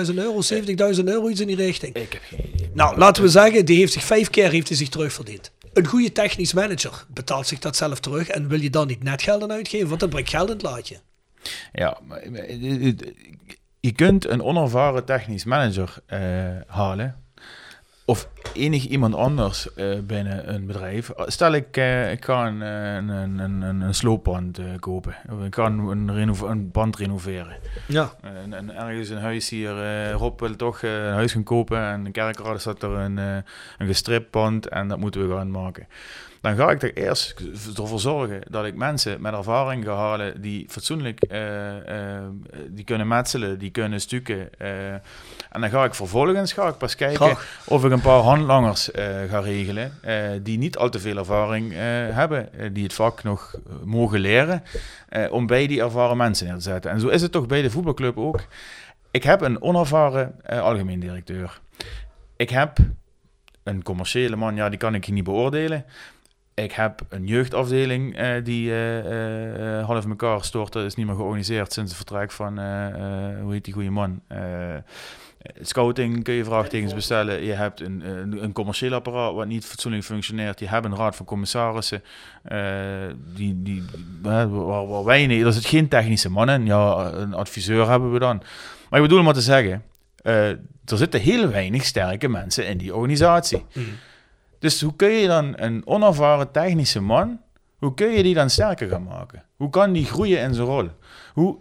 80.000 0.09 0.15
euro, 0.15 0.41
70.000 0.97 1.05
euro, 1.05 1.29
iets 1.29 1.41
in 1.41 1.47
die 1.47 1.57
richting. 1.57 1.95
Ik 1.95 2.13
heb 2.13 2.23
geen 2.25 2.51
idee. 2.55 2.71
Nou, 2.75 2.99
laten 2.99 3.23
we 3.23 3.29
zeggen, 3.29 3.65
die 3.65 3.79
heeft 3.79 3.93
zich 3.93 4.05
vijf 4.05 4.31
keer 4.31 4.51
heeft 4.51 4.69
hij 4.69 4.77
zich 4.77 4.89
terugverdiend. 4.89 5.51
Een 5.73 5.87
goede 5.87 6.13
technisch 6.13 6.53
manager 6.53 7.05
betaalt 7.09 7.47
zich 7.47 7.59
dat 7.59 7.77
zelf 7.77 8.01
terug 8.01 8.29
en 8.29 8.49
wil 8.49 8.61
je 8.61 8.71
dan 8.71 8.87
niet 8.87 9.03
net 9.03 9.23
geld 9.23 9.43
aan 9.43 9.53
uitgeven, 9.53 9.89
want 9.89 10.01
dat 10.01 10.11
brengt 10.11 10.31
geld 10.31 10.49
in 10.49 10.55
het 10.55 10.63
laadje. 10.63 10.97
Ja, 11.73 11.99
maar, 12.07 12.23
je 13.85 13.93
kunt 13.93 14.27
een 14.29 14.43
onervaren 14.43 15.05
technisch 15.05 15.45
manager 15.45 15.97
eh, 16.07 16.21
halen. 16.67 17.17
Of 18.05 18.29
enig 18.53 18.87
iemand 18.87 19.15
anders 19.15 19.75
eh, 19.75 19.99
binnen 19.99 20.55
een 20.55 20.67
bedrijf. 20.67 21.11
Stel 21.27 21.53
ik, 21.53 21.77
eh, 21.77 22.13
ik 22.13 22.25
ga 22.25 22.47
een, 22.47 22.63
eh, 22.63 22.95
een, 22.95 23.09
een, 23.09 23.39
een, 23.39 23.63
een, 23.63 24.53
eh, 24.55 24.79
kopen. 24.81 25.17
Of 25.31 25.45
ik 25.45 25.55
ga 25.55 25.65
een, 25.65 26.09
een, 26.09 26.71
band 26.71 26.97
renoveren. 26.97 27.57
Ja. 27.87 28.13
En, 28.23 28.53
en 28.53 28.77
ergens 28.77 29.09
een 29.09 29.19
huis 29.19 29.49
hier, 29.49 30.11
Rob 30.13 30.41
wil 30.41 30.57
toch 30.57 30.83
een 30.83 31.13
huis 31.13 31.33
gaan 31.33 31.43
kopen 31.43 31.79
en 31.79 32.07
in 32.07 32.13
Kerkrade 32.13 32.59
staat 32.59 32.83
er 32.83 32.91
een, 32.91 33.17
een 33.17 33.87
gestript 33.87 34.31
pand 34.31 34.69
en 34.69 34.89
dat 34.89 34.99
moeten 34.99 35.29
we 35.29 35.35
gaan 35.35 35.51
maken. 35.51 35.87
Dan 36.41 36.57
ga 36.57 36.71
ik 36.71 36.83
er 36.83 36.97
eerst 36.97 37.41
ervoor 37.77 38.01
zorgen 38.01 38.41
dat 38.51 38.65
ik 38.65 38.75
mensen 38.75 39.21
met 39.21 39.35
ervaring 39.35 39.85
ga 39.85 39.95
halen 39.95 40.41
die 40.41 40.67
fatsoenlijk 40.69 41.21
die 42.69 42.85
kunnen 42.85 43.09
metselen, 43.09 43.59
die 43.59 43.71
kunnen 43.71 44.01
stukken. 44.01 44.59
en 45.51 45.61
dan 45.61 45.71
ga 45.71 45.85
ik 45.85 45.95
vervolgens 45.95 46.53
ga 46.53 46.69
ik 46.69 46.77
pas 46.77 46.95
kijken 46.95 47.17
Graag. 47.17 47.63
of 47.67 47.85
ik 47.85 47.93
een 47.93 48.01
paar 48.01 48.21
eh, 48.43 49.31
ga 49.31 49.39
regelen 49.39 49.93
eh, 50.03 50.31
die 50.43 50.59
niet 50.59 50.77
al 50.77 50.89
te 50.89 51.01
veel 51.01 51.17
ervaring 51.17 51.73
eh, 51.73 51.79
hebben, 52.11 52.49
die 52.73 52.83
het 52.83 52.95
vak 52.95 53.23
nog 53.23 53.55
mogen 53.85 54.21
leren, 54.21 54.63
om 55.31 55.47
bij 55.47 55.67
die 55.67 55.81
ervaren 55.83 56.17
mensen 56.17 56.47
neer 56.47 56.55
te 56.55 56.61
zetten. 56.61 56.91
En 56.91 57.01
zo 57.01 57.09
is 57.09 57.23
het 57.23 57.33
toch 57.33 57.47
bij 57.47 57.63
de 57.63 57.71
voetbalclub 57.71 58.19
ook. 58.19 58.45
Ik 59.11 59.23
heb 59.23 59.41
een 59.41 59.63
onervaren 59.63 60.35
algemeen 60.47 61.01
directeur. 61.01 61.61
Ik 62.37 62.51
heb 62.51 62.79
een 63.63 63.83
commerciële 63.83 64.37
man, 64.37 64.57
ja, 64.57 64.69
die 64.69 64.79
kan 64.79 64.95
ik 64.95 65.09
niet 65.09 65.25
beoordelen. 65.25 65.85
Ik 66.55 66.73
heb 66.73 67.01
een 67.09 67.27
jeugdafdeling 67.27 68.17
die 68.43 68.73
half 69.83 70.05
in 70.05 70.11
elkaar 70.11 70.45
stort. 70.45 70.73
Dat 70.73 70.85
is 70.85 70.95
niet 70.95 71.07
meer 71.07 71.15
georganiseerd 71.15 71.73
sinds 71.73 71.91
het 71.91 72.07
vertrek 72.09 72.31
van, 72.31 72.59
hoe 73.41 73.53
heet 73.53 73.65
die 73.65 73.75
goede 73.75 73.91
man? 73.91 74.21
Scouting 75.61 76.25
kun 76.25 76.35
je 76.35 76.45
vraagtekens 76.45 76.95
bestellen. 76.95 77.43
Je 77.45 77.53
hebt 77.53 77.81
een, 77.81 78.03
een, 78.09 78.43
een 78.45 78.53
commercieel 78.53 78.93
apparaat 78.93 79.35
wat 79.35 79.47
niet 79.47 79.65
fatsoenlijk 79.67 80.05
functioneert. 80.05 80.59
Je 80.59 80.69
hebt 80.69 80.85
een 80.85 80.97
raad 80.97 81.17
van 81.17 81.27
commissarissen. 81.27 82.03
eh, 82.43 82.59
die, 83.35 83.63
die, 83.63 83.83
waar, 84.23 84.87
waar 84.89 85.05
weinig, 85.05 85.43
er 85.45 85.53
zit 85.53 85.65
geen 85.67 85.89
technische 85.89 86.31
man 86.31 86.51
in. 86.51 86.67
Ja, 86.67 87.11
een 87.13 87.35
adviseur 87.35 87.89
hebben 87.89 88.13
we 88.13 88.19
dan. 88.19 88.43
Maar 88.91 89.01
ik 89.01 89.09
bedoel 89.09 89.23
maar 89.23 89.35
te 89.35 89.41
zeggen, 89.41 89.83
eh, 90.23 90.49
er 90.85 90.97
zitten 90.97 91.21
heel 91.21 91.49
weinig 91.49 91.85
sterke 91.85 92.29
mensen 92.29 92.67
in 92.67 92.79
die 92.79 92.95
organisatie. 92.95 93.65
Dus 94.59 94.81
hoe 94.81 94.97
kun 94.97 95.11
je 95.11 95.27
dan 95.27 95.53
een 95.57 95.83
onervaren 95.87 96.51
technische 96.51 97.01
man, 97.01 97.41
hoe 97.79 97.95
kun 97.95 98.11
je 98.11 98.23
die 98.23 98.35
dan 98.35 98.51
sterker 98.51 98.89
gaan 98.89 99.03
maken? 99.05 99.43
Hoe 99.57 99.71
kan 99.71 99.93
die 99.93 100.05
groeien 100.05 100.41
in 100.41 100.55
zijn 100.55 100.67
rol? 100.67 100.89
Hoe, 101.33 101.59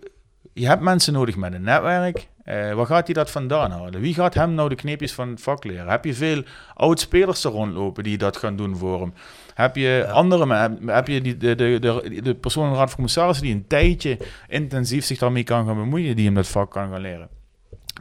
je 0.53 0.67
hebt 0.67 0.81
mensen 0.81 1.13
nodig 1.13 1.35
met 1.35 1.53
een 1.53 1.63
netwerk. 1.63 2.27
Eh, 2.43 2.73
waar 2.73 2.85
gaat 2.85 3.05
hij 3.05 3.13
dat 3.13 3.31
vandaan 3.31 3.71
halen? 3.71 4.01
Wie 4.01 4.13
gaat 4.13 4.33
hem 4.33 4.53
nou 4.53 4.69
de 4.69 4.75
kneepjes 4.75 5.13
van 5.13 5.29
het 5.29 5.41
vak 5.41 5.63
leren? 5.63 5.87
Heb 5.87 6.05
je 6.05 6.13
veel 6.13 6.43
oud-spelers 6.73 7.43
er 7.43 7.51
rondlopen 7.51 8.03
die 8.03 8.17
dat 8.17 8.37
gaan 8.37 8.55
doen 8.55 8.77
voor 8.77 8.99
hem? 8.99 9.13
Heb 9.53 9.75
je 9.75 10.07
andere, 10.11 10.53
heb, 10.55 10.71
heb 10.85 11.07
je 11.07 11.21
die, 11.21 11.37
de, 11.37 11.55
de, 11.55 11.79
de, 11.79 12.21
de 12.21 12.35
persoon 12.35 12.65
in 12.65 12.71
de 12.71 12.77
Raad 12.77 12.87
van 12.87 12.95
Commissarissen 12.95 13.45
die 13.45 13.55
een 13.55 13.67
tijdje 13.67 14.17
intensief 14.47 15.05
zich 15.05 15.17
daarmee 15.17 15.43
kan 15.43 15.65
gaan 15.65 15.75
bemoeien, 15.75 16.15
die 16.15 16.25
hem 16.25 16.33
dat 16.33 16.47
vak 16.47 16.71
kan 16.71 16.89
gaan 16.89 17.01
leren? 17.01 17.29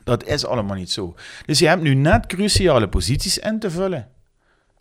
Dat 0.04 0.26
is 0.26 0.46
allemaal 0.46 0.76
niet 0.76 0.90
zo. 0.90 1.14
Dus 1.46 1.58
je 1.58 1.68
hebt 1.68 1.82
nu 1.82 1.94
net 1.94 2.26
cruciale 2.26 2.88
posities 2.88 3.38
in 3.38 3.58
te 3.58 3.70
vullen. 3.70 4.08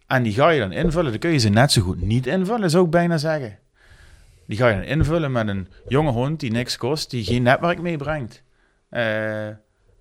En 0.07 0.23
die 0.23 0.33
ga 0.33 0.49
je 0.49 0.59
dan 0.59 0.71
invullen. 0.71 1.11
Dan 1.11 1.19
kun 1.19 1.31
je 1.31 1.37
ze 1.37 1.49
net 1.49 1.71
zo 1.71 1.81
goed 1.81 2.01
niet 2.01 2.27
invullen, 2.27 2.69
zou 2.69 2.85
ik 2.85 2.91
bijna 2.91 3.17
zeggen. 3.17 3.57
Die 4.45 4.57
ga 4.57 4.67
je 4.67 4.75
dan 4.75 4.83
invullen 4.83 5.31
met 5.31 5.47
een 5.47 5.67
jonge 5.87 6.11
hond 6.11 6.39
die 6.39 6.51
niks 6.51 6.77
kost, 6.77 7.09
die 7.09 7.23
geen 7.23 7.43
netwerk 7.43 7.81
meebrengt. 7.81 8.43
Eh, 8.91 9.03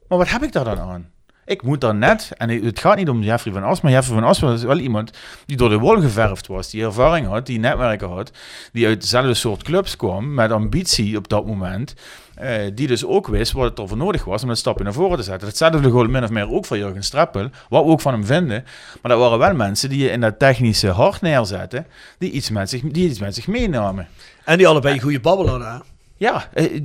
maar 0.08 0.18
wat 0.18 0.30
heb 0.30 0.42
ik 0.42 0.52
daar 0.52 0.64
dan 0.64 0.78
aan? 0.78 1.10
Ik 1.44 1.62
moet 1.62 1.80
dan 1.80 1.98
net, 1.98 2.32
en 2.36 2.48
het 2.48 2.78
gaat 2.78 2.96
niet 2.96 3.08
om 3.08 3.22
Jeffrey 3.22 3.52
van 3.52 3.62
As, 3.62 3.80
maar 3.80 3.92
Jeffrey 3.92 4.14
van 4.18 4.28
As 4.28 4.40
was 4.40 4.62
wel 4.62 4.78
iemand 4.78 5.10
die 5.46 5.56
door 5.56 5.68
de 5.68 5.78
wol 5.78 6.00
geverfd 6.00 6.46
was, 6.46 6.70
die 6.70 6.84
ervaring 6.84 7.26
had, 7.26 7.46
die 7.46 7.58
netwerken 7.58 8.08
had, 8.08 8.30
die 8.72 8.86
uit 8.86 9.00
dezelfde 9.00 9.34
soort 9.34 9.62
clubs 9.62 9.96
kwam, 9.96 10.34
met 10.34 10.50
ambitie 10.50 11.16
op 11.16 11.28
dat 11.28 11.46
moment, 11.46 11.94
eh, 12.34 12.54
die 12.74 12.86
dus 12.86 13.04
ook 13.04 13.26
wist 13.26 13.52
wat 13.52 13.64
het 13.68 13.78
er 13.78 13.88
voor 13.88 13.96
nodig 13.96 14.24
was 14.24 14.42
om 14.42 14.50
een 14.50 14.56
stapje 14.56 14.84
naar 14.84 14.92
voren 14.92 15.16
te 15.16 15.22
zetten. 15.22 15.48
Hetzelfde 15.48 15.82
gewoon 15.82 16.10
min 16.10 16.24
of 16.24 16.30
meer 16.30 16.50
ook 16.50 16.66
voor 16.66 16.78
Jurgen 16.78 17.04
Streppel, 17.04 17.48
wat 17.68 17.84
we 17.84 17.90
ook 17.90 18.00
van 18.00 18.12
hem 18.12 18.24
vinden, 18.24 18.64
maar 19.02 19.10
dat 19.12 19.20
waren 19.20 19.38
wel 19.38 19.54
mensen 19.54 19.88
die 19.88 20.02
je 20.02 20.10
in 20.10 20.20
dat 20.20 20.38
technische 20.38 20.88
hart 20.88 21.20
neerzetten, 21.20 21.86
die 22.18 22.30
iets 22.30 22.50
met 22.50 22.70
zich, 22.70 22.82
die 22.82 23.08
iets 23.08 23.20
met 23.20 23.34
zich 23.34 23.46
meenamen. 23.46 24.08
En 24.44 24.58
die 24.58 24.68
allebei 24.68 24.94
een 24.94 25.00
goede 25.00 25.20
babbel 25.20 25.48
hadden. 25.48 25.68
hè? 25.72 25.78
Ja, 26.16 26.48
eh, 26.52 26.80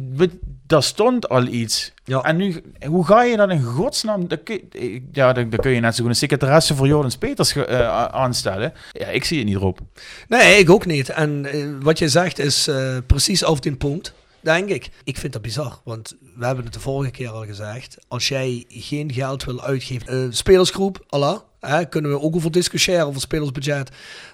daar 0.68 0.84
stond 0.84 1.30
al 1.30 1.46
iets. 1.48 1.94
Ja. 2.04 2.22
En 2.22 2.36
nu, 2.36 2.62
hoe 2.88 3.06
ga 3.06 3.24
je 3.24 3.38
dat 3.38 3.50
in 3.50 3.64
godsnaam... 3.64 4.28
Dat 4.28 4.44
kun, 4.44 4.62
je- 4.72 5.02
ja, 5.12 5.34
dan, 5.34 5.50
dan 5.50 5.60
kun 5.60 5.72
je 5.72 5.80
net 5.80 5.96
zo 5.96 6.02
goed 6.02 6.10
een 6.12 6.16
secretaresse 6.18 6.76
voor 6.76 6.88
Jordans 6.88 7.18
Peters 7.18 7.58
a- 7.58 8.12
aanstellen. 8.12 8.74
Ja, 8.92 9.08
ik 9.08 9.24
zie 9.24 9.38
het 9.38 9.48
niet 9.48 9.56
erop. 9.56 9.80
Nee, 10.28 10.58
ik 10.60 10.70
ook 10.70 10.86
niet. 10.86 11.10
En 11.10 11.46
eh, 11.46 11.66
wat 11.82 12.00
je 12.00 12.10
zegt 12.10 12.40
is 12.40 12.68
eh, 12.68 12.98
precies 13.08 13.44
over 13.44 13.62
die 13.62 13.76
punt, 13.76 14.14
denk 14.42 14.70
ik. 14.70 14.90
Ik 15.04 15.18
vind 15.18 15.34
dat 15.34 15.42
bizar, 15.42 15.80
want 15.84 16.16
we 16.36 16.46
hebben 16.46 16.64
het 16.66 16.74
de 16.74 16.80
vorige 16.80 17.12
keer 17.12 17.30
al 17.30 17.46
gezegd. 17.46 17.98
Als 18.08 18.28
jij 18.28 18.66
geen 18.68 19.14
geld 19.14 19.44
wil 19.44 19.64
uitgeven, 19.64 20.34
spelersgroep, 20.34 21.04
Allah, 21.10 21.40
hè, 21.60 21.86
kunnen 21.86 22.12
we 22.12 22.20
ook 22.22 22.36
over 22.36 22.52
discussiëren, 22.52 23.06
over 23.06 23.22
spelersbudget. 23.22 23.90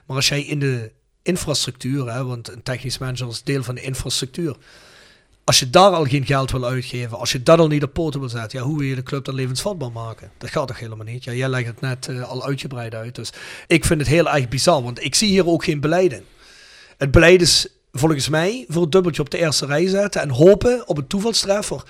Maar 0.05 0.15
als 0.15 0.27
jij 0.29 0.41
in 0.41 0.59
de 0.59 0.91
infrastructuur, 1.23 2.13
hè, 2.13 2.23
want 2.25 2.51
een 2.51 2.63
technisch 2.63 2.97
manager 2.97 3.27
is 3.27 3.43
deel 3.43 3.63
van 3.63 3.75
de 3.75 3.81
infrastructuur. 3.81 4.55
Als 5.43 5.59
je 5.59 5.69
daar 5.69 5.91
al 5.91 6.05
geen 6.05 6.25
geld 6.25 6.51
wil 6.51 6.65
uitgeven, 6.65 7.17
als 7.17 7.31
je 7.31 7.43
dat 7.43 7.59
al 7.59 7.67
niet 7.67 7.83
op 7.83 7.93
poten 7.93 8.19
wil 8.19 8.29
zetten, 8.29 8.59
ja, 8.59 8.65
hoe 8.65 8.77
wil 8.77 8.87
je 8.87 8.95
de 8.95 9.03
club 9.03 9.25
dan 9.25 9.35
levensvatbaar 9.35 9.91
maken? 9.91 10.31
Dat 10.37 10.49
gaat 10.49 10.67
toch 10.67 10.79
helemaal 10.79 11.05
niet? 11.05 11.23
Ja, 11.23 11.33
jij 11.33 11.49
legt 11.49 11.67
het 11.67 11.81
net 11.81 12.07
eh, 12.07 12.29
al 12.29 12.45
uitgebreid 12.45 12.95
uit. 12.95 13.15
Dus 13.15 13.29
ik 13.67 13.85
vind 13.85 13.99
het 13.99 14.09
heel 14.09 14.29
erg 14.29 14.47
bizar, 14.47 14.83
want 14.83 15.03
ik 15.03 15.15
zie 15.15 15.29
hier 15.29 15.47
ook 15.47 15.63
geen 15.63 15.79
beleid 15.79 16.13
in. 16.13 16.23
Het 16.97 17.11
beleid 17.11 17.41
is 17.41 17.67
volgens 17.91 18.29
mij 18.29 18.65
voor 18.67 18.81
het 18.81 18.91
dubbeltje 18.91 19.21
op 19.21 19.29
de 19.29 19.37
eerste 19.37 19.65
rij 19.65 19.87
zetten 19.87 20.21
en 20.21 20.29
hopen 20.29 20.87
op 20.87 20.97
een 20.97 21.07
toevalstreffer. 21.07 21.83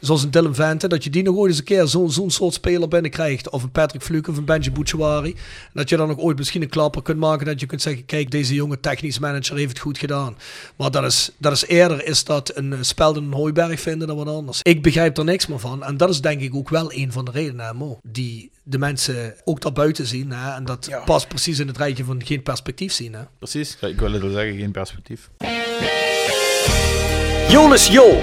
Zoals 0.00 0.22
een 0.22 0.30
Dylan 0.30 0.54
Vente, 0.54 0.88
dat 0.88 1.04
je 1.04 1.10
die 1.10 1.22
nog 1.22 1.36
ooit 1.36 1.50
eens 1.50 1.58
een 1.58 1.64
keer 1.64 1.86
zo'n 1.86 2.10
zo'n 2.10 2.30
soort 2.30 2.54
speler 2.54 2.88
binnenkrijgt. 2.88 3.50
Of 3.50 3.62
een 3.62 3.70
Patrick 3.70 4.02
Fluke 4.02 4.30
of 4.30 4.36
een 4.36 4.44
Benji 4.44 4.70
Bouchouari. 4.70 5.34
Dat 5.72 5.88
je 5.88 5.96
dan 5.96 6.10
ook 6.10 6.18
ooit 6.18 6.36
misschien 6.38 6.62
een 6.62 6.68
klapper 6.68 7.02
kunt 7.02 7.18
maken. 7.18 7.46
Dat 7.46 7.60
je 7.60 7.66
kunt 7.66 7.82
zeggen, 7.82 8.04
kijk, 8.04 8.30
deze 8.30 8.54
jonge 8.54 8.80
technisch 8.80 9.18
manager 9.18 9.56
heeft 9.56 9.68
het 9.68 9.78
goed 9.78 9.98
gedaan. 9.98 10.36
Maar 10.76 10.90
dat 10.90 11.04
is, 11.04 11.30
dat 11.38 11.52
is 11.52 11.66
eerder 11.66 12.06
is 12.06 12.24
dat 12.24 12.50
een 12.54 12.72
eh, 12.72 12.78
speld 12.80 13.16
in 13.16 13.22
een 13.24 13.32
hooiberg 13.32 13.80
vinden 13.80 14.08
dan 14.08 14.16
wat 14.16 14.28
anders. 14.28 14.60
Ik 14.62 14.82
begrijp 14.82 15.18
er 15.18 15.24
niks 15.24 15.46
meer 15.46 15.58
van. 15.58 15.84
En 15.84 15.96
dat 15.96 16.08
is 16.10 16.20
denk 16.20 16.40
ik 16.40 16.54
ook 16.54 16.68
wel 16.68 16.92
een 16.92 17.12
van 17.12 17.24
de 17.24 17.30
redenen, 17.30 17.66
hè, 17.66 17.74
Mo. 17.74 17.98
Die 18.02 18.50
de 18.62 18.78
mensen 18.78 19.34
ook 19.44 19.60
daarbuiten 19.60 20.06
zien. 20.06 20.32
Hè, 20.32 20.54
en 20.54 20.64
dat 20.64 20.86
Ja. 20.88 20.98
past 21.04 21.28
precies 21.28 21.58
in 21.58 21.66
het 21.66 21.76
rijtje 21.76 22.04
van 22.04 22.24
geen 22.24 22.42
perspectief 22.42 22.92
zien. 22.92 23.12
Hè. 23.14 23.20
Precies. 23.38 23.76
Ik 23.80 24.00
wil 24.00 24.12
het 24.12 24.22
wel 24.22 24.30
zeggen, 24.32 24.56
geen 24.58 24.70
perspectief. 24.70 25.30
Jolis 27.48 27.86
Jo 27.86 28.22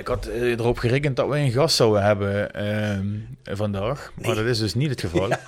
Ik 0.00 0.06
had 0.06 0.26
eh, 0.26 0.42
erop 0.42 0.78
gerekend 0.78 1.16
dat 1.16 1.28
we 1.28 1.36
een 1.36 1.50
gast 1.50 1.76
zouden 1.76 2.02
hebben 2.02 2.54
ehm, 2.54 3.06
vandaag. 3.56 4.12
Maar 4.22 4.34
dat 4.34 4.44
is 4.44 4.58
dus 4.58 4.74
niet 4.74 4.90
het 4.90 5.00
geval. 5.00 5.28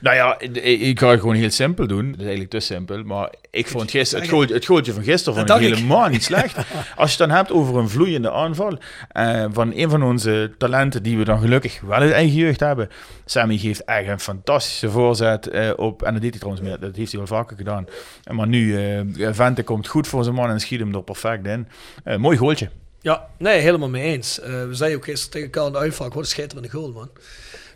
Nou 0.00 0.16
ja, 0.16 0.38
ik, 0.38 0.56
ik 0.80 0.98
ga 0.98 1.10
het 1.10 1.20
gewoon 1.20 1.34
heel 1.34 1.50
simpel 1.50 1.86
doen. 1.86 2.04
Dat 2.04 2.14
is 2.14 2.20
eigenlijk 2.20 2.50
te 2.50 2.60
simpel. 2.60 3.04
Maar 3.04 3.32
ik 3.50 3.66
vond 3.66 3.90
gisteren, 3.96 4.48
het, 4.52 4.64
goaltje 4.64 4.92
van 4.92 5.02
gisteren 5.02 5.34
vond 5.34 5.48
Dat 5.48 5.56
ik 5.56 5.62
dacht 5.62 5.78
ik. 5.78 5.84
helemaal 5.84 6.08
niet 6.08 6.24
slecht. 6.24 6.56
Als 6.96 7.12
je 7.12 7.22
het 7.22 7.28
dan 7.28 7.30
hebt 7.30 7.52
over 7.52 7.76
een 7.76 7.88
vloeiende 7.88 8.30
aanval 8.30 8.78
eh, 9.08 9.44
van 9.50 9.72
een 9.74 9.90
van 9.90 10.02
onze 10.02 10.54
talenten 10.58 11.02
die 11.02 11.18
we 11.18 11.24
dan 11.24 11.40
gelukkig 11.40 11.80
wel 11.80 12.02
in 12.02 12.12
eigen 12.12 12.36
jeugd 12.36 12.60
hebben. 12.60 12.88
Sammy 13.24 13.56
geeft 13.56 13.84
echt 13.84 14.08
een 14.08 14.20
fantastische 14.20 14.90
voorzet 14.90 15.46
eh, 15.46 15.70
op. 15.76 16.02
En 16.02 16.12
dat 16.12 16.22
deed 16.22 16.30
hij 16.30 16.40
trouwens 16.40 16.68
meer. 16.68 16.80
Dat 16.80 16.96
heeft 16.96 17.10
hij 17.12 17.20
wel 17.20 17.38
vaker 17.38 17.56
gedaan. 17.56 17.86
Maar 18.30 18.48
nu, 18.48 18.76
eh 18.76 19.28
Vente 19.30 19.62
komt 19.62 19.88
goed 19.88 20.08
voor 20.08 20.24
zijn 20.24 20.34
man 20.34 20.50
en 20.50 20.60
schiet 20.60 20.80
hem 20.80 20.94
er 20.94 21.02
perfect 21.02 21.46
in. 21.46 21.68
Eh, 22.04 22.16
mooi 22.16 22.36
goaltje. 22.36 22.70
Ja, 23.02 23.28
nee, 23.38 23.60
helemaal 23.60 23.88
mee 23.88 24.02
eens. 24.02 24.40
Eh, 24.40 24.66
we 24.66 24.74
zeiden 24.74 24.98
ook 24.98 25.04
gisteren 25.04 25.30
tegen 25.30 25.64
elkaar 25.64 25.84
in 25.84 25.90
de 25.90 25.96
wat 25.96 26.16
een 26.16 26.24
schitterende 26.24 26.70
goal, 26.70 26.92
man. 26.92 27.10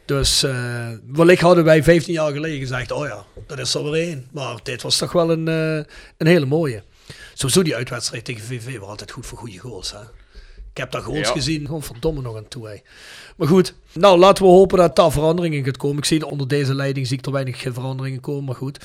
Dus 0.05 0.43
eh, 0.43 0.89
wellicht 1.07 1.43
hadden 1.43 1.64
wij 1.64 1.83
15 1.83 2.12
jaar 2.12 2.33
geleden 2.33 2.59
gezegd, 2.59 2.91
oh 2.91 3.07
ja, 3.07 3.25
dat 3.47 3.59
is 3.59 3.75
er 3.75 3.91
weer 3.91 4.09
één. 4.09 4.29
Maar 4.33 4.59
dit 4.62 4.83
was 4.83 4.97
toch 4.97 5.12
wel 5.12 5.31
een, 5.31 5.49
eh, 5.49 5.93
een 6.16 6.27
hele 6.27 6.47
mooie. 6.47 6.83
Sowieso 7.35 7.62
die 7.62 7.77
uitwedstrijd 7.77 8.25
tegen 8.25 8.45
VV 8.45 8.79
was 8.79 8.89
altijd 8.89 9.11
goed 9.11 9.27
voor 9.27 9.39
goede 9.39 9.59
goals, 9.59 9.93
hè. 9.93 9.99
Ik 10.75 10.81
heb 10.81 10.91
daar 10.91 11.03
goals 11.03 11.27
Ja. 11.29 11.33
gezien, 11.33 11.66
gewoon 11.66 11.83
verdomme 11.83 12.20
nog 12.20 12.37
aan 12.37 12.49
toe, 12.49 12.68
hè. 12.68 12.75
Maar 13.37 13.49
goed, 13.49 13.75
nou 13.93 14.18
laten 14.18 14.45
we 14.45 14.51
hopen 14.51 14.79
dat 14.79 14.97
daar 14.97 15.12
verandering 15.12 15.55
in 15.55 15.64
gaat 15.64 15.77
komen. 15.77 15.99
Ik 15.99 16.05
zie 16.05 16.18
dat 16.18 16.31
onder 16.31 16.49
deze 16.49 16.75
leiding 16.75 17.07
zie 17.07 17.18
ik 17.18 17.27
er 17.27 17.33
weinig 17.33 17.61
veranderingen 17.72 18.20
komen, 18.20 18.45
maar 18.45 18.55
goed. 18.55 18.79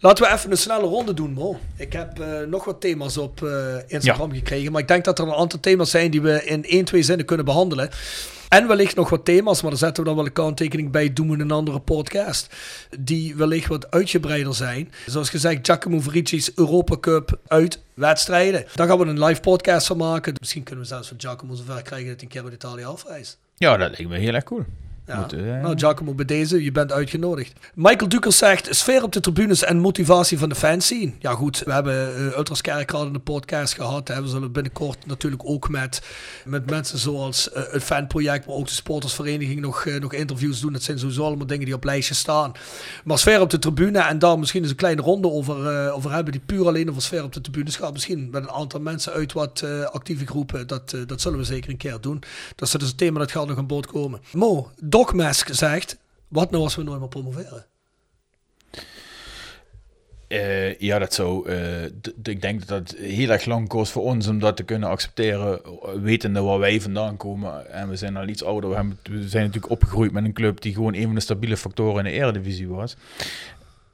Laten 0.00 0.24
we 0.24 0.32
even 0.32 0.50
een 0.50 0.56
snelle 0.56 0.86
ronde 0.86 1.14
doen, 1.14 1.32
Mo. 1.32 1.58
Ik 1.76 1.92
heb 1.92 2.20
eh, 2.20 2.40
nog 2.48 2.64
wat 2.64 2.80
thema's 2.80 3.16
op 3.16 3.42
eh, 3.42 3.76
Instagram 3.86 4.32
gekregen, 4.32 4.72
maar 4.72 4.80
ik 4.80 4.88
denk 4.88 5.04
dat 5.04 5.18
er 5.18 5.26
een 5.26 5.34
aantal 5.34 5.60
thema's 5.60 5.90
zijn 5.90 6.10
die 6.10 6.22
we 6.22 6.44
in 6.44 6.64
1, 6.64 6.84
2 6.84 7.02
zinnen 7.02 7.26
kunnen 7.26 7.44
behandelen. 7.46 7.90
En 8.54 8.66
wellicht 8.66 8.96
nog 8.96 9.10
wat 9.10 9.24
thema's, 9.24 9.60
maar 9.62 9.70
daar 9.70 9.78
zetten 9.78 10.02
we 10.02 10.08
dan 10.08 10.18
wel 10.18 10.26
een 10.26 10.32
kanttekening 10.32 10.90
bij. 10.90 11.12
Doen 11.12 11.30
we 11.30 11.38
een 11.38 11.50
andere 11.50 11.80
podcast. 11.80 12.54
Die 12.98 13.36
wellicht 13.36 13.68
wat 13.68 13.90
uitgebreider 13.90 14.54
zijn. 14.54 14.92
Zoals 15.06 15.30
gezegd, 15.30 15.66
Giacomo 15.66 16.00
Verici's 16.00 16.52
Europa 16.54 16.96
Cup 17.00 17.38
uitwedstrijden. 17.46 18.64
Daar 18.74 18.88
gaan 18.88 18.98
we 18.98 19.04
een 19.04 19.24
live 19.24 19.40
podcast 19.40 19.86
van 19.86 19.96
maken. 19.96 20.34
Misschien 20.38 20.62
kunnen 20.62 20.84
we 20.84 20.90
zelfs 20.90 21.08
van 21.08 21.20
Giacomo 21.20 21.54
zover 21.54 21.82
krijgen 21.82 22.08
dat 22.08 22.14
hij 22.14 22.24
een 22.24 22.28
keer 22.28 22.44
uit 22.44 22.52
Italië 22.52 22.84
afreist. 22.84 23.38
Ja, 23.56 23.76
dat 23.76 23.90
lijkt 23.90 24.08
me 24.08 24.18
heel 24.18 24.34
erg 24.34 24.44
cool. 24.44 24.64
Ja. 25.06 25.20
Moet, 25.20 25.32
eh, 25.32 25.60
Nou, 25.62 25.78
Giacomo, 25.78 26.14
bij 26.14 26.24
deze, 26.24 26.64
je 26.64 26.72
bent 26.72 26.92
uitgenodigd. 26.92 27.52
Michael 27.74 28.08
Dukers 28.08 28.38
zegt, 28.38 28.76
sfeer 28.76 29.02
op 29.02 29.12
de 29.12 29.20
tribunes 29.20 29.62
en 29.62 29.78
motivatie 29.78 30.38
van 30.38 30.48
de 30.48 30.54
fans 30.54 30.86
zien. 30.86 31.14
Ja 31.18 31.32
goed, 31.32 31.62
we 31.64 31.72
hebben 31.72 32.18
uh, 32.18 32.36
Ultras 32.36 32.60
in 32.60 33.12
de 33.12 33.18
podcast 33.18 33.74
gehad. 33.74 34.08
Hè. 34.08 34.22
We 34.22 34.28
zullen 34.28 34.52
binnenkort 34.52 35.06
natuurlijk 35.06 35.42
ook 35.44 35.68
met, 35.68 36.02
met 36.44 36.70
mensen 36.70 36.98
zoals 36.98 37.48
uh, 37.48 37.62
het 37.70 37.82
fanproject, 37.82 38.46
maar 38.46 38.54
ook 38.54 38.66
de 38.66 38.72
sportersvereniging 38.72 39.60
nog, 39.60 39.84
uh, 39.84 40.00
nog 40.00 40.12
interviews 40.12 40.60
doen. 40.60 40.72
Dat 40.72 40.82
zijn 40.82 40.98
sowieso 40.98 41.24
allemaal 41.24 41.46
dingen 41.46 41.64
die 41.64 41.74
op 41.74 41.84
lijstjes 41.84 42.18
staan. 42.18 42.52
Maar 43.04 43.18
sfeer 43.18 43.40
op 43.40 43.50
de 43.50 43.58
tribune 43.58 43.98
en 43.98 44.18
daar 44.18 44.38
misschien 44.38 44.62
eens 44.62 44.70
een 44.70 44.76
kleine 44.76 45.02
ronde 45.02 45.30
over, 45.30 45.90
over 45.92 46.12
hebben 46.12 46.32
die 46.32 46.42
puur 46.46 46.66
alleen 46.66 46.90
over 46.90 47.02
sfeer 47.02 47.24
op 47.24 47.32
de 47.32 47.40
tribunes 47.40 47.76
gaat. 47.76 47.92
Misschien 47.92 48.28
met 48.30 48.42
een 48.42 48.50
aantal 48.50 48.80
mensen 48.80 49.12
uit 49.12 49.32
wat 49.32 49.64
actieve 49.90 50.26
groepen. 50.26 50.66
Dat, 50.66 50.96
dat 51.06 51.20
zullen 51.20 51.38
we 51.38 51.44
zeker 51.44 51.70
een 51.70 51.76
keer 51.76 52.00
doen. 52.00 52.22
Dus 52.56 52.70
dat 52.70 52.82
is 52.82 52.90
een 52.90 52.96
thema 52.96 53.18
dat 53.18 53.30
gaat 53.30 53.46
nog 53.46 53.58
aan 53.58 53.66
boord 53.66 53.86
komen. 53.86 54.20
Mo, 54.32 54.70
Dogmask 54.94 55.54
zegt, 55.54 55.98
wat 56.28 56.50
nou 56.50 56.62
als 56.62 56.76
we 56.76 56.82
nooit 56.82 57.00
meer 57.00 57.08
promoveren? 57.08 57.64
Uh, 60.28 60.78
ja, 60.78 60.98
dat 60.98 61.14
zou. 61.14 61.50
Uh, 61.50 61.84
ik 62.22 62.42
denk 62.42 62.66
dat 62.66 62.78
het 62.78 62.98
heel 62.98 63.28
erg 63.28 63.44
lang 63.44 63.68
kost 63.68 63.92
voor 63.92 64.02
ons 64.02 64.26
om 64.26 64.38
dat 64.38 64.56
te 64.56 64.62
kunnen 64.62 64.88
accepteren, 64.88 65.60
wetende 66.02 66.40
waar 66.40 66.58
wij 66.58 66.80
vandaan 66.80 67.16
komen. 67.16 67.72
En 67.72 67.88
we 67.88 67.96
zijn 67.96 68.16
al 68.16 68.28
iets 68.28 68.44
ouder. 68.44 68.70
We, 68.70 68.76
hebben, 68.76 68.98
we 69.02 69.28
zijn 69.28 69.44
natuurlijk 69.44 69.72
opgegroeid 69.72 70.12
met 70.12 70.24
een 70.24 70.32
club 70.32 70.60
die 70.60 70.74
gewoon 70.74 70.94
een 70.94 71.04
van 71.04 71.14
de 71.14 71.20
stabiele 71.20 71.56
factoren 71.56 72.06
in 72.06 72.12
de 72.12 72.18
Eredivisie 72.18 72.68
was. 72.68 72.96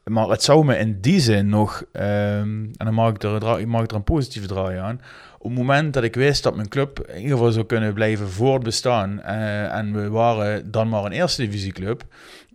Maar 0.04 0.28
het 0.28 0.42
zou 0.42 0.64
me 0.64 0.78
in 0.78 1.00
die 1.00 1.20
zin 1.20 1.48
nog, 1.48 1.84
ehm, 1.92 2.64
en 2.76 2.84
dan 2.84 2.94
maak 2.94 3.22
ik, 3.22 3.66
maak 3.66 3.82
ik 3.82 3.90
er 3.90 3.96
een 3.96 4.04
positieve 4.04 4.46
draai 4.46 4.78
aan. 4.78 5.00
Op 5.42 5.50
het 5.50 5.58
moment 5.58 5.94
dat 5.94 6.02
ik 6.02 6.14
wist 6.14 6.42
dat 6.42 6.56
mijn 6.56 6.68
club 6.68 7.00
in 7.08 7.16
ieder 7.16 7.36
geval 7.36 7.52
zou 7.52 7.66
kunnen 7.66 7.94
blijven 7.94 8.28
voortbestaan 8.30 9.22
eh, 9.22 9.74
en 9.74 9.92
we 9.94 10.08
waren 10.08 10.70
dan 10.70 10.88
maar 10.88 11.04
een 11.04 11.12
eerste 11.12 11.42
divisieclub, 11.42 12.04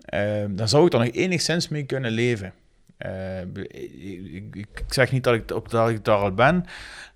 ehm, 0.06 0.56
dan 0.56 0.68
zou 0.68 0.86
ik 0.86 0.94
er 0.94 1.00
nog 1.00 1.08
enigszins 1.08 1.68
mee 1.68 1.84
kunnen 1.84 2.12
leven. 2.12 2.54
Eh, 2.98 3.42
ik, 3.42 4.56
ik, 4.56 4.84
zeg 4.88 5.12
niet 5.12 5.24
dat 5.24 5.34
ik, 5.34 5.52
op, 5.52 5.70
dat 5.70 5.90
ik 5.90 6.04
daar 6.04 6.18
al 6.18 6.34
ben, 6.34 6.66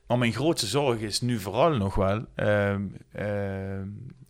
maar 0.07 0.17
mijn 0.17 0.33
grootste 0.33 0.67
zorg 0.67 0.99
is 0.99 1.21
nu 1.21 1.39
vooral 1.39 1.77
nog 1.77 1.95
wel. 1.95 2.25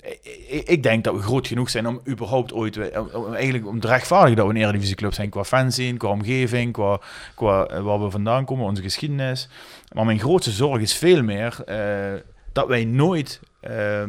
Ehm, 0.10 0.58
ehm, 0.58 0.62
ik, 0.66 0.84
denk 0.84 1.04
dat 1.04 1.16
we 1.16 1.22
groot 1.22 1.48
genoeg 1.48 1.70
zijn 1.70 1.88
om 1.88 2.02
überhaupt 2.08 2.54
ooit, 2.54 2.92
eigenlijk 3.34 3.68
om 3.68 3.80
te 3.80 3.88
rechtvaardigen 3.88 4.36
dat 4.36 4.48
we 4.48 4.54
een 4.54 4.62
Eredivisieclub 4.62 5.14
zijn 5.14 5.30
qua 5.30 5.44
fanzine, 5.44 5.98
qua 5.98 6.10
omgeving, 6.10 6.74
qua, 6.74 7.00
qua 7.36 7.66
eh, 7.66 7.82
waar 7.82 8.04
we 8.04 8.10
vandaan 8.10 8.46
komen, 8.46 8.66
onze 8.66 8.82
geschiedenis. 8.82 9.48
Maar 9.94 10.06
mijn 10.06 10.20
grootste 10.20 10.52
zorg 10.52 10.82
is 10.82 10.94
veel 10.94 11.24
meer 11.24 11.64
eh, 11.66 12.22
dat 12.54 12.68
wij 12.68 12.86
nooit 12.86 13.40
eh, 13.60 14.04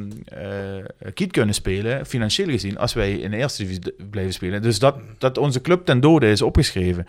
kiet 1.14 1.32
kunnen 1.32 1.55
spelen, 1.55 2.07
financieel 2.07 2.48
gezien, 2.48 2.78
als 2.78 2.92
wij 2.92 3.12
in 3.12 3.30
de 3.30 3.36
eerste 3.36 3.62
divisie 3.62 3.94
blijven 4.11 4.32
spelen. 4.32 4.62
Dus 4.62 4.78
dat, 4.78 4.96
dat 5.18 5.38
onze 5.38 5.61
club 5.61 5.84
ten 5.84 6.01
dode 6.01 6.30
is 6.30 6.42
opgeschreven. 6.42 7.07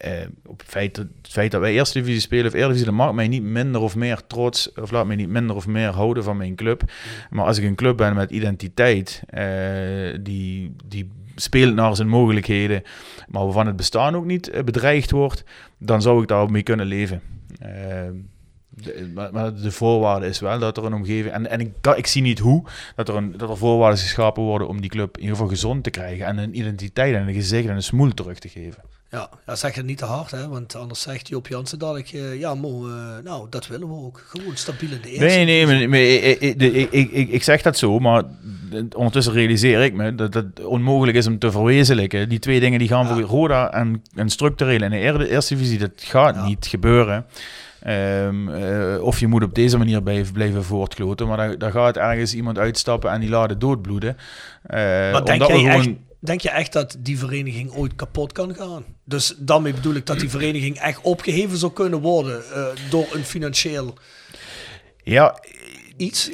Eh, 0.00 0.26
op 0.46 0.58
het 0.58 0.68
feit, 0.68 0.94
dat, 0.94 1.06
het 1.22 1.32
feit 1.32 1.50
dat 1.50 1.60
wij 1.60 1.72
eerste 1.72 1.98
divisie 1.98 2.20
spelen 2.20 2.46
of 2.46 2.52
eerste 2.52 2.68
divisie, 2.68 2.86
dat 2.86 2.94
maakt 2.94 3.14
mij 3.14 3.28
niet 3.28 3.42
minder 3.42 3.80
of 3.80 3.96
meer 3.96 4.26
trots, 4.26 4.72
of 4.72 4.90
laat 4.90 5.06
mij 5.06 5.16
niet 5.16 5.28
minder 5.28 5.56
of 5.56 5.66
meer 5.66 5.88
houden 5.88 6.24
van 6.24 6.36
mijn 6.36 6.54
club. 6.54 6.82
Maar 7.30 7.44
als 7.44 7.58
ik 7.58 7.64
een 7.64 7.74
club 7.74 7.96
ben 7.96 8.14
met 8.14 8.30
identiteit, 8.30 9.22
eh, 9.26 9.44
die, 10.20 10.76
die 10.84 11.10
speelt 11.34 11.74
naar 11.74 11.96
zijn 11.96 12.08
mogelijkheden, 12.08 12.82
maar 13.28 13.44
waarvan 13.44 13.66
het 13.66 13.76
bestaan 13.76 14.16
ook 14.16 14.24
niet 14.24 14.50
eh, 14.50 14.62
bedreigd 14.62 15.10
wordt, 15.10 15.44
dan 15.78 16.02
zou 16.02 16.22
ik 16.22 16.28
daar 16.28 16.50
mee 16.50 16.62
kunnen 16.62 16.86
leven. 16.86 17.20
De, 18.68 19.10
maar, 19.32 19.54
de 19.54 19.70
voorwaarde 19.70 20.26
is 20.26 20.40
wel 20.40 20.58
dat 20.58 20.76
er 20.76 20.84
een 20.84 20.94
omgeving. 20.94 21.34
En, 21.34 21.50
en 21.50 21.60
ik, 21.60 21.72
ik 21.96 22.06
zie 22.06 22.22
niet 22.22 22.38
hoe 22.38 22.64
dat 22.96 23.08
er, 23.08 23.16
een, 23.16 23.34
dat 23.36 23.50
er 23.50 23.56
voorwaarden 23.56 23.98
geschapen 23.98 24.42
worden 24.42 24.68
om 24.68 24.80
die 24.80 24.90
club 24.90 25.16
in 25.16 25.22
ieder 25.22 25.36
geval 25.36 25.50
gezond 25.50 25.84
te 25.84 25.90
krijgen. 25.90 26.26
En 26.26 26.38
een 26.38 26.58
identiteit 26.58 27.14
en 27.14 27.28
een 27.28 27.34
gezicht 27.34 27.68
en 27.68 27.74
een 27.74 27.82
smoel 27.82 28.14
terug 28.14 28.38
te 28.38 28.48
geven. 28.48 28.82
Ja, 29.10 29.28
ja, 29.46 29.54
zeg 29.54 29.74
het 29.74 29.84
niet 29.86 29.98
te 29.98 30.04
hard, 30.04 30.30
hè? 30.30 30.48
want 30.48 30.74
anders 30.76 31.00
zegt 31.00 31.28
Joop 31.28 31.46
Jansen 31.46 31.78
dadelijk, 31.78 32.08
eh, 32.12 32.38
ja, 32.40 32.54
Mo, 32.54 32.88
eh, 32.88 32.94
nou, 33.24 33.46
dat 33.50 33.66
willen 33.66 33.88
we 33.88 33.94
ook. 33.94 34.24
Gewoon 34.28 34.56
stabiel 34.56 34.90
in 34.90 35.00
de 35.02 35.08
eerste. 35.10 35.24
Nee, 35.24 35.44
nee, 35.44 35.66
maar, 35.66 35.88
maar 35.88 35.98
ik, 35.98 36.40
ik, 36.40 36.62
ik, 36.62 36.90
ik, 36.92 37.10
ik, 37.10 37.28
ik 37.28 37.42
zeg 37.42 37.62
dat 37.62 37.78
zo, 37.78 37.98
maar 37.98 38.22
ondertussen 38.96 39.32
realiseer 39.32 39.82
ik 39.84 39.94
me 39.94 40.14
dat 40.14 40.34
het 40.34 40.64
onmogelijk 40.64 41.16
is 41.16 41.26
om 41.26 41.38
te 41.38 41.50
verwezenlijken. 41.50 42.28
Die 42.28 42.38
twee 42.38 42.60
dingen 42.60 42.78
die 42.78 42.88
gaan 42.88 43.06
Ja. 43.06 43.12
voor 43.12 43.22
Roda 43.22 43.72
en, 43.72 44.02
en 44.14 44.28
structureel 44.28 44.82
in 44.82 44.90
de 44.90 45.28
eerste 45.28 45.54
divisie, 45.54 45.78
dat 45.78 45.90
gaat 45.96 46.34
Ja. 46.34 46.44
niet 46.44 46.66
gebeuren. 46.66 47.26
Ehm, 47.80 48.48
eh, 48.48 49.02
of 49.02 49.20
je 49.20 49.26
moet 49.26 49.42
op 49.42 49.54
deze 49.54 49.78
manier 49.78 50.02
blijven, 50.02 50.32
blijven 50.32 50.64
voortkloten, 50.64 51.26
maar 51.26 51.36
daar, 51.36 51.58
daar 51.58 51.70
gaat 51.70 51.96
ergens 51.96 52.34
iemand 52.34 52.58
uitstappen 52.58 53.10
en 53.10 53.20
die 53.20 53.28
laat 53.30 53.50
het 53.50 53.60
doodbloeden. 53.60 54.16
Eh, 54.62 54.78
Maar 54.78 55.24
denk 55.24 55.28
omdat 55.42 55.48
we 55.48 55.60
jij 55.60 55.70
gewoon- 55.70 55.86
echt, 55.86 56.08
denk 56.20 56.40
je 56.40 56.50
echt 56.50 56.72
dat 56.72 56.96
die 56.98 57.18
vereniging 57.18 57.72
ooit 57.72 57.94
kapot 57.94 58.32
kan 58.32 58.54
gaan? 58.54 58.84
Dus 59.04 59.34
daarmee 59.38 59.72
bedoel 59.74 59.94
ik 59.94 60.06
dat 60.06 60.20
die 60.20 60.30
vereniging 60.30 60.78
echt 60.78 61.00
opgeheven 61.00 61.58
zou 61.58 61.72
kunnen 61.72 62.00
worden 62.00 62.42
eh, 62.52 62.66
door 62.90 63.06
een 63.12 63.24
financieel 63.24 63.94
Ja, 65.02 65.40
iets? 65.96 66.30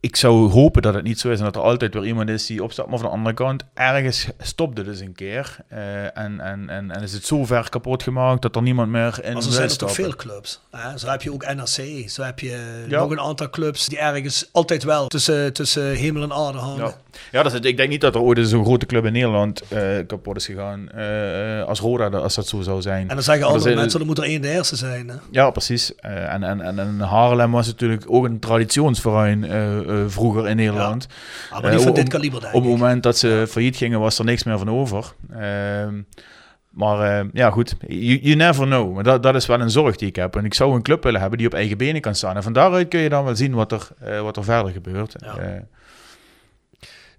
Ik 0.00 0.16
zou 0.16 0.50
hopen 0.50 0.82
dat 0.82 0.94
het 0.94 1.04
niet 1.04 1.20
zo 1.20 1.28
is 1.30 1.38
en 1.38 1.44
dat 1.44 1.56
er 1.56 1.62
altijd 1.62 1.94
weer 1.94 2.04
iemand 2.06 2.28
is 2.28 2.46
die 2.46 2.62
opstapt. 2.62 2.88
Maar 2.88 2.98
van 2.98 3.08
de 3.08 3.14
andere 3.14 3.34
kant, 3.34 3.64
ergens 3.74 4.28
stopt 4.38 4.76
het 4.78 4.86
dus 4.86 5.00
een 5.00 5.12
keer. 5.14 5.56
Eh, 5.68 6.02
en, 6.18 6.40
en, 6.40 6.68
en, 6.68 6.90
en 6.90 7.02
is 7.02 7.12
het 7.12 7.24
zo 7.26 7.44
ver 7.44 7.68
kapot 7.68 8.02
gemaakt 8.02 8.42
dat 8.42 8.56
er 8.56 8.62
niemand 8.62 8.90
meer 8.90 9.18
in 9.24 9.32
Maar 9.32 9.42
zo 9.42 9.50
zijn 9.50 9.68
er 9.68 9.76
toch 9.76 9.92
veel 9.92 10.16
clubs. 10.16 10.60
Hè? 10.70 10.98
Zo 10.98 11.08
heb 11.08 11.22
je 11.22 11.32
ook 11.32 11.54
NRC, 11.54 12.10
zo 12.10 12.22
heb 12.22 12.38
je 12.38 12.84
Ja. 12.88 13.00
nog 13.00 13.10
een 13.10 13.20
aantal 13.20 13.50
clubs 13.50 13.86
die 13.86 13.98
ergens 13.98 14.48
altijd 14.52 14.84
wel 14.84 15.06
tussen, 15.08 15.52
tussen 15.52 15.94
hemel 15.94 16.22
en 16.22 16.32
aarde 16.32 16.58
hangen. 16.58 16.78
Ja, 16.84 16.94
ja 17.32 17.42
dat 17.42 17.46
is, 17.46 17.52
het. 17.52 17.64
ik 17.64 17.76
denk 17.76 17.88
niet 17.88 18.00
dat 18.00 18.14
er 18.14 18.20
ooit 18.20 18.48
zo'n 18.48 18.64
grote 18.64 18.86
club 18.86 19.04
in 19.04 19.12
Nederland 19.12 19.62
eh, 19.68 19.80
kapot 20.06 20.36
is 20.36 20.46
gegaan. 20.46 20.90
eh, 20.90 21.62
als 21.64 21.80
Roda, 21.80 22.08
als 22.08 22.34
dat 22.34 22.46
zo 22.48 22.60
zou 22.60 22.82
zijn. 22.82 23.08
En 23.08 23.14
dan 23.14 23.22
zeggen 23.24 23.46
er 23.46 23.52
andere 23.52 23.74
mensen, 23.74 24.00
er 24.00 24.06
moet 24.06 24.18
er 24.18 24.24
één 24.24 24.42
de 24.42 24.50
eerste 24.50 24.76
zijn. 24.76 25.08
Hè? 25.08 25.14
Ja, 25.30 25.50
precies. 25.50 25.94
En, 25.94 26.42
en, 26.42 26.60
en, 26.60 26.78
en 26.78 27.00
Haarlem 27.00 27.50
was 27.52 27.66
natuurlijk 27.66 28.04
ook 28.08 28.24
een 28.24 28.38
traditionsverein 28.38 29.44
vroeger 30.06 30.48
in 30.48 30.56
Nederland. 30.56 31.06
Ah, 31.50 31.52
maar 31.52 31.70
niet 31.70 31.70
Eh, 31.80 31.86
van 31.86 31.88
om- 31.88 31.94
dit 31.94 32.08
kaliber, 32.08 32.40
denk 32.40 32.54
Op 32.54 32.62
het 32.62 32.70
moment 32.70 33.02
dat 33.02 33.18
ze 33.18 33.44
failliet 33.48 33.76
gingen, 33.76 34.00
was 34.00 34.18
er 34.18 34.24
niks 34.24 34.44
meer 34.44 34.58
van 34.58 34.70
over. 34.70 35.12
Ehm, 35.32 36.00
maar 36.70 37.18
eh, 37.20 37.26
ja, 37.32 37.50
goed, 37.50 37.74
you, 37.86 38.18
you 38.22 38.34
never 38.34 38.66
know. 38.66 38.94
Maar 38.94 39.04
dat, 39.04 39.22
dat 39.22 39.34
is 39.34 39.46
wel 39.46 39.60
een 39.60 39.70
zorg 39.70 39.96
die 39.96 40.08
ik 40.08 40.16
heb. 40.16 40.36
En 40.36 40.44
ik 40.44 40.54
zou 40.54 40.74
een 40.74 40.82
club 40.82 41.02
willen 41.02 41.20
hebben 41.20 41.38
die 41.38 41.46
op 41.46 41.54
eigen 41.54 41.78
benen 41.78 42.00
kan 42.00 42.14
staan. 42.14 42.36
En 42.36 42.42
van 42.42 42.52
daaruit 42.52 42.88
kun 42.88 43.00
je 43.00 43.08
dan 43.08 43.24
wel 43.24 43.36
zien 43.36 43.54
wat 43.54 43.72
er, 43.72 43.88
eh, 44.00 44.20
wat 44.20 44.36
er 44.36 44.44
verder 44.44 44.72
gebeurt. 44.72 45.14
Ja. 45.18 45.36
Eh, 45.36 45.60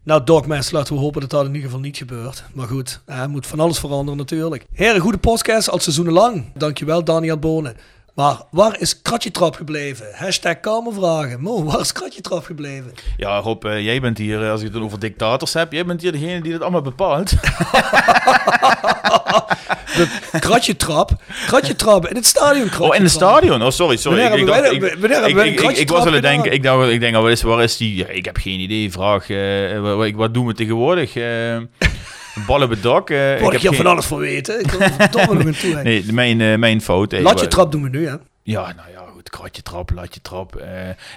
Nou, 0.03 0.41
laten 0.72 0.93
we 0.95 0.99
hopen 0.99 1.22
dat 1.22 1.30
dat 1.30 1.41
in 1.45 1.47
ieder 1.53 1.65
geval 1.65 1.80
niet 1.80 1.97
gebeurt. 1.97 2.43
Maar 2.53 2.67
goed, 2.67 3.01
er 3.05 3.30
moet 3.30 3.47
van 3.47 3.59
alles 3.59 3.80
veranderen 3.80 4.17
natuurlijk. 4.17 4.65
Heren, 4.74 5.01
goede 5.01 5.17
podcast 5.17 5.70
al 5.70 5.80
seizoenen 5.80 6.13
lang. 6.13 6.45
Dankjewel, 6.53 7.03
Daniel 7.03 7.38
Bonen. 7.38 7.76
Maar 8.20 8.36
waar 8.51 8.80
is 8.80 9.01
Kratje 9.01 9.32
Trap 9.32 9.55
gebleven? 9.55 10.05
Hashtag 10.13 10.59
kamervragen. 10.59 11.41
Mo, 11.41 11.63
waar 11.63 11.80
is 11.80 11.91
Kratje 11.91 12.22
Trap 12.22 12.45
gebleven? 12.45 12.91
ja, 13.17 13.38
Rob, 13.38 13.65
eh, 13.65 13.84
jij 13.84 14.01
bent 14.01 14.17
hier, 14.17 14.43
eh, 14.43 14.51
als 14.51 14.61
je 14.61 14.67
het 14.67 14.76
over 14.76 14.99
dictators 14.99 15.53
hebt, 15.53 15.74
jij 15.74 15.86
bent 15.86 16.01
hier 16.01 16.11
degene 16.11 16.41
die 16.41 16.53
het 16.53 16.61
allemaal 16.61 16.82
bepaalt. 16.82 17.32
Kratje 20.39 20.76
Trap? 20.76 21.11
Kratje 21.45 21.76
Trap 21.76 22.07
in 22.07 22.15
het 22.15 22.26
stadion. 22.26 22.70
Oh, 22.80 22.95
in 22.95 23.01
het 23.01 23.11
stadion? 23.11 23.63
Oh, 23.63 23.70
sorry, 23.70 23.97
sorry. 23.97 24.20
Ik- 24.22 24.34
ik 24.34 24.45
dacht- 24.45 24.72
ik- 24.72 25.78
ik- 25.78 25.89
was 25.89 26.05
aan 26.05 26.13
het 26.13 26.22
denken, 26.22 26.51
ik 26.51 26.63
dacht, 26.63 26.89
ik 26.89 26.99
denk, 26.99 27.15
wat, 27.15 27.30
is, 27.30 27.41
waar 27.41 27.63
is 27.63 27.78
die? 27.78 27.95
Ja, 27.95 28.07
ik 28.07 28.26
heb 28.26 28.38
geen 28.38 28.59
idee. 28.59 28.91
Vraag, 28.91 29.30
eh, 29.30 30.11
wat, 30.15 30.34
doen 30.34 30.45
we 30.45 30.53
tegenwoordig? 30.53 31.15
Eh, 31.15 31.57
ballen 32.47 32.63
op 32.65 32.69
het 32.69 32.84
dak? 32.84 33.09
eh, 33.09 33.17
Word 33.17 33.34
ik 33.34 33.51
heb 33.51 33.61
hier 33.61 33.69
geen- 33.69 33.75
van 33.82 33.86
alles 33.91 34.05
voor 34.05 34.19
weten? 34.19 34.59
Ik 34.59 34.71
wil 34.71 34.80
er 34.82 34.91
verdomme 34.97 35.34
nog 35.34 35.45
een 35.45 35.55
toe. 35.57 35.82
Nee, 35.84 36.05
mijn, 36.13 36.41
eh, 36.41 36.55
mijn 36.57 36.82
fout. 36.82 37.13
eh, 37.13 37.21
Latje 37.21 37.47
Trap 37.47 37.71
doen 37.71 37.84
we 37.84 37.89
nu, 37.89 38.07
hè? 38.07 38.13
Ja, 38.43 38.61
nou 38.61 38.89
ja, 38.93 38.99
goed. 39.13 39.30
Kratje 39.30 39.61
trap, 39.61 39.91
latje 39.95 40.21
trap. 40.21 40.63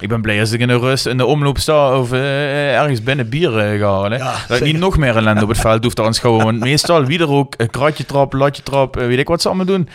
Ik 0.01 0.09
ben 0.09 0.21
blij 0.23 0.41
als 0.41 0.53
ik 0.53 0.61
in 0.61 0.69
de 0.69 0.79
rust 0.79 1.07
in 1.07 1.17
de 1.17 1.25
omloop 1.27 1.59
sta 1.59 1.99
of 1.99 2.13
ergens 2.13 3.03
binnen 3.03 3.29
bier 3.29 3.51
ga 3.51 3.79
halen. 4.01 4.19
Ja, 4.19 4.35
dat 4.49 4.59
ik 4.59 4.65
niet 4.65 4.79
nog 4.79 4.97
meer 4.99 5.17
ellende 5.17 5.43
op 5.43 5.49
het 5.49 5.59
veld 5.61 5.85
hoef 5.85 5.95
te 5.95 6.03
aanschouwen. 6.03 6.45
Want 6.45 6.61
meestal, 6.61 7.05
wie 7.05 7.19
er 7.19 7.31
ook, 7.31 7.55
kratje 7.71 8.05
trap, 8.07 8.33
latje 8.33 8.63
trap, 8.63 8.95
weet 8.95 9.19
ik 9.19 9.29
wat 9.29 9.43
ze 9.43 9.49
allemaal 9.49 9.67
doen. 9.67 9.89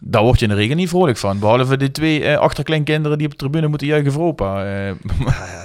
Daar 0.00 0.22
word 0.22 0.38
je 0.38 0.44
in 0.44 0.50
de 0.50 0.56
regen 0.56 0.76
niet 0.76 0.88
vrolijk 0.88 1.18
van. 1.18 1.38
Behalve 1.38 1.76
die 1.76 1.90
twee 1.90 2.36
achterkleinkinderen 2.36 3.18
die 3.18 3.26
op 3.26 3.32
de 3.32 3.38
tribune 3.38 3.66
moeten 3.68 3.86
juichen 3.86 4.12
voor 4.12 4.24
opa. 4.26 4.64
Ja, 4.64 4.94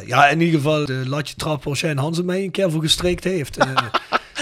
Ja, 0.05 0.27
in 0.27 0.41
ieder 0.41 0.55
geval 0.59 0.85
de 0.85 1.03
Latje 1.05 1.35
Trap 1.35 1.63
waar 1.63 1.75
Shane 1.75 2.01
Hansen 2.01 2.25
mij 2.25 2.43
een 2.43 2.51
keer 2.51 2.71
voor 2.71 2.81
gestreekt 2.81 3.23
heeft. 3.23 3.57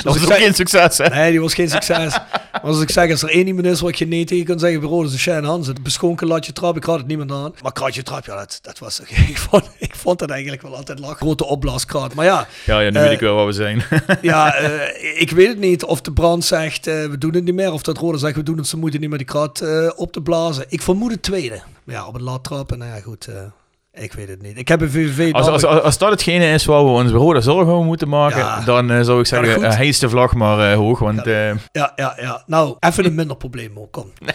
Eh, 0.04 0.12
dat 0.12 0.14
dus 0.14 0.24
ik 0.24 0.30
ook 0.30 0.36
zeg- 0.36 0.46
geen 0.46 0.54
succes, 0.54 0.98
hè? 0.98 1.08
Nee, 1.16 1.32
die 1.32 1.42
was 1.42 1.54
geen 1.54 1.70
succes. 1.70 2.18
Maar 2.52 2.62
als 2.62 2.82
ik 2.82 2.92
zeg, 2.92 3.12
als 3.12 3.24
er 3.24 3.30
één 3.30 3.48
iemand 3.48 3.66
is 3.66 3.82
wat 3.82 3.98
je 3.98 4.08
nee 4.08 4.26
tegen 4.26 4.46
kan 4.46 4.60
zeggen, 4.60 4.80
bureau, 4.80 5.02
dat 5.04 5.12
is 5.12 5.18
de 5.18 5.22
Shane 5.24 5.48
Hansen. 5.48 5.74
Het 5.74 5.84
beschonken 5.84 6.28
latje 6.28 6.54
trap, 6.54 6.76
ik 6.78 6.84
had 6.84 6.98
het 6.98 7.08
niemand 7.08 7.32
aan. 7.32 7.54
Maar 7.62 7.72
kratje 7.72 8.04
trap, 8.04 8.26
ja, 8.26 8.36
dat, 8.36 8.60
dat 8.62 8.80
was... 8.80 9.00
Ik 9.30 9.38
vond, 9.38 9.70
ik 9.78 9.96
vond 9.96 10.20
dat 10.20 10.30
eigenlijk 10.30 10.62
wel 10.62 10.76
altijd 10.76 11.00
lachen. 11.00 11.16
Grote 11.18 11.46
opblaaskraat. 11.46 12.14
Maar 12.14 12.26
ja, 12.26 12.48
Ja, 12.66 12.80
ja 12.80 12.90
nu 12.90 12.98
Eh, 12.98 13.04
weet 13.04 13.12
ik 13.12 13.20
wel 13.20 13.36
waar 13.36 13.46
we 13.46 13.52
zijn. 13.52 13.84
ja 14.22 14.56
eh, 14.56 15.22
ik 15.22 15.32
weet 15.32 15.48
het 15.48 15.60
niet 15.60 15.84
of 15.84 16.02
de 16.02 16.12
brand 16.12 16.46
zegt, 16.46 16.88
eh, 16.88 17.06
we 17.06 17.18
doen 17.18 17.34
het 17.34 17.44
niet 17.44 17.54
meer. 17.56 17.72
Of 17.72 17.82
dat 17.82 17.98
Rode 17.98 18.18
zegt, 18.18 18.36
we 18.36 18.44
doen 18.44 18.58
het 18.58 18.68
ze 18.68 18.78
moeite 18.78 18.98
niet 18.98 19.10
meer 19.10 19.18
die 19.18 19.28
kraat 19.28 19.62
eh, 19.62 19.90
op 19.96 20.12
te 20.12 20.22
blazen. 20.22 20.66
Ik 20.70 20.82
vermoed 20.82 21.12
het 21.12 21.22
tweede. 21.24 21.62
Maar 21.84 21.96
ja, 21.96 22.08
op 22.08 22.16
een 22.16 22.24
lat 22.24 22.44
trappen, 22.44 22.78
nou 22.78 22.92
ja, 22.96 23.02
goed... 23.02 23.28
eh, 23.94 24.04
ik 24.04 24.14
weet 24.14 24.28
het 24.28 24.42
niet. 24.42 24.58
Ik 24.58 24.68
heb 24.68 24.82
een 24.82 24.92
VVV... 24.92 25.34
Als, 25.34 25.48
als, 25.48 25.66
als, 25.66 25.82
als 25.82 25.98
dat 25.98 26.10
hetgene 26.10 26.46
is 26.54 26.66
waar 26.66 26.84
we 26.84 26.90
ons 26.90 27.12
daar 27.12 27.42
zorgen 27.44 27.74
over 27.74 27.86
moeten 27.86 28.10
maken, 28.10 28.38
Ja. 28.38 28.62
dan 28.62 28.92
eh, 28.92 29.02
zou 29.02 29.20
ik 29.20 29.26
Ja, 29.26 29.38
zeggen, 29.38 29.54
goed. 29.54 29.64
uh, 29.64 29.76
hees 29.76 30.00
de 30.00 30.10
vlag 30.10 30.34
maar 30.34 30.72
eh, 30.72 30.78
hoog. 30.78 31.00
Want 31.00 31.28
eh, 31.28 31.48
Ja, 31.72 31.92
ja, 31.96 32.14
ja. 32.22 32.44
Nou, 32.46 32.76
even 32.80 33.06
een 33.06 33.16
minder 33.16 33.36
probleem 33.38 33.80
ook. 33.80 33.92
Kom. 33.92 34.12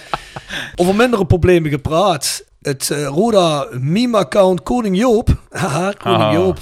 Over 0.76 0.94
mindere 0.94 1.26
problemen 1.26 1.70
gepraat. 1.70 2.44
Het 2.62 2.90
eh, 2.90 3.06
Roda 3.06 3.66
meme-account 3.80 4.62
Koning 4.62 4.96
Joop, 4.98 5.28
haha, 5.50 5.92
Koning. 6.02 6.32
Joop, 6.32 6.58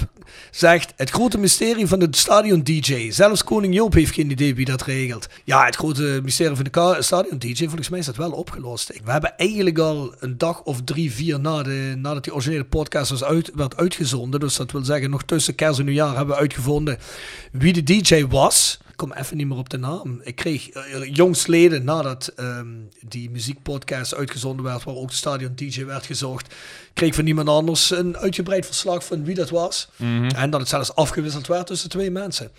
zegt 0.57 0.93
het 0.95 1.09
grote 1.09 1.37
mysterie 1.37 1.87
van 1.87 1.99
de 1.99 2.07
stadion-dj. 2.11 3.11
Zelfs 3.11 3.43
Koning 3.43 3.73
Joop 3.73 3.93
heeft 3.93 4.13
geen 4.13 4.31
idee 4.31 4.55
wie 4.55 4.65
dat 4.65 4.81
regelt. 4.81 5.27
Ja, 5.43 5.65
het 5.65 5.75
grote 5.75 6.19
mysterie 6.23 6.55
van 6.55 6.63
de 6.63 6.69
ka- 6.69 7.01
stadion-dj, 7.01 7.63
volgens 7.65 7.89
mij 7.89 7.99
is 7.99 8.05
dat 8.05 8.15
wel 8.15 8.31
opgelost. 8.31 8.87
We 9.03 9.11
hebben 9.11 9.37
eigenlijk 9.37 9.77
al 9.77 10.13
een 10.19 10.37
dag 10.37 10.61
of 10.63 10.81
drie, 10.83 11.11
vier 11.11 11.39
na 11.39 11.63
de, 11.63 11.93
nadat 11.97 12.23
die 12.23 12.33
originele 12.33 12.65
podcast 12.65 13.09
was 13.09 13.23
uit, 13.23 13.51
werd 13.55 13.77
uitgezonden. 13.77 14.39
Dus 14.39 14.55
dat 14.55 14.71
wil 14.71 14.83
zeggen, 14.83 15.09
nog 15.09 15.23
tussen 15.23 15.55
kerst 15.55 15.79
en 15.79 15.85
nieuwjaar 15.85 16.15
hebben 16.15 16.35
we 16.35 16.41
uitgevonden 16.41 16.97
wie 17.51 17.73
de 17.73 17.83
DJ 17.83 18.25
was. 18.25 18.79
Ik 18.97 19.07
kom 19.07 19.17
even 19.17 19.37
niet 19.37 19.47
meer 19.47 19.57
op 19.57 19.69
de 19.69 19.77
naam. 19.77 20.21
Ik 20.23 20.35
kreeg 20.35 20.75
uh, 20.75 21.13
jongstleden 21.13 21.83
nadat 21.83 22.27
ehm, 22.35 22.67
die 23.07 23.29
muziekpodcast 23.29 24.15
uitgezonden 24.15 24.65
werd, 24.65 24.83
waar 24.83 24.95
ook 24.95 25.09
de 25.09 25.15
stadion 25.15 25.55
DJ 25.55 25.85
werd 25.85 26.05
gezocht, 26.05 26.55
kreeg 26.93 27.15
van 27.15 27.23
niemand 27.23 27.49
anders 27.49 27.89
een 27.89 28.17
uitgebreid 28.17 28.65
verslag 28.65 29.05
van 29.05 29.23
wie 29.23 29.35
dat 29.35 29.49
was. 29.49 29.89
En 30.35 30.49
dat 30.49 30.59
het 30.59 30.69
zelfs 30.69 30.95
afgewisseld 30.95 31.47
werd 31.47 31.67
tussen 31.67 31.89
twee 31.89 32.11
mensen. 32.11 32.51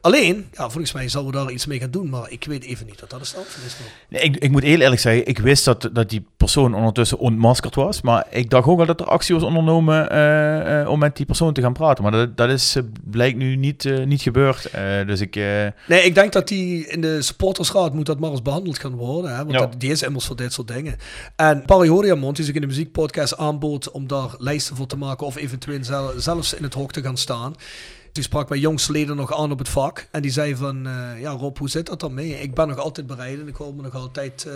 Alleen, 0.00 0.46
ja, 0.52 0.68
volgens 0.70 0.92
mij 0.92 1.08
zouden 1.08 1.32
we 1.32 1.38
daar 1.38 1.50
iets 1.52 1.66
mee 1.66 1.78
gaan 1.78 1.90
doen, 1.90 2.08
maar 2.08 2.30
ik 2.30 2.44
weet 2.44 2.64
even 2.64 2.86
niet 2.86 3.00
wat 3.00 3.10
dat 3.10 3.18
de 3.20 3.26
stand 3.26 3.46
van 3.46 3.62
is. 3.66 3.76
Nee, 4.08 4.22
ik, 4.22 4.36
ik 4.36 4.50
moet 4.50 4.62
heel 4.62 4.80
eerlijk 4.80 5.00
zeggen, 5.00 5.26
ik 5.26 5.38
wist 5.38 5.64
dat, 5.64 5.88
dat 5.92 6.10
die 6.10 6.24
persoon 6.36 6.74
ondertussen 6.74 7.18
ontmaskerd 7.18 7.74
was. 7.74 8.00
Maar 8.00 8.26
ik 8.30 8.50
dacht 8.50 8.66
ook 8.68 8.78
al 8.80 8.86
dat 8.86 9.00
er 9.00 9.06
actie 9.06 9.34
was 9.34 9.44
ondernomen 9.44 10.10
eh, 10.10 10.80
eh, 10.80 10.88
om 10.88 10.98
met 10.98 11.16
die 11.16 11.26
persoon 11.26 11.52
te 11.52 11.60
gaan 11.60 11.72
praten. 11.72 12.02
Maar 12.02 12.12
dat, 12.12 12.36
dat 12.36 12.50
is, 12.50 12.76
eh, 12.76 12.82
blijkt 13.04 13.36
nu 13.38 13.56
niet, 13.56 14.04
niet 14.04 14.22
gebeurd. 14.22 14.70
Dus 15.06 15.20
ik... 15.20 15.34
Nee, 15.34 16.02
ik 16.04 16.14
denk 16.14 16.32
dat 16.32 16.48
die 16.48 16.86
in 16.86 17.00
de 17.00 17.22
supportersraad 17.22 17.94
moet 17.94 18.06
dat 18.06 18.18
maar 18.18 18.30
eens 18.30 18.42
behandeld 18.42 18.78
gaan 18.78 18.94
worden. 18.94 19.30
Hè? 19.30 19.36
Want 19.36 19.50
Ja. 19.52 19.58
dat, 19.58 19.74
die 19.80 19.90
is 19.90 20.02
immers 20.02 20.26
voor 20.26 20.36
dit 20.36 20.52
soort 20.52 20.68
dingen. 20.68 20.96
En 21.36 21.62
Barry 21.66 21.88
Horiamont, 21.88 22.36
die 22.36 22.44
zich 22.44 22.54
in 22.54 22.60
de 22.60 22.66
muziekpodcast 22.66 23.36
aanbood 23.36 23.90
om 23.90 24.06
daar 24.06 24.30
lijsten 24.38 24.76
voor 24.76 24.86
te 24.86 24.96
maken 24.96 25.26
of 25.26 25.36
eventueel 25.36 25.84
zel- 25.84 26.12
zelfs 26.16 26.54
in 26.54 26.62
het 26.62 26.74
hok 26.74 26.92
te 26.92 27.02
gaan 27.02 27.16
staan. 27.16 27.54
Die 28.18 28.26
sprak 28.26 28.48
bij 28.48 28.58
jongsleden 28.58 29.16
nog 29.16 29.34
aan 29.34 29.50
op 29.50 29.58
het 29.58 29.68
vak. 29.68 30.08
En 30.10 30.22
die 30.22 30.30
zei 30.30 30.56
van, 30.56 30.86
eh, 30.86 31.20
ja 31.20 31.30
Rob, 31.30 31.58
hoe 31.58 31.68
zit 31.68 31.86
dat 31.86 32.00
dan 32.00 32.14
mee? 32.14 32.40
Ik 32.40 32.54
ben 32.54 32.68
nog 32.68 32.78
altijd 32.78 33.06
bereid 33.06 33.40
en 33.40 33.48
ik 33.48 33.54
hoor 33.54 33.74
me 33.74 33.82
nog 33.82 33.94
altijd 33.94 34.44
eh, 34.44 34.54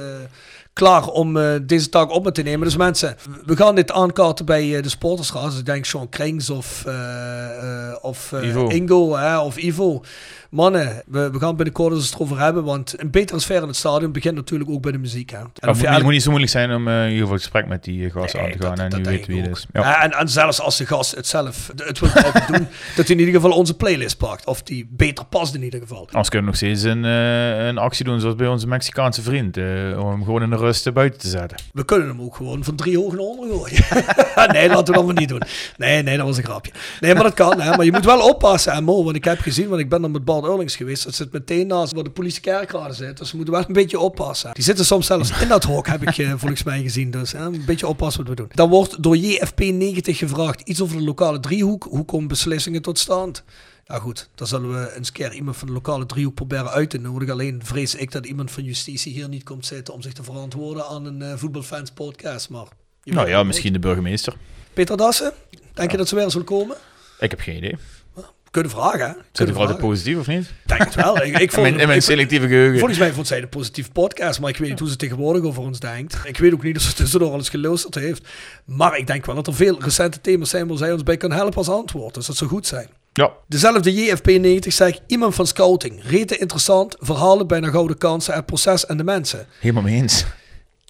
klaar 0.72 1.06
om 1.06 1.36
eh, 1.36 1.44
deze 1.62 1.88
taak 1.88 2.10
op 2.10 2.24
me 2.24 2.32
te 2.32 2.42
nemen. 2.42 2.64
Dus 2.66 2.76
mensen, 2.76 3.16
we 3.44 3.56
gaan 3.56 3.74
dit 3.74 3.92
aankaarten 3.92 4.44
bij 4.44 4.76
eh, 4.76 4.82
de 4.82 4.88
supportersraad. 4.88 5.50
Dus 5.50 5.58
ik 5.58 5.66
denk 5.66 5.84
Sean 5.84 6.08
Krings 6.08 6.50
of, 6.50 6.84
eh, 6.86 7.94
of 8.00 8.32
Ivo. 8.42 8.66
Ingo 8.68 9.16
hè, 9.16 9.38
of 9.38 9.56
Ivo. 9.56 10.02
Mannen, 10.50 11.02
we, 11.06 11.30
we 11.30 11.38
gaan 11.38 11.56
binnenkort 11.56 11.94
eens 11.94 12.14
erover 12.14 12.38
hebben, 12.40 12.64
want 12.64 12.94
een 13.00 13.10
betere 13.10 13.38
sfeer 13.40 13.62
in 13.62 13.66
het 13.66 13.76
stadion 13.76 14.12
begint 14.12 14.34
natuurlijk 14.34 14.70
ook 14.70 14.82
bij 14.82 14.92
de 14.92 14.98
muziek. 14.98 15.30
Hè. 15.30 15.36
En 15.38 15.50
het 15.54 15.68
of 15.68 15.80
moet, 15.80 15.90
niet- 15.90 16.02
moet 16.02 16.12
niet 16.12 16.22
zo 16.22 16.28
moeilijk 16.28 16.52
zijn 16.52 16.72
om 16.72 16.88
in 16.88 17.02
ieder 17.02 17.18
geval 17.18 17.32
het 17.32 17.42
gesprek 17.42 17.66
met 17.66 17.84
die 17.84 18.10
gast 18.10 18.34
Nee, 18.34 18.42
aan 18.42 18.50
te 18.50 18.58
gaan. 18.62 18.74
dat- 18.76 18.92
en 18.92 18.96
nu 19.02 19.04
weet 19.10 19.26
wie 19.26 19.42
het 19.42 19.50
is. 19.56 19.66
Ja. 19.72 20.02
En, 20.02 20.10
en 20.10 20.28
zelfs 20.28 20.60
als 20.60 20.76
de 20.76 20.86
gast 20.86 21.14
het 21.14 21.26
zelf 21.26 21.70
het 21.76 21.98
wil 21.98 22.08
doen, 22.50 22.66
dat 22.96 23.06
hij 23.06 23.16
in 23.16 23.18
ieder 23.18 23.34
geval 23.34 23.50
onze 23.50 23.74
playlist 23.74 24.16
pakt. 24.18 24.46
Of 24.46 24.62
die 24.62 24.86
beter 24.90 25.24
past 25.24 25.54
in 25.54 25.62
ieder 25.62 25.80
geval. 25.80 25.98
Anders 26.10 26.28
kunnen 26.28 26.40
we 26.52 26.56
nog 26.56 26.56
steeds 26.56 26.82
een, 26.82 27.04
een 27.04 27.78
actie 27.78 28.04
doen 28.04 28.20
zoals 28.20 28.36
bij 28.36 28.46
onze 28.46 28.66
Mexicaanse 28.66 29.22
vriend. 29.22 29.56
om 29.96 30.08
hem 30.10 30.24
gewoon 30.24 30.42
in 30.42 30.50
de 30.50 30.56
rust 30.62 30.86
eh, 30.86 30.92
buiten 30.92 31.20
te 31.20 31.28
zetten. 31.28 31.58
We 31.72 31.84
kunnen 31.84 32.08
hem 32.08 32.20
ook 32.20 32.36
gewoon 32.36 32.64
van 32.64 32.76
drie 32.76 32.98
hoog 32.98 33.12
naar 33.12 33.20
onder 33.20 33.50
gooien. 33.50 33.84
nee, 34.54 34.68
laten 34.68 34.86
we 34.86 34.92
dat 34.92 35.04
maar 35.04 35.14
niet 35.14 35.28
doen. 35.28 35.42
Nee, 35.76 36.02
nee, 36.02 36.16
dat 36.16 36.26
was 36.26 36.36
een 36.36 36.44
grapje. 36.44 36.72
Nee, 37.00 37.14
maar 37.14 37.22
dat 37.22 37.34
kan. 37.34 37.60
Hè. 37.60 37.76
Maar 37.76 37.84
je 37.84 37.92
moet 37.92 38.04
wel 38.04 38.28
oppassen, 38.28 38.72
hè, 38.72 38.80
Mo. 38.80 39.04
Want 39.04 39.16
ik 39.16 39.24
heb 39.24 39.38
gezien, 39.38 39.68
want 39.68 39.80
ik 39.80 39.88
ben 39.88 40.02
dan 40.02 40.10
met 40.10 40.24
Bart 40.24 40.44
Eurlings 40.44 40.76
geweest. 40.76 41.04
Dat 41.04 41.14
zit 41.14 41.32
meteen 41.32 41.66
naast 41.66 41.92
waar 41.92 42.04
de 42.04 42.10
politie 42.10 42.40
kerkraden 42.40 42.96
zit. 42.96 43.18
Dus 43.18 43.30
we 43.30 43.36
moeten 43.36 43.54
wel 43.54 43.64
een 43.66 43.72
beetje 43.72 43.98
oppassen. 43.98 44.50
Die 44.52 44.64
zitten 44.64 44.84
soms 44.84 45.06
zelfs 45.06 45.40
in 45.40 45.48
dat 45.48 45.64
hok, 45.64 45.86
heb 45.86 46.02
ik 46.02 46.18
eh, 46.18 46.30
volgens 46.42 46.62
mij 46.62 46.82
gezien. 46.82 47.10
Dus 47.10 47.32
hè, 47.32 47.38
een 47.38 47.64
beetje 47.66 47.86
oppassen 47.86 48.20
wat 48.20 48.30
we 48.30 48.36
doen. 48.36 48.50
Dan 48.54 48.68
wordt 48.68 49.02
door 49.02 49.16
JFP90 49.16 50.00
gevraagd 50.02 50.60
iets 50.60 50.80
over 50.80 50.96
de 50.96 51.04
lokale 51.04 51.40
driehoek. 51.40 51.86
Hoe 51.90 52.04
komen 52.04 52.28
beslissingen 52.28 52.82
tot 52.82 52.98
stand? 52.98 53.44
Ja 53.92 53.98
goed, 53.98 54.28
dan 54.34 54.46
zullen 54.46 54.72
we 54.72 54.96
eens 54.96 55.12
keer 55.12 55.32
iemand 55.32 55.56
van 55.56 55.66
de 55.66 55.72
lokale 55.72 56.06
driehoek 56.06 56.34
proberen 56.34 56.70
uit 56.70 56.90
te 56.90 56.98
nodigen. 56.98 57.32
Alleen 57.32 57.60
vrees 57.64 57.94
ik 57.94 58.12
dat 58.12 58.26
iemand 58.26 58.50
van 58.50 58.62
justitie 58.64 59.12
hier 59.12 59.28
niet 59.28 59.42
komt 59.42 59.66
zitten 59.66 59.94
om 59.94 60.02
zich 60.02 60.12
te 60.12 60.22
verantwoorden 60.22 60.86
aan 60.86 61.04
een 61.04 61.22
eh, 61.22 61.32
voetbalfans 61.36 61.90
podcast. 61.90 62.48
Maar 62.48 62.66
Nou 63.04 63.28
ja, 63.28 63.42
misschien 63.42 63.72
de 63.72 63.78
burgemeester. 63.78 64.34
Peter 64.72 64.96
Dassen, 64.96 65.32
denk 65.74 65.90
je 65.90 65.96
dat 65.96 66.08
ze 66.08 66.14
weer 66.14 66.30
zullen 66.30 66.46
komen? 66.46 66.76
Ik 67.18 67.30
heb 67.30 67.40
geen 67.40 67.56
idee. 67.56 67.76
We 68.14 68.22
kunnen 68.50 68.70
vragen, 68.70 69.06
hè? 69.06 69.12
Voor 69.12 69.46
altijd 69.46 69.54
vragen. 69.54 69.76
positief 69.76 70.18
of 70.18 70.26
niet? 70.26 70.52
Denk 70.66 70.84
het 70.84 70.94
wel. 70.94 71.16
Ik, 71.22 71.38
ik 71.38 71.40
In 71.40 71.50
vond, 71.54 71.62
mijn, 71.62 71.80
in 71.80 71.86
mijn 71.86 72.02
selectieve 72.02 72.46
geheugen. 72.46 72.78
Volgens 72.78 72.98
mij 72.98 73.12
vond 73.12 73.26
zij 73.26 73.40
de 73.40 73.46
positieve 73.46 73.90
podcast, 73.90 74.40
maar 74.40 74.50
ik 74.50 74.56
weet 74.56 74.68
niet 74.68 74.78
hoe 74.78 74.88
ze 74.88 74.96
tegenwoordig 74.96 75.42
over 75.42 75.62
ons 75.62 75.80
denkt. 75.80 76.18
Ik 76.24 76.38
weet 76.38 76.52
ook 76.52 76.62
niet 76.62 76.76
of 76.76 76.82
ze 76.82 76.94
tussendoor 76.94 77.32
alles 77.32 77.48
geluisterd 77.48 77.94
heeft. 77.94 78.28
Maar 78.64 78.98
ik 78.98 79.06
denk 79.06 79.26
wel 79.26 79.34
dat 79.34 79.46
er 79.46 79.54
veel 79.54 79.80
recente 79.82 80.20
thema's 80.20 80.50
zijn 80.50 80.68
waar 80.68 80.78
zij 80.78 80.92
ons 80.92 81.02
bij 81.02 81.16
kan 81.16 81.32
helpen 81.32 81.56
als 81.56 81.68
antwoord. 81.68 82.14
Dus 82.14 82.26
dat 82.26 82.36
zou 82.36 82.50
goed 82.50 82.66
zijn. 82.66 82.88
Ja, 83.12 83.32
Dezelfde 83.48 83.94
JFP90 83.94 84.68
zegt 84.68 85.00
iemand 85.06 85.34
van 85.34 85.46
scouting. 85.46 86.02
Rete 86.04 86.38
interessant, 86.38 86.96
verhalen 86.98 87.46
bijna 87.46 87.70
gouden 87.70 87.98
kansen, 87.98 88.34
het 88.34 88.46
proces 88.46 88.86
en 88.86 88.96
de 88.96 89.04
mensen. 89.04 89.46
helemaal 89.60 89.82
mee 89.82 89.94
eens. 89.94 90.24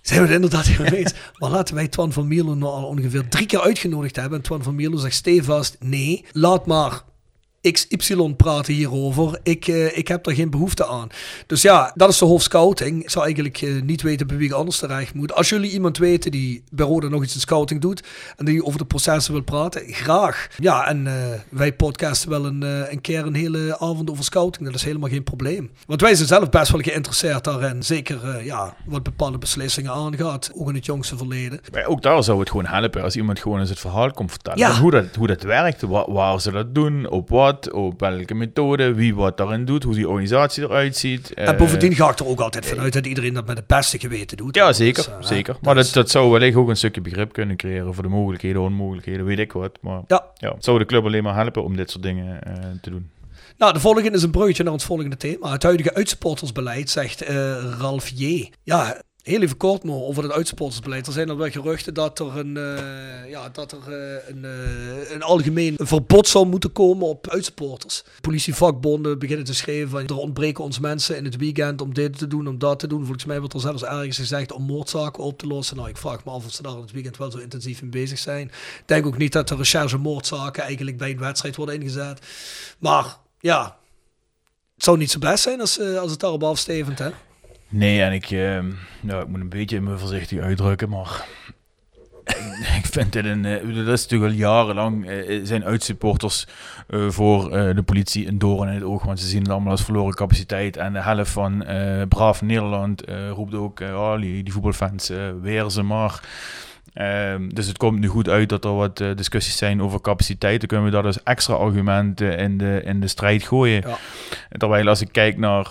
Zijn 0.02 0.20
we 0.20 0.26
het 0.26 0.34
inderdaad 0.34 0.66
helemaal 0.66 0.92
eens. 0.98 1.12
Maar 1.38 1.50
laten 1.50 1.74
wij 1.74 1.88
Twan 1.88 2.12
van 2.12 2.28
Mierlo 2.28 2.54
nou 2.54 2.72
al 2.72 2.84
ongeveer 2.84 3.28
drie 3.28 3.46
keer 3.46 3.60
uitgenodigd 3.60 4.16
hebben. 4.16 4.38
En 4.38 4.44
Twan 4.44 4.62
van 4.62 4.74
Mierlo 4.74 4.96
zegt 4.96 5.14
stevast, 5.14 5.76
nee, 5.80 6.24
laat 6.32 6.66
maar 6.66 7.02
XY 7.70 8.34
praten 8.36 8.74
hierover. 8.74 9.38
Ik, 9.42 9.66
eh, 9.68 9.98
ik 9.98 10.08
heb 10.08 10.24
daar 10.24 10.34
geen 10.34 10.50
behoefte 10.50 10.86
aan. 10.86 11.08
Dus 11.46 11.62
ja, 11.62 11.92
dat 11.94 12.08
is 12.08 12.18
de 12.18 12.24
hoofdscouting. 12.24 13.02
Ik 13.02 13.10
zou 13.10 13.24
eigenlijk 13.24 13.62
eh, 13.62 13.82
niet 13.82 14.02
weten 14.02 14.26
bij 14.26 14.36
wie 14.36 14.46
ik 14.48 14.52
anders 14.54 14.78
terecht 14.78 15.14
moet. 15.14 15.34
Als 15.34 15.48
jullie 15.48 15.70
iemand 15.70 15.98
weten 15.98 16.30
die 16.30 16.62
bij 16.70 16.86
Roda 16.86 17.08
nog 17.08 17.22
iets 17.22 17.34
in 17.34 17.40
scouting 17.40 17.80
doet 17.80 18.02
en 18.36 18.44
die 18.44 18.64
over 18.64 18.78
de 18.78 18.84
processen 18.84 19.32
wil 19.32 19.42
praten, 19.42 19.82
graag. 19.86 20.48
Ja, 20.58 20.86
en 20.88 21.06
eh, 21.06 21.38
wij 21.48 21.72
podcasten 21.72 22.30
wel 22.30 22.44
een, 22.46 22.62
een 22.92 23.00
keer 23.00 23.26
een 23.26 23.34
hele 23.34 23.78
avond 23.78 24.10
over 24.10 24.24
scouting. 24.24 24.64
Dat 24.66 24.74
is 24.74 24.84
helemaal 24.84 25.08
geen 25.08 25.24
probleem. 25.24 25.70
Want 25.86 26.00
wij 26.00 26.14
zijn 26.14 26.28
zelf 26.28 26.48
best 26.50 26.70
wel 26.72 26.80
geïnteresseerd 26.80 27.44
daarin. 27.44 27.82
Zeker 27.82 28.44
ja, 28.44 28.76
wat 28.86 29.02
bepaalde 29.02 29.38
beslissingen 29.38 29.92
aangaat, 29.92 30.50
ook 30.54 30.68
in 30.68 30.74
het 30.74 30.86
jongste 30.86 31.16
verleden. 31.16 31.60
Maar 31.72 31.84
ook 31.86 32.02
daar 32.02 32.22
zou 32.22 32.40
het 32.40 32.50
gewoon 32.50 32.66
helpen 32.66 33.02
als 33.02 33.16
iemand 33.16 33.38
gewoon 33.38 33.60
eens 33.60 33.68
het 33.70 33.80
verhaal 33.80 34.10
komt 34.10 34.30
vertellen. 34.30 34.58
Ja. 34.58 34.78
Hoe, 34.80 34.90
dat, 34.90 35.04
hoe 35.16 35.26
dat 35.26 35.42
werkt, 35.42 35.82
wa- 35.82 36.10
waar 36.10 36.40
ze 36.40 36.50
dat 36.50 36.74
doen, 36.74 37.08
op 37.08 37.28
wat, 37.28 37.51
op 37.72 38.00
welke 38.00 38.34
methode, 38.34 38.94
wie 38.94 39.14
wat 39.14 39.36
daarin 39.36 39.64
doet, 39.64 39.82
hoe 39.82 39.94
die 39.94 40.09
organisatie 40.09 40.62
eruit 40.62 40.96
ziet. 40.96 41.34
En 41.34 41.46
Eh, 41.46 41.57
bovendien 41.57 41.94
ga 41.94 42.11
ik 42.11 42.18
er 42.18 42.26
ook 42.26 42.40
altijd 42.40 42.66
vanuit 42.66 42.92
dat 42.92 43.07
iedereen 43.07 43.34
dat 43.34 43.46
met 43.46 43.57
het 43.57 43.66
beste 43.66 43.98
geweten 43.98 44.36
doet. 44.36 44.55
Ja, 44.55 44.66
Dus, 44.68 44.76
zeker. 44.76 45.09
eh, 45.09 45.14
zeker. 45.26 45.57
Maar 45.62 45.74
dat, 45.74 45.92
dat 45.92 46.11
zou 46.11 46.30
wellicht 46.30 46.57
ook 46.57 46.68
een 46.68 46.76
stukje 46.76 47.00
begrip 47.00 47.32
kunnen 47.32 47.57
creëren 47.57 47.94
voor 47.94 48.03
de 48.03 48.09
mogelijkheden, 48.09 48.62
onmogelijkheden, 48.62 49.24
weet 49.24 49.38
ik 49.38 49.53
wat. 49.53 49.78
Maar 49.80 50.00
Ja. 50.07 50.24
ja, 50.34 50.53
het 50.55 50.64
zou 50.64 50.78
de 50.78 50.86
club 50.86 51.05
alleen 51.05 51.22
maar 51.22 51.34
helpen 51.34 51.64
om 51.64 51.76
dit 51.76 51.90
soort 51.90 52.03
dingen 52.03 52.42
eh, 52.42 52.53
te 52.82 52.90
doen. 52.90 53.11
Nou, 53.59 53.72
de 53.72 53.80
volgende 53.80 54.11
is 54.11 54.22
een 54.22 54.30
bruggetje 54.30 54.62
naar 54.64 54.72
het 54.72 54.82
volgende 54.82 55.16
thema. 55.16 55.53
Het 55.53 55.62
huidige 55.62 55.94
uitsupportersbeleid, 55.94 56.90
zegt 56.90 57.20
Ralf 57.78 58.09
J. 58.14 58.50
Ja, 58.62 59.00
heel 59.22 59.42
even 59.42 59.56
kort 59.56 59.84
maar 59.84 59.94
over 59.94 60.22
het 60.22 60.32
uitsupportersbeleid. 60.32 61.06
Er 61.06 61.12
zijn 61.12 61.30
al 61.30 61.36
wel 61.36 61.50
geruchten 61.50 61.94
dat 61.94 62.18
er 62.18 62.38
een, 62.38 62.56
eh, 62.56 63.30
ja, 63.30 63.48
dat 63.48 63.72
er, 63.72 63.92
eh, 63.92 64.28
een, 64.28 64.44
eh, 64.44 65.10
een 65.10 65.22
algemeen 65.22 65.74
verbod 65.78 66.28
zou 66.28 66.46
moeten 66.46 66.72
komen 66.72 67.06
op 67.06 67.28
uitsupporters. 67.28 68.04
Politievakbonden 68.20 69.18
beginnen 69.18 69.44
te 69.44 69.54
schrijven 69.54 69.88
van 69.88 70.06
er 70.06 70.16
ontbreken 70.16 70.64
ons 70.64 70.78
mensen 70.78 71.16
in 71.16 71.24
het 71.24 71.36
weekend 71.36 71.80
om 71.80 71.94
dit 71.94 72.18
te 72.18 72.26
doen, 72.26 72.46
om 72.48 72.58
dat 72.58 72.78
te 72.78 72.86
doen. 72.86 73.04
Volgens 73.04 73.24
mij 73.24 73.38
wordt 73.38 73.54
er 73.54 73.60
zelfs 73.60 73.84
ergens 73.84 74.16
gezegd 74.16 74.52
om 74.52 74.62
moordzaken 74.62 75.22
op 75.22 75.38
te 75.38 75.46
lossen. 75.46 75.76
Nou, 75.76 75.88
ik 75.88 75.96
vraag 75.96 76.24
me 76.24 76.30
af 76.30 76.44
of 76.44 76.52
ze 76.52 76.62
daar 76.62 76.74
in 76.74 76.80
het 76.80 76.92
weekend 76.92 77.16
wel 77.16 77.30
zo 77.30 77.38
intensief 77.38 77.80
in 77.80 77.90
bezig 77.90 78.18
zijn. 78.18 78.46
Ik 78.46 78.82
denk 78.86 79.06
ook 79.06 79.18
niet 79.18 79.32
dat 79.32 79.48
de 79.48 79.56
recherche 79.56 79.98
moordzaken 79.98 80.62
eigenlijk 80.62 80.96
bij 80.96 81.10
een 81.10 81.18
wedstrijd 81.18 81.56
worden 81.56 81.74
ingezet. 81.74 82.20
Maar 82.78 83.16
ja, 83.40 83.76
het 84.74 84.84
zou 84.84 84.98
niet 84.98 85.10
zo 85.10 85.18
best 85.18 85.42
zijn 85.42 85.60
als, 85.60 85.80
als 85.80 86.10
het 86.10 86.20
daarop 86.20 86.42
afstevend, 86.42 86.98
hè? 86.98 87.10
Nee, 87.72 88.02
en 88.02 88.12
ik, 88.12 88.30
eh, 88.30 88.58
nou, 89.00 89.22
ik 89.22 89.28
moet 89.28 89.40
een 89.40 89.48
beetje 89.48 89.80
me 89.80 89.98
voorzichtig 89.98 90.40
uitdrukken, 90.40 90.88
maar 90.88 91.24
ik 92.78 92.86
vind 92.90 93.12
dit 93.12 93.24
een, 93.24 93.44
eh, 93.44 93.84
dat 93.84 93.98
is 93.98 94.02
natuurlijk 94.02 94.32
al 94.32 94.38
jarenlang, 94.38 95.06
eh, 95.08 95.40
zijn 95.42 95.64
uitsupporters 95.64 96.46
eh, 96.88 97.08
voor 97.08 97.56
eh, 97.56 97.74
de 97.74 97.82
politie 97.82 98.28
een 98.28 98.38
doorn 98.38 98.68
in 98.68 98.74
het 98.74 98.84
oog, 98.84 99.04
want 99.04 99.20
ze 99.20 99.26
zien 99.26 99.42
het 99.42 99.50
allemaal 99.50 99.70
als 99.70 99.84
verloren 99.84 100.14
capaciteit 100.14 100.76
en 100.76 100.92
de 100.92 101.02
helft 101.02 101.30
van 101.30 101.64
eh 101.64 102.02
braaf 102.08 102.42
Nederland 102.42 103.04
eh, 103.04 103.30
roept 103.30 103.54
ook, 103.54 103.80
eh, 103.80 103.88
oh, 103.94 104.20
die, 104.20 104.42
die 104.42 104.52
voetbalfans, 104.52 105.10
eh, 105.10 105.18
weer 105.40 105.70
ze 105.70 105.82
maar. 105.82 106.20
Ehm, 106.92 107.48
dus 107.48 107.66
het 107.66 107.76
komt 107.76 107.98
nu 108.00 108.08
goed 108.08 108.28
uit 108.28 108.48
dat 108.48 108.64
er 108.64 108.74
wat 108.74 109.00
eh, 109.00 109.08
discussies 109.16 109.56
zijn 109.56 109.82
over 109.82 110.00
capaciteit. 110.00 110.58
Dan 110.60 110.68
kunnen 110.68 110.86
we 110.86 110.92
dat 110.92 111.04
als 111.04 111.22
extra 111.22 111.54
argumenten 111.54 112.38
in 112.38 112.58
de, 112.58 112.82
in 112.84 113.00
de 113.00 113.06
strijd 113.06 113.42
gooien. 113.42 113.84
Ja. 113.88 113.96
Terwijl 114.58 114.88
als 114.88 115.00
ik 115.00 115.08
kijk 115.12 115.38
naar 115.38 115.66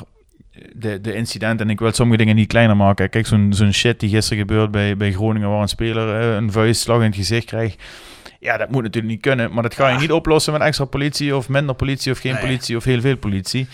de, 0.74 1.02
de 1.02 1.14
incidenten, 1.14 1.66
en 1.66 1.72
ik 1.72 1.80
wil 1.80 1.91
sommige 1.91 2.18
dingen 2.18 2.36
niet 2.36 2.47
kleiner 2.47 2.78
maken. 2.78 3.10
Kijk, 3.10 3.28
zo'n 3.28 3.54
zo'n 3.54 3.74
shit 3.74 3.99
die 3.99 4.10
gisteren 4.10 4.39
gebeurt 4.39 4.72
bij, 4.72 4.97
bij 4.97 5.12
Groningen, 5.12 5.49
waar 5.49 5.62
een 5.62 5.68
speler 5.68 6.08
een 6.36 6.52
vuistslag 6.52 6.99
in 6.99 7.06
het 7.06 7.16
gezicht 7.16 7.45
krijgt. 7.45 7.84
Ja, 8.42 8.58
dat 8.58 8.72
moet 8.72 8.84
natuurlijk 8.84 9.14
niet 9.14 9.22
kunnen, 9.22 9.54
maar 9.54 9.64
dat 9.64 9.74
ga 9.74 9.89
je 9.89 10.00
niet 10.00 10.12
oplossen 10.12 10.54
met 10.54 10.62
extra 10.62 10.86
politie 10.86 11.36
of 11.36 11.50
minder 11.50 11.76
politie 11.76 12.12
of 12.12 12.20
geen 12.20 12.34
Nee. 12.34 12.42
politie 12.42 12.76
of 12.78 12.84
heel 12.84 13.02
veel 13.02 13.18
politie. 13.18 13.68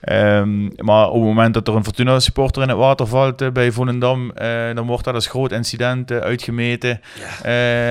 Ehm, 0.00 0.64
maar 0.76 1.06
op 1.08 1.14
het 1.14 1.22
moment 1.22 1.54
dat 1.54 1.68
er 1.68 1.74
een 1.74 1.84
Fortuna 1.84 2.20
supporter 2.20 2.62
in 2.62 2.68
het 2.68 2.76
water 2.76 3.06
valt 3.06 3.40
eh, 3.40 3.50
bij 3.50 3.70
Volendam, 3.72 4.30
eh, 4.30 4.74
dan 4.74 4.86
wordt 4.86 5.04
dat 5.04 5.14
als 5.14 5.26
groot 5.26 5.52
incident 5.52 6.10
eh, 6.10 6.18
uitgemeten. 6.18 7.00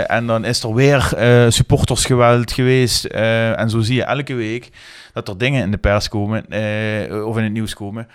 En 0.07 0.25
dan 0.27 0.45
is 0.45 0.63
er 0.63 0.73
weer 0.73 1.13
supportersgeweld 1.49 2.51
geweest. 2.51 3.05
En 3.05 3.69
zo 3.69 3.79
zie 3.79 3.95
je 3.95 4.03
elke 4.03 4.33
week 4.33 4.69
dat 5.13 5.27
er 5.27 5.37
dingen 5.37 5.63
in 5.63 5.71
de 5.71 5.77
pers 5.77 6.09
komen 6.09 6.45
of 7.25 7.37
in 7.37 7.43
het 7.43 7.53
nieuws 7.53 7.73
komen. 7.73 8.07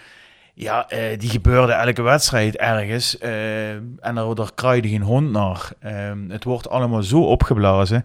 Ja, 0.59 0.89
eh, 0.89 1.19
die 1.19 1.31
gebeurde 1.31 1.73
elke 1.73 2.03
wedstrijd 2.03 2.57
ergens. 2.57 3.19
eh, 3.19 3.71
en 3.75 4.17
er, 4.17 4.35
daar 4.35 4.55
kraaide 4.55 4.89
geen 4.89 5.03
hond 5.03 5.31
naar. 5.31 5.71
Ehm, 5.81 6.31
het 6.31 6.45
wordt 6.45 6.69
allemaal 6.71 7.03
zo 7.03 7.21
opgeblazen. 7.23 8.05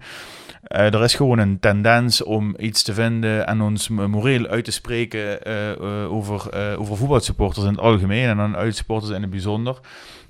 Eh, 0.63 0.93
er 0.93 1.03
is 1.03 1.15
gewoon 1.15 1.39
een 1.39 1.59
tendens 1.59 2.23
om 2.23 2.55
iets 2.59 2.83
te 2.83 2.93
vinden 2.93 3.47
en 3.47 3.61
ons 3.61 3.89
moreel 3.89 4.47
uit 4.47 4.65
te 4.65 4.71
spreken 4.71 5.45
over, 6.09 6.77
over 6.77 6.97
voetbalsupporters 6.97 7.65
in 7.65 7.71
het 7.71 7.81
algemeen 7.81 8.27
en 8.27 8.37
dan 8.37 8.55
uitsupporters 8.55 9.11
in 9.11 9.21
het 9.21 9.29
bijzonder. 9.29 9.79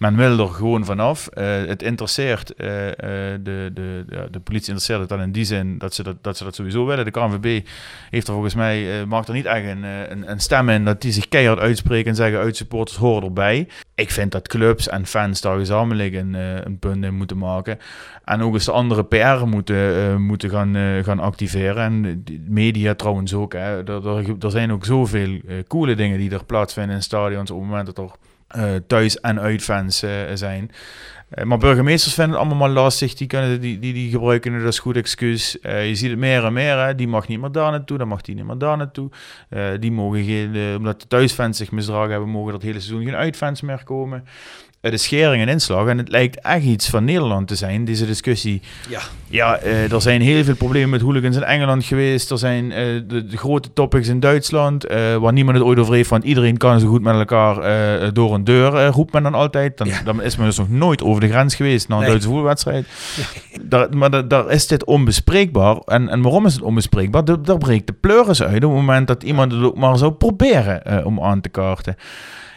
Men 0.01 0.15
wil 0.15 0.39
er 0.39 0.47
gewoon 0.47 0.85
vanaf. 0.85 1.27
Eh, 1.27 1.65
het 1.65 1.83
interesseert, 1.83 2.53
eh, 2.53 2.87
eh, 2.87 3.39
de, 3.43 3.71
de, 3.73 4.05
de, 4.31 4.39
politie 4.39 4.67
interesseert 4.67 4.99
het 4.99 5.09
dan 5.09 5.21
in 5.21 5.31
die 5.31 5.43
zin 5.43 5.77
dat 5.77 5.93
ze 5.93 6.03
dat, 6.03 6.15
dat 6.21 6.37
ze 6.37 6.43
dat 6.43 6.55
sowieso 6.55 6.85
willen. 6.85 7.05
De 7.05 7.11
KNVB 7.11 7.67
heeft 8.09 8.27
er 8.27 8.33
volgens 8.33 8.55
mij, 8.55 9.05
maakt 9.05 9.27
er 9.27 9.33
niet 9.33 9.45
echt 9.45 9.65
een, 9.65 9.83
een, 10.31 10.39
stem 10.39 10.69
in 10.69 10.85
dat 10.85 11.01
die 11.01 11.11
zich 11.11 11.27
keihard 11.27 11.59
uitspreken 11.59 12.09
en 12.09 12.15
zeggen 12.15 12.39
uitsupporters 12.39 12.97
horen 12.97 13.23
erbij. 13.23 13.67
Ik 13.95 14.11
vind 14.11 14.31
dat 14.31 14.47
clubs 14.47 14.87
en 14.87 15.05
fans 15.05 15.41
daar 15.41 15.57
gezamenlijk 15.57 16.13
een, 16.13 16.33
een 16.33 16.79
punt 16.79 17.03
in 17.03 17.15
moeten 17.15 17.37
maken. 17.37 17.79
En 18.25 18.41
ook 18.41 18.53
eens 18.53 18.65
de 18.65 18.71
andere 18.71 19.03
PR 19.03 19.45
moeten, 19.45 20.21
moeten 20.21 20.49
gaan, 20.49 21.03
gaan 21.03 21.19
activeren. 21.19 21.83
En 21.83 22.23
media 22.47 22.95
trouwens 22.95 23.33
ook. 23.33 23.53
Hè. 23.53 23.83
Er, 23.83 24.07
er, 24.07 24.35
er 24.39 24.51
zijn 24.51 24.71
ook 24.71 24.85
zoveel 24.85 25.39
coole 25.67 25.95
dingen 25.95 26.17
die 26.17 26.31
er 26.31 26.45
plaatsvinden 26.45 26.95
in 26.95 27.03
stadions 27.03 27.51
op 27.51 27.59
het 27.59 27.67
moment 27.67 27.85
dat 27.85 27.97
er 27.97 28.11
eh, 28.51 28.75
thuis- 28.87 29.19
en 29.19 29.39
uitfans 29.39 30.03
eh, 30.03 30.11
zijn. 30.33 30.71
Eh, 31.29 31.45
maar 31.45 31.57
burgemeesters 31.57 32.13
vinden 32.13 32.33
het 32.33 32.41
allemaal 32.41 32.67
maar 32.67 32.83
lastig. 32.83 33.13
Die, 33.13 33.27
kunnen, 33.27 33.61
die, 33.61 33.79
die, 33.79 33.93
die 33.93 34.11
gebruiken 34.11 34.53
het 34.53 34.65
als 34.65 34.79
goed 34.79 34.95
excuus. 34.95 35.57
Je 35.61 35.95
ziet 35.95 36.09
het 36.09 36.19
meer 36.19 36.45
en 36.45 36.53
meer. 36.53 36.77
Hè. 36.77 36.95
Die 36.95 37.07
mag 37.07 37.27
niet 37.27 37.39
meer 37.39 37.51
daar 37.51 37.71
naartoe, 37.71 37.97
dan 37.97 38.07
mag 38.07 38.21
die 38.21 38.35
niet 38.35 38.45
meer 38.45 38.57
daar 38.57 38.77
naartoe. 38.77 39.09
Die 39.79 39.91
mogen 39.91 40.23
geen, 40.23 40.75
omdat 40.77 41.01
de 41.01 41.07
thuisfans 41.07 41.57
zich 41.57 41.71
misdragen 41.71 42.11
hebben, 42.11 42.29
mogen 42.29 42.53
het 42.53 42.61
hele 42.61 42.79
seizoen 42.79 43.05
geen 43.05 43.15
uitfans 43.15 43.61
meer 43.61 43.83
komen. 43.83 44.25
Eh, 44.81 44.91
de 44.91 44.97
schering 44.97 45.41
en 45.41 45.47
inslag. 45.49 45.87
En 45.87 45.97
het 45.97 46.09
lijkt 46.09 46.39
echt 46.39 46.63
iets 46.63 46.89
van 46.89 47.03
Nederland 47.03 47.47
te 47.47 47.55
zijn, 47.55 47.85
deze 47.85 48.05
discussie. 48.05 48.61
Ja. 48.89 48.99
Ja, 49.29 49.57
eh, 49.57 49.91
er 49.91 50.01
zijn 50.01 50.21
heel 50.21 50.43
veel 50.43 50.55
problemen 50.55 50.89
met 50.89 51.01
hooligans 51.01 51.35
in 51.35 51.43
Engeland 51.43 51.85
geweest. 51.85 52.31
Er 52.31 52.37
zijn 52.37 52.71
eh, 52.71 52.85
de, 53.07 53.25
de 53.25 53.37
grote 53.37 53.73
topics 53.73 54.07
in 54.07 54.19
Duitsland, 54.19 54.85
eh, 54.85 55.15
waar 55.15 55.33
niemand 55.33 55.57
het 55.57 55.65
ooit 55.67 55.79
over 55.79 55.93
heeft. 55.93 56.09
Want 56.09 56.23
iedereen 56.23 56.57
kan 56.57 56.79
zo 56.79 56.87
goed 56.87 57.01
met 57.01 57.15
elkaar 57.15 58.13
door 58.13 58.33
een 58.33 58.43
deur, 58.43 58.85
roept 58.87 59.13
men 59.13 59.23
dan 59.23 59.33
altijd. 59.33 59.77
Dan, 59.77 59.87
Ja. 59.87 60.01
dan 60.03 60.21
is 60.21 60.35
men 60.35 60.45
dus 60.45 60.57
nog 60.57 60.69
nooit 60.69 61.03
over 61.03 61.21
de 61.21 61.29
grens 61.29 61.55
geweest 61.55 61.87
naar 61.87 61.97
een 61.97 62.03
Nee. 62.03 62.09
Duitse 62.11 62.29
voetbalwedstrijd. 62.29 62.85
Daar, 63.61 63.97
maar 63.97 64.09
da- 64.09 64.21
daar 64.21 64.49
is 64.49 64.67
dit 64.67 64.85
onbespreekbaar. 64.85 65.75
En, 65.77 66.09
en 66.09 66.21
waarom 66.21 66.45
is 66.45 66.53
het 66.53 66.63
onbespreekbaar? 66.63 67.25
Da- 67.25 67.35
Daar 67.43 67.57
breekt 67.57 67.87
de 67.87 67.93
pleuris 67.93 68.43
uit 68.43 68.55
op 68.63 68.71
het 68.71 68.79
moment 68.79 69.07
dat 69.07 69.23
iemand 69.23 69.51
het 69.51 69.63
ook 69.63 69.77
maar 69.77 69.97
zou 69.97 70.11
proberen 70.11 71.05
om 71.05 71.21
aan 71.21 71.41
te 71.41 71.49
kaarten. 71.49 71.95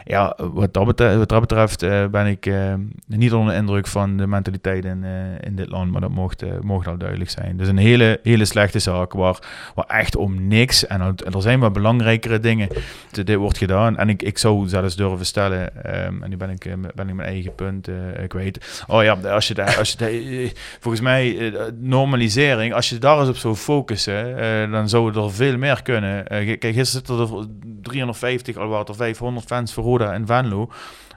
Ja, 0.07 0.37
wat 0.53 0.75
dat 0.75 0.85
betreft, 0.85 1.53
wat 1.53 1.83
eh, 1.83 2.07
ben 2.07 2.27
ik 2.27 2.47
eh, 2.47 2.75
niet 3.07 3.33
onder 3.33 3.53
de 3.53 3.59
indruk 3.61 3.87
van 3.87 4.17
de 4.17 4.27
mentaliteit 4.27 4.85
in, 4.85 5.05
eh, 5.05 5.11
in 5.47 5.57
dit 5.57 5.69
land, 5.69 5.91
maar 5.93 6.01
dat 6.01 6.11
mocht, 6.11 6.45
mocht 6.63 6.87
al 6.87 6.97
duidelijk 6.99 7.31
zijn. 7.31 7.57
Dus 7.57 7.69
een 7.69 7.77
hele, 7.77 8.21
hele 8.23 8.45
slechte 8.45 8.79
zaak 8.79 9.13
waar, 9.13 9.39
waar 9.75 9.87
echt 9.87 10.17
om 10.17 10.47
niks, 10.49 10.87
en 10.87 11.01
er- 11.01 11.15
zijn 11.43 11.61
wel 11.61 11.71
belangrijkere 11.71 12.41
dingen, 12.41 12.69
dit 13.11 13.35
wordt 13.35 13.59
gedaan. 13.59 13.97
En 13.97 14.09
ik, 14.09 14.23
ik 14.23 14.39
zou 14.39 14.69
zelfs 14.69 14.97
durven 14.97 15.27
stellen, 15.27 15.85
ehm, 15.85 16.23
en 16.23 16.31
nu 16.31 16.37
ben 16.37 16.51
ik, 16.51 16.67
ben 16.95 17.09
ik 17.09 17.15
mijn 17.15 17.29
eigen 17.29 17.55
punt 17.55 17.89
kwijt. 18.29 18.85
Oh 18.87 19.03
ja, 19.03 19.13
als 19.15 19.49
je, 19.49 19.55
daar- 19.55 19.79
als 19.79 19.95
je 19.99 20.53
volgens 20.81 21.03
mij, 21.03 21.53
normalisering, 21.81 22.75
als 22.75 22.89
je 22.89 22.99
daar 22.99 23.19
eens 23.21 23.29
op 23.29 23.37
zou 23.37 23.55
focussen, 23.55 24.37
dan 24.71 24.89
zou 24.89 25.15
er 25.23 25.33
veel 25.33 25.57
meer 25.59 25.83
kunnen. 25.83 26.25
Kijk, 26.25 26.61
gisteren 26.65 26.87
zitten 26.87 27.19
er 27.19 27.47
350, 27.83 28.57
al 28.57 28.69
waren 28.69 28.87
er 28.87 28.95
500 28.95 29.47
fans 29.47 29.73
voor 29.73 29.85
Roda 29.99 30.13
en 30.13 30.27
Venlo. 30.27 30.69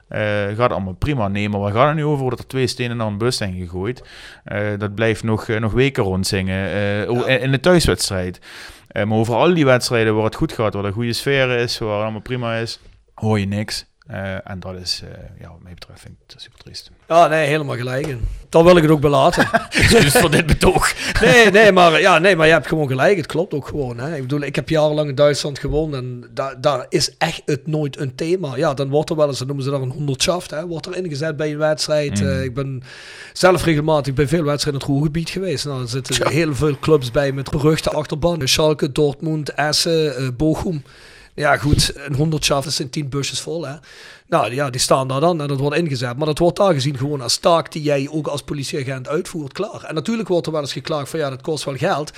Eh, 0.08 0.46
gaat 0.56 0.72
allemaal 0.72 0.92
prima. 0.92 1.28
Nee, 1.28 1.48
maar 1.48 1.60
waar 1.60 1.72
gaat 1.72 1.86
het 1.86 1.96
nu 1.96 2.04
over? 2.04 2.30
Dat 2.30 2.38
er 2.38 2.46
twee 2.46 2.66
stenen 2.66 2.96
naar 2.96 3.06
een 3.06 3.18
bus 3.18 3.36
zijn 3.36 3.54
gegooid. 3.54 4.02
Eh, 4.44 4.66
dat 4.78 4.94
blijft 4.94 5.22
nog, 5.22 5.48
eh, 5.48 5.60
nog 5.60 5.72
weken 5.72 6.02
rondzingen. 6.02 6.66
in, 7.40 7.50
de 7.50 7.60
thuiswedstrijd. 7.60 8.40
Maar 8.92 9.18
over 9.18 9.34
al 9.34 9.54
die 9.54 9.64
wedstrijden 9.64 10.14
waar 10.14 10.24
het 10.24 10.34
goed 10.34 10.52
gaat, 10.52 10.72
waar 10.72 10.82
er 10.82 10.88
een 10.88 10.94
goede 10.94 11.12
sfeer 11.12 11.50
is, 11.50 11.78
waar 11.78 11.92
het 11.92 12.02
allemaal 12.02 12.20
prima 12.20 12.54
is, 12.54 12.80
hoor 13.14 13.38
je 13.38 13.46
niks. 13.46 13.86
Eh, 14.08 14.50
en 14.50 14.60
dat 14.60 14.74
is, 14.74 15.02
eh, 15.04 15.40
ja, 15.40 15.48
wat 15.48 15.62
mij 15.62 15.74
betreft, 15.74 16.00
vind 16.00 16.14
ik 16.26 16.40
super 16.40 16.58
triest. 16.58 16.90
Ja, 17.08 17.26
nee, 17.26 17.46
helemaal 17.46 17.76
gelijk. 17.76 18.06
in. 18.06 18.20
Daar 18.48 18.64
wil 18.64 18.76
ik 18.76 18.82
het 18.82 18.90
ook 18.90 19.00
belaten. 19.00 19.48
dus 19.90 20.12
voor 20.12 20.30
dit 20.30 20.46
betoog. 20.46 20.94
Nee, 21.20 21.50
nee, 21.50 21.72
maar, 21.72 22.00
ja, 22.00 22.18
nee, 22.18 22.36
maar 22.36 22.46
je 22.46 22.52
hebt 22.52 22.66
gewoon 22.66 22.88
gelijk. 22.88 23.16
Het 23.16 23.26
klopt 23.26 23.54
ook 23.54 23.66
gewoon. 23.66 23.98
Hè. 23.98 24.14
Ik 24.14 24.22
bedoel, 24.22 24.40
ik 24.40 24.54
heb 24.54 24.68
jarenlang 24.68 25.08
in 25.08 25.14
Duitsland 25.14 25.58
gewoond 25.58 25.94
en 25.94 26.24
da 26.34 26.54
daar 26.54 26.86
is 26.88 27.16
echt 27.18 27.42
het 27.44 27.66
nooit 27.66 27.98
een 27.98 28.14
thema. 28.14 28.56
Ja, 28.56 28.74
dan 28.74 28.88
wordt 28.88 29.10
er 29.10 29.16
wel 29.16 29.28
eens, 29.28 29.38
dan 29.38 29.46
noemen 29.46 29.64
ze 29.64 29.70
dat 29.70 29.80
een 29.80 29.90
honderdschaft, 29.90 30.50
hè, 30.50 30.66
wordt 30.66 30.86
er 30.86 30.96
ingezet 30.96 31.36
bij 31.36 31.50
een 31.50 31.58
wedstrijd. 31.58 32.20
Mm. 32.20 32.28
Eh, 32.28 32.42
ik 32.42 32.54
ben 32.54 32.82
zelf 33.32 33.64
regelmatig 33.64 34.14
bij 34.14 34.28
veel 34.28 34.44
wedstrijden 34.44 34.80
in 34.80 34.86
het 34.86 34.96
Ruhrgebied 34.96 35.30
geweest. 35.30 35.64
Nou, 35.64 35.82
er 35.82 35.88
zitten 35.88 36.28
heel 36.28 36.54
veel 36.54 36.78
clubs 36.78 37.10
bij 37.10 37.32
met 37.32 37.50
beruchte 37.50 37.90
achterban. 37.90 38.48
Schalke, 38.48 38.92
Dortmund, 38.92 39.54
Essen, 39.54 40.36
Bochum. 40.36 40.82
Ja, 41.38 41.56
goed, 41.56 41.92
een 41.94 42.14
honderdschaft, 42.14 42.64
dat 42.64 42.72
zijn 42.72 42.90
tien 42.90 43.08
busjes 43.08 43.40
vol, 43.40 43.66
hè. 43.66 43.74
Nou 44.26 44.54
ja, 44.54 44.70
die 44.70 44.80
staan 44.80 45.08
daar 45.08 45.20
dan 45.20 45.40
en 45.40 45.48
dat 45.48 45.58
wordt 45.58 45.76
ingezet. 45.76 46.16
Maar 46.16 46.26
dat 46.26 46.38
wordt 46.38 46.56
daar 46.56 46.72
gezien 46.72 46.96
gewoon 46.96 47.20
als 47.20 47.36
taak 47.36 47.72
die 47.72 47.82
jij 47.82 48.08
ook 48.10 48.26
als 48.26 48.42
politieagent 48.42 49.08
uitvoert, 49.08 49.52
klaar. 49.52 49.84
En 49.84 49.94
natuurlijk 49.94 50.28
wordt 50.28 50.46
er 50.46 50.52
wel 50.52 50.60
eens 50.60 50.72
geklaagd 50.72 51.08
van 51.10 51.18
ja, 51.18 51.30
dat 51.30 51.42
kost 51.42 51.64
wel 51.64 51.76
geld. 51.76 52.12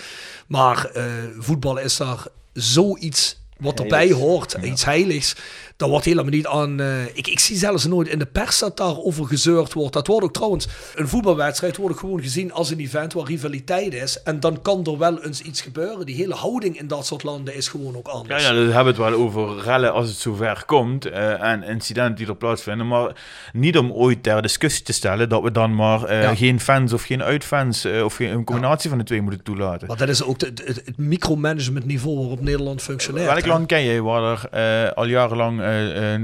Maar 0.47 0.85
eh 0.85 1.05
voetbal 1.39 1.79
is 1.79 1.97
daar 1.97 2.27
zoiets 2.53 3.39
wat 3.59 3.81
erbij 3.81 4.12
hoort, 4.12 4.57
iets 4.62 4.85
heiligs. 4.85 5.37
Daar 5.81 5.89
wordt 5.89 6.05
helemaal 6.05 6.31
niet 6.31 6.47
aan... 6.47 6.81
eh, 6.81 7.05
ik, 7.07 7.26
ik 7.28 7.39
zie 7.39 7.57
zelfs 7.57 7.87
nooit 7.87 8.09
in 8.09 8.18
de 8.18 8.26
pers 8.26 8.59
dat 8.59 8.76
daarover 8.76 9.26
gezeurd 9.26 9.72
wordt. 9.72 9.93
Dat 9.93 10.07
wordt 10.07 10.24
ook 10.24 10.33
trouwens... 10.33 10.68
Een 10.95 11.09
voetbalwedstrijd 11.09 11.76
wordt 11.76 11.99
gewoon 11.99 12.20
gezien 12.22 12.53
als 12.53 12.70
een 12.70 12.78
event 12.81 13.12
waar 13.12 13.26
rivaliteit 13.26 13.95
is. 13.95 14.22
En 14.22 14.41
dan 14.41 14.62
kan 14.62 14.85
er 14.87 14.99
wel 14.99 15.24
eens 15.24 15.41
iets 15.43 15.61
gebeuren. 15.61 16.07
Die 16.07 16.14
hele 16.14 16.35
houding 16.35 16.78
in 16.78 16.87
dat 16.87 17.07
soort 17.07 17.22
landen 17.22 17.55
is 17.55 17.68
gewoon 17.68 17.97
ook 17.97 18.07
Ja, 18.07 18.12
anders. 18.12 18.43
ja, 18.43 18.55
hebben 18.55 18.83
we 18.85 18.89
het 18.89 18.97
wel 18.97 19.12
over 19.12 19.62
rellen 19.62 19.93
als 19.93 20.09
het 20.09 20.16
zover 20.16 20.62
komt 20.66 21.07
eh, 21.07 21.43
en 21.43 21.62
incidenten 21.62 22.14
die 22.14 22.26
er 22.26 22.37
plaatsvinden. 22.37 22.87
Maar 22.89 23.12
niet 23.53 23.78
om 23.78 23.93
ooit 23.93 24.22
ter 24.22 24.43
discussie 24.43 24.85
te 24.85 24.93
stellen 24.93 25.28
dat 25.28 25.43
we 25.43 25.51
dan 25.51 25.74
maar 25.74 26.05
eh, 26.05 26.22
Ja. 26.22 26.35
geen 26.35 26.61
fans 26.61 26.93
of 26.93 27.03
geen 27.03 27.22
uitfans 27.22 27.87
of 28.05 28.14
geen, 28.16 28.31
een 28.31 28.45
combinatie 28.45 28.89
van 28.89 28.99
de 28.99 29.05
twee 29.05 29.20
moeten 29.22 29.43
toelaten. 29.43 29.89
Maar 29.89 29.97
dat 29.97 30.09
is 30.09 30.22
ook 30.22 30.41
het, 30.41 30.62
het 30.66 30.97
micromanagement 30.99 31.85
niveau 31.85 32.18
waarop 32.18 32.41
Nederland 32.41 32.83
functioneert. 32.83 33.26
Welk 33.33 33.47
land 33.47 33.66
ken 33.66 33.81
je 33.83 34.03
waar 34.03 34.49
er 34.53 34.95
al 34.95 35.07
jarenlang 35.07 35.68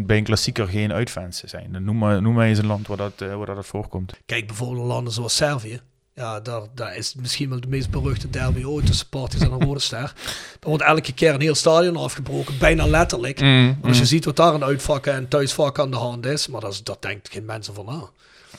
bij 0.06 0.16
een 0.16 0.24
klassieker 0.24 0.68
geen 0.68 0.92
uitfans 0.92 1.42
zijn? 1.44 1.72
Dan 1.72 1.84
Noem 1.84 1.98
maar, 1.98 2.22
noem 2.22 2.34
maar 2.34 2.46
eens 2.46 2.58
een 2.58 2.66
land 2.66 2.86
waar 2.86 2.96
dat, 2.96 3.12
eh, 3.20 3.36
waar 3.36 3.46
dat 3.46 3.66
voorkomt. 3.66 4.12
Kijk 4.26 4.46
bijvoorbeeld 4.46 4.78
naar 4.78 4.86
landen 4.86 5.12
zoals 5.12 5.36
Servië. 5.36 5.80
Ja, 6.14 6.40
daar, 6.40 6.62
daar 6.74 6.96
is 6.96 7.14
misschien 7.14 7.48
wel 7.48 7.60
de 7.60 7.68
meest 7.68 7.90
beruchte 7.90 8.30
derby 8.30 8.64
ooit 8.64 8.86
tussen 8.86 9.08
Partizan 9.08 9.60
en 9.60 9.66
Rode 9.66 9.80
Ster. 9.80 10.12
Er 10.60 10.68
wordt 10.68 10.84
elke 10.84 11.12
keer 11.12 11.34
een 11.34 11.40
heel 11.40 11.54
stadion 11.54 11.96
afgebroken, 11.96 12.58
bijna 12.58 12.86
letterlijk. 12.86 13.40
Mm, 13.40 13.78
Als 13.82 13.98
je 13.98 14.04
ziet 14.06 14.24
wat 14.24 14.36
daar 14.36 14.54
een 14.54 14.64
uitvakken 14.64 15.12
en 15.12 15.28
thuisvakken 15.28 15.82
aan 15.82 15.90
de 15.90 15.96
hand 15.96 16.26
is, 16.26 16.46
maar 16.46 16.60
dat, 16.60 16.72
is, 16.72 16.82
dat 16.82 17.02
denkt 17.02 17.28
geen 17.30 17.44
mensen 17.44 17.74
van 17.74 17.84
na. 17.84 18.02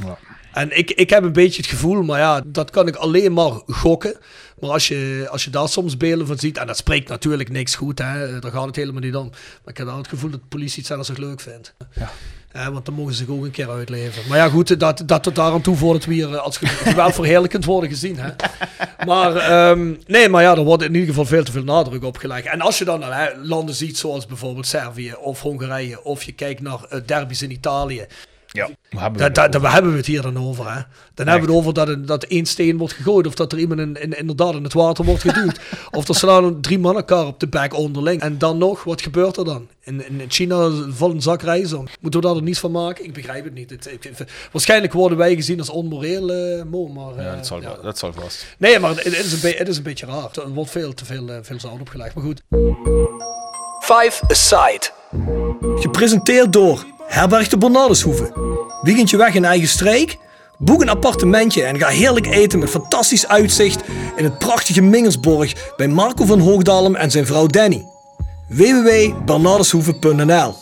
Ja. 0.05 0.17
En 0.57 0.77
ik, 0.77 0.91
ik 0.91 1.09
heb 1.09 1.23
een 1.23 1.33
beetje 1.33 1.61
het 1.61 1.69
gevoel, 1.71 2.03
maar 2.03 2.19
ja, 2.19 2.41
dat 2.45 2.69
kan 2.69 2.87
ik 2.87 2.95
alleen 2.95 3.33
maar 3.33 3.51
gokken. 3.67 4.17
Maar 4.59 4.69
als 4.69 4.87
je, 4.87 5.27
als 5.31 5.43
je 5.43 5.49
daar 5.49 5.69
soms 5.69 5.97
beelden 5.97 6.27
van 6.27 6.37
ziet, 6.37 6.57
en 6.57 6.67
dat 6.67 6.77
spreekt 6.77 7.09
natuurlijk 7.09 7.49
niks 7.49 7.75
goed, 7.75 7.99
hè, 7.99 8.39
daar 8.39 8.51
gaat 8.51 8.65
het 8.65 8.75
helemaal 8.75 9.01
niet 9.01 9.15
om. 9.15 9.29
Maar 9.29 9.71
ik 9.73 9.77
heb 9.77 9.87
dan 9.87 9.97
het 9.97 10.07
gevoel 10.07 10.29
dat 10.29 10.39
de 10.39 10.45
politie 10.49 10.77
het 10.77 10.85
zelfs 10.85 11.09
nog 11.09 11.17
leuk 11.17 11.39
vindt. 11.39 11.73
Ja. 11.93 12.11
Eh, 12.51 12.67
want 12.67 12.85
dan 12.85 12.93
mogen 12.93 13.13
ze 13.13 13.17
zich 13.25 13.33
ook 13.35 13.43
een 13.45 13.51
keer 13.51 13.69
uitleven. 13.69 14.23
Maar 14.27 14.37
ja, 14.37 14.49
goed, 14.49 14.79
dat, 14.79 15.03
dat 15.05 15.23
tot 15.23 15.35
daar 15.35 15.51
aan 15.51 15.61
toe 15.61 15.75
voordat 15.75 16.05
we 16.05 16.13
hier 16.13 16.33
eh, 16.33 16.39
als 16.39 16.57
ge- 16.57 16.67
geweld 16.91 17.13
verheerlijkend 17.15 17.65
worden 17.65 17.89
gezien. 17.89 18.17
Hè. 18.19 18.29
Maar 19.05 19.35
ehm, 19.35 19.93
nee, 20.07 20.29
maar 20.29 20.41
ja, 20.43 20.55
er 20.55 20.63
wordt 20.63 20.83
in 20.83 20.93
ieder 20.93 21.07
geval 21.07 21.25
veel 21.25 21.43
te 21.43 21.51
veel 21.51 21.63
nadruk 21.63 22.03
op 22.03 22.17
gelegd. 22.17 22.45
En 22.45 22.61
als 22.61 22.77
je 22.77 22.85
dan 22.85 23.03
hè, 23.03 23.27
landen 23.43 23.75
ziet 23.75 23.97
zoals 23.97 24.25
bijvoorbeeld 24.25 24.67
Servië 24.67 25.13
of 25.13 25.41
Hongarije, 25.41 26.03
of 26.03 26.23
je 26.23 26.31
kijkt 26.31 26.61
naar 26.61 26.79
eh, 26.89 26.99
derbies 27.05 27.41
in 27.41 27.51
Italië, 27.51 28.05
Ja, 28.57 28.69
we 28.89 28.99
hebben 28.99 29.19
da, 29.33 29.47
da, 29.47 29.59
daar 29.59 29.73
hebben 29.73 29.91
we 29.91 29.97
het 29.97 30.05
hier 30.05 30.21
dan 30.21 30.37
over. 30.47 30.65
Hè? 30.73 30.81
Dan 31.13 31.27
hebben 31.27 31.45
we 31.47 31.51
het 31.53 31.61
over 31.61 31.73
dat, 31.73 31.87
er- 31.87 32.05
dat 32.05 32.23
één 32.23 32.45
steen 32.45 32.77
wordt 32.77 32.93
gegooid. 32.93 33.27
Of 33.27 33.35
dat 33.35 33.51
er 33.51 33.59
iemand 33.59 33.79
in, 33.79 34.01
in- 34.01 34.17
inderdaad 34.17 34.53
in 34.53 34.63
het 34.63 34.73
water 34.73 35.05
wordt 35.05 35.21
geduwd. 35.21 35.59
of 35.91 36.07
er 36.07 36.15
slaan 36.15 36.61
drie 36.61 36.79
mannen 36.79 37.05
elkaar 37.07 37.25
op 37.27 37.39
de 37.39 37.47
bek 37.47 37.73
onderling. 37.73 38.21
En 38.21 38.37
dan 38.37 38.57
nog, 38.57 38.83
wat 38.83 39.01
gebeurt 39.01 39.37
er 39.37 39.45
dan? 39.45 39.67
In, 39.83 40.19
in 40.19 40.25
China 40.27 40.69
valt 40.89 41.13
een 41.13 41.21
zak 41.21 41.41
om. 41.43 41.87
Moeten 42.01 42.19
we 42.21 42.25
daar 42.27 42.35
er 42.35 42.41
niets 42.41 42.59
van 42.59 42.71
maken? 42.71 43.05
Ik 43.05 43.13
begrijp 43.13 43.43
het 43.43 43.53
niet. 43.53 43.69
Het, 43.69 43.87
ik- 43.91 44.05
ik- 44.05 44.47
waarschijnlijk 44.51 44.93
worden 44.93 45.17
wij 45.17 45.35
gezien 45.35 45.59
als 45.59 45.69
onmoreel, 45.69 46.31
eh, 46.31 46.63
Mo. 46.63 46.87
Maar, 46.87 47.15
ja, 47.15 47.29
eh, 47.29 47.35
dat, 47.35 47.47
zal, 47.47 47.61
ja. 47.61 47.75
dat 47.81 47.97
zal 47.97 48.13
vast. 48.13 48.45
Nee, 48.57 48.79
maar 48.79 48.89
het, 48.89 49.03
het 49.03 49.13
is 49.25 49.33
een 49.33 49.39
be- 49.41 49.55
het 49.57 49.67
is 49.67 49.77
een 49.77 49.83
beetje 49.83 50.05
raar. 50.05 50.29
Er 50.33 50.49
wordt 50.49 50.71
veel 50.71 50.93
te 50.93 51.05
veel, 51.05 51.29
eh, 51.29 51.37
veel 51.41 51.59
zout 51.59 51.79
opgelegd. 51.79 52.15
Maar 52.15 52.23
goed. 52.23 52.41
Five 53.79 54.23
Aside. 54.27 54.89
Gepresenteerd 55.75 56.53
door 56.53 56.85
Herberg 57.07 57.47
de 57.47 57.57
Bernardeshoeve. 57.57 58.31
Weekendje 58.81 59.17
weg 59.17 59.33
in 59.33 59.45
eigen 59.45 59.67
streek? 59.67 60.17
Boek 60.57 60.81
een 60.81 60.89
appartementje 60.89 61.63
en 61.63 61.79
ga 61.79 61.87
heerlijk 61.87 62.27
eten 62.27 62.59
met 62.59 62.69
fantastisch 62.69 63.27
uitzicht 63.27 63.81
in 64.15 64.23
het 64.23 64.37
prachtige 64.37 64.81
Mingersborg 64.81 65.73
bij 65.75 65.87
Marco 65.87 66.25
van 66.25 66.39
Hoogdalem 66.39 66.95
en 66.95 67.11
zijn 67.11 67.25
vrouw 67.25 67.47
Danny. 67.47 67.85
www.bernardeshoeve.nl 68.47 70.55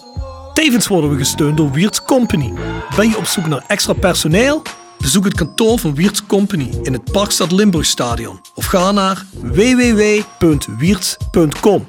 Tevens 0.53 0.87
worden 0.87 1.09
we 1.09 1.17
gesteund 1.17 1.57
door 1.57 1.71
Wiert's 1.71 2.03
Company. 2.03 2.53
Ben 2.95 3.09
je 3.09 3.17
op 3.17 3.25
zoek 3.25 3.47
naar 3.47 3.63
extra 3.67 3.93
personeel? 3.93 4.61
Bezoek 4.97 5.23
het 5.23 5.33
kantoor 5.33 5.79
van 5.79 5.95
Wiert's 5.95 6.25
Company 6.25 6.69
in 6.81 6.93
het 6.93 7.11
Parkstad 7.11 7.51
Limburgstadion 7.51 8.41
of 8.55 8.65
ga 8.65 8.91
naar 8.91 9.25
www.wiert.com. 9.41 11.85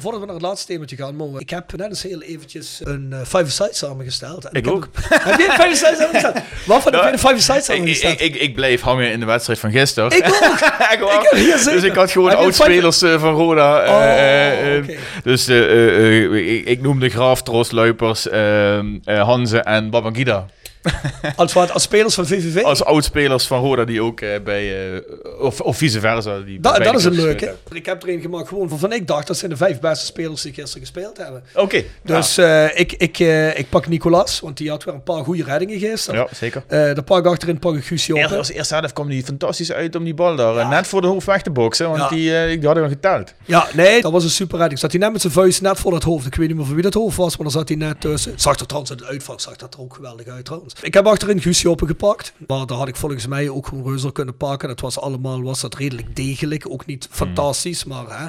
Voordat 0.00 0.20
we 0.20 0.26
naar 0.26 0.34
het 0.34 0.44
laatste 0.44 0.66
themaatje 0.66 0.96
gaan, 0.96 1.38
ik 1.38 1.50
heb 1.50 1.76
net 1.76 1.88
eens 1.88 2.02
heel 2.02 2.22
eventjes 2.22 2.80
een 2.84 3.08
uh, 3.12 3.20
five 3.20 3.50
side 3.50 3.68
samengesteld. 3.72 4.44
En 4.44 4.50
Ik 4.52 4.64
heb 4.64 4.74
ook. 4.74 4.88
heb 5.08 5.38
je 5.38 5.46
een 5.48 5.64
five 5.64 5.74
side 5.74 5.96
samengesteld? 5.98 6.36
Waarvan 6.66 6.92
heb 6.94 7.02
je 7.02 7.12
een 7.12 7.18
five 7.18 7.40
side 7.40 7.58
Ik, 7.58 7.64
samengesteld? 7.64 8.20
ik, 8.20 8.34
ik, 8.34 8.40
ik 8.40 8.54
bleef 8.54 8.80
hangen 8.80 9.12
in 9.12 9.20
de 9.20 9.26
wedstrijd 9.26 9.58
van 9.58 9.70
gisteren. 9.70 10.12
Ik 10.12 10.24
ook. 11.02 11.22
Ik 11.40 11.46
heb 11.46 11.64
dus 11.64 11.82
ik 11.82 11.94
had 11.94 12.10
gewoon 12.10 12.28
Heb 12.28 12.38
oudspelers 12.38 13.02
eh, 13.02 13.20
van 13.20 13.34
Roda. 13.34 13.82
eh, 13.82 13.90
Oh, 13.94 14.02
eh, 14.02 14.76
eh. 14.76 14.98
Dus 15.24 15.48
eh, 15.48 15.58
eh, 15.64 16.24
eh, 16.24 16.66
ik, 16.66 16.80
noemde 16.82 17.08
Graaf, 17.08 17.42
Tros, 17.42 17.70
Luipers, 17.70 18.28
eh, 18.28 18.78
eh, 18.78 18.84
Hanze 19.04 19.58
en 19.58 19.90
Babangida. 19.90 20.46
Als, 21.36 21.52
wat, 21.52 21.70
als 21.72 21.82
spelers 21.82 22.14
van 22.14 22.26
VVV? 22.26 22.62
Als 22.62 22.84
oudspelers 22.84 23.46
van 23.46 23.60
Roda 23.60 23.84
die 23.84 24.02
ook 24.02 24.20
eh, 24.20 24.40
bij... 24.44 24.92
eh, 24.94 25.00
of, 25.40 25.60
of 25.60 25.76
vice 25.76 26.00
versa. 26.00 26.38
Die 26.38 26.60
Da- 26.60 26.72
bij 26.76 26.84
dat 26.86 26.94
is 26.94 27.04
een 27.04 27.10
clubs 27.10 27.24
leuke. 27.26 27.46
gespeeld 27.46 27.74
Ik 27.78 27.86
heb 27.86 28.02
er 28.02 28.08
een 28.08 28.20
gemaakt 28.20 28.48
gewoon 28.48 28.68
van 28.68 28.92
ik 28.92 29.06
dacht 29.06 29.26
dat 29.26 29.36
zijn 29.36 29.50
de 29.50 29.56
vijf 29.56 29.80
beste 29.80 30.06
spelers 30.06 30.42
die 30.42 30.52
gisteren 30.52 30.80
gespeeld 30.80 31.16
hebben. 31.16 31.42
hebben. 31.52 31.62
Oké. 31.62 31.84
Dus 32.04 32.38
eh, 32.38 32.78
ik, 32.78 32.92
ik, 32.92 33.18
eh, 33.18 33.58
ik 33.58 33.68
pak 33.68 33.86
Nicolas, 33.86 34.40
want 34.40 34.56
die 34.56 34.70
had 34.70 34.84
weer 34.84 34.94
een 34.94 35.02
paar 35.02 35.24
goede 35.24 35.44
reddingen 35.44 35.78
gisteren. 35.78 36.20
ja. 36.20 36.28
zeker. 36.34 36.62
Eh 36.66 36.94
de 36.94 37.02
pak 37.02 37.18
ik 37.18 37.26
achterin 37.26 37.58
pak 37.58 37.74
ik 37.76 37.84
Guusje 37.84 38.12
op. 38.12 38.18
Eerst, 38.18 38.34
als 38.36 38.50
eerste 38.50 38.74
helft 38.74 38.92
kwam 38.92 39.08
die 39.08 39.24
fantastisch 39.24 39.72
uit 39.72 39.96
om 39.96 40.04
die 40.04 40.14
bal 40.14 40.36
daar 40.36 40.56
eh, 40.56 40.68
net 40.68 40.86
voor 40.86 41.00
de 41.00 41.06
hoofd 41.06 41.26
weg 41.26 41.42
te 41.42 41.50
boksen. 41.50 41.86
Want 41.88 42.00
Ja. 42.00 42.08
die, 42.08 42.36
eh, 42.36 42.58
die 42.58 42.66
hadden 42.66 42.82
we 42.84 42.88
geteld. 42.88 43.34
Ja, 43.44 43.66
nee, 43.74 44.00
dat 44.02 44.12
was 44.12 44.24
een 44.24 44.30
super 44.30 44.58
redding. 44.58 44.80
Zat 44.80 44.90
hij 44.90 45.00
net 45.00 45.12
met 45.12 45.20
zijn 45.20 45.32
vuist 45.32 45.62
net 45.62 45.78
voor 45.78 45.90
dat 45.92 46.02
hoofd. 46.02 46.26
Ik 46.26 46.34
weet 46.34 46.48
niet 46.48 46.56
meer 46.56 46.66
van 46.66 46.74
wie 46.74 46.82
dat 46.84 46.94
hoofd 46.94 47.16
was, 47.16 47.36
maar 47.36 47.42
dan 47.46 47.50
zat 47.58 47.68
hij 47.68 47.76
net 47.76 48.00
tussen. 48.00 48.32
Zag 48.36 48.58
er 48.58 48.66
trouwens 48.66 48.90
uit 48.92 49.00
de 49.00 49.06
uitvak, 49.06 49.40
zag 49.40 49.56
dat 49.56 49.74
er 49.74 49.80
ook 49.80 49.94
geweldig 49.94 50.26
uit 50.26 50.44
trouwens. 50.44 50.69
Ik 50.82 50.94
heb 50.94 51.06
achterin 51.06 51.40
Guusje 51.40 51.70
opgepakt. 51.70 52.32
Maar 52.46 52.66
daar 52.66 52.76
had 52.78 52.88
ik 52.88 52.96
volgens 52.96 53.26
mij 53.26 53.48
ook 53.48 53.66
gewoon 53.66 53.84
Reuzel 53.84 54.12
kunnen 54.12 54.36
pakken. 54.36 54.68
Dat 54.68 54.80
was 54.80 54.98
allemaal, 55.00 55.42
was 55.42 55.60
dat 55.60 55.74
redelijk 55.74 56.16
degelijk. 56.16 56.70
Ook 56.70 56.86
niet 56.86 57.08
fantastisch, 57.10 57.84
maar 57.84 58.04
hè. 58.18 58.24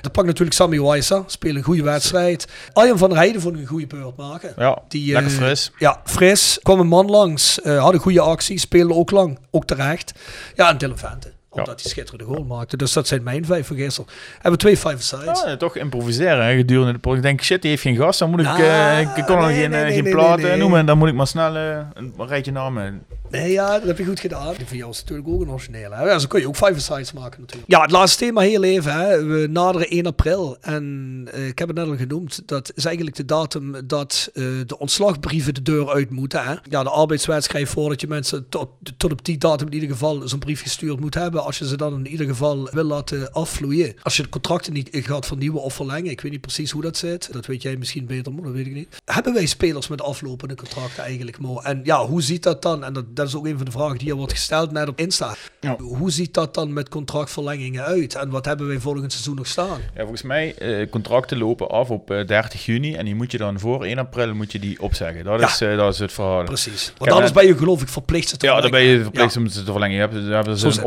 Dan 0.00 0.10
pak 0.12 0.22
ik 0.22 0.26
natuurlijk 0.26 0.56
Sammy 0.56 0.80
Wijsa. 0.80 1.22
Speel 1.26 1.56
een 1.56 1.62
goede 1.62 1.82
wedstrijd. 1.82 2.46
Arjen 2.72 2.98
van 2.98 3.08
der 3.08 3.18
Heijden 3.18 3.40
vond 3.40 3.54
ik 3.54 3.60
een 3.60 3.66
goede 3.66 3.86
beurt 3.86 4.16
maken. 4.16 4.52
Ja, 4.56 4.78
Die, 4.88 5.12
lekker 5.12 5.32
eh, 5.32 5.38
fris. 5.38 5.72
Ja, 5.78 6.00
fris. 6.04 6.58
Kwam 6.62 6.80
een 6.80 6.86
man 6.86 7.06
langs. 7.10 7.60
eh, 7.60 7.82
had 7.82 7.92
een 7.92 7.98
goede 8.00 8.20
actie. 8.20 8.58
Speelde 8.58 8.94
ook 8.94 9.10
lang. 9.10 9.38
Ook 9.50 9.64
terecht. 9.64 10.12
Ja, 10.54 10.68
en 10.68 10.78
Dylan 10.78 10.98
Vente. 10.98 11.32
Omdat 11.58 11.80
hij 11.80 11.90
schitterende 11.90 12.24
goal 12.24 12.44
maakte. 12.44 12.76
Dus 12.76 12.92
dat 12.92 13.06
zijn 13.06 13.22
mijn 13.22 13.44
vijf 13.44 13.68
gisteren. 13.68 14.10
Hebben 14.32 14.52
we 14.52 14.56
twee 14.58 14.76
five 14.76 15.02
sides. 15.02 15.42
Ja, 15.42 15.56
toch 15.56 15.76
improviseren 15.76 16.44
hè, 16.44 16.56
gedurende 16.56 16.92
de 16.92 16.98
podcast. 16.98 17.24
Ik 17.24 17.30
denk, 17.30 17.42
shit, 17.42 17.62
die 17.62 17.70
heeft 17.70 17.82
geen 17.82 17.96
gas. 17.96 18.18
Dan 18.18 18.30
moet 18.30 18.40
ik, 18.40 18.46
Ah, 18.46 19.16
ik 19.16 19.24
kon 19.24 19.36
nog 19.36 19.46
nee, 19.46 19.60
geen, 19.60 19.70
nee, 19.70 19.84
eh, 19.84 19.94
geen 19.94 20.02
nee, 20.02 20.12
platen 20.12 20.58
noemen. 20.58 20.86
Dan 20.86 20.98
moet 20.98 21.08
ik 21.08 21.14
maar 21.14 21.26
snel 21.26 21.56
eh, 21.56 21.78
een 21.94 22.14
rijtje 22.16 22.52
namen. 22.52 23.02
Nee, 23.30 23.52
ja, 23.52 23.72
dat 23.72 23.86
heb 23.86 23.98
je 23.98 24.04
goed 24.04 24.20
gedaan. 24.20 24.54
Die 24.56 24.66
van 24.66 24.76
jou 24.76 24.90
is 24.90 25.00
natuurlijk 25.00 25.28
ook 25.28 25.40
een 25.40 25.50
originele. 25.50 25.94
Hè? 25.94 26.04
Ja, 26.04 26.18
zo 26.18 26.26
kun 26.26 26.40
je 26.40 26.48
ook 26.48 26.56
five 26.56 26.80
sides 26.80 27.12
maken 27.12 27.40
natuurlijk. 27.40 27.70
Ja, 27.70 27.80
het 27.80 27.90
laatste 27.90 28.24
thema 28.24 28.40
heel 28.40 28.62
even. 28.62 28.92
Hè? 28.92 29.24
We 29.24 29.46
naderen 29.50 29.88
1 29.88 30.06
april. 30.06 30.56
En 30.60 31.28
ik 31.32 31.58
heb 31.58 31.68
het 31.68 31.76
net 31.76 31.86
al 31.86 31.96
genoemd. 31.96 32.42
Dat 32.46 32.72
is 32.74 32.84
eigenlijk 32.84 33.16
de 33.16 33.24
datum 33.24 33.86
dat 33.86 34.30
de 34.32 34.78
ontslagbrieven 34.78 35.54
de 35.54 35.62
deur 35.62 35.88
uit 35.90 36.10
moeten. 36.10 36.44
Hè? 36.44 36.54
Ja, 36.62 36.82
de 36.82 36.90
arbeidswet 36.90 37.44
schrijft 37.44 37.72
voor 37.72 37.88
dat 37.88 38.00
je 38.00 38.06
mensen 38.06 38.48
tot, 38.48 38.68
tot 38.96 39.12
op 39.12 39.24
die 39.24 39.38
datum 39.38 39.66
in 39.66 39.74
ieder 39.74 39.88
geval 39.88 40.28
zo'n 40.28 40.38
brief 40.38 40.62
gestuurd 40.62 41.00
moet 41.00 41.14
hebben. 41.14 41.44
Als 41.48 41.58
je 41.58 41.66
ze 41.66 41.76
dan 41.76 41.94
in 41.94 42.06
ieder 42.06 42.26
geval 42.26 42.68
wil 42.72 42.84
laten 42.84 43.32
afvloeien. 43.32 43.94
Als 44.02 44.16
je 44.16 44.22
de 44.22 44.28
contracten 44.28 44.72
niet 44.72 44.88
gaat 44.92 45.26
vernieuwen 45.26 45.62
of 45.62 45.74
verlengen. 45.74 46.10
Ik 46.10 46.20
weet 46.20 46.32
niet 46.32 46.40
precies 46.40 46.70
hoe 46.70 46.82
dat 46.82 46.96
zit. 46.96 47.32
Dat 47.32 47.46
weet 47.46 47.62
jij 47.62 47.76
misschien 47.76 48.06
beter, 48.06 48.32
maar 48.32 48.42
dat 48.42 48.52
weet 48.52 48.66
ik 48.66 48.74
niet. 48.74 48.96
Hebben 49.04 49.34
wij 49.34 49.46
spelers 49.46 49.88
met 49.88 50.02
aflopende 50.02 50.54
contracten 50.54 51.02
eigenlijk, 51.02 51.38
Mo? 51.38 51.60
En 51.60 51.80
ja, 51.84 52.06
hoe 52.06 52.22
ziet 52.22 52.42
dat 52.42 52.62
dan? 52.62 52.84
En 52.84 52.92
dat, 52.92 53.16
dat 53.16 53.26
is 53.26 53.34
ook 53.34 53.46
een 53.46 53.56
van 53.56 53.64
de 53.64 53.70
vragen 53.70 53.98
die 53.98 54.06
hier 54.06 54.14
wordt 54.16 54.32
gesteld 54.32 54.72
net 54.72 54.88
op 54.88 54.98
Insta. 54.98 55.34
Ja. 55.60 55.76
Hoe 55.76 56.10
ziet 56.10 56.34
dat 56.34 56.54
dan 56.54 56.72
met 56.72 56.88
contractverlengingen 56.88 57.84
uit? 57.84 58.14
En 58.14 58.30
wat 58.30 58.44
hebben 58.44 58.66
wij 58.66 58.78
volgend 58.78 59.12
seizoen 59.12 59.36
nog 59.36 59.46
staan? 59.46 59.80
Ja, 59.94 60.00
volgens 60.00 60.22
mij, 60.22 60.54
eh, 60.54 60.90
contracten 60.90 61.38
lopen 61.38 61.68
af 61.68 61.90
op 61.90 62.10
eh, 62.10 62.26
30 62.26 62.64
juni. 62.64 62.94
En 62.94 63.04
die 63.04 63.14
moet 63.14 63.30
je 63.32 63.38
dan 63.38 63.58
voor 63.58 63.84
1 63.84 63.98
april 63.98 64.34
moet 64.34 64.52
je 64.52 64.58
die 64.58 64.80
opzeggen. 64.82 65.24
Dat, 65.24 65.40
Ja. 65.40 65.46
is, 65.46 65.60
eh, 65.60 65.76
dat 65.76 65.92
is 65.92 65.98
het 65.98 66.12
verhaal. 66.12 66.44
Precies. 66.44 66.92
Want 66.98 67.10
anders 67.10 67.32
ben 67.32 67.46
je 67.46 67.56
geloof 67.56 67.82
ik 67.82 67.88
verplicht 67.88 68.28
ze 68.28 68.36
te 68.36 68.46
Ja, 68.46 68.60
dan 68.60 68.70
ben 68.70 68.82
je 68.82 69.02
verplicht 69.02 69.36
om 69.36 69.46
ze 69.46 69.62
te 69.64 69.70
verlengen. 69.70 69.94
Je 69.94 70.00
hebt, 70.00 70.14
hebben 70.14 70.58
ze 70.58 70.66
een 70.66 70.72
het. 70.72 70.80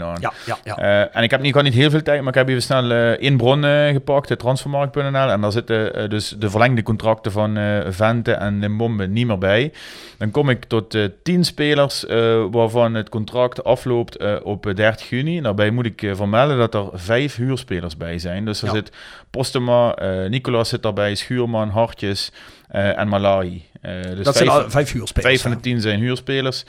Aan. 0.00 0.16
Ja, 0.20 0.32
ja, 0.46 0.58
ja. 0.64 0.76
Eh, 0.78 1.16
en 1.16 1.22
ik 1.22 1.30
heb 1.30 1.40
niet, 1.40 1.48
ik 1.48 1.54
had 1.54 1.62
niet 1.64 1.74
heel 1.74 1.90
veel 1.90 2.02
tijd, 2.02 2.18
maar 2.20 2.28
ik 2.28 2.34
heb 2.34 2.48
even 2.48 2.62
snel 2.62 2.90
eh 2.90 3.10
één 3.10 3.36
bron 3.36 3.62
gepakt, 3.92 4.28
de 4.28 4.36
transfermarkt.nl. 4.36 5.30
En 5.30 5.40
daar 5.40 5.52
zitten 5.52 5.94
eh, 5.94 6.08
dus 6.08 6.28
de 6.38 6.50
verlengde 6.50 6.82
contracten 6.82 7.32
van 7.32 7.58
Vente 7.88 8.32
en 8.32 8.58
Limbombe 8.58 9.06
niet 9.06 9.26
meer 9.26 9.38
bij. 9.38 9.72
Dan 10.18 10.30
kom 10.30 10.48
ik 10.50 10.64
tot 10.64 10.96
10 11.22 11.44
spelers 11.44 12.04
waarvan 12.50 12.94
het 12.94 13.08
contract 13.08 13.64
afloopt 13.64 14.42
op 14.42 14.66
eh, 14.66 14.74
30 14.74 15.08
juni. 15.08 15.40
Daarbij 15.40 15.70
moet 15.70 15.86
ik 15.86 16.10
vermelden 16.14 16.58
dat 16.58 16.74
er 16.74 16.88
vijf 16.92 17.36
huurspelers 17.36 17.96
bij 17.96 18.18
zijn. 18.18 18.44
Dus 18.44 18.60
er 18.62 18.66
Ja. 18.68 18.74
zit 18.74 18.92
Postema, 19.30 19.94
Nicolas 20.28 20.68
zit 20.68 20.82
daarbij, 20.82 21.14
Schuurman, 21.14 21.68
Hartjes 21.68 22.32
en 22.68 23.08
Malahi. 23.08 23.62
Eh, 23.82 23.92
dus 24.14 24.24
dat 24.24 24.36
zijn 24.36 24.48
vijf- 24.50 24.62
al 24.64 24.70
vijf 24.70 24.94
uur 24.94 25.06
spelers. 25.06 25.26
Vijf 25.32 25.42
van 25.42 25.50
de 25.50 25.60
tien 25.60 25.80
zijn 25.80 26.00
huurspelers. 26.00 26.64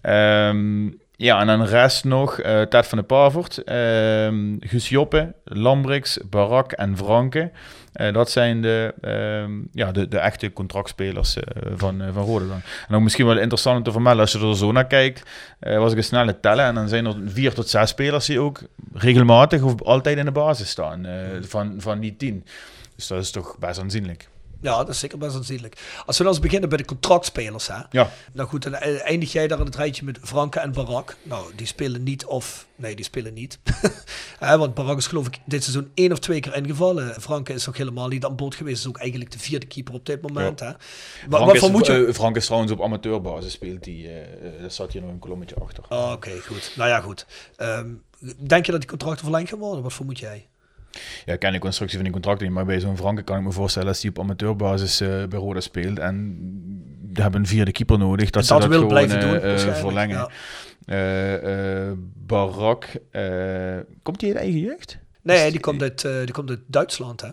Ehm, 0.00 0.86
ja, 1.20 1.40
en 1.40 1.46
dan 1.46 1.64
rest 1.64 2.04
nog 2.04 2.42
uh, 2.42 2.62
Ted 2.62 2.86
van 2.86 2.98
de 2.98 3.04
Pavert, 3.04 3.64
ehm 3.64 4.56
Guus 4.60 4.88
Joppe, 4.88 5.34
Lambrix, 5.44 6.18
Barak 6.30 6.72
en 6.72 6.96
Franke. 6.96 7.50
Uh, 7.94 8.12
dat 8.12 8.30
zijn 8.30 8.62
de, 8.62 8.94
ehm, 9.00 9.52
ja, 9.72 9.92
de, 9.92 10.08
de 10.08 10.18
echte 10.18 10.52
contractspelers 10.52 11.36
uh, 11.36 11.42
van, 11.74 12.02
uh, 12.02 12.08
van 12.12 12.24
Rode 12.24 12.48
dan. 12.48 12.56
En 12.56 12.86
dan 12.88 13.02
misschien 13.02 13.26
wel 13.26 13.38
interessant 13.38 13.76
om 13.76 13.82
te 13.82 13.92
vermelden, 13.92 14.20
als 14.20 14.32
je 14.32 14.38
er 14.38 14.56
zo 14.56 14.72
naar 14.72 14.86
kijkt, 14.86 15.22
uh, 15.60 15.78
was 15.78 15.92
ik 15.92 15.98
een 15.98 16.04
snelle 16.04 16.40
tellen 16.40 16.64
en 16.64 16.74
dan 16.74 16.88
zijn 16.88 17.06
er 17.06 17.16
vier 17.26 17.54
tot 17.54 17.68
zes 17.68 17.90
spelers 17.90 18.26
die 18.26 18.40
ook 18.40 18.60
regelmatig 18.92 19.62
of 19.62 19.82
altijd 19.82 20.18
in 20.18 20.24
de 20.24 20.32
basis 20.32 20.70
staan 20.70 21.06
uh, 21.06 21.12
van, 21.40 21.74
van 21.78 22.00
die 22.00 22.16
tien. 22.16 22.44
Dus 22.96 23.06
dat 23.06 23.22
is 23.22 23.30
toch 23.30 23.58
best 23.58 23.80
aanzienlijk. 23.80 24.28
Ja, 24.60 24.76
dat 24.76 24.88
is 24.88 24.98
zeker 24.98 25.18
best 25.18 25.36
aanzienlijk. 25.36 26.02
Als 26.06 26.18
we 26.18 26.24
dan 26.24 26.32
eens 26.32 26.42
beginnen 26.42 26.68
bij 26.68 26.78
de 26.78 26.84
contractspelers, 26.84 27.66
hè. 27.66 27.78
Ja. 27.90 28.10
Nou 28.32 28.48
goed, 28.48 28.62
dan 28.62 28.74
eindig 28.74 29.32
jij 29.32 29.48
daar 29.48 29.58
in 29.58 29.64
het 29.64 29.76
rijtje 29.76 30.04
met 30.04 30.18
Franke 30.22 30.60
en 30.60 30.72
Barak. 30.72 31.16
Nou, 31.22 31.52
die 31.54 31.66
spelen 31.66 32.02
niet 32.02 32.24
of... 32.24 32.68
Nee, 32.76 32.96
die 32.96 33.04
spelen 33.04 33.34
niet. 33.34 33.58
want 34.38 34.74
Barak 34.74 34.98
is 34.98 35.06
geloof 35.06 35.26
ik 35.26 35.38
dit 35.44 35.62
seizoen 35.62 35.90
één 35.94 36.12
of 36.12 36.18
twee 36.18 36.40
keer 36.40 36.56
ingevallen. 36.56 37.20
Franke 37.20 37.52
is 37.52 37.66
nog 37.66 37.76
helemaal 37.76 38.08
niet 38.08 38.24
aan 38.24 38.36
boord 38.36 38.54
geweest. 38.54 38.78
Is 38.78 38.88
ook 38.88 38.98
eigenlijk 38.98 39.30
de 39.30 39.38
vierde 39.38 39.66
keeper 39.66 39.94
op 39.94 40.06
dit 40.06 40.22
moment, 40.22 40.60
ja. 40.60 40.66
hè. 40.66 40.72
Frank, 41.28 41.44
wat 41.44 41.54
is, 41.54 41.70
moet 41.70 41.86
je... 41.86 41.92
uh, 41.92 42.12
Frank 42.12 42.36
is 42.36 42.44
trouwens 42.44 42.72
op 42.72 42.82
amateurbasis 42.82 43.52
speelt. 43.52 43.84
Die, 43.84 44.04
uh, 44.04 44.60
daar 44.60 44.70
zat 44.70 44.92
hier 44.92 45.02
nog 45.02 45.10
een 45.10 45.18
kolommetje 45.18 45.54
achter. 45.54 45.84
Oh, 45.88 46.02
Oké, 46.02 46.12
okay, 46.12 46.38
goed. 46.38 46.72
Nou 46.76 46.88
ja, 46.88 47.00
goed. 47.00 47.26
Um, 47.56 48.02
denk 48.36 48.66
je 48.66 48.72
dat 48.72 48.80
die 48.80 48.90
contracten 48.90 49.24
verlengd 49.24 49.48
gaan 49.48 49.58
worden? 49.58 49.82
Wat 49.82 49.92
vermoed 49.92 50.18
jij? 50.18 50.48
Ja, 51.24 51.32
ik 51.32 51.38
ken 51.38 51.52
de 51.52 51.58
constructie 51.58 51.96
van 51.96 52.04
die 52.04 52.14
contracten 52.14 52.46
niet, 52.46 52.54
maar 52.54 52.64
bij 52.64 52.80
zo'n 52.80 52.96
Franke 52.96 53.22
kan 53.22 53.38
ik 53.38 53.44
me 53.44 53.52
voorstellen 53.52 53.88
als 53.88 54.00
die 54.00 54.10
op 54.10 54.18
amateurbasis 54.18 55.00
uh, 55.00 55.08
bij 55.08 55.38
Roda 55.38 55.60
speelt 55.60 55.98
en 55.98 56.38
we 57.12 57.22
hebben 57.22 57.40
een 57.40 57.46
vierde 57.46 57.72
keeper 57.72 57.98
nodig, 57.98 58.24
dat, 58.24 58.32
dat 58.32 58.44
ze 58.44 58.68
dat 58.68 58.78
wil 58.78 58.86
blijven 58.86 59.20
doen, 59.20 59.34
uh, 59.34 59.74
verlengen. 59.74 60.28
Ja. 60.86 61.88
Uh, 61.88 61.92
Barak, 62.26 62.86
komt 64.02 64.20
hij 64.20 64.30
uit 64.30 64.38
eigen 64.38 64.60
jeugd? 64.60 64.98
Nee, 65.22 65.50
die 65.50 65.60
komt 65.60 65.82
uit, 65.82 66.02
die 66.02 66.32
komt 66.32 66.50
uit 66.50 66.60
Duitsland, 66.66 67.20
hè? 67.20 67.28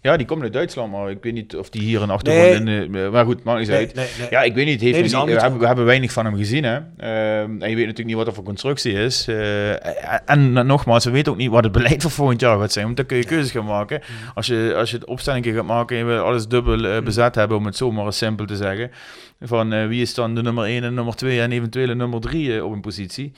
Ja, 0.00 0.16
die 0.16 0.26
komt 0.26 0.42
uit 0.42 0.52
Duitsland, 0.52 0.92
maar 0.92 1.10
ik 1.10 1.22
weet 1.22 1.32
niet 1.32 1.56
of 1.56 1.70
die 1.70 1.82
hier 1.82 2.02
een 2.02 2.10
achtergrond 2.10 2.64
nee. 2.64 2.84
in... 2.84 2.94
Uh, 2.94 3.10
maar 3.10 3.24
goed, 3.24 3.44
maakt 3.44 3.58
niet 3.58 3.68
nee, 3.68 3.78
uit. 3.78 3.94
Nee. 3.94 4.06
Ja, 4.30 4.42
ik 4.42 4.54
weet 4.54 4.66
niet, 4.66 4.80
heeft 4.80 5.02
niet, 5.02 5.10
we, 5.10 5.40
hebben, 5.40 5.58
we 5.58 5.66
hebben 5.66 5.84
weinig 5.84 6.12
van 6.12 6.24
hem 6.24 6.36
gezien. 6.36 6.64
Hè. 6.64 6.78
Uh, 7.00 7.40
en 7.40 7.50
je 7.52 7.58
weet 7.58 7.76
natuurlijk 7.76 8.06
niet 8.06 8.16
wat 8.16 8.26
er 8.26 8.34
voor 8.34 8.44
constructie 8.44 8.92
is. 8.92 9.28
Uh, 9.28 10.30
en 10.30 10.52
nogmaals, 10.52 11.04
we 11.04 11.10
weten 11.10 11.32
ook 11.32 11.38
niet 11.38 11.50
wat 11.50 11.64
het 11.64 11.72
beleid 11.72 12.02
voor 12.02 12.10
volgend 12.10 12.40
jaar 12.40 12.58
gaat 12.58 12.72
zijn. 12.72 12.84
Want 12.84 12.96
dan 12.96 13.06
kun 13.06 13.16
je 13.16 13.24
keuzes 13.24 13.50
gaan 13.50 13.64
maken. 13.64 14.00
Als 14.34 14.46
je, 14.46 14.74
als 14.76 14.90
je 14.90 14.96
het 14.96 15.06
opstelling 15.06 15.46
gaat 15.46 15.64
maken 15.64 15.96
en 15.96 16.02
je 16.06 16.08
wil 16.08 16.22
alles 16.22 16.48
dubbel 16.48 16.84
uh, 16.84 17.00
bezet 17.00 17.34
hebben, 17.34 17.56
om 17.56 17.66
het 17.66 17.76
zomaar 17.76 18.04
eens 18.04 18.18
simpel 18.18 18.46
te 18.46 18.56
zeggen. 18.56 18.90
Van 19.40 19.88
wie 19.88 20.02
is 20.02 20.14
dan 20.14 20.34
de 20.34 20.42
nummer 20.42 20.64
1 20.64 20.84
en 20.84 20.94
nummer 20.94 21.14
2 21.14 21.40
en 21.40 21.52
eventueel 21.52 21.94
nummer 21.94 22.20
3 22.20 22.64
op 22.64 22.72
een 22.72 22.80
positie. 22.80 23.32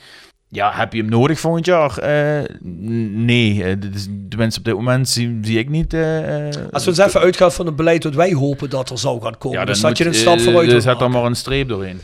Ja, 0.53 0.71
heb 0.73 0.93
je 0.93 0.99
hem 0.99 1.09
nodig 1.09 1.39
volgend 1.39 1.65
jaar? 1.65 1.97
Uh, 2.03 2.57
nee, 2.61 3.53
uh, 3.55 3.75
de 4.09 4.37
mensen 4.37 4.59
op 4.59 4.65
dit 4.65 4.75
moment 4.75 5.09
zie, 5.09 5.39
zie 5.41 5.59
ik 5.59 5.69
niet. 5.69 5.93
Uh, 5.93 6.45
Als 6.71 6.83
we 6.83 6.89
eens 6.89 6.97
even 6.97 7.19
uitgaan 7.19 7.51
van 7.51 7.65
het 7.65 7.75
beleid 7.75 8.01
dat 8.01 8.15
wij 8.15 8.33
hopen 8.33 8.69
dat 8.69 8.89
er 8.89 8.97
zou 8.97 9.21
gaan 9.21 9.37
komen, 9.37 9.59
ja, 9.59 9.65
dan, 9.65 9.77
moet, 9.81 9.97
je 9.97 10.05
een 10.05 10.13
stap 10.13 10.39
vooruit. 10.39 10.69
Dus 10.69 10.83
zet 10.83 11.01
er 11.01 11.09
maar 11.09 11.23
een 11.23 11.35
streep 11.35 11.67
doorheen. 11.67 12.01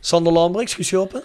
Sander 0.00 0.32
Lambrix, 0.32 0.74
geschopen? 0.74 1.22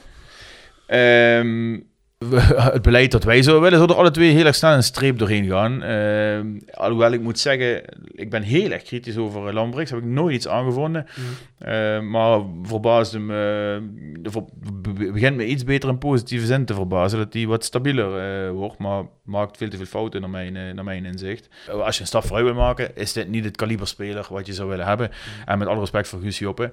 Um, 0.88 1.91
het 2.74 2.82
beleid 2.82 3.12
dat 3.12 3.24
wij 3.24 3.42
zo 3.42 3.62
willen, 3.62 3.82
er 3.82 3.96
alle 3.96 4.12
twee 4.12 4.34
heel 4.34 4.46
erg 4.46 4.56
snel 4.56 4.74
een 4.74 4.84
streep 4.84 5.18
doorheen 5.18 5.46
gaan. 5.46 5.84
Uh, 5.84 6.62
alhoewel 6.74 7.12
ik 7.12 7.22
moet 7.22 7.40
zeggen, 7.40 7.84
ik 8.12 8.30
ben 8.30 8.42
heel 8.42 8.72
erg 8.72 8.84
kritisch 8.84 9.18
over 9.18 9.54
Lambrix. 9.54 9.90
Heb 9.90 10.00
ik 10.00 10.06
nooit 10.06 10.36
iets 10.36 10.48
aangevonden. 10.48 11.06
Mm. 11.16 11.68
Uh, 11.68 12.00
maar 12.00 12.42
verbaasde 12.64 13.20
me, 13.20 13.82
begint 15.14 15.36
me 15.36 15.46
iets 15.46 15.64
beter 15.64 15.90
in 15.90 15.98
positieve 15.98 16.46
zin 16.46 16.66
te 16.66 16.74
verbazen. 16.74 17.20
Dat 17.20 17.34
hij 17.34 17.48
wat 17.48 17.66
stabieler 17.66 18.46
uh, 18.46 18.52
wordt, 18.52 18.78
maar 18.78 19.04
maakt 19.24 19.58
veel 19.58 19.70
te 19.70 19.78
veel 19.78 19.86
fouten 19.86 20.22
naar 20.22 20.30
mijn, 20.30 20.76
naar 20.76 20.84
mijn 20.84 21.06
inzicht. 21.06 21.50
als 21.70 21.96
je 21.96 22.02
een 22.02 22.08
stap 22.08 22.24
vooruit 22.24 22.46
wil 22.46 22.56
maken, 22.56 22.96
is 22.96 23.14
dit 23.14 23.30
niet 23.30 23.44
het 23.44 23.56
kaliberspeler 23.56 24.28
wat 24.30 24.46
je 24.46 24.54
zou 24.54 24.70
willen 24.70 24.86
hebben. 24.86 25.08
Mm. 25.08 25.48
En 25.48 25.58
met 25.58 25.68
alle 25.68 25.80
respect 25.80 26.08
voor 26.08 26.20
Guus 26.20 26.40
Joppe, 26.40 26.72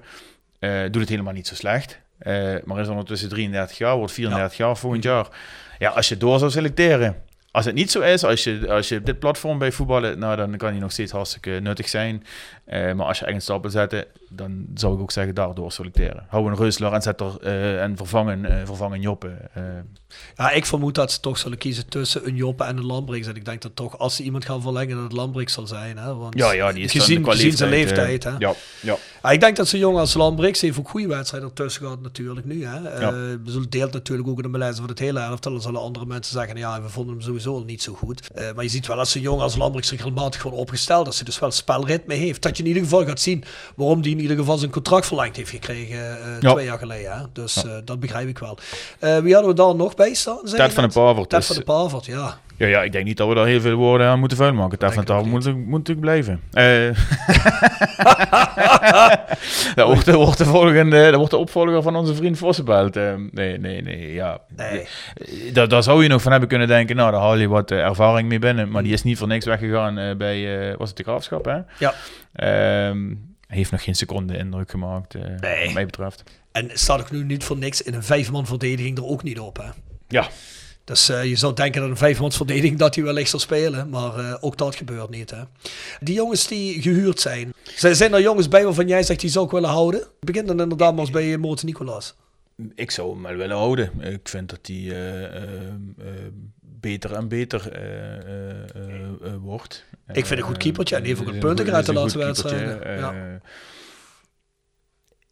doet 0.59 1.01
het 1.01 1.09
helemaal 1.09 1.33
niet 1.33 1.47
zo 1.47 1.55
slecht. 1.55 1.99
Uh, 2.23 2.55
maar 2.63 2.79
is 2.79 2.87
ondertussen 2.87 3.29
33 3.29 3.77
jaar, 3.77 3.95
wordt 3.95 4.13
34 4.13 4.57
jaar 4.57 4.77
volgend 4.77 5.03
jaar. 5.03 5.27
Ja, 5.79 5.89
als 5.89 6.09
je 6.09 6.17
door 6.17 6.39
zou 6.39 6.51
selecteren, 6.51 7.15
als 7.51 7.65
het 7.65 7.75
niet 7.75 7.91
zo 7.91 8.01
is, 8.01 8.23
als 8.23 8.43
je, 8.43 8.65
als 8.69 8.89
je 8.89 8.97
op 8.97 9.05
dit 9.05 9.19
platform 9.19 9.57
bij 9.57 9.71
voetballen, 9.71 10.19
nou, 10.19 10.35
dan 10.35 10.57
kan 10.57 10.69
hij 10.69 10.79
nog 10.79 10.91
steeds 10.91 11.11
hartstikke 11.11 11.49
nuttig 11.49 11.89
zijn. 11.89 12.23
Uh, 12.73 12.93
maar 12.93 13.05
als 13.05 13.19
je 13.19 13.25
echt 13.25 13.35
een 13.35 13.41
stap 13.41 13.61
wil 13.61 13.71
zetten, 13.71 14.05
dan 14.29 14.65
zou 14.73 14.95
ik 14.95 15.01
ook 15.01 15.11
zeggen 15.11 15.35
daardoor 15.35 15.71
selecteren. 15.71 16.25
Hou 16.27 16.47
een 16.47 16.55
Reusler 16.55 16.93
en 16.93 17.01
zet 17.01 17.21
er 17.21 17.37
uh, 17.43 17.81
en 17.81 17.97
vervangen, 17.97 18.45
uh, 18.45 18.55
vervangen 18.65 19.01
Joppe. 19.01 19.49
Ja, 20.35 20.51
ik 20.51 20.65
vermoed 20.65 20.95
dat 20.95 21.11
ze 21.11 21.19
toch 21.19 21.37
zullen 21.37 21.57
kiezen 21.57 21.89
tussen 21.89 22.27
een 22.27 22.35
Joppe 22.35 22.63
en 22.63 22.77
een 22.77 22.85
Lambrix. 22.85 23.27
En 23.27 23.35
ik 23.35 23.45
denk 23.45 23.61
dat 23.61 23.75
toch, 23.75 23.97
als 23.97 24.15
ze 24.15 24.23
iemand 24.23 24.45
gaan 24.45 24.61
verlengen, 24.61 24.95
dat 24.95 25.03
het 25.03 25.13
Lambrix 25.13 25.53
zal 25.53 25.67
zijn. 25.67 25.97
Hè? 25.97 26.15
Want 26.15 26.37
ja, 26.37 26.51
ja, 26.51 26.71
die 26.71 26.83
is 26.83 26.91
gezien, 26.91 27.25
gezien 27.25 27.57
zijn 27.57 27.69
leeftijd. 27.69 28.23
hè? 28.23 28.29
Ja, 28.29 28.53
ja. 28.81 28.97
ja. 29.23 29.29
ik 29.31 29.39
denk 29.39 29.55
dat 29.55 29.67
zo'n 29.67 29.79
jongen 29.79 29.99
als 29.99 30.13
Lambrix 30.13 30.61
heeft 30.61 30.79
ook 30.79 30.89
goede 30.89 31.07
wedstrijden 31.07 31.49
ertussen 31.49 31.81
gehad 31.81 32.01
natuurlijk 32.01 32.45
nu. 32.45 32.65
Hè? 32.65 32.99
Ja. 32.99 33.37
Deelt 33.69 33.93
natuurlijk 33.93 34.27
ook 34.27 34.37
in 34.37 34.43
de 34.43 34.49
beleid 34.49 34.75
van 34.75 34.87
het 34.87 34.99
hele 34.99 35.19
elftal. 35.19 35.51
Dan 35.51 35.61
zullen 35.61 35.81
andere 35.81 36.05
mensen 36.05 36.33
zeggen, 36.33 36.57
ja, 36.57 36.81
we 36.81 36.89
vonden 36.89 37.13
hem 37.13 37.23
sowieso 37.23 37.63
niet 37.63 37.81
zo 37.81 37.93
goed. 37.93 38.29
Uh, 38.35 38.51
maar 38.55 38.63
je 38.63 38.69
ziet 38.69 38.87
wel 38.87 38.97
als 38.97 39.11
zo'n 39.11 39.21
jongen 39.21 39.43
als 39.43 39.55
Lambrix 39.55 39.91
regelmatig 39.91 40.41
gewoon 40.41 40.57
opgesteld. 40.57 41.05
Dat 41.05 41.15
ze 41.15 41.23
dus 41.23 41.39
wel 41.39 41.51
spelritme 41.51 42.13
heeft. 42.13 42.41
Dat 42.41 42.57
je 42.59 42.63
in 42.63 42.69
ieder 42.69 42.89
geval 42.89 43.05
gaat 43.05 43.19
zien 43.19 43.43
waarom 43.75 44.01
die 44.01 44.11
in 44.15 44.21
ieder 44.21 44.37
geval 44.37 44.57
zijn 44.57 44.71
contract 44.71 45.05
verlengd 45.05 45.35
heeft 45.35 45.49
gekregen 45.49 46.17
uh, 46.43 46.51
twee 46.51 46.65
jaar 46.65 46.77
geleden. 46.77 47.17
Hè? 47.17 47.23
Dus 47.33 47.53
ja. 47.53 47.81
dat 47.85 47.99
begrijp 47.99 48.27
ik 48.27 48.37
wel. 48.37 48.57
wie 48.99 49.33
hadden 49.33 49.51
we 49.51 49.53
daar 49.53 49.75
nog 49.75 49.95
bij 49.95 50.13
staan? 50.13 50.39
Ted 50.43 50.73
van 50.73 50.83
de 50.83 50.93
Pavert. 50.93 51.29
Ted 51.29 51.45
van 51.45 51.55
de 51.55 51.63
Pavert, 51.63 52.05
ja. 52.05 52.39
Ja, 52.59 52.67
ja, 52.67 52.83
ik 52.83 52.91
denk 52.91 53.05
niet 53.05 53.17
dat 53.17 53.27
we 53.27 53.35
daar 53.35 53.45
heel 53.45 53.61
veel 53.61 53.75
woorden 53.75 54.07
aan 54.07 54.19
moeten 54.19 54.37
vuil 54.37 54.53
maken. 54.53 54.79
Ted 54.79 54.93
van 54.93 55.05
de 55.05 55.11
Pavert 55.11 55.31
moet, 55.31 55.45
moet 55.45 55.87
natuurlijk 55.87 55.99
blijven. 55.99 56.41
Uh, 56.53 56.95
dat, 59.75 59.87
wordt, 59.87 60.05
dat, 60.05 60.15
wordt 60.15 60.37
de 60.37 60.45
volgende, 60.45 61.03
dat 61.03 61.15
wordt 61.15 61.31
de 61.31 61.37
opvolger 61.37 61.81
van 61.81 61.95
onze 61.95 62.15
vriend 62.15 62.37
Vossenbelt. 62.37 62.97
Uh, 62.97 63.13
nee, 63.31 63.57
nee, 63.57 63.81
nee, 63.81 64.13
ja. 64.13 64.41
Nee. 64.55 64.87
Daar, 65.53 65.67
daar 65.67 65.83
zou 65.83 66.03
je 66.03 66.09
nog 66.09 66.21
van 66.21 66.31
hebben 66.31 66.49
kunnen 66.49 66.67
denken, 66.67 66.95
nou, 66.95 67.11
daar 67.11 67.19
haal 67.19 67.35
je 67.35 67.47
wat 67.47 67.71
ervaring 67.71 68.29
mee 68.29 68.39
binnen. 68.39 68.69
Maar 68.69 68.83
die 68.83 68.93
is 68.93 69.03
niet 69.03 69.17
voor 69.17 69.27
niks 69.27 69.45
weggegaan 69.45 70.17
bij, 70.17 70.75
was 70.77 70.87
het 70.87 70.97
de 70.97 71.03
Graafschap, 71.03 71.45
hè? 71.45 71.59
Ja. 71.77 71.93
Uh, 72.89 73.15
heeft 73.47 73.71
nog 73.71 73.83
geen 73.83 73.95
seconde 73.95 74.37
indruk 74.37 74.71
gemaakt, 74.71 75.13
nee. 75.13 75.65
wat 75.65 75.73
mij 75.73 75.85
betreft. 75.85 76.23
En 76.51 76.69
staat 76.73 76.99
ook 76.99 77.11
nu 77.11 77.23
niet 77.23 77.43
voor 77.43 77.57
niks 77.57 77.81
in 77.81 77.93
een 77.93 78.03
vijfman 78.03 78.45
verdediging 78.45 78.97
er 78.97 79.05
ook 79.05 79.23
niet 79.23 79.39
op, 79.39 79.57
hè? 79.57 79.69
Ja. 80.07 80.27
Dus 80.89 81.09
uh, 81.09 81.23
je 81.23 81.35
zou 81.35 81.53
denken 81.53 81.81
dat 81.81 81.89
een 81.89 81.97
vijfmans 81.97 82.37
verdediging 82.37 82.77
dat 82.77 82.95
hij 82.95 83.03
wellicht 83.03 83.29
zal 83.29 83.39
spelen, 83.39 83.89
maar 83.89 84.19
uh, 84.19 84.35
ook 84.39 84.57
dat 84.57 84.75
gebeurt 84.75 85.09
niet. 85.09 85.31
Hè? 85.31 85.41
Die 85.99 86.15
jongens 86.15 86.47
die 86.47 86.81
gehuurd 86.81 87.19
zijn, 87.19 87.53
zijn 87.75 88.13
er 88.13 88.21
jongens 88.21 88.47
bij 88.47 88.63
waarvan 88.63 88.87
jij 88.87 89.03
zegt 89.03 89.19
die 89.19 89.29
zou 89.29 89.45
ik 89.45 89.51
willen 89.51 89.69
houden? 89.69 90.07
Begin 90.19 90.45
dan 90.45 90.61
inderdaad 90.61 90.91
maar 90.91 91.01
eens 91.01 91.09
bij 91.09 91.37
Moorten 91.37 91.65
Nicolaas. 91.65 92.15
Ik 92.75 92.91
zou 92.91 93.13
hem 93.13 93.21
wel 93.21 93.35
willen 93.35 93.57
houden. 93.57 93.91
Ik 94.01 94.29
vind 94.29 94.49
dat 94.49 94.59
hij 94.61 94.95
beter 96.61 97.13
en 97.13 97.27
beter 97.27 97.71
wordt. 99.41 99.85
Ik 100.11 100.25
vind 100.25 100.39
een 100.39 100.45
goed 100.45 100.57
keepertje 100.57 100.95
en 100.95 101.03
heeft 101.03 101.21
ook 101.21 101.27
een 101.27 101.39
punten 101.39 101.73
uit 101.73 101.85
de 101.85 101.93
laatste 101.93 102.17
wedstrijden. 102.17 102.99
Ja 102.99 103.41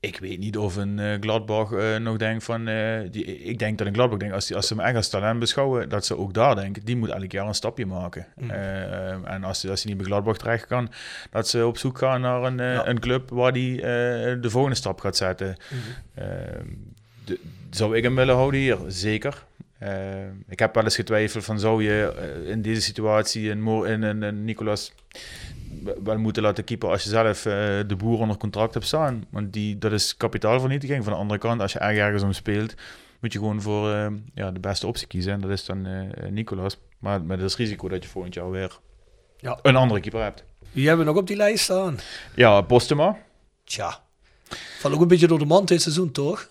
ik 0.08 0.20
weet 0.20 0.40
niet 0.40 0.58
of 0.58 0.76
een 0.76 0.98
uh, 0.98 1.14
Gladbach 1.20 1.72
uh, 1.72 1.98
nog 1.98 2.18
denkt 2.18 2.44
van... 2.44 2.70
Uh, 2.70 3.00
die, 3.12 3.26
ik 3.26 3.60
denk 3.60 3.78
dat 3.78 3.88
een 3.88 3.94
Gladbach 3.94 4.20
denkt, 4.20 4.34
als, 4.34 4.46
die, 4.48 4.56
als 4.56 4.68
ze 4.68 4.74
hem 4.74 4.84
echt 4.84 4.96
als 4.96 5.10
talent 5.10 5.40
beschouwen... 5.40 5.90
dat 5.90 6.06
ze 6.06 6.18
ook 6.18 6.34
daar 6.34 6.56
denken, 6.56 6.86
die 6.86 6.98
moet 6.98 7.10
elk 7.10 7.32
jaar 7.32 7.48
een 7.48 7.54
stapje 7.54 7.86
maken. 7.86 8.26
Mm. 8.36 8.50
en 9.26 9.44
als, 9.44 9.68
als 9.68 9.84
hij 9.84 9.92
niet 9.92 9.98
bij 9.98 10.06
Gladbach 10.06 10.38
terecht 10.38 10.66
kan... 10.68 10.92
dat 11.32 11.48
ze 11.48 11.66
op 11.66 11.78
zoek 11.78 11.98
gaan 11.98 12.22
naar 12.22 12.44
een, 12.44 12.58
ja. 12.58 12.88
een 12.88 13.00
club 13.00 13.30
waar 13.30 13.52
hij 13.52 13.76
de 14.42 14.50
volgende 14.50 14.76
stap 14.76 15.00
gaat 15.00 15.18
zetten. 15.18 15.56
Mm. 15.70 16.94
De, 17.26 17.40
zou 17.70 17.98
ik 17.98 18.04
hem 18.04 18.16
willen 18.16 18.36
houden 18.36 18.60
hier? 18.60 18.78
Zeker. 18.88 19.44
ik 20.48 20.60
heb 20.60 20.76
wel 20.76 20.84
eens 20.84 20.96
getwijfeld 20.96 21.44
van 21.44 21.60
zou 21.60 21.84
je 21.84 22.14
in 22.46 22.62
deze 22.62 22.82
situatie 22.82 23.50
een, 23.50 23.68
een, 23.68 24.02
een, 24.02 24.22
een 24.22 24.46
Nicolas 24.46 24.94
wel 26.04 26.18
moeten 26.18 26.44
laten 26.44 26.64
keeper 26.64 26.90
als 26.90 27.04
je 27.04 27.10
zelf 27.10 27.46
uh, 27.46 27.54
de 27.88 27.96
boer 27.98 28.20
onder 28.20 28.38
contract 28.38 28.74
hebt 28.74 28.86
staan. 28.86 29.26
Want 29.30 29.54
die, 29.54 29.78
dat 29.78 29.92
is 29.92 30.18
kapitaalvernietiging. 30.18 31.04
Van 31.04 31.14
de 31.14 31.20
andere 31.20 31.40
kant, 31.40 31.62
als 31.62 31.74
je 31.74 31.80
ergens 31.80 32.24
om 32.24 32.34
speelt, 32.34 32.74
moet 33.20 33.34
je 33.34 33.40
gewoon 33.40 33.62
voor 33.62 33.90
uh, 33.90 34.08
ja, 34.34 34.52
de 34.52 34.60
beste 34.60 34.88
optie 34.88 35.08
kiezen. 35.08 35.34
En 35.34 35.42
dat 35.42 35.52
is 35.52 35.66
dan 35.66 35.88
uh, 35.88 36.02
Nicolas. 36.30 36.78
Maar 37.00 37.22
met 37.22 37.42
het 37.42 37.56
risico 37.56 37.88
dat 37.88 38.04
je 38.04 38.10
volgend 38.10 38.34
jaar 38.34 38.52
weer 38.52 38.80
ja. 39.38 39.60
een 39.62 39.76
andere 39.76 40.00
keeper 40.00 40.22
hebt. 40.22 40.44
Wie 40.72 40.88
hebben 40.88 41.06
we 41.06 41.12
nog 41.12 41.22
op 41.22 41.28
die 41.28 41.36
lijst 41.36 41.64
staan? 41.64 42.00
Ja, 42.36 42.62
Postema. 42.62 43.18
Tja, 43.64 44.04
valt 44.80 44.94
ook 44.94 45.02
een 45.02 45.08
beetje 45.08 45.28
door 45.28 45.40
de 45.40 45.46
mand 45.46 45.68
dit 45.68 45.82
seizoen, 45.82 46.12
toch? 46.12 46.50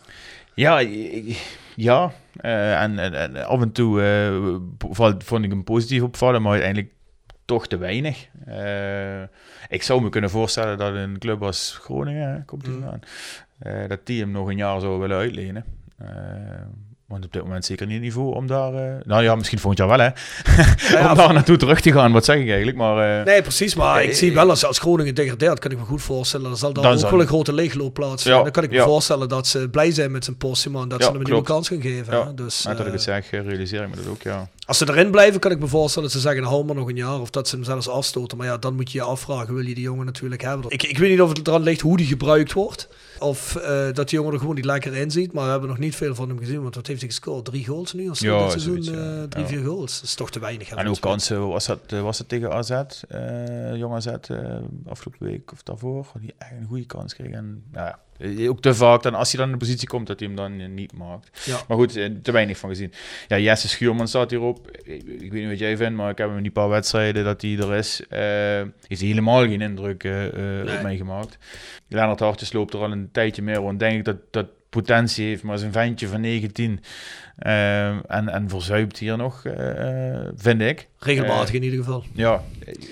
Ja, 0.55 0.79
ja. 1.75 2.13
en, 2.37 2.99
en, 2.99 3.15
en, 3.15 3.47
af 3.47 3.61
en 3.61 3.73
toe 3.73 4.01
vond 5.19 5.45
ik 5.45 5.51
hem 5.51 5.65
positief 5.65 6.03
opvallen, 6.03 6.43
maar 6.43 6.53
uiteindelijk 6.53 6.93
toch 7.47 7.67
te 7.67 7.77
weinig. 7.77 8.29
Uh, 8.49 9.23
ik 9.69 9.83
zou 9.83 10.03
me 10.03 10.09
kunnen 10.09 10.31
voorstellen 10.31 10.79
dat 10.79 10.95
een 10.95 11.19
club 11.19 11.43
als 11.43 11.79
Groningen, 11.83 12.45
komt 12.45 12.65
die 12.65 12.75
mm. 12.75 12.85
aan, 12.85 13.01
uh, 13.63 13.89
dat 13.89 14.07
die 14.07 14.21
hem 14.21 14.31
nog 14.31 14.49
een 14.49 14.57
jaar 14.57 14.81
zou 14.81 14.99
willen 14.99 15.17
uitlenen. 15.17 15.65
Want 17.07 17.25
op 17.25 17.33
dit 17.33 17.43
moment 17.43 17.65
zeker 17.65 17.87
niet 17.87 17.95
het 17.95 18.05
niveau 18.05 18.35
om 18.35 18.47
daar... 18.47 18.75
Uh, 18.75 18.95
nou 19.05 19.23
ja, 19.23 19.35
misschien 19.35 19.59
volgend 19.59 19.79
jaar 19.79 19.99
wel, 19.99 20.07
hè. 20.07 20.11
Ja, 20.99 21.11
om 21.11 21.17
daar 21.17 21.33
naartoe 21.33 21.57
terug 21.57 21.81
te 21.81 21.93
gaan, 21.93 22.13
wat 22.13 22.25
zeg 22.25 22.37
ik 22.37 22.49
eigenlijk. 22.49 22.77
Maar, 22.77 23.19
uh, 23.19 23.25
nee, 23.25 23.43
precies. 23.43 23.75
Maar 23.75 24.03
ik 24.03 24.15
zie 24.15 24.35
wel, 24.35 24.51
als, 24.51 24.65
als 24.65 24.79
Groningen 24.79 25.15
degradeert, 25.15 25.59
kan 25.59 25.71
ik 25.71 25.79
me 25.79 25.85
goed 25.85 26.03
voorstellen. 26.03 26.47
Dan 26.47 26.57
zal 26.57 26.73
daar 26.73 26.93
ook 26.93 27.11
wel 27.11 27.21
een 27.21 27.27
grote 27.27 27.53
leegloop 27.53 27.95
plaatsvinden. 27.95 28.39
Ja, 28.39 28.45
dan 28.45 28.53
kan 28.53 28.63
ik 28.63 28.71
me 28.71 28.81
voorstellen 28.81 29.29
dat 29.29 29.47
ze 29.47 29.69
blij 29.69 29.91
zijn 29.91 30.11
met 30.11 30.25
zijn 30.25 30.37
postje, 30.37 30.71
en 30.79 30.89
dat 30.89 31.03
ze 31.03 31.09
hem 31.09 31.17
een 31.17 31.23
nieuwe 31.23 31.43
kans 31.43 31.69
gaan 31.69 31.81
geven. 31.81 32.17
Ja, 32.17 32.33
dus, 32.35 32.67
uh, 32.67 32.77
dat 32.77 32.87
ik 32.87 32.93
het 32.93 33.03
zeg, 33.03 33.31
realiseer 33.31 33.83
ik 33.83 33.89
me 33.89 33.97
dat 33.97 34.07
ook, 34.07 34.23
ja. 34.23 34.49
Als 34.67 34.79
ze 34.79 34.89
erin 34.89 35.11
blijven, 35.11 35.41
kan 35.41 35.51
ik 35.51 35.59
me 35.59 35.67
voorstellen 35.67 36.09
dat 36.09 36.17
ze 36.17 36.23
zeggen, 36.23 36.45
hou 36.45 36.65
maar 36.65 36.75
nog 36.75 36.89
een 36.89 36.97
jaar. 36.97 37.21
Of 37.21 37.31
dat 37.31 37.49
ze 37.49 37.55
hem 37.55 37.65
zelfs 37.65 37.89
afstoten. 37.89 38.39
Maar 38.39 38.47
ja, 38.47 38.57
dan 38.57 38.75
moet 38.75 38.93
je 38.93 38.99
je 38.99 39.05
afvragen, 39.05 39.55
wil 39.55 39.67
je 39.67 39.75
die 39.75 39.85
jongen 39.85 40.07
natuurlijk 40.07 40.43
hebben? 40.43 40.71
Ik, 40.71 40.83
ik 40.83 40.99
weet 40.99 41.11
niet 41.11 41.21
of 41.21 41.29
het 41.29 41.49
eraan 41.49 41.63
ligt 41.63 41.81
hoe 41.81 41.97
die 41.97 42.07
gebruikt 42.07 42.53
wordt. 42.53 42.89
Of 43.19 43.57
uh, 43.57 43.65
dat 43.93 44.09
die 44.09 44.19
jongen 44.19 44.33
er 44.33 44.39
gewoon 44.39 44.55
niet 44.55 44.65
lekker 44.65 44.97
in 44.97 45.11
ziet. 45.11 45.33
Maar 45.33 45.45
we 45.45 45.51
hebben 45.51 45.69
nog 45.69 45.79
niet 45.79 45.97
veel 45.97 46.15
van 46.15 46.29
hem 46.29 46.39
gezien. 46.39 46.63
Want 46.63 46.75
wat 46.75 46.87
heeft 46.87 46.96
hij 47.01 47.09
gescoord? 47.09 47.45
Drie 47.45 47.67
goals 47.67 47.93
nu? 47.93 48.09
Of 48.09 48.17
zo 48.17 48.27
ja, 48.27 48.43
dit 48.43 48.51
seizoen? 48.51 48.83
Zoiets, 48.83 49.05
ja. 49.05 49.21
Uh, 49.21 49.23
drie, 49.23 49.43
ja. 49.45 49.49
vier 49.49 49.65
goals. 49.65 49.95
Dat 49.95 50.09
is 50.09 50.15
toch 50.15 50.31
te 50.31 50.39
weinig. 50.39 50.69
En 50.69 50.89
ook 50.89 51.01
kansen, 51.01 51.49
was 51.49 51.67
dat, 51.67 51.91
was 51.91 52.19
het 52.19 52.29
tegen 52.29 52.53
AZ? 52.53 52.71
Uh, 52.71 53.77
jong 53.77 53.95
AZ, 53.95 54.07
afgelopen 54.87 55.27
week 55.27 55.53
of 55.53 55.63
daarvoor. 55.63 56.07
Die 56.21 56.35
echt 56.39 56.51
een 56.61 56.67
goede 56.67 56.87
kans 56.87 57.15
kreeg. 57.15 57.31
En, 57.31 57.65
nou 57.73 57.87
ja, 57.87 57.99
ook 58.49 58.61
te 58.61 58.75
vaak 58.75 59.03
dan 59.03 59.15
als 59.15 59.33
hij 59.33 59.41
dan 59.41 59.53
in 59.53 59.59
de 59.59 59.65
positie 59.65 59.89
komt 59.89 60.07
dat 60.07 60.19
hij 60.19 60.29
hem 60.29 60.37
dan 60.37 60.75
niet 60.75 60.93
maakt. 60.93 61.45
Ja. 61.45 61.61
Maar 61.69 61.77
goed, 61.77 61.93
te 62.23 62.33
weinig 62.33 62.59
van 62.59 62.69
gezien. 62.69 62.93
Ja, 63.29 63.39
Jesse 63.39 63.69
Schuurman 63.69 64.09
staat 64.09 64.31
hierop. 64.31 64.71
Ik, 64.71 65.03
ik, 65.03 65.33
weet 65.33 65.41
niet 65.41 65.49
wat 65.49 65.59
jij 65.59 65.77
vindt, 65.77 65.97
maar 65.97 66.11
ik 66.11 66.19
heb 66.19 66.29
hem 66.29 66.37
in 66.37 66.43
die 66.43 66.53
paar 66.53 66.69
wedstrijden 66.69 67.25
dat 67.25 67.43
hij 67.43 67.59
er 67.59 67.75
is, 67.75 68.01
uh, 68.01 68.09
heeft 68.89 69.01
hij 69.01 69.09
helemaal 69.09 69.41
geen 69.43 69.61
indruk 69.61 70.05
uh, 70.05 70.13
nee. 70.13 70.77
op 70.77 70.83
mij 70.83 70.97
gemaakt. 70.97 71.39
Lennart 71.89 72.21
Hartjes 72.21 72.53
loopt 72.53 72.75
er 72.75 72.81
al 72.81 72.93
een 72.93 73.09
tijdje 73.13 73.43
meer 73.43 73.57
rond. 73.57 73.79
Denk 73.79 73.99
ik 73.99 74.05
dat 74.05 74.17
dat 74.31 74.47
potentie 74.83 75.27
heeft, 75.27 75.43
maar 75.43 75.59
zijn 75.59 75.73
ventje 75.73 76.09
van 76.09 76.21
19 76.21 76.81
uh, 77.43 77.87
en, 77.89 78.29
en 78.29 78.49
verzuipt 78.49 78.99
hier 78.99 79.17
nog, 79.17 79.45
uh, 79.45 79.55
vind 80.37 80.61
ik. 80.61 80.89
Regelmatig 80.99 81.55
in 81.55 81.63
ieder 81.63 81.79
geval. 81.79 82.05
Ja, 82.13 82.43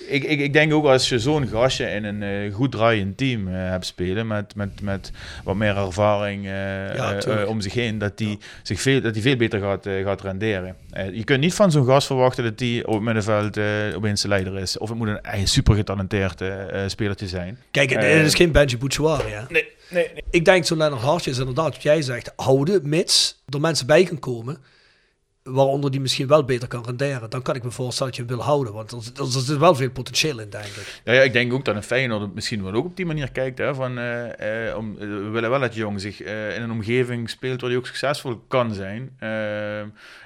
ik, 0.08 0.24
ik, 0.24 0.40
ik 0.40 0.52
denk 0.52 0.72
ook 0.72 0.84
als 0.84 1.08
je 1.08 1.18
zo'n 1.18 1.46
gastje 1.46 1.86
in 1.86 2.04
een 2.04 2.22
uh, 2.22 2.54
goed 2.54 2.72
draaiend 2.72 3.16
team 3.16 3.46
hebt 3.46 3.86
spelen, 3.86 4.26
met, 4.26 4.54
met, 4.54 4.80
met 4.80 5.10
wat 5.44 5.54
meer 5.54 5.76
ervaring 5.76 6.44
ja, 6.44 7.44
om 7.46 7.60
zich 7.60 7.74
heen, 7.74 7.98
dat 7.98 8.18
die, 8.18 8.28
ja. 8.28 8.36
zich 8.62 8.80
veel, 8.80 9.00
dat 9.00 9.12
die 9.14 9.22
veel 9.22 9.36
beter 9.36 9.60
gaat, 9.60 9.88
gaat 10.04 10.22
renderen. 10.22 10.76
je 11.12 11.24
kunt 11.24 11.40
niet 11.40 11.54
van 11.54 11.70
zo'n 11.70 11.86
gast 11.86 12.06
verwachten 12.06 12.44
dat 12.44 12.58
die 12.58 12.86
op 12.86 12.94
het 12.94 13.02
middenveld 13.02 13.58
opeens 13.96 14.22
de 14.22 14.28
leider 14.28 14.58
is. 14.58 14.78
Of 14.78 14.88
het 14.88 14.98
moet 14.98 15.08
een 15.08 15.48
super 15.48 15.74
getalenteerd 15.74 16.42
spelertje 16.86 17.28
zijn. 17.28 17.58
Kijk, 17.70 17.90
het 17.90 18.04
is 18.04 18.34
geen 18.34 18.52
Benji 18.52 18.78
Bouchouari, 18.78 19.28
ja? 19.28 19.46
Nee. 19.48 19.72
Nee, 19.90 20.08
nee. 20.12 20.24
Ik 20.30 20.44
denk 20.44 20.64
zo 20.64 20.76
Lennart 20.76 21.02
Hartje 21.02 21.30
is 21.30 21.38
inderdaad 21.38 21.72
wat 21.72 21.82
jij 21.82 22.02
zegt, 22.02 22.32
houden, 22.36 22.88
mits 22.88 23.42
er 23.48 23.60
mensen 23.60 23.86
bij 23.86 24.04
kan 24.04 24.18
komen 24.18 24.58
waaronder 25.44 25.90
die 25.90 26.00
misschien 26.00 26.26
wel 26.26 26.44
beter 26.44 26.68
kan 26.68 26.84
renderen, 26.84 27.30
dan 27.30 27.42
kan 27.42 27.54
ik 27.54 27.62
me 27.62 27.70
voorstellen 27.70 28.12
dat 28.12 28.20
je 28.20 28.26
hem 28.26 28.36
wil 28.36 28.46
houden. 28.46 28.72
Want 28.72 28.92
er, 28.92 29.22
er, 29.22 29.26
zit 29.26 29.56
wel 29.56 29.74
veel 29.74 29.90
potentieel 29.90 30.38
in, 30.38 30.50
denk 30.50 30.64
ik. 30.64 31.00
Ja, 31.04 31.12
ja, 31.12 31.22
ik 31.22 31.32
denk 31.32 31.52
ook 31.52 31.64
dat 31.64 31.76
een 31.76 31.82
Feyenoord 31.82 32.34
misschien 32.34 32.62
wel 32.62 32.72
ook 32.72 32.84
op 32.84 32.96
die 32.96 33.06
manier 33.06 33.30
kijkt. 33.30 33.58
Hè, 33.58 33.74
van, 33.74 33.98
eh, 33.98 34.38
eh, 34.38 34.70
eh, 34.70 34.78
we 34.98 35.28
willen 35.32 35.50
wel 35.50 35.60
dat 35.60 35.72
de 35.72 35.78
jongen 35.78 36.00
zich 36.00 36.22
in 36.22 36.62
een 36.62 36.70
omgeving 36.70 37.30
speelt 37.30 37.60
waar 37.60 37.70
hij 37.70 37.78
ook 37.78 37.86
succesvol 37.86 38.44
kan 38.48 38.74
zijn. 38.74 39.16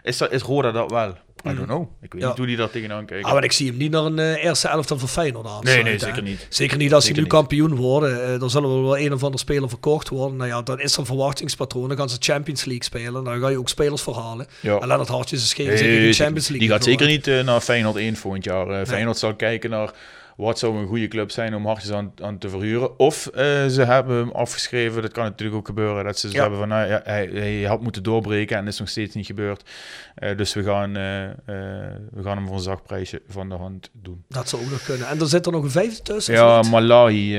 Is, 0.03 0.17
dat, 0.17 0.33
is 0.33 0.43
dat 0.43 0.91
wel? 0.91 1.17
I 1.47 1.55
don't 1.55 1.67
know. 1.67 1.89
Ik 2.03 2.13
weet. 2.13 2.23
Ja. 2.23 2.29
niet 2.29 2.37
hoe 2.37 2.47
die 2.47 2.57
daar 2.57 2.71
tegenaan 2.71 3.05
kijkt. 3.07 3.25
Ah, 3.25 3.33
maar 3.33 3.45
ik 3.45 3.53
zie 3.53 3.69
hem 3.69 3.77
niet 3.77 3.91
naar 3.91 4.05
een 4.05 4.19
eh, 4.19 4.45
eerste 4.45 4.69
elftal 4.69 4.99
van 4.99 5.09
Feyenoord 5.09 5.47
aan. 5.47 5.61
nee, 5.65 5.83
nee, 5.83 5.99
zeker 5.99 6.23
niet. 6.23 6.47
Zeker 6.49 6.77
niet 6.77 6.95
als 6.95 7.05
ze 7.05 7.13
nu 7.13 7.21
niet. 7.21 7.29
kampioen 7.29 7.75
worden. 7.77 8.33
Eh 8.33 8.41
dan 8.41 8.51
zullen 8.51 8.71
er 8.71 8.83
wel 8.83 8.99
een 8.99 9.13
of 9.13 9.23
andere 9.23 9.39
speler 9.43 9.69
verkocht 9.69 10.09
worden. 10.09 10.37
Nou 10.37 10.49
ja, 10.51 10.63
dan 10.63 10.81
is 10.81 10.93
er 10.93 10.99
een 10.99 11.07
verwachtingspatroon. 11.07 11.89
Dan 11.89 11.97
gaan 11.97 12.09
ze 12.09 12.17
Champions 12.21 12.65
League 12.65 12.85
spelen. 12.85 13.25
Dan 13.25 13.41
ga 13.41 13.49
je 13.49 13.59
ook 13.59 13.69
spelers 13.69 14.03
verhalen. 14.03 14.47
Ja. 14.61 14.79
En 14.79 14.87
Lennart 14.87 15.09
Hartjes 15.09 15.43
is 15.43 15.55
geen, 15.55 15.67
Nee, 15.67 15.77
zeker 15.77 15.93
geen 15.93 16.01
zeker- 16.03 16.15
Champions 16.25 16.49
League. 16.49 16.67
Die 16.69 16.77
gaat 16.77 16.85
zeker 16.87 17.07
niet 17.07 17.27
eh, 17.27 17.45
naar 17.45 17.61
Feyenoord 17.61 17.97
1 17.97 18.17
volgend 18.17 18.45
jaar. 18.45 18.87
Feyenoord 18.87 19.19
zal 19.19 19.35
kijken 19.35 19.71
naar 19.71 19.91
wat 20.45 20.59
zou 20.59 20.77
een 20.77 20.87
goede 20.87 21.09
club 21.09 21.31
zijn 21.31 21.55
om 21.55 21.67
hartjes 21.67 21.93
aan, 21.93 22.13
aan 22.23 22.39
te 22.39 22.49
verhuren. 22.49 22.99
Of 22.99 23.27
eh, 23.27 23.67
ze 23.67 23.83
hebben 23.85 24.17
hem 24.17 24.31
afgeschreven, 24.31 25.03
dat 25.03 25.13
kan 25.13 25.25
natuurlijk 25.25 25.59
ook 25.59 25.67
gebeuren, 25.67 26.05
dat 26.05 26.19
ze 26.19 26.29
Ja. 26.33 26.41
hebben 26.41 26.59
van, 26.59 26.69
nou, 26.69 26.89
ja, 26.89 27.01
hij, 27.05 27.29
hij 27.33 27.63
had 27.63 27.81
moeten 27.83 28.03
doorbreken 28.03 28.57
en 28.57 28.65
dat 28.65 28.73
is 28.73 28.79
nog 28.79 28.89
steeds 28.89 29.15
niet 29.15 29.27
gebeurd. 29.27 29.63
Eh, 30.15 30.37
dus 30.37 30.55
we 30.55 30.63
gaan, 30.63 30.97
eh, 30.97 31.03
we 32.11 32.23
gaan 32.23 32.37
hem 32.37 32.47
voor 32.47 32.57
een 32.57 32.63
zacht 32.63 32.83
prijsje 32.83 33.23
van 33.29 33.49
de 33.49 33.55
hand 33.55 33.91
doen. 33.93 34.25
Dat 34.29 34.49
zou 34.49 34.63
ook 34.65 34.71
nog 34.71 34.83
kunnen. 34.85 35.09
En 35.09 35.19
dan 35.19 35.29
zit 35.29 35.47
er 35.47 35.53
nog 35.53 35.63
een 35.65 35.71
vijfde 35.71 36.03
tussen. 36.03 36.35
Ja? 36.35 36.63
Malahi, 36.63 37.31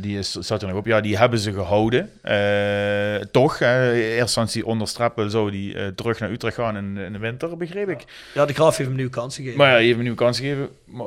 die 0.00 0.18
is, 0.18 0.30
zat 0.32 0.62
er 0.62 0.68
nog 0.68 0.76
op. 0.76 0.86
Ja, 0.86 1.00
die 1.00 1.18
hebben 1.18 1.38
ze 1.38 1.52
gehouden. 1.52 2.10
Eh, 2.22 3.14
toch, 3.30 3.60
eh, 3.60 3.88
in 3.88 4.00
eerste 4.02 4.18
instantie 4.20 4.66
onder 4.66 4.88
Strappel 4.88 5.30
zou 5.30 5.50
die 5.50 5.94
terug 5.94 6.18
naar 6.20 6.30
Utrecht 6.30 6.56
gaan 6.56 6.76
in, 6.76 6.96
in 6.96 7.12
de 7.12 7.18
winter, 7.18 7.56
begreep 7.56 7.88
ik. 7.88 8.04
ja, 8.34 8.44
de 8.44 8.52
Graaf 8.52 8.76
heeft 8.76 8.88
hem 8.88 8.98
nu 8.98 9.08
kans 9.08 9.36
gegeven. 9.36 9.58
Maar 9.58 9.70
ja, 9.70 9.76
je 9.76 9.84
heeft 9.84 9.96
hem 9.96 10.06
nu 10.06 10.14
kans 10.14 10.38
gegeven. 10.38 10.68
Maar 10.84 11.06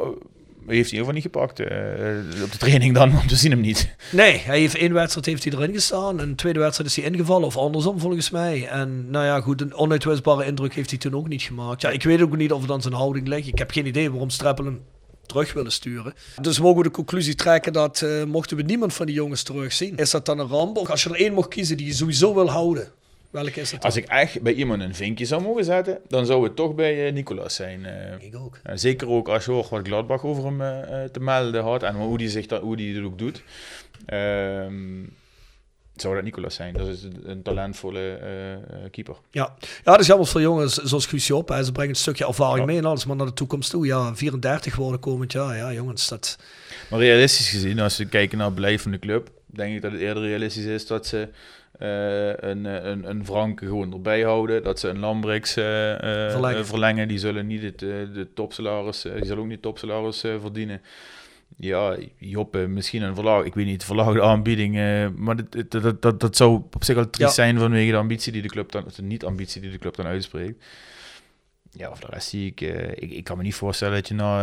heeft 0.68 0.91
hij 0.91 1.02
over 1.02 1.14
niet 1.14 1.23
gepakt. 1.23 1.60
Eh, 1.60 1.68
op 2.44 2.52
de 2.52 2.57
training 2.57 2.94
dan, 2.94 3.11
want 3.18 3.30
we 3.30 3.35
zien 3.35 3.52
hem 3.52 3.61
niet. 3.61 3.95
Nee, 4.11 4.38
hij 4.38 4.60
heeft 4.60 4.76
één 4.76 4.94
wedstrijd 4.94 5.26
heeft 5.26 5.44
hij 5.44 5.53
erin 5.53 5.73
gestaan. 5.73 6.19
En 6.19 6.30
de 6.30 6.35
tweede 6.35 6.60
wedstrijd 6.60 6.90
is 6.90 6.95
hij 6.95 7.06
ingevallen. 7.06 7.48
Of 7.48 7.57
andersom 7.57 7.99
volgens 7.99 8.30
mij. 8.30 8.68
En 8.68 9.10
nou 9.10 9.26
ja, 9.26 9.41
goed, 9.41 9.61
een 9.61 9.73
onuitwisbare 9.73 10.45
indruk 10.45 10.73
heeft 10.73 10.90
hij 10.90 10.99
toen 10.99 11.15
ook 11.15 11.27
niet 11.27 11.41
gemaakt. 11.41 11.81
Ja, 11.81 11.90
ik 11.90 12.03
weet 12.03 12.22
ook 12.22 12.38
niet 12.38 12.52
of 12.52 12.61
het 12.61 12.72
aan 12.72 12.81
zijn 12.81 12.94
houding 12.94 13.27
ligt. 13.27 13.48
Ik 13.48 13.57
heb 13.57 13.72
geen 13.72 13.85
idee 13.85 14.10
waarom 14.10 14.30
Streppel 14.30 14.65
hem 14.65 14.81
terug 15.26 15.53
willen 15.53 15.72
sturen. 15.72 16.14
Dus 16.41 16.60
mogen 16.60 16.77
we 16.77 16.84
de 16.84 16.91
conclusie 16.91 17.35
trekken 17.35 17.73
dat 17.73 18.02
eh, 18.02 18.23
mochten 18.23 18.57
we 18.57 18.64
niemand 18.64 18.94
van 18.94 19.06
die 19.06 19.15
jongens 19.15 19.44
terugzien, 19.44 19.95
is 19.95 20.11
dat 20.11 20.26
dan 20.26 20.40
een 20.40 20.48
ramp? 20.48 20.77
Als 20.77 21.03
je 21.03 21.10
er 21.10 21.15
één 21.15 21.34
mocht 21.34 21.48
kiezen 21.48 21.77
die 21.77 21.85
je 21.85 21.94
sowieso 21.94 22.34
wil 22.34 22.49
houden, 22.49 22.88
welke 23.34 23.60
is? 23.62 23.80
Als 23.80 23.96
ik 23.96 24.06
echt 24.06 24.42
bij 24.42 24.54
iemand 24.54 24.82
een 24.82 24.96
vinkje 24.96 25.26
zou 25.26 25.42
mogen 25.42 25.64
zetten, 25.66 26.00
dan 26.08 26.26
zou 26.26 26.44
het 26.44 26.56
toch 26.56 26.76
bij 26.76 27.06
eh, 27.08 27.14
Nicolas 27.14 27.56
zijn. 27.56 27.86
Eh, 27.86 28.26
Ik 28.28 28.36
ook. 28.36 28.60
zeker 28.74 29.08
ook 29.10 29.28
als 29.30 29.46
je 29.46 29.52
hoort 29.52 29.70
wat 29.70 29.88
Gladbach 29.88 30.24
over 30.24 30.46
hem 30.46 30.62
eh, 30.62 31.04
te 31.04 31.20
melden 31.20 31.64
had 31.64 31.84
en 31.84 31.96
hoe 31.96 32.18
die, 32.18 32.30
zich 32.30 32.46
dat, 32.46 32.62
hoe 32.62 32.76
die 32.76 32.96
het 32.96 33.06
ook 33.06 33.18
doet. 33.18 33.44
Ehm, 34.06 35.04
zou 35.96 36.16
dat 36.16 36.24
Nicolas 36.24 36.56
zijn. 36.56 36.74
Dat 36.74 36.88
is 36.88 37.04
een, 37.24 37.42
talentvolle 37.42 38.20
keeper. 38.92 39.16
Ja. 39.32 39.54
ja, 39.60 39.92
dat 39.92 40.00
is 40.00 40.08
jammer 40.08 40.28
voor 40.28 40.42
jongens 40.42 40.74
zoals 40.74 41.06
Guus 41.06 41.28
Job. 41.28 41.50
hè. 41.50 41.64
Ze 41.64 41.72
brengen 41.72 41.90
een 41.90 41.96
stukje 41.96 42.28
ervaring 42.28 42.60
Ja. 42.60 42.66
mee 42.66 42.78
en 42.78 42.86
alles, 42.86 43.06
maar 43.06 43.16
naar 43.16 43.26
de 43.26 43.34
toekomst 43.34 43.70
toe. 43.70 43.86
Ja, 43.86 44.16
34 44.16 44.76
worden 44.76 45.00
komend 45.00 45.32
jaar. 45.32 45.58
Ja, 45.58 45.74
jongens, 45.74 46.08
dat... 46.08 46.38
Maar 46.90 47.00
realistisch 47.00 47.50
gezien, 47.50 47.80
als 47.80 47.98
we 47.98 48.06
kijken 48.06 48.38
naar 48.38 48.46
het 48.48 48.56
beleid 48.56 48.82
van 48.82 48.92
de 48.92 49.00
club, 49.00 49.30
denk 49.46 49.76
ik 49.76 49.82
dat 49.82 49.92
het 49.92 50.02
eerder 50.02 50.24
realistisch 50.24 50.66
is 50.66 50.88
dat 50.88 51.08
ze 51.08 51.28
eh, 51.84 52.50
een, 52.50 52.66
eh, 52.66 52.86
een, 52.86 53.10
een 53.10 53.26
Frank 53.26 53.60
gewoon 53.60 53.94
erbij 53.94 54.22
houden. 54.24 54.64
Dat 54.64 54.80
ze 54.80 54.88
een 54.88 55.00
Lambrix 55.00 55.56
eh, 55.58 55.64
Verlengen. 56.32 56.66
verlengen. 56.66 57.08
Die 57.08 57.18
zullen 57.18 57.48
niet 57.48 57.62
het, 57.64 57.80
de 57.80 58.28
topsalaris, 58.34 59.02
die 59.02 59.26
zullen 59.26 59.44
ook 59.44 59.50
niet 59.50 59.62
topsalaris 59.62 60.20
verdienen. 60.20 60.82
Ja, 61.58 61.98
Joppe, 62.18 62.58
misschien 62.68 63.02
een 63.02 63.16
verlaag, 63.16 63.44
ik 63.44 63.54
weet 63.54 63.66
niet, 63.66 63.84
verlaagde 63.84 64.22
aanbieding. 64.22 64.74
maar 65.16 65.36
dat, 65.36 65.72
dat, 65.72 65.84
dat, 65.84 66.02
dat, 66.02 66.20
dat 66.20 66.36
zou 66.38 66.62
op 66.74 66.84
zich 66.84 66.98
al 66.98 67.10
triest 67.10 67.36
Ja. 67.36 67.44
zijn 67.44 67.58
vanwege 67.60 67.92
de 67.92 67.98
ambitie 67.98 68.32
die 68.32 68.42
de 68.42 68.48
club 68.48 68.72
dan, 68.72 68.86
of 68.86 68.94
de 68.94 69.02
niet-ambitie 69.02 69.62
die 69.62 69.72
de 69.72 69.78
club 69.78 69.96
dan 69.96 70.06
uitspreekt. 70.06 70.66
Ja, 71.76 71.90
of 71.90 72.00
de 72.00 72.08
rest 72.10 72.30
zie 72.30 72.48
ik, 72.48 72.62
eh, 72.62 72.90
ik, 72.90 73.12
ik 73.12 73.24
kan 73.24 73.38
me 73.38 73.44
niet 73.44 73.56
voorstellen 73.56 73.94
dat 73.94 74.08
je 74.08 74.14
na 74.14 74.40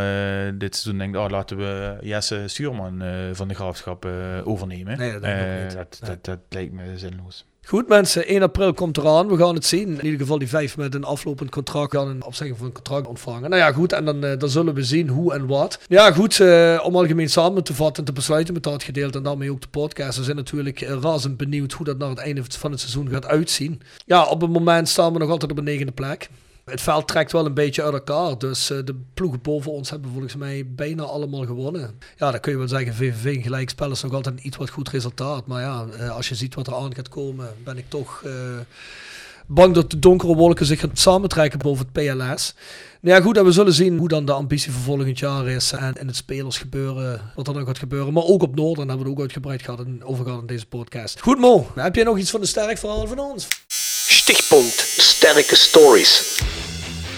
eh, 0.46 0.52
dit 0.54 0.76
seizoen 0.76 0.98
denkt, 0.98 1.16
oh, 1.16 1.28
laten 1.28 1.56
we 1.56 1.96
Jesse 2.00 2.42
Stuurman 2.46 3.02
eh, 3.02 3.12
van 3.32 3.48
de 3.48 3.54
graafschap 3.54 4.08
overnemen. 4.44 4.98
Nee, 4.98 5.12
dat 5.12 5.22
niet. 5.22 5.76
Dat, 5.76 5.98
Nee. 6.00 6.10
dat, 6.10 6.24
dat 6.24 6.38
lijkt 6.48 6.72
me 6.72 6.98
zinloos. 6.98 7.44
Goed 7.62 7.88
mensen, 7.88 8.26
1 8.26 8.42
april 8.42 8.72
komt 8.74 8.96
eraan. 8.96 9.28
We 9.28 9.36
gaan 9.36 9.54
het 9.54 9.64
zien. 9.64 9.88
In 9.88 10.04
ieder 10.04 10.20
geval 10.20 10.38
die 10.38 10.48
vijf 10.48 10.76
met 10.76 10.94
een 10.94 11.04
aflopend 11.04 11.50
contract 11.50 11.94
gaan 11.94 12.08
een 12.08 12.24
opzegging 12.24 12.58
van 12.58 12.66
een 12.66 12.72
contract 12.72 13.06
ontvangen. 13.06 13.50
Nou 13.50 13.62
ja, 13.62 13.72
goed. 13.72 13.92
En 13.92 14.04
dan, 14.04 14.20
dan 14.20 14.48
zullen 14.48 14.74
we 14.74 14.82
zien 14.82 15.08
hoe 15.08 15.34
en 15.34 15.46
wat. 15.46 15.80
Ja, 15.88 16.12
goed. 16.12 16.40
om 16.82 16.96
algemeen 16.96 17.30
samen 17.30 17.64
te 17.64 17.74
vatten 17.74 17.96
en 17.96 18.04
te 18.04 18.12
besluiten 18.12 18.54
met 18.54 18.62
dat 18.62 18.82
gedeelte 18.82 19.18
en 19.18 19.24
daarmee 19.24 19.50
ook 19.50 19.60
de 19.60 19.68
podcast. 19.68 20.18
We 20.18 20.24
zijn 20.24 20.36
natuurlijk 20.36 20.80
razend 20.80 21.36
benieuwd 21.36 21.72
hoe 21.72 21.86
dat 21.86 21.98
naar 21.98 22.08
het 22.08 22.18
einde 22.18 22.42
van 22.48 22.70
het 22.70 22.80
seizoen 22.80 23.08
gaat 23.08 23.26
uitzien. 23.26 23.82
Ja, 24.06 24.24
op 24.24 24.40
het 24.40 24.50
moment 24.50 24.88
staan 24.88 25.12
we 25.12 25.18
nog 25.18 25.30
altijd 25.30 25.50
op 25.50 25.58
een 25.58 25.64
negende 25.64 25.92
plek. 25.92 26.28
Het 26.70 26.80
veld 26.80 27.08
trekt 27.08 27.32
wel 27.32 27.46
een 27.46 27.54
beetje 27.54 27.82
uit 27.82 27.92
elkaar. 27.92 28.38
Dus 28.38 28.70
eh, 28.70 28.78
de 28.84 28.94
ploegen 29.14 29.40
boven 29.42 29.72
ons 29.72 29.90
hebben 29.90 30.10
volgens 30.10 30.36
mij 30.36 30.66
bijna 30.66 31.02
allemaal 31.02 31.46
gewonnen. 31.46 31.98
Ja, 32.16 32.30
dan 32.30 32.40
kun 32.40 32.52
je 32.52 32.58
wel 32.58 32.68
zeggen, 32.68 32.94
VVV 32.94 33.42
gelijkspel 33.42 33.90
is 33.90 34.02
nog 34.02 34.12
altijd 34.12 34.38
een 34.38 34.46
iets 34.46 34.56
wat 34.56 34.70
goed 34.70 34.88
resultaat. 34.88 35.46
Maar 35.46 35.60
ja, 35.62 35.86
eh, 35.98 36.16
als 36.16 36.28
je 36.28 36.34
ziet 36.34 36.54
wat 36.54 36.66
er 36.66 36.74
aan 36.74 36.94
gaat 36.94 37.08
komen, 37.08 37.48
ben 37.64 37.78
ik 37.78 37.84
toch 37.88 38.22
eh, 38.24 38.32
bang 39.46 39.74
dat 39.74 39.90
de 39.90 39.98
donkere 39.98 40.34
wolken 40.34 40.66
zich 40.66 40.80
gaan 40.80 40.90
samentrekken 40.92 41.58
boven 41.58 41.86
het 41.92 41.92
PLS. 41.92 42.54
Nou 43.00 43.16
ja, 43.16 43.22
goed, 43.22 43.36
en 43.36 43.44
we 43.44 43.52
zullen 43.52 43.72
zien 43.72 43.98
hoe 43.98 44.08
dan 44.08 44.24
de 44.24 44.32
ambitie 44.32 44.72
voor 44.72 44.82
volgend 44.82 45.18
jaar 45.18 45.48
is. 45.48 45.72
En 45.72 45.94
in 45.94 46.06
het 46.06 46.16
spelersgebeuren, 46.16 47.20
wat 47.34 47.48
er 47.48 47.54
dan 47.54 47.66
gaat 47.66 47.78
gebeuren. 47.78 48.12
Maar 48.12 48.24
ook 48.24 48.42
op 48.42 48.54
Noorden 48.54 48.88
hebben 48.88 49.06
we 49.06 49.10
het 49.10 49.12
ook 49.12 49.24
uitgebreid 49.24 49.62
gehad 49.62 49.80
en 49.80 50.04
over 50.04 50.24
gehad 50.24 50.40
in 50.40 50.46
deze 50.46 50.66
podcast. 50.66 51.20
Goed 51.20 51.38
Mo, 51.38 51.66
heb 51.74 51.94
jij 51.94 52.04
nog 52.04 52.18
iets 52.18 52.30
van 52.30 52.40
de 52.40 52.46
sterk 52.46 52.78
verhaal 52.78 53.06
van 53.06 53.18
ons? 53.18 53.48
Stichtpunt 54.06 54.72
Sterke 54.96 55.56
Stories. 55.56 56.40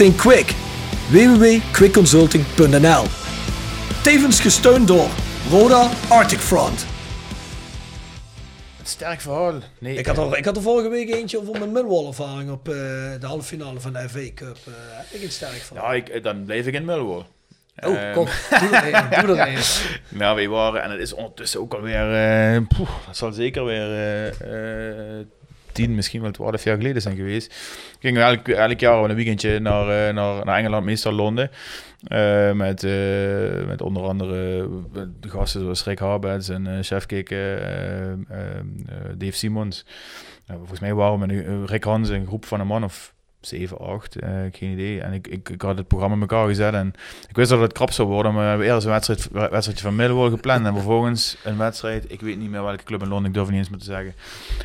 think 0.00 0.16
quick. 0.16 0.54
www.quickconsulting.nl 1.10 3.04
Tevens 4.02 4.40
gesteund 4.40 4.88
door 4.88 5.08
Roda 5.50 5.90
Arctic 6.08 6.38
Front. 6.38 6.86
Sterk 8.82 9.20
verhaal. 9.20 9.54
Nee, 9.78 9.96
Ik 9.96 10.06
had, 10.06 10.18
er, 10.18 10.38
ik 10.38 10.44
had 10.44 10.56
er 10.56 10.62
vorige 10.62 10.88
week 10.88 11.14
eentje 11.14 11.40
over 11.40 11.58
mijn 11.58 11.72
Millwall 11.72 12.06
ervaring 12.06 12.50
op 12.50 12.68
eh, 12.68 12.74
de 13.20 13.26
halve 13.26 13.44
finale 13.44 13.80
van 13.80 13.92
de 13.92 14.08
FA 14.08 14.32
Cup. 14.34 14.56
Eh, 14.66 14.72
heb 14.74 15.06
ik 15.10 15.22
een 15.22 15.30
sterk 15.30 15.60
van. 15.60 15.76
Ja, 15.76 15.92
ik, 15.92 16.08
eh, 16.08 16.22
dan 16.22 16.44
blijf 16.44 16.66
ik 16.66 16.74
in 16.74 16.84
Millwall. 16.84 17.24
oh, 17.76 18.12
kom. 18.12 18.26
Doe. 19.26 19.58
Nou, 20.08 20.34
wij 20.40 20.48
waren, 20.48 20.82
en 20.82 20.90
het 20.90 21.00
is 21.00 21.12
ondertussen 21.12 21.60
ook 21.60 21.74
alweer, 21.74 22.14
eh 22.14 22.60
poeh, 22.76 22.90
dat 23.06 23.16
zal 23.16 23.32
zeker 23.32 23.64
weer 23.64 23.88
eh, 25.80 25.86
eh, 25.86 25.86
tien, 25.86 25.94
misschien 25.94 26.22
wel 26.22 26.30
twaalf 26.30 26.64
jaar 26.64 26.76
geleden 26.76 27.02
zijn 27.02 27.16
geweest. 27.16 27.54
Gingen 27.98 28.20
we 28.20 28.26
elk, 28.26 28.48
elk 28.48 28.80
jaar 28.80 29.10
een 29.10 29.16
weekendje 29.16 29.58
naar, 29.58 30.08
eh, 30.08 30.14
naar, 30.14 30.44
naar 30.44 30.58
Engeland, 30.58 30.84
meestal 30.84 31.12
Londen. 31.12 31.50
Eh, 32.06 32.52
met, 32.52 32.84
eh, 32.84 33.66
met 33.66 33.82
onder 33.82 34.02
andere 34.02 34.68
de 35.20 35.28
gasten 35.28 35.60
zoals 35.60 35.84
Rick 35.84 35.98
Harbets 35.98 36.48
en 36.48 36.66
eh 36.66 36.78
Chef 36.80 37.06
Kik, 37.06 37.30
eh, 37.30 37.38
Dave 39.16 39.36
Simons. 39.36 39.86
Volgens 40.46 40.80
mij 40.80 40.94
waren 40.94 41.18
we 41.18 41.26
met 41.26 41.70
Rick 41.70 41.84
Hans, 41.84 42.08
een 42.08 42.26
groep 42.26 42.44
van 42.44 42.60
een 42.60 42.66
man 42.66 42.84
of 42.84 43.14
7, 43.40 43.78
8, 43.78 44.16
eh, 44.16 44.30
geen 44.52 44.72
idee. 44.72 45.00
En 45.00 45.12
ik, 45.12 45.26
ik, 45.28 45.48
ik 45.48 45.62
had 45.62 45.76
het 45.76 45.88
programma 45.88 46.14
in 46.14 46.20
elkaar 46.20 46.46
gezet 46.46 46.74
en 46.74 46.92
ik 47.28 47.36
wist 47.36 47.50
dat 47.50 47.60
het 47.60 47.72
krap 47.72 47.90
zou 47.90 48.08
worden, 48.08 48.32
maar 48.32 48.42
we 48.42 48.48
hebben 48.48 48.66
eerst 48.66 48.84
een 48.84 48.92
wedstrijd, 48.92 49.28
wedstrijdje 49.30 49.84
van 49.84 49.96
Millwall 49.96 50.30
gepland 50.30 50.66
en 50.66 50.74
vervolgens 50.74 51.36
een 51.44 51.58
wedstrijd, 51.58 52.12
ik 52.12 52.20
weet 52.20 52.38
niet 52.38 52.50
meer 52.50 52.64
welke 52.64 52.84
club 52.84 53.02
in 53.02 53.08
Londen, 53.08 53.28
ik 53.28 53.34
durf 53.34 53.48
niet 53.48 53.58
eens 53.58 53.70
meer 53.70 53.78
te 53.78 53.84
zeggen. 53.84 54.14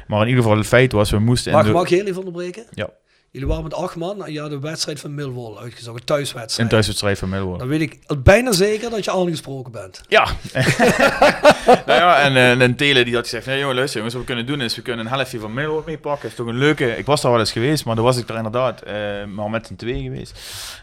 Maar 0.07 0.21
in 0.21 0.27
ieder 0.27 0.43
geval 0.43 0.57
het 0.57 0.67
feit 0.67 0.91
was, 0.91 1.09
we 1.09 1.19
moesten 1.19 1.51
in 1.51 1.57
Mag, 1.57 1.67
de... 1.67 1.73
mag 1.73 1.83
ik 1.83 1.89
heel 1.89 2.05
even 2.05 2.17
onderbreken? 2.17 2.65
Ja. 2.71 2.89
Jullie 3.35 3.49
waren 3.49 3.63
met 3.63 3.73
acht 3.73 3.95
man 3.95 4.25
en 4.25 4.33
je 4.33 4.39
had 4.39 4.59
wedstrijd 4.59 4.99
van 4.99 5.13
Millwall 5.13 5.57
uitgezocht. 5.57 5.99
Een 5.99 6.05
thuiswedstrijd. 6.05 6.59
Een 6.59 6.67
thuiswedstrijd 6.67 7.17
van 7.17 7.29
Millwall. 7.29 7.57
Dan 7.57 7.67
weet 7.67 7.81
ik 7.81 7.99
bijna 8.23 8.51
zeker 8.51 8.89
dat 8.89 9.05
je 9.05 9.11
aangesproken 9.11 9.71
bent. 9.71 10.01
Ja. 10.07 10.27
nou 11.85 11.99
ja, 11.99 12.19
en, 12.19 12.35
eh, 12.35 12.61
en 12.61 12.75
Tele 12.75 13.03
die 13.03 13.13
had 13.13 13.23
gezegd, 13.23 13.45
nee 13.45 13.59
jongen, 13.59 13.75
luister 13.75 13.95
jongens, 13.97 14.15
wat 14.15 14.25
we 14.25 14.33
kunnen 14.33 14.45
doen 14.45 14.61
is, 14.61 14.75
we 14.75 14.81
kunnen 14.81 15.05
een 15.05 15.11
helftje 15.11 15.39
van 15.39 15.53
Millwall 15.53 15.81
meepakken. 15.85 16.29
is 16.29 16.35
toch 16.35 16.47
een 16.47 16.57
leuke, 16.57 16.97
ik 16.97 17.05
was 17.05 17.21
daar 17.21 17.31
wel 17.31 17.39
eens 17.39 17.51
geweest, 17.51 17.85
maar 17.85 17.95
dan 17.95 18.03
was 18.03 18.17
ik 18.17 18.29
er 18.29 18.35
inderdaad 18.35 18.81
eh, 18.81 18.93
maar 19.35 19.49
met 19.49 19.69
een 19.69 19.75
twee 19.75 20.01
geweest. 20.01 20.31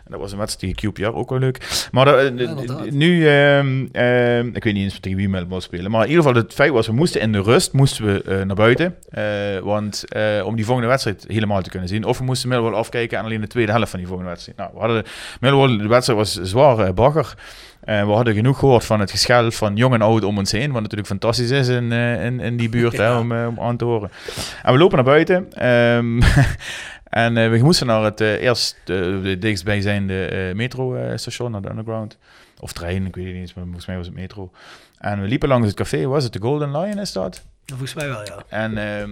En 0.04 0.10
dat 0.10 0.20
was 0.20 0.32
een 0.32 0.38
wedstrijd 0.38 0.76
tegen 0.76 0.92
QPR, 0.92 1.16
ook 1.16 1.30
wel 1.30 1.38
leuk. 1.38 1.88
Maar 1.92 2.04
dat, 2.04 2.18
eh, 2.18 2.90
nu, 2.90 3.28
ehm, 3.28 3.86
ehm, 3.92 4.46
ik 4.52 4.64
weet 4.64 4.74
niet 4.74 4.84
eens 4.84 5.00
tegen 5.00 5.18
wie 5.18 5.28
Millwall 5.28 5.60
spelen, 5.60 5.90
maar 5.90 6.02
in 6.02 6.08
ieder 6.08 6.24
geval 6.24 6.42
het 6.42 6.52
feit 6.52 6.70
was, 6.70 6.86
we 6.86 6.92
moesten 6.92 7.20
in 7.20 7.32
de 7.32 7.42
rust, 7.42 7.72
moesten 7.72 8.04
we 8.04 8.44
naar 8.44 8.56
buiten. 8.56 8.96
Want 9.64 10.04
om 10.44 10.56
die 10.56 10.64
volgende 10.64 10.88
wedstrijd 10.88 11.24
helemaal 11.28 11.62
te 11.62 11.70
kunnen 11.70 11.88
zien. 11.88 12.04
Of 12.04 12.18
we 12.18 12.24
moesten 12.24 12.41
Millwall 12.44 12.74
afkijken 12.74 13.18
en 13.18 13.24
alleen 13.24 13.40
de 13.40 13.46
tweede 13.46 13.72
helft 13.72 13.90
van 13.90 13.98
die 13.98 14.08
volgende 14.08 14.30
wedstrijd. 14.30 14.58
Nou, 14.58 14.70
we 14.74 14.78
hadden, 14.78 15.04
Millwall, 15.40 15.78
de 15.78 15.88
wedstrijd 15.88 16.18
was 16.18 16.32
zwaar 16.42 16.78
eh, 16.78 16.92
bagger. 16.92 17.34
We 17.84 17.92
hadden 17.92 18.34
genoeg 18.34 18.58
gehoord 18.58 18.84
van 18.84 19.00
het 19.00 19.10
geschel 19.10 19.50
van 19.50 19.76
jong 19.76 19.94
en 19.94 20.02
oud 20.02 20.24
om 20.24 20.38
ons 20.38 20.52
heen. 20.52 20.72
Wat 20.72 20.82
natuurlijk 20.82 21.08
fantastisch 21.08 21.50
is 21.50 21.68
in, 21.68 21.92
eh, 21.92 22.24
in, 22.24 22.40
in 22.40 22.56
die 22.56 22.68
buurt 22.68 22.96
hè, 23.02 23.16
om, 23.16 23.32
eh, 23.32 23.46
om 23.46 23.60
aan 23.60 23.76
te 23.76 23.84
horen. 23.84 24.10
En 24.62 24.72
we 24.72 24.78
lopen 24.78 24.96
naar 24.96 25.04
buiten. 25.04 25.52
ehm, 25.52 26.20
en 27.24 27.36
eh, 27.36 27.50
we 27.50 27.58
moesten 27.62 27.86
naar 27.86 28.02
het 28.02 28.20
eerst 28.20 28.76
de 28.84 29.36
dichtstbijzijnde 29.38 30.52
metrostation, 30.54 31.50
naar 31.50 31.62
de 31.62 31.70
underground. 31.70 32.18
Of 32.60 32.72
trein, 32.72 33.06
ik 33.06 33.14
weet 33.14 33.24
het 33.24 33.34
niet 33.34 33.42
eens, 33.42 33.54
maar 33.54 33.64
volgens 33.64 33.86
mij 33.86 33.96
was 33.96 34.06
het 34.06 34.14
metro. 34.14 34.50
En 34.98 35.20
we 35.20 35.28
liepen 35.28 35.48
langs 35.48 35.66
het 35.66 35.76
café, 35.76 36.06
was 36.06 36.24
het 36.24 36.32
de 36.32 36.40
Golden 36.40 36.70
Lion 36.70 36.98
is 36.98 37.12
dat? 37.12 37.44
Volgens 37.66 37.94
mij 37.94 38.08
wel, 38.08 38.24
ja. 38.24 38.42
En 38.48 38.78
ehm 38.78 39.10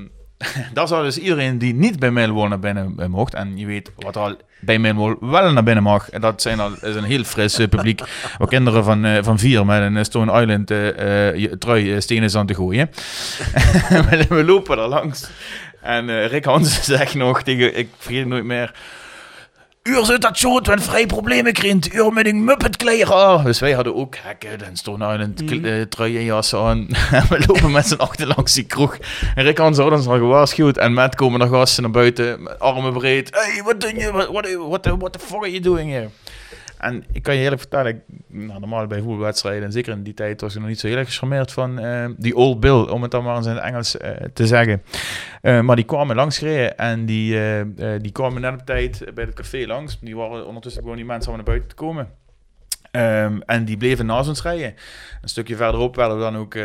daar 0.74 0.88
zou 0.88 1.04
dus 1.04 1.18
iedereen 1.18 1.58
die 1.58 1.74
niet 1.74 1.98
bij 1.98 2.10
Millwall 2.10 2.48
naar 2.48 2.58
binnen 2.58 2.94
eh, 2.98 3.06
mocht. 3.06 3.34
En 3.34 3.58
je 3.58 3.66
weet 3.66 3.90
wat 3.96 4.16
al 4.16 4.36
bij 4.60 4.78
Millwall 4.78 5.16
wel 5.20 5.52
naar 5.52 5.62
binnen 5.62 5.82
mag. 5.82 6.10
En 6.10 6.20
dat 6.20 6.42
zijn 6.42 6.60
al, 6.60 6.72
is 6.80 6.94
een 6.94 7.04
heel 7.04 7.24
fris 7.24 7.58
eh, 7.58 7.68
publiek. 7.68 8.00
Waar 8.38 8.48
kinderen 8.48 8.84
van, 8.84 9.04
eh, 9.04 9.22
van 9.22 9.38
vier 9.38 9.66
met 9.66 9.82
een 9.82 10.04
Stone 10.04 10.40
Island 10.40 10.68
je- 10.68 11.56
trui 11.58 12.00
stenen 12.00 12.24
is 12.24 12.34
aan 12.34 12.46
te 12.46 12.54
gooien. 12.54 12.90
we, 14.28 14.44
lopen 14.44 14.78
er 14.78 14.88
langs. 14.88 15.30
En 15.82 16.26
Rick 16.26 16.44
Hansen 16.44 16.84
zegt 16.84 17.14
nog 17.14 17.42
tegen, 17.42 17.78
ik 17.78 17.88
vergeet 17.98 18.20
het 18.20 18.28
nooit 18.28 18.44
meer. 18.44 18.74
Uur 19.82 20.04
zit 20.04 20.20
dat 20.22 20.38
zo, 20.38 20.60
wenn 20.62 20.80
vrij 20.80 21.06
problemen 21.06 21.52
krijgt. 21.52 21.94
Uur 21.94 22.12
met 22.12 22.26
een 22.26 22.44
muppet 22.44 22.76
kleren. 22.76 23.44
Dus 23.44 23.58
wij 23.60 23.72
hadden 23.72 23.94
ook 23.94 24.16
hekken 24.22 24.64
en 24.64 24.76
Stone 24.76 25.12
Island 25.12 25.42
Mhm. 25.42 25.54
mm. 25.78 25.88
truien 25.88 26.24
jassen 26.24 26.58
aan. 26.58 26.88
En 27.10 27.24
we 27.30 27.44
lopen 27.46 27.70
met 27.70 27.86
z'n 27.86 27.94
achter 27.94 28.26
langs 28.26 28.54
die 28.54 28.64
kroeg. 28.64 28.96
En 29.34 29.44
Rick 29.44 29.58
Hansen 29.58 29.84
had 29.84 29.92
ons 29.92 30.06
al 30.06 30.18
gewaarschuwd. 30.18 30.76
En 30.76 30.94
met 30.94 31.14
komen 31.14 31.40
er 31.40 31.48
gasten 31.48 31.82
naar 31.82 31.92
buiten, 31.92 32.42
met 32.42 32.58
armen 32.58 32.92
breed. 32.92 33.28
Hey, 33.32 33.62
wat 33.64 33.80
doe 33.80 33.94
je? 33.98 34.12
What, 34.12 34.28
what, 34.28 34.54
what, 34.68 34.82
the, 34.82 34.96
what 34.96 35.12
the 35.12 35.18
fuck 35.18 35.38
are 35.38 35.50
you 35.50 35.60
doing 35.62 35.90
here? 35.90 36.08
En 36.80 37.04
ik 37.12 37.22
kan 37.22 37.34
je 37.34 37.42
eerlijk 37.42 37.60
vertellen, 37.60 38.02
nou, 38.26 38.60
normaal 38.60 38.86
bij 38.86 39.00
voetbalwedstrijden, 39.00 39.64
en 39.64 39.72
zeker 39.72 39.92
in 39.92 40.02
die 40.02 40.14
tijd 40.14 40.40
was 40.40 40.54
ik 40.54 40.60
nog 40.60 40.68
niet 40.68 40.80
zo 40.80 40.86
heel 40.86 40.96
erg 40.96 41.08
gecharmeerd 41.08 41.52
van 41.52 41.78
eh, 41.78 42.06
die 42.16 42.36
Old 42.36 42.60
Bill, 42.60 42.80
om 42.80 43.02
het 43.02 43.10
dan 43.10 43.24
maar 43.24 43.36
eens 43.36 43.46
in 43.46 43.54
het 43.54 43.62
Engels 43.62 43.96
eh, 43.96 44.10
te 44.32 44.46
zeggen. 44.46 44.82
Eh, 45.42 45.60
maar 45.60 45.76
die 45.76 45.84
kwamen 45.84 46.16
langs 46.16 46.38
gereden 46.38 46.78
en 46.78 47.06
die, 47.06 47.38
die 48.00 48.12
kwamen 48.12 48.40
net 48.40 48.52
op 48.52 48.66
tijd 48.66 49.04
bij 49.14 49.24
het 49.24 49.34
café 49.34 49.66
langs. 49.66 49.98
Die 50.00 50.16
waren 50.16 50.46
ondertussen 50.46 50.82
gewoon 50.82 50.96
die 50.96 51.04
mensen 51.04 51.30
om 51.30 51.36
naar 51.36 51.46
buiten 51.46 51.68
te 51.68 51.74
komen. 51.74 52.08
Ehm, 52.90 53.40
en 53.46 53.64
die 53.64 53.76
bleven 53.76 54.06
naast 54.06 54.28
ons 54.28 54.42
rijden. 54.42 54.74
Een 55.22 55.28
stukje 55.28 55.56
verderop 55.56 55.96
werden 55.96 56.16
we 56.16 56.22
dan 56.22 56.36
ook 56.36 56.56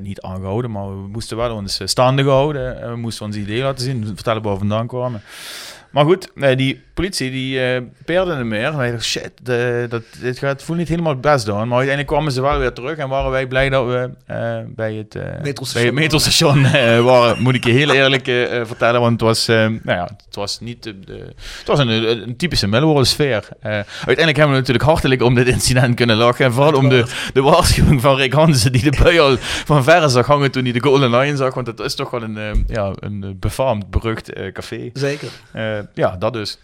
niet 0.00 0.20
aangehouden, 0.20 0.70
maar 0.70 0.88
we 0.88 1.08
moesten 1.08 1.36
wel 1.36 1.54
ons 1.54 1.80
staande 1.84 2.22
gehouden. 2.22 2.80
En 2.80 2.90
we 2.90 2.96
moesten 2.96 3.26
ons 3.26 3.36
idee 3.36 3.62
laten 3.62 3.84
zien, 3.84 4.06
vertellen 4.06 4.42
waar 4.42 4.52
we 4.52 4.58
vandaan 4.58 4.86
kwamen. 4.86 5.22
Maar 5.90 6.04
goed, 6.04 6.28
die 6.56 6.82
politie 6.94 7.30
die 7.30 7.60
eh 7.64 7.80
peerde 8.04 8.34
hem 8.34 8.48
meer. 8.48 8.64
En 8.64 8.76
wij 8.76 8.90
dachten, 8.90 9.06
shit, 9.08 9.30
de, 9.42 9.86
dat, 9.88 10.02
dit 10.20 10.38
gaat, 10.38 10.62
voelt 10.62 10.78
niet 10.78 10.88
helemaal 10.88 11.12
het 11.12 11.20
best 11.20 11.48
aan. 11.48 11.68
Maar 11.68 11.76
uiteindelijk 11.78 12.06
kwamen 12.06 12.32
ze 12.32 12.40
wel 12.42 12.58
weer 12.58 12.72
terug 12.72 12.96
en 12.96 13.08
waren 13.08 13.30
wij 13.30 13.46
blij 13.46 13.68
dat 13.68 13.86
we 13.86 14.10
eh, 14.26 14.58
bij 14.66 14.94
het 14.94 15.14
eh, 15.14 15.22
Metrostation. 15.42 15.72
bij 15.72 15.82
het 15.84 15.94
metrostation 16.12 16.62
waren. 17.04 17.42
Moet 17.42 17.54
ik 17.54 17.64
je 17.64 17.70
heel 17.72 17.90
eerlijk 17.90 18.24
vertellen, 18.66 19.00
want 19.00 19.12
het 19.12 19.20
was, 19.20 19.46
nou 19.46 19.80
ja, 19.84 20.08
het 20.26 20.34
was 20.34 20.60
niet 20.60 20.82
de, 20.82 21.00
de- 21.00 21.32
het 21.58 21.66
was 21.66 21.78
een, 21.78 21.88
een, 21.88 22.36
typische 22.36 22.66
Millwall 22.68 23.04
sfeer. 23.04 23.48
Uiteindelijk 23.60 24.36
hebben 24.36 24.54
we 24.54 24.58
natuurlijk 24.60 24.84
hartelijk 24.84 25.22
om 25.22 25.34
dit 25.34 25.46
incident 25.48 25.94
kunnen 25.94 26.16
lachen. 26.16 26.44
En 26.44 26.52
vooral 26.52 26.74
om 26.74 26.88
de, 26.88 27.04
de 27.32 27.42
waarschuwing 27.42 28.00
van 28.00 28.16
Rick 28.16 28.32
Hansen, 28.32 28.72
die 28.72 28.90
de 28.90 28.98
bui 29.02 29.18
al 29.18 29.36
van 29.40 29.84
verre 29.84 30.08
zag 30.08 30.26
hangen 30.26 30.50
toen 30.50 30.62
hij 30.64 30.72
de 30.72 30.80
Golden 30.82 31.10
Lion 31.10 31.36
zag. 31.36 31.54
Want 31.54 31.66
het 31.66 31.80
is 31.80 31.94
toch 31.94 32.10
wel 32.10 32.22
een, 32.22 32.64
ja, 32.66 32.92
een 33.00 33.36
befaamd, 33.40 33.90
berucht 33.90 34.32
café. 34.52 34.90
Zeker. 34.92 35.28
Eh, 35.80 35.86
ja, 35.94 36.16
dat 36.18 36.32
dus. 36.32 36.58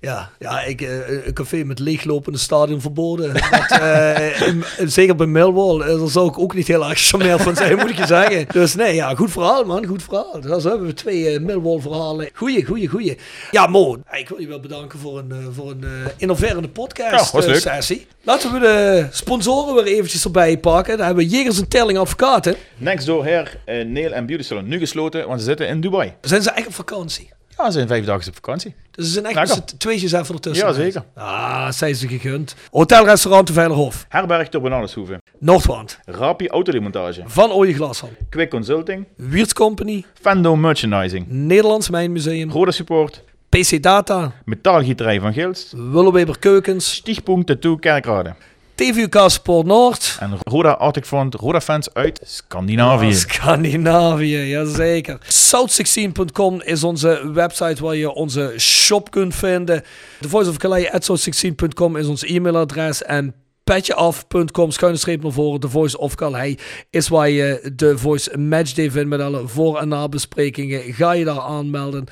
Ja, 0.00 0.30
ja 0.38 0.62
ik, 0.62 0.80
eh, 0.80 1.26
een 1.26 1.32
café 1.32 1.64
met 1.64 1.78
leeglopende 1.78 2.38
stadion 2.38 2.80
verboden. 2.80 3.32
Dat, 3.50 3.80
eh, 3.80 4.40
in- 4.46 4.64
zeker 4.84 5.16
bij 5.16 5.26
Millwall, 5.26 5.78
daar 5.78 6.08
zou 6.08 6.28
ik 6.28 6.38
ook 6.38 6.54
niet 6.54 6.66
heel 6.66 6.84
erg 6.88 6.98
charmeerd 6.98 7.42
van 7.42 7.56
zijn, 7.56 7.76
moet 7.76 7.90
ik 7.90 7.98
je 7.98 8.06
zeggen. 8.06 8.46
Dus 8.52 8.74
nee, 8.74 8.94
ja, 8.94 9.14
goed 9.14 9.30
verhaal 9.30 9.64
man, 9.64 9.86
goed 9.86 10.02
verhaal. 10.02 10.40
Dus 10.40 10.64
hebben 10.64 10.86
we 10.86 10.94
twee 10.94 11.28
eh, 11.28 11.40
Millwall 11.40 11.80
verhalen. 11.80 12.28
Goeie, 12.34 12.64
goeie, 12.64 12.88
goeie. 12.88 13.18
Ja, 13.50 13.66
Mo, 13.66 13.96
ik 14.12 14.28
wil 14.28 14.40
je 14.40 14.46
wel 14.46 14.60
bedanken 14.60 14.98
voor 14.98 15.18
een, 15.18 15.30
eh, 15.32 15.38
voor 15.52 15.70
een 15.70 15.84
eh, 15.84 15.90
innoverende 16.16 16.68
podcast 16.68 17.32
Ja, 17.32 17.54
sessie. 17.58 18.06
Laten 18.22 18.52
we 18.52 18.58
de 18.58 19.06
sponsoren 19.10 19.74
weer 19.74 19.94
eventjes 19.94 20.24
erbij 20.24 20.58
pakken. 20.58 20.96
Dan 20.96 21.06
hebben 21.06 21.24
we 21.24 21.30
Jegers 21.30 21.58
en 21.58 21.68
Telling 21.68 21.98
Advocaten. 21.98 22.54
Next 22.76 23.06
Door 23.06 23.24
Hair, 23.24 23.58
eh, 23.64 23.84
Nail 23.86 24.12
en 24.12 24.26
Beauty 24.26 24.44
Salon. 24.44 24.68
Nu 24.68 24.78
gesloten, 24.78 25.26
want 25.28 25.40
ze 25.40 25.46
zitten 25.46 25.68
in 25.68 25.80
Dubai. 25.80 26.12
Zijn 26.20 26.42
ze 26.42 26.50
echt 26.50 26.66
op 26.66 26.74
vakantie? 26.74 27.30
Ja, 27.56 27.64
ze 27.64 27.72
zijn 27.72 27.86
vijf 27.88 28.04
dagen 28.04 28.28
op 28.28 28.34
vakantie. 28.34 28.74
Dus 28.90 29.06
ze 29.06 29.12
zijn 29.12 29.24
echt 29.24 29.34
Lekker. 29.34 29.56
met 29.56 29.70
z'n 29.70 29.76
tweetjes 29.76 30.12
even 30.12 30.34
ertussen. 30.34 30.66
Ja, 30.66 30.72
zeker. 30.72 31.04
Ah, 31.14 31.70
zijn 31.70 31.94
ze 31.94 32.08
gegund. 32.08 32.54
Hotelrestaurant 32.70 33.46
de 33.46 33.52
Veilerhof. 33.52 34.06
Herberg 34.08 34.48
tot 34.48 34.62
Benaleshoeven. 34.62 35.22
Noordwand. 35.38 35.98
Rapi 36.04 36.48
Autodemontage. 36.48 37.22
Van 37.26 37.50
Ooije 37.52 37.74
Glashal. 37.74 38.10
Quick 38.30 38.50
Consulting. 38.50 39.06
Wiertz 39.16 39.52
Company. 39.52 40.04
Fando 40.20 40.56
Merchandising. 40.56 41.26
Nederlands 41.28 41.90
Mijnmuseum. 41.90 42.50
Roda 42.50 42.70
Support. 42.70 43.22
PC 43.48 43.82
Data. 43.82 44.32
Metaalgieterij 44.44 45.20
van 45.20 45.32
Gilst. 45.32 45.72
Willeweber 45.72 46.38
Keukens. 46.38 46.94
Stichtpunt 46.94 47.46
Tattoo 47.46 47.76
Kerkrade. 47.76 48.34
TVUK 48.82 49.22
Sport 49.26 49.66
Noord. 49.66 50.16
En 50.20 50.38
Roda 50.44 50.70
Arctic 50.70 51.04
Front, 51.06 51.34
Roda 51.34 51.60
fans 51.60 51.94
uit 51.94 52.20
Scandinavië. 52.24 53.14
Scandinavië, 53.14 54.36
jazeker. 54.36 55.18
South16.com 55.24 56.62
is 56.64 56.84
onze 56.84 57.30
website 57.32 57.82
waar 57.82 57.96
je 57.96 58.12
onze 58.12 58.54
shop 58.58 59.10
kunt 59.10 59.34
vinden. 59.34 59.82
The 60.20 60.28
Voice 60.28 60.50
of 60.50 60.56
Calais 60.56 60.90
at 60.90 61.10
south16.com 61.10 61.96
is 61.96 62.06
ons 62.06 62.22
e-mailadres. 62.24 63.02
En 63.02 63.34
petjeaf.com 63.64 64.70
schuine 64.70 64.98
streep 64.98 65.22
naar 65.22 65.32
voren. 65.32 65.60
The 65.60 65.68
Voice 65.68 65.98
of 65.98 66.14
Calais 66.14 66.54
is 66.90 67.08
waar 67.08 67.30
je 67.30 67.72
de 67.76 67.98
Voice 67.98 68.38
Matchday 68.38 68.90
vindt 68.90 69.08
met 69.08 69.20
alle 69.20 69.48
voor- 69.48 69.78
en 69.78 69.88
nabesprekingen. 69.88 70.94
Ga 70.94 71.12
je 71.12 71.24
daar 71.24 71.40
aanmelden. 71.40 72.06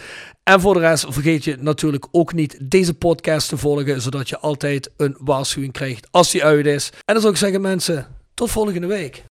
En 0.51 0.61
voor 0.61 0.75
de 0.75 0.81
rest 0.81 1.05
vergeet 1.09 1.45
je 1.45 1.57
natuurlijk 1.61 2.07
ook 2.11 2.33
niet 2.33 2.59
deze 2.63 2.95
podcast 2.95 3.49
te 3.49 3.57
volgen, 3.57 4.01
zodat 4.01 4.29
je 4.29 4.39
altijd 4.39 4.91
een 4.97 5.17
waarschuwing 5.19 5.73
krijgt 5.73 6.09
als 6.11 6.31
die 6.31 6.45
uit 6.45 6.67
is. 6.67 6.91
En 7.05 7.15
dan 7.15 7.21
zou 7.21 7.33
ik 7.33 7.39
zeggen 7.39 7.61
mensen, 7.61 8.07
tot 8.35 8.51
volgende 8.51 8.87
week. 8.87 9.25